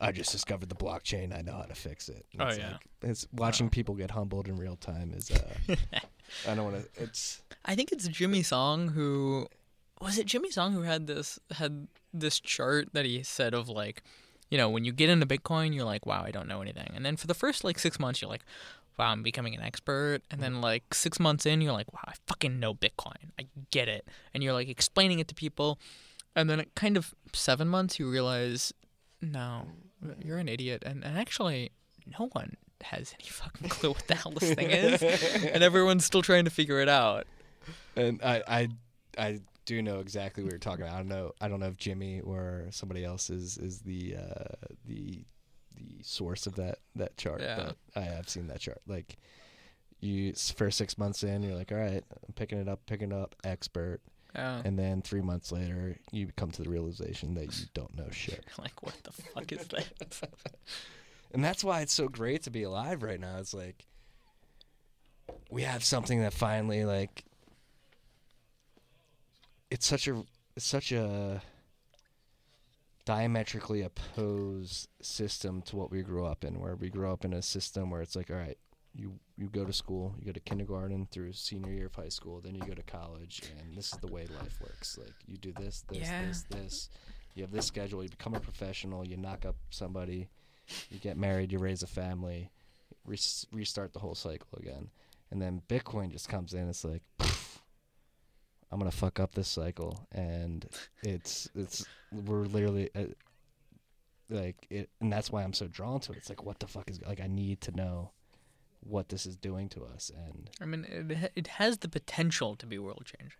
I 0.02 0.12
just 0.12 0.32
discovered 0.32 0.70
the 0.70 0.76
blockchain. 0.76 1.36
I 1.38 1.42
know 1.42 1.54
how 1.54 1.64
to 1.64 1.76
fix 1.76 2.10
it. 2.10 2.26
And 2.34 2.42
Oh, 2.42 2.48
it's 2.48 2.58
yeah. 2.58 2.72
like- 2.74 2.88
it's 3.04 3.28
watching 3.32 3.70
people 3.70 3.96
get 3.96 4.12
humbled 4.12 4.48
in 4.48 4.58
real 4.58 4.76
time 4.76 5.14
is. 5.16 5.32
Uh, 5.32 5.76
I 6.48 6.56
don't 6.56 6.72
want 6.72 6.84
to. 6.96 7.02
It's 7.04 7.42
I 7.66 7.76
think 7.76 7.92
it's 7.92 8.08
Jimmy 8.08 8.44
Song 8.44 8.90
who 8.90 9.48
was 10.02 10.18
it 10.18 10.26
Jimmy 10.26 10.52
Song 10.52 10.74
who 10.74 10.82
had 10.82 11.08
this 11.08 11.40
had 11.52 11.88
this 12.14 12.40
chart 12.40 12.90
that 12.94 13.06
he 13.06 13.24
said 13.24 13.54
of 13.54 13.70
like, 13.70 14.04
you 14.52 14.58
know, 14.58 14.70
when 14.70 14.84
you 14.86 14.92
get 14.92 15.10
into 15.10 15.26
Bitcoin, 15.26 15.74
you're 15.74 15.86
like, 15.86 16.06
wow, 16.06 16.24
I 16.26 16.32
don't 16.32 16.48
know 16.48 16.62
anything, 16.62 16.92
and 16.96 17.04
then 17.06 17.16
for 17.18 17.26
the 17.28 17.34
first 17.34 17.64
like 17.64 17.80
six 17.80 18.00
months, 18.00 18.22
you're 18.22 18.30
like, 18.30 18.44
wow, 18.98 19.10
I'm 19.12 19.24
becoming 19.24 19.56
an 19.56 19.62
expert, 19.62 20.22
and 20.32 20.42
then 20.42 20.62
like 20.62 20.94
six 20.94 21.20
months 21.20 21.46
in, 21.46 21.62
you're 21.62 21.74
like, 21.74 21.92
wow, 21.94 22.04
I 22.06 22.14
fucking 22.28 22.60
know 22.60 22.74
Bitcoin, 22.74 23.32
I 23.40 23.48
get 23.72 23.88
it, 23.88 24.08
and 24.34 24.44
you're 24.44 24.54
like 24.54 24.70
explaining 24.70 25.20
it 25.20 25.28
to 25.30 25.36
people, 25.36 25.80
and 26.36 26.50
then 26.50 26.60
at 26.60 26.76
kind 26.76 26.98
of 26.98 27.14
seven 27.34 27.68
months, 27.68 28.00
you 28.00 28.10
realize, 28.10 28.74
no, 29.22 29.68
you're 30.24 30.38
an 30.38 30.50
idiot, 30.50 30.84
and, 30.86 31.04
and 31.04 31.18
actually, 31.18 31.72
no 32.20 32.30
one 32.34 32.56
has 32.82 33.14
any 33.20 33.30
fucking 33.30 33.70
clue 33.70 33.90
what 33.90 34.08
the 34.08 34.16
hell 34.16 34.32
this 34.32 34.54
thing 34.54 34.70
is, 34.70 35.02
and 35.54 35.64
everyone's 35.64 36.06
still 36.06 36.22
trying 36.22 36.46
to 36.46 36.52
figure 36.52 36.80
it 36.80 36.90
out. 36.90 37.26
and 37.96 38.22
I 38.24 38.44
I 38.48 38.68
I 39.18 39.40
do 39.66 39.82
know 39.82 40.00
exactly 40.00 40.44
what 40.44 40.52
you're 40.52 40.60
talking 40.60 40.84
about. 40.84 40.96
I 40.96 40.98
don't 40.98 41.08
know. 41.08 41.32
I 41.40 41.48
don't 41.48 41.60
know 41.60 41.68
if 41.68 41.78
Jimmy 41.78 42.20
or 42.22 42.68
somebody 42.72 43.04
else 43.06 43.30
is 43.30 43.58
is 43.58 43.80
the 43.80 44.16
uh, 44.18 44.68
the 44.86 45.24
the 45.98 46.04
source 46.04 46.48
of 46.48 46.56
that 46.56 46.80
that 46.96 47.18
chart. 47.18 47.42
Yeah. 47.42 47.56
But 47.56 47.76
I 47.96 48.02
have 48.06 48.30
seen 48.30 48.48
that 48.48 48.60
chart. 48.60 48.82
Like 48.88 49.18
you 50.00 50.34
first 50.34 50.78
six 50.78 50.98
months 50.98 51.24
in, 51.24 51.44
you're 51.44 51.56
like, 51.56 51.72
all 51.72 51.78
right, 51.78 52.04
I'm 52.12 52.34
picking 52.36 52.60
it 52.60 52.68
up, 52.68 52.86
picking 52.86 53.12
it 53.12 53.18
up, 53.18 53.36
expert. 53.44 54.02
Yeah. 54.36 54.62
And 54.66 54.78
then 54.80 55.02
three 55.02 55.22
months 55.22 55.52
later, 55.52 55.96
you 56.12 56.30
come 56.36 56.50
to 56.52 56.64
the 56.64 56.70
realization 56.70 57.36
that 57.36 57.58
you 57.60 57.68
don't 57.74 57.96
know 57.96 58.08
shit. 58.12 58.44
like, 58.58 58.82
what 58.82 58.96
the 59.04 59.12
fuck 59.12 59.52
is 59.52 59.68
that? 59.68 60.30
And 61.34 61.44
that's 61.44 61.64
why 61.64 61.82
it's 61.82 61.94
so 61.94 62.08
great 62.08 62.44
to 62.44 62.52
be 62.52 62.62
alive 62.62 63.02
right 63.02 63.20
now. 63.20 63.38
It's 63.40 63.56
like 63.56 63.88
we 65.50 65.64
have 65.64 65.84
something 65.84 66.22
that 66.22 66.32
finally 66.32 66.86
like 66.86 67.24
it's 69.72 69.88
such 69.88 70.08
a 70.08 70.24
it's 70.56 70.66
such 70.66 70.92
a 70.92 71.42
diametrically 73.06 73.82
opposed 73.82 74.88
system 75.02 75.62
to 75.64 75.76
what 75.76 75.92
we 75.92 76.02
grew 76.02 76.26
up 76.26 76.44
in 76.44 76.60
where 76.60 76.76
we 76.76 76.90
grew 76.90 77.12
up 77.12 77.26
in 77.26 77.34
a 77.34 77.42
system 77.42 77.90
where 77.90 78.02
it's 78.02 78.16
like 78.16 78.30
all 78.32 78.38
right 78.38 78.58
you 78.96 79.14
you 79.36 79.48
go 79.50 79.66
to 79.66 79.74
school 79.74 80.16
you 80.20 80.26
go 80.26 80.32
to 80.32 80.40
kindergarten 80.40 81.06
through 81.12 81.34
senior 81.34 81.72
year 81.74 81.88
of 81.88 81.96
high 81.96 82.08
school 82.10 82.40
then 82.42 82.56
you 82.56 82.62
go 82.62 82.74
to 82.74 82.84
college 82.84 83.42
and 83.60 83.76
this 83.78 83.92
is 83.92 84.00
the 84.00 84.08
way 84.08 84.26
life 84.40 84.62
works 84.62 84.98
like 84.98 85.14
you 85.28 85.36
do 85.38 85.52
this 85.60 85.84
this 85.90 86.08
Yeah. 86.08 86.26
this 86.28 86.44
this 86.50 86.90
you 87.36 87.42
have 87.44 87.52
this 87.52 87.66
schedule 87.66 88.04
you 88.04 88.10
become 88.10 88.36
a 88.36 88.40
professional 88.40 89.06
you 89.06 89.18
knock 89.18 89.46
up 89.46 89.56
somebody 89.70 90.30
you 90.90 90.98
get 90.98 91.18
married, 91.18 91.52
you 91.52 91.60
raise 91.60 91.84
a 91.84 91.88
family, 91.88 92.50
res- 93.06 93.46
restart 93.52 93.92
the 93.92 94.00
whole 94.00 94.16
cycle 94.16 94.48
again. 94.58 94.90
And 95.30 95.42
then 95.42 95.62
Bitcoin 95.68 96.10
just 96.10 96.30
comes 96.30 96.54
in. 96.54 96.70
It's 96.70 96.86
like, 96.86 97.02
I'm 98.74 98.80
gonna 98.80 98.92
fuck 98.92 99.20
up 99.20 99.36
this 99.36 99.48
cycle, 99.48 100.08
and 100.12 100.66
it's 101.04 101.48
it's 101.56 101.86
we're 102.12 102.46
literally 102.46 102.90
uh, 102.96 103.04
like 104.30 104.66
it, 104.70 104.90
and 105.00 105.14
that's 105.14 105.32
why 105.32 105.44
I'm 105.44 105.54
so 105.54 105.68
drawn 105.68 106.00
to 106.02 106.12
it. 106.12 106.18
It's 106.18 106.30
like, 106.30 106.44
what 106.44 106.60
the 106.60 106.68
fuck 106.68 106.90
is 106.90 107.00
like? 107.06 107.22
I 107.22 107.28
need 107.28 107.62
to 107.62 107.72
know 107.72 108.12
what 108.80 109.10
this 109.10 109.26
is 109.26 109.38
doing 109.38 109.70
to 109.70 109.84
us, 109.86 110.12
and 110.28 110.50
I 110.60 110.66
mean, 110.66 110.86
it, 110.90 111.32
it 111.36 111.48
has 111.48 111.78
the 111.78 111.88
potential 111.88 112.56
to 112.56 112.66
be 112.66 112.80
world 112.80 113.06
changing. 113.06 113.38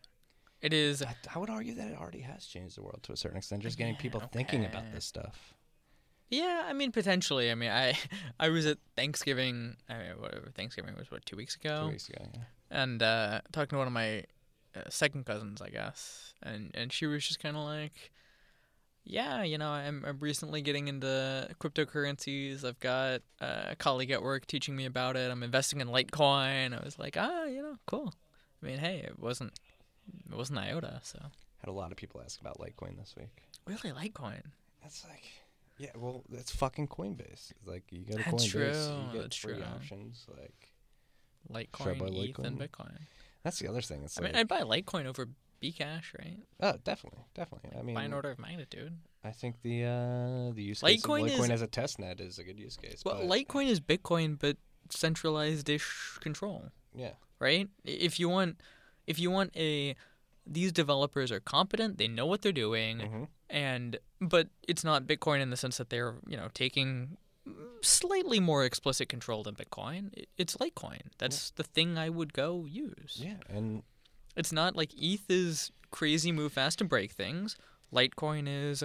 It 0.62 0.72
is. 0.72 1.02
I, 1.02 1.16
I 1.34 1.40
would 1.40 1.50
argue 1.50 1.74
that 1.76 1.88
it 1.90 1.98
already 2.00 2.22
has 2.22 2.46
changed 2.46 2.78
the 2.78 2.84
world 2.84 3.00
to 3.04 3.12
a 3.12 3.18
certain 3.18 3.38
extent. 3.38 3.64
Just 3.64 3.78
getting 3.78 3.96
Yeah, 3.96 4.02
people 4.02 4.22
thinking 4.32 4.66
about 4.66 4.92
this 4.94 5.04
stuff. 5.04 5.56
Yeah, 6.30 6.64
I 6.66 6.74
mean, 6.74 6.92
potentially. 6.92 7.52
I 7.52 7.56
mean, 7.56 7.72
I 7.72 7.98
I 8.40 8.50
was 8.50 8.66
at 8.66 8.78
Thanksgiving. 8.96 9.78
I 9.90 9.98
mean, 9.98 10.12
whatever. 10.20 10.52
Thanksgiving 10.54 10.96
was 10.96 11.10
what 11.10 11.26
two 11.26 11.36
weeks 11.36 11.56
ago, 11.56 11.86
Two 11.86 11.92
weeks 11.92 12.08
ago, 12.08 12.24
yeah. 12.34 12.42
and 12.70 13.02
uh, 13.02 13.42
talking 13.52 13.70
to 13.70 13.78
one 13.78 13.88
of 13.88 13.94
my 13.94 14.24
uh, 14.76 14.90
second 14.90 15.26
cousins, 15.26 15.62
I 15.62 15.70
guess, 15.70 16.34
and 16.42 16.72
and 16.74 16.92
she 16.92 17.06
was 17.06 17.26
just 17.28 17.40
kind 17.40 17.56
of 17.58 17.64
like, 17.64 18.12
yeah, 19.04 19.44
you 19.44 19.58
know, 19.58 19.70
I'm 19.70 20.04
I'm 20.06 20.20
recently 20.20 20.62
getting 20.62 20.88
into 20.88 21.50
cryptocurrencies. 21.60 22.64
I've 22.64 22.80
got 22.80 23.22
uh, 23.42 23.64
a 23.72 23.76
colleague 23.76 24.12
at 24.12 24.22
work 24.24 24.48
teaching 24.48 24.76
me 24.76 24.86
about 24.86 25.16
it. 25.16 25.30
I'm 25.32 25.44
investing 25.44 25.82
in 25.82 25.88
Litecoin. 25.90 26.80
I 26.80 26.84
was 26.84 26.98
like, 26.98 27.18
ah, 27.20 27.44
you 27.46 27.62
know, 27.62 27.78
cool. 27.86 28.14
I 28.62 28.66
mean, 28.66 28.78
hey, 28.80 28.98
it 29.06 29.20
wasn't 29.20 29.54
it 30.32 30.36
wasn't 30.36 30.60
IOTA, 30.60 31.02
so 31.04 31.20
Had 31.60 31.70
a 31.70 31.74
lot 31.74 31.92
of 31.92 31.98
people 31.98 32.22
ask 32.24 32.40
about 32.42 32.58
Litecoin 32.60 32.98
this 32.98 33.14
week. 33.18 33.44
really 33.66 33.92
Litecoin. 33.96 34.42
That's 34.82 35.06
like, 35.10 35.24
yeah, 35.78 35.92
well, 35.96 36.24
that's 36.30 36.52
fucking 36.52 36.88
Coinbase. 36.90 37.52
It's 37.52 37.66
like 37.68 37.84
you 37.92 38.06
go 38.06 38.18
to 38.18 38.24
That's 38.24 38.46
Coinbase, 38.46 38.52
true, 38.52 38.64
you 39.08 39.14
get 39.14 39.22
that's 39.24 39.36
free 39.38 39.54
true. 39.56 39.64
options. 39.64 40.26
Like 40.38 40.72
Litecoin, 41.52 42.00
buy 42.00 42.08
ETH, 42.08 42.40
and 42.40 42.60
Bitcoin. 42.60 42.98
That's 43.44 43.60
the 43.60 43.68
other 43.68 43.82
thing. 43.82 44.04
It's 44.04 44.18
I 44.18 44.22
like, 44.24 44.32
mean, 44.34 44.40
I'd 44.40 44.48
buy 44.48 44.62
Litecoin 44.62 45.06
over 45.06 45.28
Bcash, 45.62 46.18
right? 46.20 46.40
Oh, 46.60 46.74
definitely, 46.84 47.24
definitely. 47.34 47.72
I 47.78 47.82
mean, 47.84 47.96
By 47.96 48.04
an 48.04 48.14
order 48.14 48.32
of 48.32 48.40
magnitude. 48.40 48.98
I 49.24 49.32
think 49.32 49.62
the 49.62 49.86
uh, 49.86 50.52
the 50.54 50.64
use 50.64 50.82
case 50.82 51.02
Litecoin 51.02 51.22
of 51.22 51.28
is- 51.28 51.40
Litecoin 51.40 51.50
as 51.52 51.62
a 51.62 51.68
test 51.68 52.00
net 52.00 52.20
is 52.20 52.40
a 52.40 52.44
good 52.44 52.60
use 52.60 52.76
case. 52.76 53.04
Well, 53.06 53.20
but, 53.20 53.28
Litecoin 53.28 53.68
is 53.68 53.80
Bitcoin, 53.80 54.38
but 54.38 54.58
centralized-ish 54.90 56.18
control. 56.22 56.72
yeah, 56.96 57.12
right? 57.40 57.70
If 57.86 58.20
you 58.20 58.30
want, 58.30 58.60
if 59.08 59.20
you 59.20 59.32
want 59.32 59.56
a, 59.56 59.96
these 60.46 60.72
developers 60.72 61.32
are 61.32 61.40
competent, 61.40 61.98
they 61.98 62.08
know 62.08 62.26
what 62.26 62.42
they're 62.42 62.52
doing, 62.52 62.98
Mhm. 63.00 63.28
and 63.50 63.98
but 64.20 64.50
it's 64.68 64.84
not 64.84 65.06
Bitcoin 65.08 65.40
in 65.42 65.50
the 65.50 65.58
sense 65.58 65.78
that 65.78 65.90
they're 65.90 66.16
you 66.28 66.36
know 66.38 66.50
taking 66.54 67.18
slightly 67.82 68.40
more 68.40 68.64
explicit 68.66 69.10
control 69.10 69.44
than 69.44 69.56
Bitcoin. 69.56 70.12
It's 70.38 70.58
Litecoin. 70.58 71.02
That's 71.18 71.52
the 71.52 71.64
thing 71.64 71.98
I 71.98 72.10
would 72.10 72.34
go 72.34 72.66
use. 72.66 73.20
yeah, 73.22 73.36
and 73.50 73.84
It's 74.36 74.52
not 74.52 74.76
like 74.76 74.92
ETH 74.98 75.30
is 75.30 75.72
crazy, 75.92 76.32
move 76.32 76.54
fast 76.54 76.82
and 76.82 76.90
break 76.90 77.12
things. 77.12 77.56
Litecoin 77.94 78.46
is 78.48 78.84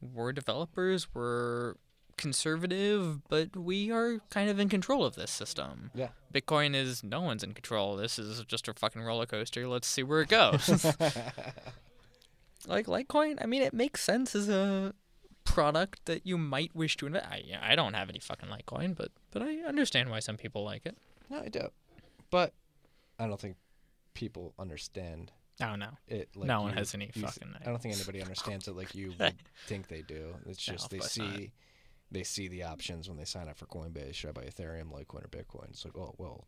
we're 0.00 0.32
developers, 0.32 1.06
we're 1.14 1.74
conservative, 2.18 3.26
but 3.28 3.56
we 3.56 3.90
are 3.90 4.18
kind 4.30 4.50
of 4.50 4.58
in 4.58 4.68
control 4.68 5.04
of 5.04 5.14
this 5.14 5.30
system. 5.30 5.90
yeah, 5.94 6.08
Bitcoin 6.32 6.74
is 6.74 7.02
no 7.02 7.20
one's 7.20 7.42
in 7.42 7.52
control. 7.54 7.96
This 7.96 8.18
is 8.18 8.44
just 8.44 8.68
a 8.68 8.74
fucking 8.74 9.02
roller 9.02 9.26
coaster. 9.26 9.66
Let's 9.68 9.86
see 9.88 10.02
where 10.02 10.20
it 10.22 10.28
goes. 10.28 10.68
like 12.66 12.86
Litecoin, 12.86 13.38
I 13.40 13.46
mean, 13.46 13.62
it 13.62 13.72
makes 13.72 14.02
sense 14.02 14.34
as 14.34 14.48
a 14.48 14.94
product 15.52 16.04
that 16.06 16.26
you 16.26 16.38
might 16.38 16.74
wish 16.74 16.96
to 16.98 17.06
invest. 17.06 17.26
I, 17.30 17.42
I 17.60 17.76
don't 17.76 17.94
have 17.94 18.08
any 18.08 18.18
fucking 18.18 18.48
Litecoin, 18.48 18.96
but 18.96 19.10
but 19.30 19.42
I 19.42 19.58
understand 19.60 20.10
why 20.10 20.20
some 20.20 20.36
people 20.36 20.64
like 20.64 20.86
it. 20.86 20.96
no, 21.30 21.42
I 21.42 21.48
do, 21.48 21.68
but 22.30 22.52
I 23.18 23.26
don't 23.26 23.40
think 23.40 23.56
people 24.14 24.54
understand 24.58 25.32
oh, 25.60 25.64
I 25.64 25.68
don't 25.70 25.78
know. 25.78 25.98
it. 26.08 26.28
Like 26.34 26.46
No 26.46 26.62
one 26.62 26.74
has 26.74 26.94
any 26.94 27.10
you 27.14 27.22
fucking 27.22 27.54
I 27.60 27.64
don't 27.68 27.80
think 27.80 27.94
anybody 27.94 28.20
understands 28.20 28.68
it 28.68 28.76
like 28.76 28.94
you 28.94 29.14
would 29.20 29.34
think 29.66 29.88
they 29.88 30.02
do. 30.02 30.34
It's 30.46 30.62
just 30.62 30.84
of 30.84 30.90
they 30.90 31.00
see 31.00 31.22
not. 31.22 31.50
they 32.10 32.22
see 32.22 32.48
the 32.48 32.64
options 32.64 33.08
when 33.08 33.18
they 33.18 33.24
sign 33.24 33.48
up 33.48 33.56
for 33.56 33.66
Coinbase. 33.66 34.14
Should 34.14 34.30
I 34.30 34.32
buy 34.32 34.44
Ethereum, 34.44 34.92
Litecoin, 34.92 35.24
or 35.24 35.28
Bitcoin? 35.28 35.70
It's 35.70 35.84
like, 35.84 35.96
oh 35.96 36.14
well, 36.18 36.46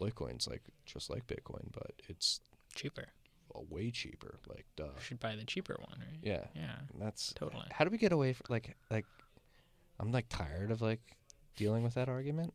Litecoin's 0.00 0.48
like 0.48 0.62
just 0.86 1.10
like 1.10 1.26
Bitcoin, 1.26 1.72
but 1.72 1.92
it's 2.08 2.40
Cheaper. 2.74 3.08
Uh, 3.54 3.60
way 3.68 3.90
cheaper. 3.90 4.38
Like, 4.48 4.66
duh. 4.76 4.84
You 4.84 4.90
should 5.00 5.20
buy 5.20 5.36
the 5.36 5.44
cheaper 5.44 5.76
one, 5.78 5.98
right? 6.00 6.18
Yeah, 6.22 6.44
Yeah, 6.54 6.76
and 6.92 7.00
that's 7.02 7.32
totally. 7.34 7.66
how 7.70 7.84
do 7.84 7.90
we 7.90 7.98
get 7.98 8.12
away 8.12 8.32
from 8.32 8.46
like 8.48 8.76
like 8.90 9.06
I'm 10.00 10.12
like 10.12 10.26
tired 10.28 10.70
of 10.70 10.80
like 10.82 11.00
dealing 11.56 11.82
with 11.82 11.94
that 11.94 12.08
argument. 12.08 12.54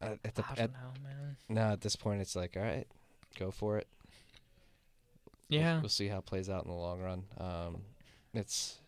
At, 0.00 0.18
at 0.24 0.34
the 0.34 0.44
I 0.50 0.54
don't 0.54 0.72
know, 0.72 0.92
man. 1.02 1.36
now 1.48 1.72
at 1.72 1.80
this 1.80 1.96
point, 1.96 2.20
it's 2.20 2.36
like, 2.36 2.54
all 2.56 2.62
right, 2.62 2.86
go 3.38 3.50
for 3.50 3.78
it. 3.78 3.86
We'll- 5.48 5.60
Yeah. 5.60 5.80
we'll, 5.80 5.88
see 5.88 6.08
how 6.08 6.18
it 6.18 6.26
plays 6.26 6.50
out 6.50 6.64
in 6.64 6.70
the 6.70 6.76
long 6.76 7.00
run. 7.00 7.24
Um, 7.38 7.82
it's 8.34 8.78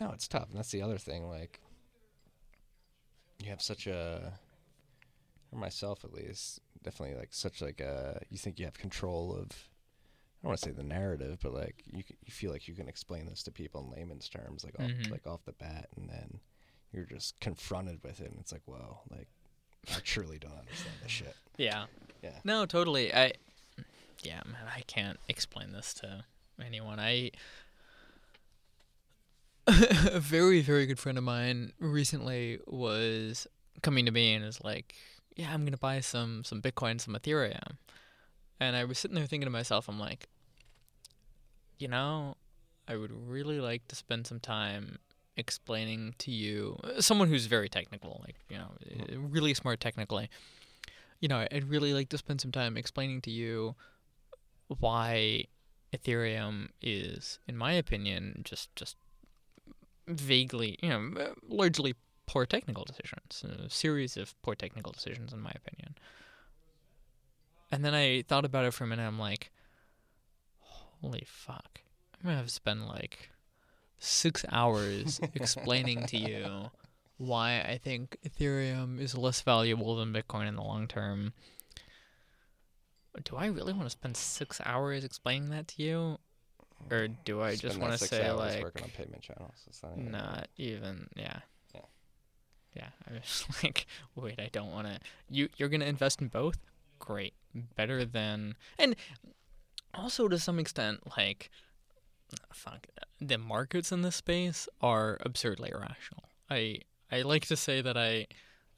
no, 0.00 0.10
it's 0.12 0.26
tough, 0.28 0.48
and 0.48 0.56
that's 0.58 0.70
the 0.70 0.80
other 0.80 0.96
thing. 0.96 1.28
Like, 1.28 1.60
you 3.42 3.50
have 3.50 3.60
such 3.60 3.86
a, 3.86 4.32
for 5.50 5.56
myself 5.56 6.04
at 6.04 6.12
least, 6.14 6.60
definitely 6.82 7.18
like 7.18 7.28
such 7.32 7.60
like 7.60 7.80
a. 7.80 8.22
You 8.30 8.38
think 8.38 8.58
you 8.58 8.64
have 8.64 8.78
control 8.78 9.36
of. 9.36 9.48
I 10.40 10.46
don't 10.46 10.48
want 10.50 10.60
to 10.60 10.68
say 10.70 10.72
the 10.72 10.82
narrative, 10.82 11.38
but 11.42 11.52
like 11.52 11.82
you 11.92 12.02
you 12.24 12.32
feel 12.32 12.50
like 12.50 12.66
you 12.66 12.74
can 12.74 12.88
explain 12.88 13.26
this 13.26 13.42
to 13.44 13.50
people 13.50 13.82
in 13.84 13.90
layman's 13.98 14.28
terms, 14.28 14.64
like 14.64 14.74
off, 14.80 14.86
Mhm. 14.90 15.10
like 15.10 15.26
off 15.26 15.44
the 15.44 15.52
bat, 15.52 15.88
and 15.96 16.08
then 16.08 16.40
you're 16.92 17.04
just 17.04 17.38
confronted 17.40 18.02
with 18.02 18.20
it, 18.20 18.30
and 18.30 18.40
it's 18.40 18.50
like, 18.52 18.62
whoa, 18.64 19.00
like 19.10 19.28
I 19.94 20.00
truly 20.00 20.38
don't 20.38 20.56
understand 20.58 20.94
this 21.02 21.10
shit. 21.12 21.36
Yeah. 21.58 21.86
Yeah. 22.22 22.38
No, 22.44 22.64
totally. 22.66 23.12
I 23.14 23.32
yeah, 24.22 24.40
man, 24.46 24.66
I 24.74 24.80
can't 24.82 25.18
explain 25.28 25.72
this 25.72 25.92
to 25.94 26.24
anyone. 26.62 26.98
I 26.98 27.30
a 29.66 30.20
very 30.20 30.62
very 30.62 30.86
good 30.86 30.98
friend 30.98 31.18
of 31.18 31.24
mine 31.24 31.72
recently 31.78 32.58
was 32.66 33.46
coming 33.82 34.06
to 34.06 34.10
me 34.10 34.34
and 34.34 34.44
is 34.44 34.60
like, 34.62 34.94
"Yeah, 35.36 35.52
I'm 35.52 35.60
going 35.60 35.72
to 35.72 35.78
buy 35.78 36.00
some 36.00 36.44
some 36.44 36.60
Bitcoin, 36.62 37.00
some 37.00 37.14
Ethereum." 37.14 37.76
And 38.60 38.76
I 38.76 38.84
was 38.84 38.98
sitting 38.98 39.14
there 39.14 39.26
thinking 39.26 39.46
to 39.46 39.50
myself, 39.50 39.88
I'm 39.88 39.98
like, 39.98 40.28
"You 41.78 41.88
know, 41.88 42.36
I 42.86 42.96
would 42.96 43.12
really 43.12 43.60
like 43.60 43.88
to 43.88 43.96
spend 43.96 44.26
some 44.26 44.40
time 44.40 44.98
explaining 45.36 46.14
to 46.18 46.30
you 46.30 46.78
someone 46.98 47.28
who's 47.28 47.46
very 47.46 47.68
technical, 47.68 48.20
like, 48.24 48.36
you 48.48 48.58
know, 48.58 48.72
mm-hmm. 48.84 49.30
really 49.30 49.54
smart 49.54 49.80
technically. 49.80 50.28
You 51.20 51.28
know, 51.28 51.46
I'd 51.50 51.68
really 51.68 51.94
like 51.94 52.08
to 52.10 52.18
spend 52.18 52.40
some 52.40 52.52
time 52.52 52.76
explaining 52.76 53.22
to 53.22 53.30
you 53.30 53.74
why 54.68 55.44
Ethereum 55.94 56.68
is, 56.80 57.38
in 57.46 57.56
my 57.56 57.72
opinion, 57.72 58.42
just 58.44 58.74
just 58.76 58.96
vaguely, 60.08 60.78
you 60.82 60.88
know, 60.88 61.34
largely 61.48 61.94
poor 62.26 62.46
technical 62.46 62.84
decisions, 62.84 63.44
a 63.44 63.70
series 63.70 64.16
of 64.16 64.40
poor 64.42 64.54
technical 64.54 64.92
decisions, 64.92 65.32
in 65.32 65.40
my 65.40 65.52
opinion. 65.54 65.94
And 67.72 67.84
then 67.84 67.94
I 67.94 68.22
thought 68.22 68.44
about 68.44 68.64
it 68.64 68.74
for 68.74 68.84
a 68.84 68.86
minute. 68.86 69.06
I'm 69.06 69.18
like, 69.18 69.50
holy 70.58 71.24
fuck! 71.26 71.80
I'm 72.14 72.24
gonna 72.26 72.36
have 72.36 72.46
to 72.46 72.52
spend 72.52 72.86
like 72.88 73.30
six 73.98 74.44
hours 74.50 75.20
explaining 75.34 76.06
to 76.06 76.16
you 76.16 76.70
why 77.18 77.60
I 77.60 77.78
think 77.82 78.16
Ethereum 78.26 78.98
is 79.00 79.16
less 79.16 79.42
valuable 79.42 79.96
than 79.96 80.12
Bitcoin 80.12 80.48
in 80.48 80.56
the 80.56 80.62
long 80.62 80.88
term. 80.88 81.32
Do 83.24 83.36
I 83.36 83.46
really 83.46 83.72
want 83.72 83.84
to 83.84 83.90
spend 83.90 84.16
six 84.16 84.60
hours 84.64 85.04
explaining 85.04 85.50
that 85.50 85.68
to 85.68 85.82
you? 85.82 86.18
Or 86.90 87.08
do 87.08 87.42
I 87.42 87.56
just 87.56 87.78
want 87.78 87.92
to 87.92 87.98
say 87.98 88.30
like 88.32 88.62
working 88.62 88.84
on 88.84 88.90
payment 88.90 89.22
channels? 89.22 89.52
Not 89.82 89.92
even- 89.98 90.10
not 90.12 90.48
even 90.56 91.08
yeah. 91.16 91.40
Yeah. 91.74 91.80
Yeah. 92.74 92.88
I 93.08 93.12
was 93.14 93.44
like, 93.62 93.86
wait, 94.14 94.40
I 94.40 94.48
don't 94.50 94.70
wanna 94.72 94.98
you 95.28 95.48
you're 95.56 95.68
gonna 95.68 95.84
invest 95.84 96.20
in 96.22 96.28
both? 96.28 96.56
Great. 97.00 97.34
Better 97.76 98.04
than 98.04 98.54
and 98.78 98.94
also 99.92 100.28
to 100.28 100.38
some 100.38 100.58
extent, 100.60 101.00
like 101.18 101.50
fuck 102.52 102.86
the 103.20 103.38
markets 103.38 103.90
in 103.90 104.02
this 104.02 104.14
space 104.16 104.68
are 104.80 105.18
absurdly 105.22 105.70
irrational. 105.70 106.24
I 106.48 106.78
I 107.10 107.22
like 107.22 107.46
to 107.46 107.56
say 107.56 107.82
that 107.82 107.96
I 107.96 108.28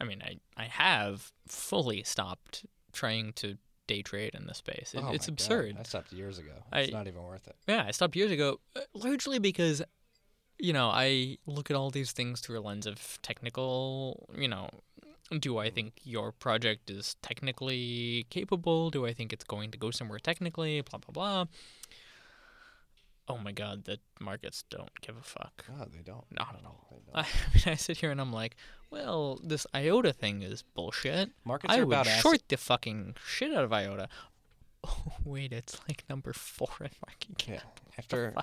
I 0.01 0.05
mean 0.05 0.23
I, 0.23 0.39
I 0.57 0.65
have 0.65 1.33
fully 1.47 2.03
stopped 2.03 2.65
trying 2.93 3.33
to 3.35 3.59
day 3.87 4.01
trade 4.01 4.35
in 4.35 4.47
this 4.47 4.59
space. 4.59 4.93
It, 4.95 5.03
Oh 5.05 5.13
it's 5.13 5.27
my 5.29 5.33
God, 5.33 5.35
absurd. 5.35 5.77
I 5.79 5.83
stopped 5.83 6.13
years 6.13 6.39
ago. 6.39 6.53
I- 6.73 6.81
it's 6.81 6.93
not 6.93 7.07
even 7.07 7.23
worth 7.23 7.47
it. 7.47 7.57
Yeah, 7.69 7.85
I 7.87 7.91
stopped 7.91 8.17
years 8.17 8.31
ago, 8.31 8.61
uh, 8.77 8.81
largely 8.95 9.39
because, 9.39 9.83
you 10.59 10.73
know, 10.73 10.89
I 10.89 11.37
look 11.47 11.71
at 11.71 11.77
all 11.77 11.91
these 11.91 12.13
things 12.13 12.41
through 12.41 12.61
a 12.61 12.63
lens 12.63 12.87
of 12.87 13.19
technical, 13.23 14.29
you 14.37 14.49
know, 14.49 14.71
do 15.39 15.59
I 15.59 15.67
mm-hmm. 15.67 15.75
think 15.75 15.93
your 16.05 16.33
project 16.33 16.91
is 16.91 17.17
technically 17.23 18.27
capable? 18.31 18.91
Do 18.91 19.07
I 19.07 19.13
think 19.13 19.33
it's 19.33 19.45
going 19.45 19.71
to 19.71 19.79
go 19.79 19.91
somewhere 19.91 20.19
technically? 20.19 20.81
Blah, 20.81 20.99
blah, 20.99 21.13
blah. 21.13 21.45
Oh 23.29 23.39
my 23.39 23.53
god, 23.53 23.85
the 23.85 23.99
markets 24.21 24.65
don't 24.69 25.01
give 25.01 25.17
a 25.17 25.23
fuck. 25.23 25.65
God, 25.69 25.93
they 25.93 26.03
don't. 26.03 26.25
Not 26.31 26.57
at 26.59 26.65
all. 26.67 27.03
I 27.15 27.23
mean, 27.55 27.63
I 27.67 27.75
sit 27.77 27.99
here 27.99 28.11
and 28.11 28.21
I'm 28.21 28.33
like, 28.33 28.57
well, 28.91 29.41
this 29.43 29.67
IOTA 29.75 30.13
thing 30.13 30.43
is 30.43 30.63
bullshit. 30.63 31.31
Markets 31.45 31.73
I 31.73 31.79
are 31.79 31.87
would 31.87 31.93
about 31.93 32.07
short 32.07 32.43
the 32.49 32.57
fucking 32.57 33.17
shit 33.25 33.55
out 33.55 33.65
of 33.65 33.73
IOTA. 33.73 34.09
Oh, 34.85 35.13
wait, 35.25 35.53
it's 35.53 35.79
like 35.89 36.03
number 36.11 36.33
four 36.33 36.67
in 36.81 36.91
market 37.07 37.39
cap. 37.39 37.63
Yeah. 37.63 37.93
After 37.97 38.35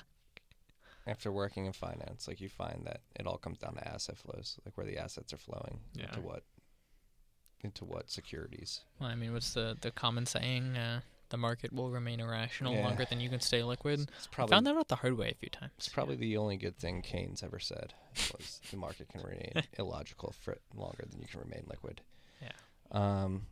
after 1.05 1.31
working 1.33 1.65
in 1.65 1.73
finance, 1.73 2.29
like 2.29 2.39
you 2.39 2.47
find 2.47 2.83
that 2.85 3.01
it 3.19 3.27
all 3.27 3.37
comes 3.37 3.57
down 3.57 3.73
to 3.75 3.85
asset 3.85 4.17
flows, 4.17 4.57
like 4.65 4.77
where 4.77 4.85
the 4.85 4.97
assets 4.97 5.33
are 5.33 5.37
flowing 5.37 5.79
Yeah. 5.93 6.05
into 6.05 6.21
what 6.21 6.43
into 7.63 7.85
what 7.85 8.09
securities. 8.09 8.81
Well, 8.99 9.09
I 9.09 9.15
mean, 9.15 9.33
what's 9.33 9.53
the 9.53 9.77
the 9.81 9.91
common 9.91 10.25
saying? 10.25 10.75
Uh, 10.77 11.01
the 11.29 11.37
market 11.37 11.71
will 11.71 11.91
remain 11.91 12.19
irrational 12.19 12.73
Yeah. 12.73 12.83
longer 12.85 13.05
than 13.05 13.19
you 13.19 13.29
can 13.29 13.39
stay 13.39 13.61
liquid. 13.61 14.09
It's 14.17 14.27
I 14.31 14.33
probably 14.33 14.51
found 14.55 14.65
that 14.65 14.75
out 14.75 14.87
the 14.87 14.95
hard 14.95 15.15
way 15.15 15.29
a 15.29 15.35
few 15.35 15.49
times. 15.49 15.71
it's 15.77 15.87
probably 15.87 16.15
the 16.15 16.37
only 16.37 16.57
good 16.57 16.75
thing 16.79 17.03
Keynes 17.03 17.43
ever 17.43 17.59
said 17.59 17.93
was 18.33 18.59
the 18.71 18.77
market 18.77 19.09
can 19.09 19.21
remain 19.21 19.53
illogical 19.77 20.33
for 20.41 20.57
longer 20.75 21.05
than 21.07 21.21
you 21.21 21.27
can 21.27 21.39
remain 21.41 21.65
liquid. 21.67 22.01
Yeah. 22.41 22.49
Um, 22.91 23.45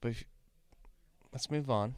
but 0.00 0.12
if, 0.12 0.24
let's 1.32 1.50
move 1.50 1.68
on. 1.70 1.96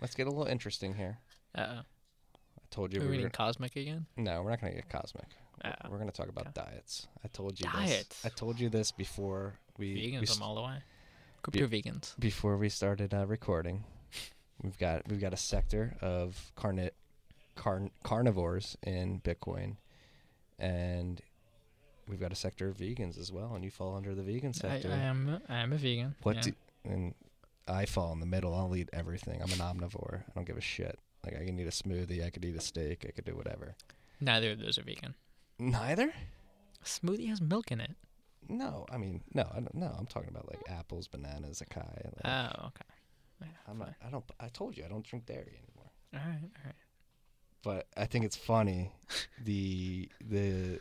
Let's 0.00 0.14
get 0.14 0.26
a 0.26 0.30
little 0.30 0.46
interesting 0.46 0.94
here. 0.94 1.18
Uh, 1.54 1.66
oh. 1.68 1.78
I 1.80 2.62
told 2.70 2.94
you 2.94 3.00
are 3.00 3.02
we 3.02 3.06
we 3.08 3.10
were 3.10 3.16
reading 3.18 3.30
cosmic 3.30 3.76
again? 3.76 4.06
no, 4.16 4.40
we're 4.42 4.50
not 4.50 4.60
going 4.62 4.72
to 4.72 4.78
get 4.78 4.88
cosmic. 4.88 5.26
Uh, 5.64 5.72
We're 5.90 5.98
going 5.98 6.08
to 6.10 6.16
talk 6.16 6.28
about 6.28 6.54
diets. 6.54 7.08
I 7.24 7.28
told 7.28 7.58
you 7.58 7.66
Diets. 7.68 8.08
this. 8.08 8.24
I 8.24 8.28
told 8.28 8.60
you 8.60 8.68
this 8.68 8.92
before 8.92 9.58
we, 9.78 10.16
we 10.20 10.26
st- 10.26 10.36
I'm 10.36 10.42
all 10.42 10.54
the 10.54 10.62
way. 10.62 10.78
Crypto 11.42 11.66
vegans. 11.68 12.18
before 12.18 12.56
we 12.56 12.68
started 12.68 13.14
uh, 13.14 13.26
recording. 13.26 13.84
We've 14.62 14.78
got 14.78 15.06
we've 15.08 15.20
got 15.20 15.32
a 15.32 15.36
sector 15.36 15.96
of 16.00 16.52
carni- 16.56 16.90
carn- 17.54 17.92
carnivores 18.02 18.76
in 18.82 19.20
Bitcoin, 19.20 19.76
and 20.58 21.22
we've 22.08 22.18
got 22.18 22.32
a 22.32 22.36
sector 22.36 22.68
of 22.68 22.76
vegans 22.76 23.18
as 23.18 23.30
well. 23.30 23.54
And 23.54 23.64
you 23.64 23.70
fall 23.70 23.96
under 23.96 24.14
the 24.14 24.22
vegan 24.22 24.52
sector. 24.52 24.90
I 24.90 24.96
am 24.96 25.40
I 25.48 25.58
am 25.58 25.72
a 25.72 25.76
vegan. 25.76 26.16
what 26.22 26.36
yeah. 26.36 26.42
do 26.42 26.52
and 26.84 27.14
I 27.68 27.86
fall 27.86 28.12
in 28.12 28.20
the 28.20 28.26
middle. 28.26 28.54
I'll 28.54 28.74
eat 28.74 28.88
everything. 28.92 29.40
I'm 29.42 29.52
an 29.52 29.58
omnivore. 29.58 30.22
I 30.22 30.32
don't 30.34 30.46
give 30.46 30.56
a 30.56 30.60
shit. 30.62 30.98
Like 31.24 31.40
I 31.40 31.44
can 31.44 31.58
eat 31.58 31.66
a 31.66 31.70
smoothie, 31.70 32.24
I 32.24 32.30
could 32.30 32.44
eat 32.44 32.56
a 32.56 32.60
steak, 32.60 33.04
I 33.06 33.10
could 33.10 33.24
do 33.24 33.36
whatever. 33.36 33.74
Neither 34.20 34.52
of 34.52 34.60
those 34.60 34.78
are 34.78 34.82
vegan. 34.82 35.14
Neither? 35.58 36.12
A 36.80 36.84
Smoothie 36.84 37.28
has 37.28 37.40
milk 37.40 37.70
in 37.70 37.80
it. 37.80 37.90
No, 38.48 38.86
I 38.90 38.96
mean 38.96 39.22
no, 39.34 39.48
I 39.52 39.60
don't, 39.60 39.74
no. 39.74 39.94
I'm 39.98 40.06
talking 40.06 40.30
about 40.30 40.48
like 40.48 40.62
apples, 40.68 41.06
bananas, 41.08 41.62
acai. 41.66 42.04
Like, 42.04 42.14
Oh, 42.24 42.66
okay. 42.68 42.84
Yeah, 43.40 43.48
I'm 43.68 43.78
not. 43.78 43.94
I 44.04 44.10
don't. 44.10 44.24
I 44.40 44.48
told 44.48 44.76
you 44.76 44.84
I 44.84 44.88
don't 44.88 45.04
drink 45.04 45.26
dairy 45.26 45.60
anymore. 45.62 45.90
All 46.14 46.20
right, 46.20 46.42
all 46.42 46.62
right. 46.64 46.74
But 47.62 47.86
I 47.96 48.06
think 48.06 48.24
it's 48.24 48.36
funny 48.36 48.92
the 49.44 50.08
the 50.20 50.80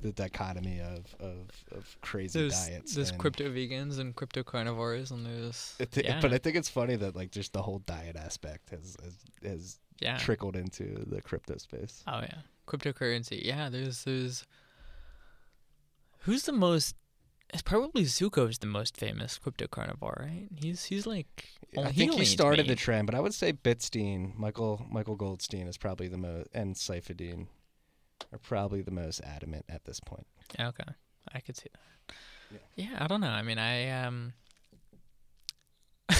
the 0.00 0.12
dichotomy 0.12 0.80
of 0.80 1.14
of, 1.20 1.50
of 1.72 1.96
crazy 2.00 2.38
There's 2.40 2.52
diets. 2.66 2.94
there's 2.94 3.10
and 3.10 3.18
crypto 3.18 3.50
vegans 3.50 3.98
and 3.98 4.14
crypto 4.14 4.42
carnivores, 4.42 5.10
and 5.10 5.24
there's 5.24 5.76
I 5.80 5.84
thi- 5.84 6.04
yeah, 6.04 6.20
But 6.20 6.32
I 6.32 6.38
think 6.38 6.56
it's 6.56 6.68
funny 6.68 6.96
that 6.96 7.16
like 7.16 7.30
just 7.30 7.52
the 7.52 7.62
whole 7.62 7.80
diet 7.80 8.16
aspect 8.16 8.70
has 8.70 8.96
has, 9.02 9.16
has 9.42 9.80
yeah. 10.00 10.18
trickled 10.18 10.56
into 10.56 11.04
the 11.06 11.20
crypto 11.22 11.56
space. 11.58 12.02
Oh 12.06 12.20
yeah, 12.20 12.38
cryptocurrency. 12.66 13.44
Yeah, 13.44 13.68
there's 13.68 14.04
there's. 14.04 14.44
Who's 16.20 16.44
the 16.44 16.52
most? 16.52 16.94
It's 17.52 17.62
probably 17.62 18.04
Zooko's 18.04 18.58
the 18.58 18.66
most 18.66 18.96
famous 18.96 19.38
crypto 19.38 19.66
carnivore, 19.68 20.18
right? 20.20 20.48
He's 20.54 20.84
he's 20.84 21.06
like. 21.06 21.48
I 21.78 21.92
think 21.92 22.14
he 22.14 22.24
started 22.24 22.66
the 22.66 22.74
trend, 22.76 23.06
but 23.06 23.14
I 23.14 23.20
would 23.20 23.34
say 23.34 23.52
Bitstein, 23.52 24.36
Michael 24.36 24.84
Michael 24.90 25.16
Goldstein 25.16 25.66
is 25.66 25.76
probably 25.78 26.08
the 26.08 26.18
most, 26.18 26.48
and 26.52 26.74
Saifedean 26.74 27.46
are 28.32 28.38
probably 28.38 28.82
the 28.82 28.90
most 28.90 29.20
adamant 29.22 29.64
at 29.68 29.84
this 29.84 30.00
point. 30.00 30.26
Okay, 30.58 30.84
I 31.32 31.40
could 31.40 31.56
see 31.56 31.68
that. 31.72 32.60
Yeah. 32.76 32.96
I 32.98 33.06
don't 33.06 33.20
know. 33.20 33.28
I 33.28 33.42
mean, 33.42 33.58
I 33.58 33.90
um. 33.90 34.32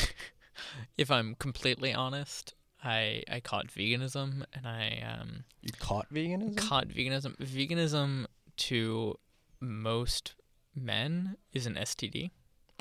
if 0.96 1.10
I'm 1.10 1.34
completely 1.36 1.92
honest, 1.92 2.54
I 2.82 3.22
I 3.30 3.40
caught 3.40 3.68
veganism 3.68 4.44
and 4.52 4.66
I 4.66 5.02
um 5.18 5.44
You 5.62 5.70
caught 5.78 6.12
veganism? 6.12 6.56
caught 6.56 6.88
veganism. 6.88 7.36
Veganism 7.38 8.26
to 8.58 9.18
most 9.60 10.34
men 10.74 11.36
is 11.52 11.66
an 11.66 11.74
STD. 11.74 12.30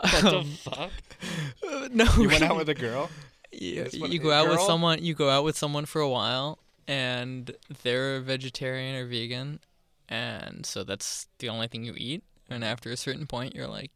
what 0.00 0.22
the 0.22 0.38
Um, 0.38 0.44
fuck? 0.52 0.90
uh, 1.68 1.88
no, 1.92 2.04
You 2.18 2.28
went 2.28 2.42
out 2.42 2.56
with 2.56 2.68
a 2.68 2.74
girl? 2.74 3.10
Yeah, 3.52 3.84
This 3.84 3.98
one- 3.98 4.12
you 4.12 4.18
go 4.18 4.32
out 4.32 4.48
with 4.48 4.60
someone. 4.60 5.02
You 5.02 5.14
go 5.14 5.30
out 5.30 5.44
with 5.44 5.56
someone 5.56 5.86
for 5.86 6.00
a 6.00 6.08
while, 6.08 6.58
and 6.86 7.50
they're 7.82 8.20
vegetarian 8.20 8.94
or 8.96 9.06
vegan, 9.06 9.60
and 10.08 10.66
so 10.66 10.84
that's 10.84 11.26
the 11.38 11.48
only 11.48 11.68
thing 11.68 11.84
you 11.84 11.94
eat. 11.96 12.22
And 12.50 12.62
after 12.64 12.90
a 12.90 12.96
certain 12.96 13.26
point, 13.26 13.54
you're 13.54 13.66
like, 13.68 13.90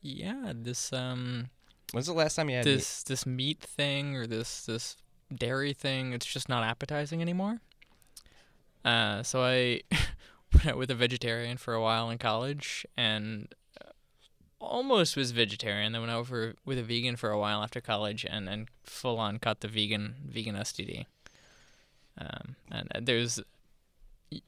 yeah, 0.00 0.52
this 0.54 0.92
um, 0.92 1.48
When's 1.92 2.06
the 2.06 2.12
last 2.12 2.34
time 2.36 2.50
you 2.50 2.56
had 2.56 2.66
meat? 2.66 2.74
this 2.74 3.02
this 3.02 3.24
meat 3.26 3.60
thing 3.60 4.14
or 4.14 4.26
this 4.26 4.64
this 4.66 4.96
dairy 5.34 5.72
thing, 5.72 6.12
it's 6.12 6.26
just 6.26 6.48
not 6.48 6.62
appetizing 6.62 7.20
anymore. 7.22 7.60
Uh, 8.88 9.22
so 9.22 9.42
I 9.42 9.82
went 10.54 10.66
out 10.66 10.78
with 10.78 10.90
a 10.90 10.94
vegetarian 10.94 11.58
for 11.58 11.74
a 11.74 11.82
while 11.82 12.08
in 12.08 12.16
college, 12.16 12.86
and 12.96 13.54
uh, 13.78 13.90
almost 14.58 15.14
was 15.14 15.32
vegetarian. 15.32 15.92
Then 15.92 16.00
went 16.00 16.10
out 16.10 16.26
for 16.26 16.54
with 16.64 16.78
a 16.78 16.82
vegan 16.82 17.16
for 17.16 17.30
a 17.30 17.38
while 17.38 17.62
after 17.62 17.82
college, 17.82 18.24
and 18.28 18.48
then 18.48 18.66
full 18.84 19.18
on 19.18 19.38
cut 19.40 19.60
the 19.60 19.68
vegan 19.68 20.14
vegan 20.26 20.54
STD. 20.54 21.04
Um, 22.16 22.56
and 22.70 22.88
uh, 22.94 23.00
there's, 23.02 23.40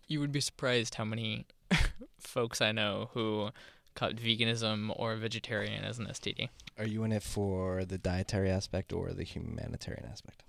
you 0.09 0.20
would 0.20 0.32
be 0.32 0.41
surprised 0.41 0.95
how 0.95 1.05
many 1.05 1.45
folks 2.18 2.62
I 2.62 2.72
know 2.72 3.11
who 3.12 3.51
cut 3.95 4.16
veganism 4.16 4.91
or 4.97 5.16
vegetarian 5.16 5.84
as 5.84 5.99
an 5.99 6.07
STD. 6.07 6.49
Are 6.78 6.86
you 6.86 7.05
in 7.05 7.12
it 7.12 7.22
for 7.22 7.84
the 7.84 7.99
dietary 7.99 8.51
aspect 8.51 8.95
or 8.95 9.12
the 9.12 9.22
humanitarian 9.22 10.07
aspect? 10.11 10.43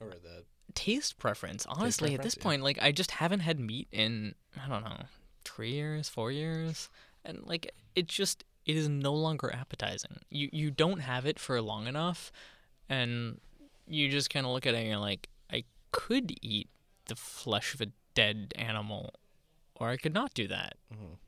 Or 0.00 0.10
the 0.10 0.44
taste 0.76 1.18
preference. 1.18 1.66
Honestly, 1.66 2.10
at 2.10 2.16
preference, 2.18 2.34
this 2.34 2.40
yeah. 2.40 2.42
point, 2.44 2.62
like 2.62 2.78
I 2.80 2.92
just 2.92 3.10
haven't 3.12 3.40
had 3.40 3.58
meat 3.58 3.88
in 3.90 4.36
I 4.64 4.68
don't 4.68 4.84
know 4.84 5.06
three 5.44 5.72
years, 5.72 6.08
four 6.08 6.30
years, 6.30 6.88
and 7.24 7.42
like 7.44 7.72
it 7.96 8.06
just 8.06 8.44
it 8.64 8.76
is 8.76 8.88
no 8.88 9.12
longer 9.12 9.52
appetizing. 9.52 10.20
You 10.30 10.48
you 10.52 10.70
don't 10.70 11.00
have 11.00 11.26
it 11.26 11.38
for 11.40 11.60
long 11.60 11.88
enough, 11.88 12.30
and 12.88 13.40
you 13.88 14.08
just 14.08 14.30
kind 14.30 14.46
of 14.46 14.52
look 14.52 14.66
at 14.66 14.74
it 14.74 14.78
and 14.78 14.88
you're 14.88 14.98
like, 14.98 15.28
I 15.52 15.64
could 15.90 16.36
eat 16.42 16.68
the 17.06 17.16
flesh 17.16 17.74
of 17.74 17.80
a 17.80 17.86
dead 18.14 18.52
animal, 18.56 19.14
or 19.76 19.88
I 19.90 19.96
could 19.96 20.14
not 20.14 20.34
do 20.34 20.46
that. 20.48 20.76
Mhm. 20.92 21.18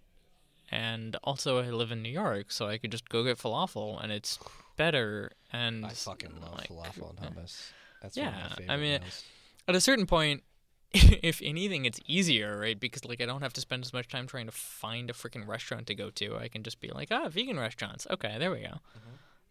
And 0.71 1.17
also, 1.25 1.63
I 1.63 1.71
live 1.71 1.91
in 1.93 2.03
New 2.03 2.11
York, 2.11 2.53
so 2.53 2.69
I 2.69 2.77
could 2.77 2.91
just 2.93 3.09
go 3.09 3.25
get 3.25 3.39
falafel, 3.39 4.03
and 4.03 4.13
it's 4.13 4.39
better. 4.77 5.31
And 5.51 5.87
I 5.87 5.91
fucking 5.91 6.41
love 6.43 6.59
like, 6.59 6.69
falafel 6.69 7.11
and 7.11 7.37
hummus. 7.37 7.71
That's 8.03 8.17
Yeah, 8.17 8.33
one 8.43 8.53
of 8.53 8.67
my 8.67 8.75
I 8.75 8.77
mean, 8.77 9.01
meals. 9.01 9.25
At 9.69 9.75
a 9.75 9.81
certain 9.81 10.07
point, 10.07 10.43
if 10.93 11.41
anything, 11.43 11.85
it's 11.85 12.01
easier, 12.07 12.59
right? 12.59 12.81
Because 12.81 13.05
like 13.05 13.21
I 13.21 13.27
don't 13.27 13.43
have 13.43 13.53
to 13.53 13.61
spend 13.61 13.85
as 13.85 13.93
much 13.93 14.09
time 14.09 14.27
trying 14.27 14.47
to 14.47 14.53
find 14.53 15.11
a 15.11 15.13
freaking 15.13 15.47
restaurant 15.47 15.87
to 15.89 15.95
go 15.95 16.11
to. 16.11 16.37
I 16.37 16.49
can 16.49 16.63
just 16.63 16.81
be 16.81 16.89
like, 16.89 17.09
ah, 17.11 17.29
vegan 17.29 17.61
restaurants. 17.61 18.07
Okay, 18.11 18.37
there 18.39 18.51
we 18.51 18.61
go. 18.61 18.79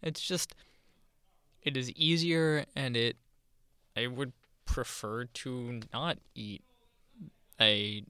It's 0.01 0.21
just, 0.21 0.55
it 1.63 1.77
is 1.77 1.91
easier, 1.91 2.65
and 2.75 2.97
it, 2.97 3.17
I 3.95 4.07
would 4.07 4.33
prefer 4.65 5.25
to 5.25 5.81
not 5.93 6.17
eat 6.35 6.63
a 7.59 8.03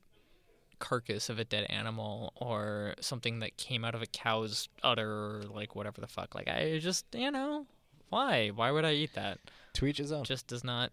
carcass 0.80 1.30
of 1.30 1.39
a 1.39 1.43
dead 1.43 1.66
animal 1.70 2.34
or 2.36 2.93
something 2.99 3.39
that 3.39 3.58
came 3.58 3.84
out 3.84 3.95
of 3.95 4.01
a 4.01 4.05
cow's 4.05 4.70
udder 4.84 5.10
or 5.10 5.43
like 5.49 5.76
whatever 5.76 6.01
the 6.01 6.08
fuck. 6.08 6.36
Like 6.36 6.47
I 6.47 6.80
just, 6.80 7.05
you 7.14 7.32
know, 7.32 7.66
why? 8.10 8.49
Why 8.49 8.72
would 8.72 8.86
I 8.86 8.93
eat 8.93 9.14
that? 9.16 9.39
To 9.74 9.86
each 9.86 9.97
his 9.97 10.12
own. 10.12 10.24
just 10.24 10.47
does 10.47 10.64
not 10.64 10.91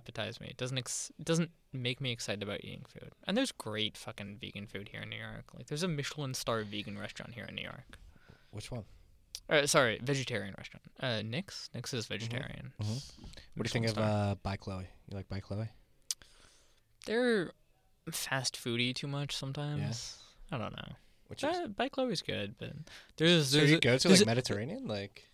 appetize 0.00 0.40
me. 0.40 0.48
It 0.48 0.56
doesn't 0.56 0.78
ex- 0.78 1.10
it 1.18 1.24
doesn't 1.24 1.50
make 1.72 2.00
me 2.00 2.10
excited 2.12 2.42
about 2.42 2.64
eating 2.64 2.84
food. 2.88 3.10
And 3.26 3.36
there's 3.36 3.52
great 3.52 3.96
fucking 3.96 4.38
vegan 4.40 4.66
food 4.66 4.88
here 4.88 5.02
in 5.02 5.08
New 5.10 5.18
York. 5.18 5.46
Like 5.54 5.66
there's 5.66 5.82
a 5.82 5.88
Michelin 5.88 6.34
star 6.34 6.62
vegan 6.64 6.98
restaurant 6.98 7.34
here 7.34 7.44
in 7.48 7.54
New 7.54 7.62
York. 7.62 7.98
Which 8.50 8.70
one? 8.70 8.84
Uh, 9.48 9.66
sorry, 9.66 9.98
vegetarian 10.02 10.54
restaurant. 10.56 10.84
Uh, 11.00 11.22
Nix. 11.22 11.68
Nix 11.74 11.92
is 11.94 12.06
vegetarian. 12.06 12.72
Mhm. 12.82 13.12
What 13.54 13.64
do 13.66 13.68
you 13.68 13.68
think 13.68 13.86
of 13.88 13.98
uh, 13.98 14.34
By 14.42 14.56
Chloe? 14.56 14.86
You 15.08 15.16
like 15.16 15.28
By 15.28 15.40
Chloe? 15.40 15.68
They're 17.06 17.52
fast 18.10 18.56
foody 18.62 18.94
too 18.94 19.08
much 19.08 19.36
sometimes. 19.36 20.16
I 20.50 20.58
don't 20.58 20.76
know. 20.76 20.92
Which 21.28 21.42
is 21.44 21.56
Uh, 21.56 21.66
by 21.68 21.88
Chloe's 21.88 22.20
good, 22.22 22.56
but 22.58 22.72
there's 23.16 23.48
so 23.48 23.56
there's 23.58 23.70
you 23.70 23.76
a- 23.78 23.80
go 23.80 23.96
to 23.98 24.08
like 24.08 24.26
Mediterranean? 24.26 24.86
Like 24.86 25.26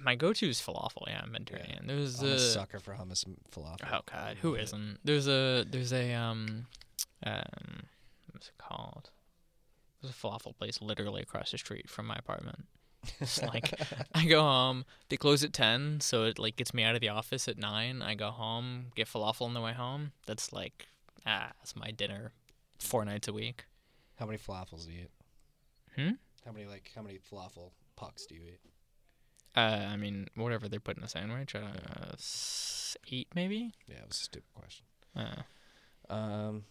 my 0.00 0.14
go-to 0.14 0.48
is 0.48 0.60
falafel. 0.60 1.06
Yeah, 1.06 1.24
Mediterranean. 1.30 1.86
There's 1.86 2.20
I'm 2.20 2.28
a 2.28 2.32
a 2.32 2.38
sucker 2.38 2.78
for 2.78 2.94
hummus 2.94 3.26
and 3.26 3.36
falafel. 3.50 3.88
Oh 3.92 4.00
God, 4.10 4.36
who 4.40 4.54
isn't? 4.54 4.98
There's 5.04 5.28
a 5.28 5.64
there's 5.68 5.92
a 5.92 6.14
um 6.14 6.66
um 7.24 7.84
what's 8.32 8.48
it 8.48 8.58
called? 8.58 9.10
There's 10.00 10.14
a 10.14 10.16
falafel 10.16 10.56
place 10.56 10.80
literally 10.80 11.22
across 11.22 11.52
the 11.52 11.58
street 11.58 11.88
from 11.88 12.06
my 12.06 12.16
apartment. 12.16 12.66
It's 13.20 13.42
like 13.42 13.72
I 14.14 14.26
go 14.26 14.42
home, 14.42 14.84
they 15.08 15.16
close 15.16 15.44
at 15.44 15.52
ten, 15.52 16.00
so 16.00 16.24
it 16.24 16.38
like 16.38 16.56
gets 16.56 16.72
me 16.72 16.82
out 16.84 16.94
of 16.94 17.00
the 17.00 17.08
office 17.08 17.48
at 17.48 17.58
nine. 17.58 18.00
I 18.00 18.14
go 18.14 18.30
home, 18.30 18.86
get 18.94 19.08
falafel 19.08 19.42
on 19.42 19.54
the 19.54 19.60
way 19.60 19.72
home. 19.72 20.12
That's 20.26 20.52
like 20.52 20.86
ah, 21.26 21.50
that's 21.58 21.76
my 21.76 21.90
dinner 21.90 22.32
four 22.78 23.04
nights 23.04 23.28
a 23.28 23.32
week. 23.32 23.64
How 24.18 24.26
many 24.26 24.38
falafels 24.38 24.86
do 24.86 24.92
you 24.92 25.00
eat? 25.02 25.10
Hmm? 25.96 26.10
How 26.44 26.52
many 26.52 26.66
like 26.66 26.90
how 26.94 27.02
many 27.02 27.18
falafel 27.18 27.70
pucks 27.96 28.26
do 28.26 28.34
you 28.34 28.42
eat? 28.42 28.60
Uh, 29.54 29.86
I 29.90 29.96
mean, 29.96 30.28
whatever 30.34 30.68
they 30.68 30.78
put 30.78 30.96
in 30.96 31.02
a 31.02 31.08
sandwich, 31.08 31.54
uh, 31.54 32.14
eight 33.10 33.28
maybe. 33.34 33.72
Yeah, 33.88 33.96
it 33.96 34.08
was 34.08 34.18
a 34.18 34.24
stupid 34.24 34.52
question. 34.54 34.84
Uh, 35.16 35.42
Um, 36.12 36.64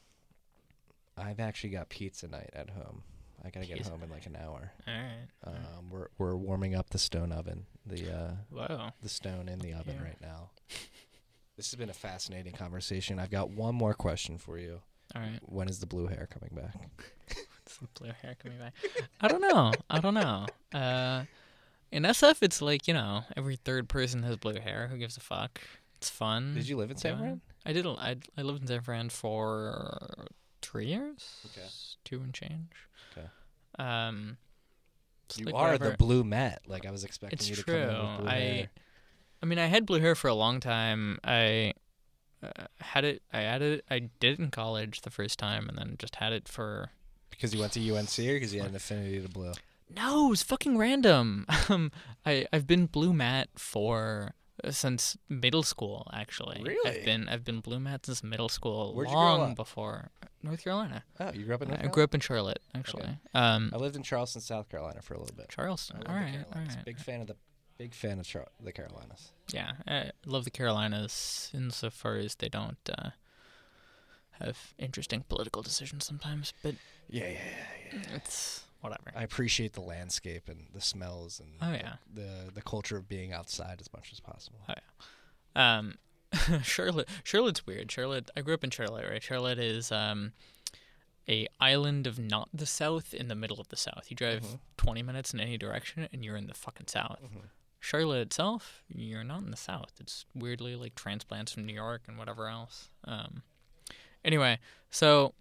I've 1.17 1.39
actually 1.39 1.69
got 1.71 1.89
pizza 1.89 2.27
night 2.27 2.49
at 2.53 2.69
home. 2.71 3.03
I 3.43 3.49
gotta 3.49 3.65
get 3.65 3.77
Pizza 3.77 3.91
home 3.91 4.03
in 4.03 4.09
like 4.09 4.25
an 4.27 4.35
hour. 4.35 4.71
all 4.87 4.93
right. 4.93 5.27
Um, 5.43 5.89
we're 5.89 6.07
we're 6.19 6.35
warming 6.35 6.75
up 6.75 6.91
the 6.91 6.99
stone 6.99 7.31
oven, 7.31 7.65
the 7.85 8.11
uh, 8.15 8.31
Whoa. 8.51 8.89
the 9.01 9.09
stone 9.09 9.49
in 9.49 9.59
the 9.59 9.73
oven 9.73 9.95
Yeah. 9.99 10.03
right 10.05 10.21
now. 10.21 10.51
This 11.57 11.69
has 11.69 11.77
been 11.77 11.89
a 11.89 11.93
fascinating 11.93 12.53
conversation. 12.53 13.19
I've 13.19 13.29
got 13.29 13.51
one 13.51 13.75
more 13.75 13.93
question 13.93 14.37
for 14.39 14.57
you. 14.57 14.79
All 15.13 15.21
right. 15.21 15.37
When 15.43 15.67
is 15.69 15.79
the 15.79 15.85
blue 15.85 16.07
hair 16.07 16.27
coming 16.31 16.49
back? 16.55 16.89
Some 17.67 17.87
blue 17.99 18.09
hair 18.21 18.35
coming 18.41 18.57
back. 18.57 18.73
I 19.19 19.27
don't 19.27 19.41
know. 19.41 19.71
I 19.89 19.99
don't 19.99 20.13
know. 20.15 20.47
Uh, 20.73 21.25
in 21.91 22.03
SF, 22.03 22.37
it's 22.41 22.61
like 22.61 22.87
you 22.87 22.93
know, 22.93 23.23
every 23.35 23.55
third 23.57 23.89
person 23.89 24.23
has 24.23 24.37
blue 24.37 24.59
hair. 24.59 24.87
Who 24.91 24.97
gives 24.97 25.17
a 25.17 25.21
fuck? 25.21 25.59
It's 25.97 26.09
fun. 26.09 26.53
Did 26.55 26.67
you 26.67 26.77
live 26.77 26.89
in 26.91 26.97
San 26.97 27.17
Fran? 27.17 27.41
I 27.65 27.73
did. 27.73 27.85
I 27.85 28.15
I 28.37 28.41
lived 28.41 28.61
in 28.61 28.67
San 28.67 28.81
Fran 28.81 29.09
for 29.09 30.25
three 30.61 30.87
years. 30.87 31.35
Okay. 31.47 31.67
Two 32.03 32.21
and 32.21 32.33
change. 32.33 32.71
Okay. 33.15 33.27
Um. 33.77 34.37
You 35.37 35.45
like 35.45 35.55
are 35.55 35.77
the 35.77 35.95
blue 35.97 36.23
Met. 36.25 36.61
Like 36.67 36.85
I 36.85 36.91
was 36.91 37.03
expecting 37.05 37.37
It's 37.39 37.47
you 37.49 37.55
to 37.55 37.63
true. 37.63 37.73
come 37.87 37.89
in 37.95 38.11
with 38.11 38.19
blue 38.21 38.29
I- 38.29 38.33
hair. 38.39 38.69
I 39.43 39.45
mean, 39.47 39.59
I 39.59 39.65
had 39.67 39.85
blue 39.85 39.99
hair 39.99 40.13
for 40.13 40.27
a 40.27 40.33
long 40.35 40.59
time. 40.59 41.17
I 41.23 41.73
uh, 42.43 42.49
had 42.79 43.05
it. 43.05 43.21
I 43.31 43.41
added. 43.43 43.79
it- 43.79 43.85
I 43.89 43.99
did 44.19 44.33
it 44.33 44.39
in 44.39 44.51
college 44.51 45.01
the 45.01 45.09
first 45.09 45.39
time, 45.39 45.69
and 45.69 45.77
then 45.77 45.95
just 45.99 46.15
had 46.17 46.33
it 46.33 46.47
for 46.47 46.89
Because 47.29 47.53
you 47.53 47.59
went 47.61 47.71
to 47.73 47.79
UNC 47.95 48.19
or 48.19 48.33
because 48.33 48.53
you 48.53 48.59
had 48.61 48.69
an 48.71 48.75
affinity 48.75 49.21
to 49.21 49.29
blue? 49.29 49.53
No, 49.95 50.31
it's 50.31 50.43
fucking 50.43 50.77
random. 50.77 51.45
Um, 51.69 51.91
I 52.25 52.45
I've 52.51 52.67
been 52.67 52.85
blue 52.87 53.13
Matt 53.13 53.49
for 53.57 54.33
uh, 54.63 54.71
since 54.71 55.15
middle 55.29 55.63
school. 55.63 56.07
Actually, 56.13 56.61
Really? 56.63 56.89
I've 56.99 57.05
been 57.05 57.29
I've 57.29 57.43
been 57.45 57.59
blue 57.61 57.79
Matt 57.79 58.05
since 58.05 58.23
middle 58.23 58.49
school, 58.49 58.93
Where'd 58.93 59.09
you 59.09 59.15
grow 59.15 59.37
long 59.37 59.51
up? 59.51 59.55
before 59.55 60.09
North 60.43 60.63
Carolina. 60.63 61.03
Oh, 61.19 61.31
you 61.33 61.45
grew 61.45 61.55
up 61.55 61.61
in 61.61 61.69
North 61.69 61.81
I 61.83 61.87
grew 61.87 62.03
up 62.03 62.13
in 62.13 62.19
Charlotte, 62.19 62.59
actually. 62.75 63.07
Um, 63.33 63.71
I 63.73 63.77
lived 63.77 63.95
in 63.95 64.03
Charleston, 64.03 64.41
South 64.41 64.67
Carolina 64.69 65.01
for 65.01 65.13
a 65.13 65.19
little 65.19 65.35
bit. 65.35 65.49
Charleston. 65.49 66.01
All 66.07 66.15
right, 66.15 66.43
all 66.53 66.61
right. 66.61 66.85
Big 66.85 66.99
fan 66.99 67.21
of 67.21 67.27
the 67.27 67.35
big 67.77 67.93
fan 67.93 68.19
of 68.19 68.25
Char- 68.25 68.47
the 68.61 68.71
Carolinas. 68.73 69.31
Yeah, 69.53 69.71
I 69.87 70.11
love 70.25 70.43
the 70.43 70.51
Carolinas 70.51 71.49
insofar 71.53 72.15
as 72.17 72.35
they 72.35 72.49
don't 72.49 72.77
uh, 72.97 73.11
have 74.39 74.73
interesting 74.77 75.23
political 75.29 75.61
decisions 75.61 76.05
sometimes, 76.05 76.53
but 76.63 76.75
yeah, 77.09 77.27
yeah, 77.29 77.39
yeah. 77.93 77.99
it's 78.15 78.63
whatever. 78.81 79.11
I 79.15 79.23
appreciate 79.23 79.73
the 79.73 79.81
landscape 79.81 80.47
and 80.49 80.67
the 80.73 80.81
smells 80.81 81.39
and 81.39 81.53
Oh, 81.61 81.71
the- 81.71 81.77
yeah. 81.77 81.95
the 82.13 82.51
the 82.53 82.61
culture 82.61 82.97
of 82.97 83.07
being 83.07 83.31
outside 83.33 83.79
as 83.81 83.91
much 83.93 84.11
as 84.11 84.19
possible. 84.19 84.59
Oh 84.69 84.73
yeah. 85.55 85.77
Um, 85.77 85.95
Charlotte. 86.63 87.09
Charlotte's 87.23 87.65
weird. 87.65 87.91
Charlotte. 87.91 88.29
I 88.35 88.41
grew 88.41 88.53
up 88.53 88.63
in 88.63 88.69
Charlotte, 88.69 89.09
right? 89.09 89.21
Charlotte 89.23 89.59
is 89.59 89.91
um, 89.91 90.31
a 91.27 91.47
island 91.59 92.07
of 92.07 92.17
not 92.19 92.49
the 92.53 92.65
South 92.65 93.13
in 93.13 93.27
the 93.27 93.35
middle 93.35 93.59
of 93.59 93.67
the 93.69 93.75
South. 93.77 94.05
You 94.09 94.15
drive 94.15 94.41
Mhm. 94.43 94.59
20 94.77 95.03
minutes 95.03 95.33
in 95.33 95.39
any 95.39 95.57
direction, 95.57 96.07
and 96.11 96.23
you're 96.23 96.37
in 96.37 96.47
the 96.47 96.53
fucking 96.53 96.87
South. 96.87 97.19
Mhm. 97.21 97.49
Charlotte 97.79 98.21
itself, 98.21 98.83
you're 98.87 99.23
not 99.23 99.41
in 99.41 99.51
the 99.51 99.57
South. 99.57 99.93
It's 99.99 100.25
weirdly 100.35 100.75
like 100.75 100.93
transplants 100.95 101.51
from 101.51 101.65
New 101.65 101.73
York 101.73 102.03
and 102.07 102.17
whatever 102.17 102.47
else. 102.47 102.89
Um, 103.05 103.41
anyway, 104.23 104.59
so 104.89 105.33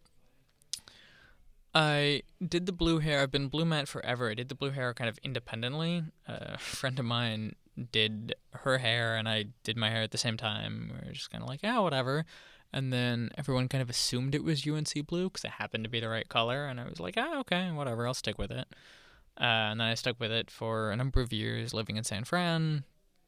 I 1.74 2.22
did 2.46 2.66
the 2.66 2.72
blue 2.72 2.98
hair. 2.98 3.20
I've 3.22 3.30
been 3.30 3.48
blue 3.48 3.64
Matt 3.64 3.88
forever. 3.88 4.30
I 4.30 4.34
did 4.34 4.48
the 4.48 4.54
blue 4.54 4.70
hair 4.70 4.92
kind 4.92 5.08
of 5.08 5.18
independently. 5.22 6.04
a 6.26 6.58
friend 6.58 6.98
of 6.98 7.04
mine 7.04 7.54
did 7.92 8.34
her 8.52 8.78
hair, 8.78 9.16
and 9.16 9.28
I 9.28 9.46
did 9.62 9.76
my 9.76 9.90
hair 9.90 10.02
at 10.02 10.10
the 10.10 10.18
same 10.18 10.36
time. 10.36 10.92
We 10.92 11.06
were 11.06 11.14
just 11.14 11.30
kind 11.30 11.42
of 11.42 11.48
like, 11.48 11.62
yeah, 11.62 11.78
whatever. 11.78 12.24
And 12.72 12.92
then 12.92 13.30
everyone 13.36 13.68
kind 13.68 13.82
of 13.82 13.90
assumed 13.90 14.34
it 14.34 14.44
was 14.44 14.66
UNC 14.66 15.06
blue 15.06 15.28
because 15.28 15.44
it 15.44 15.52
happened 15.52 15.84
to 15.84 15.90
be 15.90 16.00
the 16.00 16.08
right 16.08 16.28
color, 16.28 16.66
and 16.66 16.80
I 16.80 16.88
was 16.88 17.00
like, 17.00 17.14
ah, 17.16 17.38
okay, 17.40 17.70
whatever, 17.70 18.06
I'll 18.06 18.14
stick 18.14 18.38
with 18.38 18.50
it. 18.50 18.66
Uh, 19.40 19.72
and 19.72 19.80
then 19.80 19.88
I 19.88 19.94
stuck 19.94 20.20
with 20.20 20.30
it 20.30 20.50
for 20.50 20.90
a 20.90 20.96
number 20.96 21.20
of 21.20 21.32
years, 21.32 21.72
living 21.72 21.96
in 21.96 22.04
San 22.04 22.24
Fran, 22.24 22.84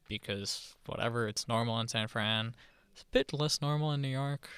because 0.08 0.74
whatever, 0.86 1.26
it's 1.26 1.48
normal 1.48 1.80
in 1.80 1.88
San 1.88 2.06
Fran. 2.08 2.54
It's 2.92 3.02
a 3.02 3.06
bit 3.10 3.32
less 3.32 3.60
normal 3.60 3.92
in 3.92 4.02
New 4.02 4.08
York. 4.08 4.48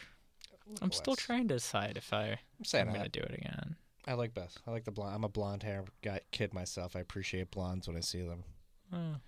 I'm 0.82 0.92
still 0.92 1.14
trying 1.14 1.48
to 1.48 1.54
decide 1.54 1.96
if 1.96 2.12
I, 2.12 2.40
I'm 2.64 2.68
saying 2.68 2.88
I'm 2.88 2.94
gonna 2.94 3.10
do 3.10 3.20
it 3.20 3.34
again. 3.34 3.76
I 4.08 4.14
like 4.14 4.32
both. 4.32 4.56
I 4.66 4.70
like 4.70 4.84
the 4.84 4.90
blonde. 4.90 5.14
I'm 5.14 5.22
a 5.24 5.28
blonde 5.28 5.62
hair 5.62 5.84
guy, 6.02 6.20
kid 6.30 6.54
myself. 6.54 6.96
I 6.96 7.00
appreciate 7.00 7.50
blondes 7.50 7.86
when 7.86 7.94
I 7.94 8.00
see 8.00 8.22
them. 8.22 8.42
Uh, 8.90 9.18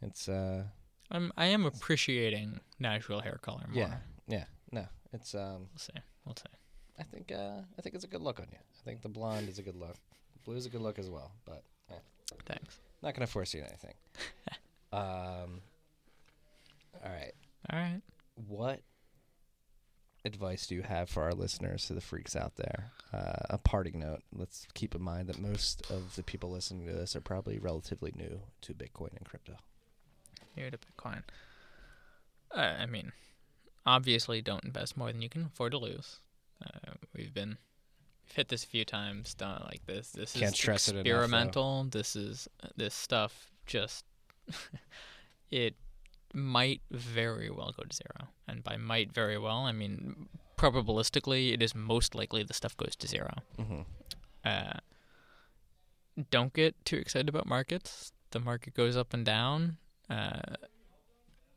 It's 0.00 0.30
uh, 0.30 0.62
I'm 1.10 1.30
I 1.36 1.44
am 1.46 1.66
appreciating 1.66 2.58
natural 2.78 3.20
hair 3.20 3.38
color 3.42 3.64
more. 3.68 3.82
yeah, 3.82 3.94
yeah. 4.26 4.44
No, 4.72 4.86
it's 5.12 5.34
um. 5.34 5.68
We'll 5.72 5.78
see. 5.78 5.92
We'll 6.24 6.36
see. 6.36 6.54
I 6.98 7.02
think 7.02 7.32
uh, 7.32 7.60
I 7.78 7.82
think 7.82 7.94
it's 7.94 8.04
a 8.04 8.08
good 8.08 8.22
look 8.22 8.40
on 8.40 8.46
you. 8.50 8.56
I 8.58 8.84
think 8.86 9.02
the 9.02 9.10
blonde 9.10 9.50
is 9.50 9.58
a 9.58 9.62
good 9.62 9.76
look. 9.76 9.96
Blue 10.46 10.56
is 10.56 10.64
a 10.64 10.70
good 10.70 10.80
look 10.80 10.98
as 10.98 11.10
well, 11.10 11.32
but 11.44 11.64
Thanks. 12.46 12.78
not 13.02 13.14
gonna 13.14 13.26
force 13.26 13.52
you 13.52 13.60
anything. 13.60 13.92
um. 14.94 15.60
All 17.04 17.12
right. 17.12 17.32
All 17.70 17.78
right. 17.78 18.00
What 18.48 18.80
advice 20.26 20.66
do 20.66 20.74
you 20.74 20.82
have 20.82 21.08
for 21.08 21.22
our 21.22 21.32
listeners, 21.32 21.86
to 21.86 21.94
the 21.94 22.00
freaks 22.00 22.36
out 22.36 22.56
there? 22.56 22.90
Uh, 23.12 23.38
a 23.50 23.58
parting 23.58 24.00
note. 24.00 24.22
Let's 24.34 24.66
keep 24.74 24.94
in 24.94 25.02
mind 25.02 25.28
that 25.28 25.40
most 25.40 25.90
of 25.90 26.16
the 26.16 26.22
people 26.22 26.50
listening 26.50 26.86
to 26.86 26.92
this 26.92 27.16
are 27.16 27.20
probably 27.20 27.58
relatively 27.58 28.12
new 28.14 28.40
to 28.62 28.74
Bitcoin 28.74 29.16
and 29.16 29.24
crypto. 29.24 29.54
New 30.56 30.70
to 30.70 30.78
Bitcoin. 30.78 31.22
Uh, 32.54 32.74
I 32.78 32.86
mean, 32.86 33.12
obviously, 33.84 34.42
don't 34.42 34.64
invest 34.64 34.96
more 34.96 35.12
than 35.12 35.22
you 35.22 35.28
can 35.28 35.44
afford 35.44 35.72
to 35.72 35.78
lose. 35.78 36.20
Uh, 36.64 36.92
we've 37.14 37.34
been 37.34 37.58
we've 38.26 38.36
hit 38.36 38.48
this 38.48 38.64
a 38.64 38.68
few 38.68 38.84
times. 38.84 39.34
Done 39.34 39.62
like 39.64 39.84
this. 39.86 40.10
This 40.10 40.32
Can't 40.32 40.54
is 40.54 40.88
it 40.88 40.92
enough, 40.92 41.06
experimental. 41.06 41.84
this 41.90 42.16
is 42.16 42.48
this 42.76 42.94
stuff. 42.94 43.50
Just 43.66 44.04
it 45.50 45.74
might 46.36 46.82
very 46.90 47.50
well 47.50 47.72
go 47.76 47.82
to 47.84 47.96
zero, 47.96 48.28
and 48.46 48.62
by 48.62 48.76
might 48.76 49.12
very 49.12 49.38
well, 49.38 49.60
I 49.60 49.72
mean 49.72 50.28
probabilistically, 50.56 51.52
it 51.52 51.62
is 51.62 51.74
most 51.74 52.14
likely 52.14 52.42
the 52.42 52.54
stuff 52.54 52.76
goes 52.76 52.94
to 52.96 53.06
zero. 53.08 53.34
Mm-hmm. 53.58 53.80
Uh, 54.44 54.78
don't 56.30 56.52
get 56.52 56.82
too 56.84 56.96
excited 56.96 57.28
about 57.28 57.46
markets. 57.46 58.12
The 58.30 58.40
market 58.40 58.74
goes 58.74 58.96
up 58.96 59.12
and 59.12 59.24
down. 59.24 59.76
Uh, 60.08 60.54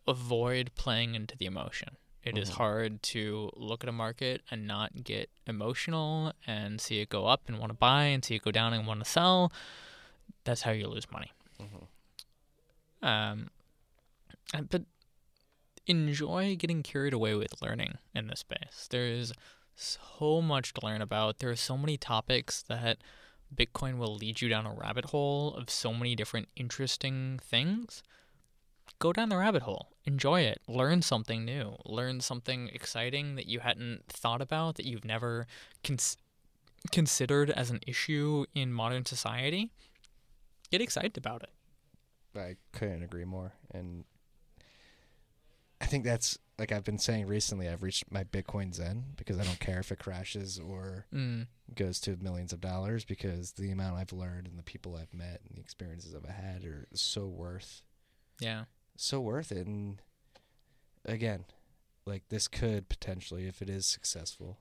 avoid 0.07 0.71
playing 0.75 1.15
into 1.15 1.37
the 1.37 1.45
emotion. 1.45 1.97
It 2.23 2.37
is 2.37 2.49
Mhm. 2.49 2.53
hard 2.55 3.03
to 3.03 3.51
look 3.55 3.83
at 3.83 3.89
a 3.89 3.93
market 3.93 4.41
and 4.51 4.67
not 4.67 5.03
get 5.03 5.29
emotional 5.47 6.33
and 6.45 6.81
see 6.81 6.99
it 6.99 7.09
go 7.09 7.27
up 7.27 7.47
and 7.47 7.59
want 7.59 7.69
to 7.69 7.77
buy 7.77 8.03
and 8.05 8.23
see 8.25 8.35
it 8.35 8.41
go 8.41 8.51
down 8.51 8.73
and 8.73 8.85
want 8.85 9.03
to 9.03 9.09
sell. 9.09 9.53
That's 10.43 10.63
how 10.63 10.71
you 10.71 10.87
lose 10.87 11.09
money. 11.11 11.31
Mm-hmm. 11.61 13.05
Um, 13.05 13.49
Uh, 14.53 14.61
but 14.61 14.83
enjoy 15.85 16.55
getting 16.55 16.83
carried 16.83 17.13
away 17.13 17.35
with 17.35 17.61
learning 17.61 17.95
in 18.13 18.27
this 18.27 18.41
space. 18.41 18.87
There 18.89 19.05
is 19.05 19.33
so 19.75 20.41
much 20.41 20.73
to 20.73 20.85
learn 20.85 21.01
about. 21.01 21.39
There 21.39 21.49
are 21.49 21.55
so 21.55 21.77
many 21.77 21.97
topics 21.97 22.61
that 22.63 22.97
Bitcoin 23.55 23.97
will 23.97 24.15
lead 24.15 24.41
you 24.41 24.49
down 24.49 24.65
a 24.65 24.73
rabbit 24.73 25.05
hole 25.05 25.55
of 25.55 25.69
so 25.69 25.93
many 25.93 26.15
different 26.15 26.49
interesting 26.55 27.39
things. 27.41 28.03
Go 28.99 29.13
down 29.13 29.29
the 29.29 29.37
rabbit 29.37 29.63
hole. 29.63 29.89
Enjoy 30.05 30.41
it. 30.41 30.59
Learn 30.67 31.01
something 31.01 31.45
new. 31.45 31.77
Learn 31.85 32.19
something 32.19 32.69
exciting 32.73 33.35
that 33.35 33.47
you 33.47 33.59
hadn't 33.59 34.03
thought 34.07 34.41
about, 34.41 34.75
that 34.75 34.85
you've 34.85 35.05
never 35.05 35.47
cons- 35.83 36.17
considered 36.91 37.49
as 37.49 37.71
an 37.71 37.79
issue 37.87 38.45
in 38.53 38.73
modern 38.73 39.05
society. 39.05 39.71
Get 40.71 40.81
excited 40.81 41.17
about 41.17 41.43
it. 41.43 41.49
I 42.37 42.57
couldn't 42.73 43.03
agree 43.03 43.25
more. 43.25 43.53
And 43.71 44.03
I 45.81 45.85
think 45.85 46.03
that's 46.03 46.37
like 46.57 46.71
I've 46.71 46.83
been 46.83 46.97
saying 46.99 47.27
recently. 47.27 47.69
I've 47.69 47.83
reached 47.83 48.11
my 48.11 48.23
Bitcoin 48.25 48.73
Zen 48.73 49.05
because 49.15 49.39
I 49.39 49.43
don't 49.45 49.59
care 49.59 49.79
if 49.79 49.91
it 49.91 49.99
crashes 49.99 50.59
or 50.59 51.05
Mm. 51.13 51.47
goes 51.73 51.99
to 52.01 52.17
millions 52.17 52.51
of 52.51 52.59
dollars 52.59 53.05
because 53.05 53.53
the 53.53 53.71
amount 53.71 53.95
I've 53.95 54.11
learned 54.11 54.47
and 54.47 54.59
the 54.59 54.63
people 54.63 54.95
I've 54.97 55.13
met 55.13 55.41
and 55.47 55.55
the 55.57 55.61
experiences 55.61 56.13
I've 56.13 56.25
had 56.29 56.65
are 56.65 56.87
so 56.93 57.27
worth 57.27 57.81
Yeah. 58.39 58.65
so 58.97 59.21
worth 59.21 59.51
it. 59.53 59.67
And 59.67 60.01
again, 61.05 61.45
like 62.05 62.27
this 62.29 62.47
could 62.49 62.89
potentially, 62.89 63.47
if 63.47 63.61
it 63.61 63.69
is 63.69 63.85
successful, 63.85 64.57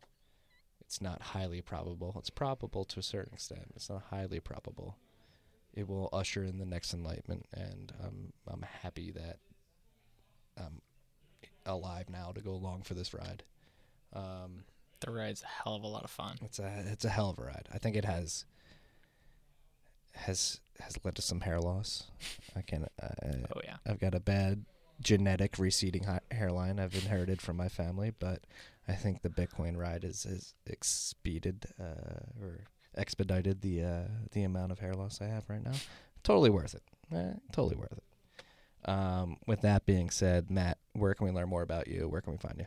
it's 0.80 1.00
not 1.00 1.20
highly 1.20 1.60
probable. 1.62 2.14
It's 2.18 2.30
probable 2.30 2.84
to 2.84 3.00
a 3.00 3.02
certain 3.02 3.34
extent. 3.34 3.72
It's 3.74 3.90
not 3.90 4.04
highly 4.10 4.38
probable. 4.40 4.96
It 5.74 5.88
will 5.88 6.08
usher 6.12 6.44
in 6.44 6.58
the 6.58 6.64
next 6.64 6.94
enlightenment, 6.94 7.46
and 7.52 7.92
I'm 8.02 8.32
I'm 8.46 8.62
happy 8.62 9.10
that 9.12 9.38
I'm 10.56 10.80
alive 11.68 12.08
now 12.10 12.32
to 12.32 12.40
go 12.40 12.52
along 12.52 12.82
for 12.82 12.94
this 12.94 13.12
ride. 13.14 13.42
Um, 14.12 14.64
The 15.00 15.10
ride's 15.10 15.42
a 15.42 15.46
hell 15.46 15.74
of 15.74 15.82
a 15.82 15.86
lot 15.86 16.04
of 16.04 16.10
fun. 16.10 16.36
it's 16.42 16.58
a 16.58 16.84
it's 16.86 17.04
a 17.04 17.08
hell 17.10 17.30
of 17.30 17.38
a 17.38 17.42
ride. 17.42 17.68
I 17.72 17.78
think 17.78 17.96
it 17.96 18.04
has 18.04 18.44
has 20.14 20.60
has 20.80 20.96
led 21.04 21.14
to 21.16 21.22
some 21.22 21.40
hair 21.40 21.60
loss. 21.60 22.04
I 22.56 22.62
can 22.62 22.86
uh, 23.02 23.08
Oh 23.54 23.60
yeah. 23.64 23.76
I've 23.86 23.98
got 24.00 24.14
a 24.14 24.20
bad 24.20 24.64
genetic 25.00 25.58
receding 25.58 26.04
hi- 26.04 26.20
hairline 26.30 26.78
I've 26.80 26.94
inherited 26.94 27.40
from 27.40 27.56
my 27.56 27.68
family, 27.68 28.12
but 28.18 28.42
I 28.88 28.92
think 28.94 29.22
the 29.22 29.28
Bitcoin 29.30 29.76
ride 29.76 30.02
has 30.04 30.24
has 30.24 30.54
expedited 30.66 31.66
uh, 31.80 32.42
or 32.42 32.64
expedited 32.96 33.60
the 33.60 33.82
uh, 33.84 34.04
the 34.32 34.42
amount 34.44 34.72
of 34.72 34.78
hair 34.80 34.94
loss 34.94 35.20
I 35.20 35.26
have 35.26 35.44
right 35.48 35.62
now. 35.64 35.74
Totally 36.24 36.50
worth 36.50 36.74
it. 36.74 36.82
Eh, 37.14 37.34
totally 37.52 37.76
worth 37.76 37.92
it. 37.92 38.02
Um, 38.84 39.36
with 39.46 39.62
that 39.62 39.86
being 39.86 40.10
said, 40.10 40.50
Matt, 40.50 40.78
where 40.92 41.14
can 41.14 41.26
we 41.26 41.32
learn 41.32 41.48
more 41.48 41.62
about 41.62 41.88
you? 41.88 42.08
Where 42.08 42.20
can 42.20 42.32
we 42.32 42.38
find 42.38 42.56
you? 42.58 42.66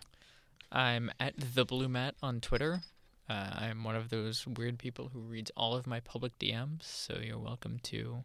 I'm 0.71 1.11
at 1.19 1.33
the 1.37 1.65
Blue 1.65 1.89
Matt 1.89 2.15
on 2.21 2.39
Twitter. 2.39 2.81
Uh, 3.29 3.49
I'm 3.53 3.83
one 3.83 3.95
of 3.95 4.09
those 4.09 4.45
weird 4.45 4.77
people 4.77 5.09
who 5.13 5.19
reads 5.19 5.51
all 5.55 5.75
of 5.75 5.87
my 5.87 5.99
public 5.99 6.37
DMs, 6.39 6.83
so 6.83 7.17
you're 7.21 7.39
welcome 7.39 7.79
to 7.83 8.23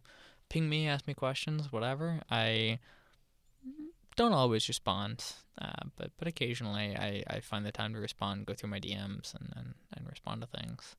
ping 0.48 0.68
me, 0.68 0.88
ask 0.88 1.06
me 1.06 1.14
questions, 1.14 1.70
whatever. 1.70 2.20
I 2.30 2.78
don't 4.16 4.32
always 4.32 4.68
respond, 4.68 5.24
uh, 5.60 5.88
but 5.96 6.10
but 6.18 6.26
occasionally 6.26 6.96
I, 6.96 7.22
I 7.28 7.40
find 7.40 7.64
the 7.64 7.72
time 7.72 7.92
to 7.94 8.00
respond, 8.00 8.46
go 8.46 8.54
through 8.54 8.70
my 8.70 8.80
DMs, 8.80 9.34
and 9.34 9.52
and, 9.54 9.74
and 9.96 10.08
respond 10.08 10.40
to 10.42 10.48
things. 10.48 10.96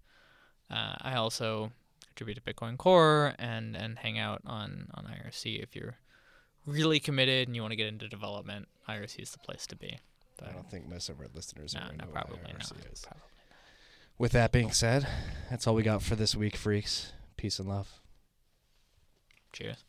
Uh, 0.70 0.96
I 1.02 1.16
also 1.16 1.72
contribute 2.08 2.36
to 2.36 2.54
Bitcoin 2.54 2.78
Core 2.78 3.34
and 3.40 3.76
and 3.76 4.00
hang 4.00 4.18
out 4.18 4.42
on 4.46 4.88
on 4.94 5.06
IRC 5.06 5.62
if 5.62 5.76
you're 5.76 5.98
really 6.68 7.00
committed 7.00 7.48
and 7.48 7.56
you 7.56 7.62
want 7.62 7.72
to 7.72 7.76
get 7.76 7.88
into 7.88 8.08
development. 8.08 8.68
IRC 8.88 9.20
is 9.20 9.32
the 9.32 9.40
place 9.40 9.66
to 9.68 9.76
be. 9.76 10.00
But 10.38 10.50
I 10.50 10.52
don't 10.52 10.70
think 10.70 10.88
most 10.88 11.10
of 11.10 11.20
our 11.20 11.28
listeners 11.34 11.74
no, 11.74 11.82
are 11.82 11.94
no, 11.98 12.06
probably 12.12 12.38
what 12.38 12.54
not. 12.54 12.62
IRC 12.62 12.94
is. 12.94 13.06
With 14.20 14.34
that 14.34 14.52
being 14.52 14.72
said, 14.72 15.08
that's 15.50 15.66
all 15.66 15.76
we 15.76 15.84
got 15.84 16.02
for 16.04 16.16
this 16.16 16.36
week, 16.36 16.56
freaks. 16.56 17.14
Peace 17.38 17.60
and 17.60 17.70
love. 17.70 18.02
Cheers. 19.54 19.84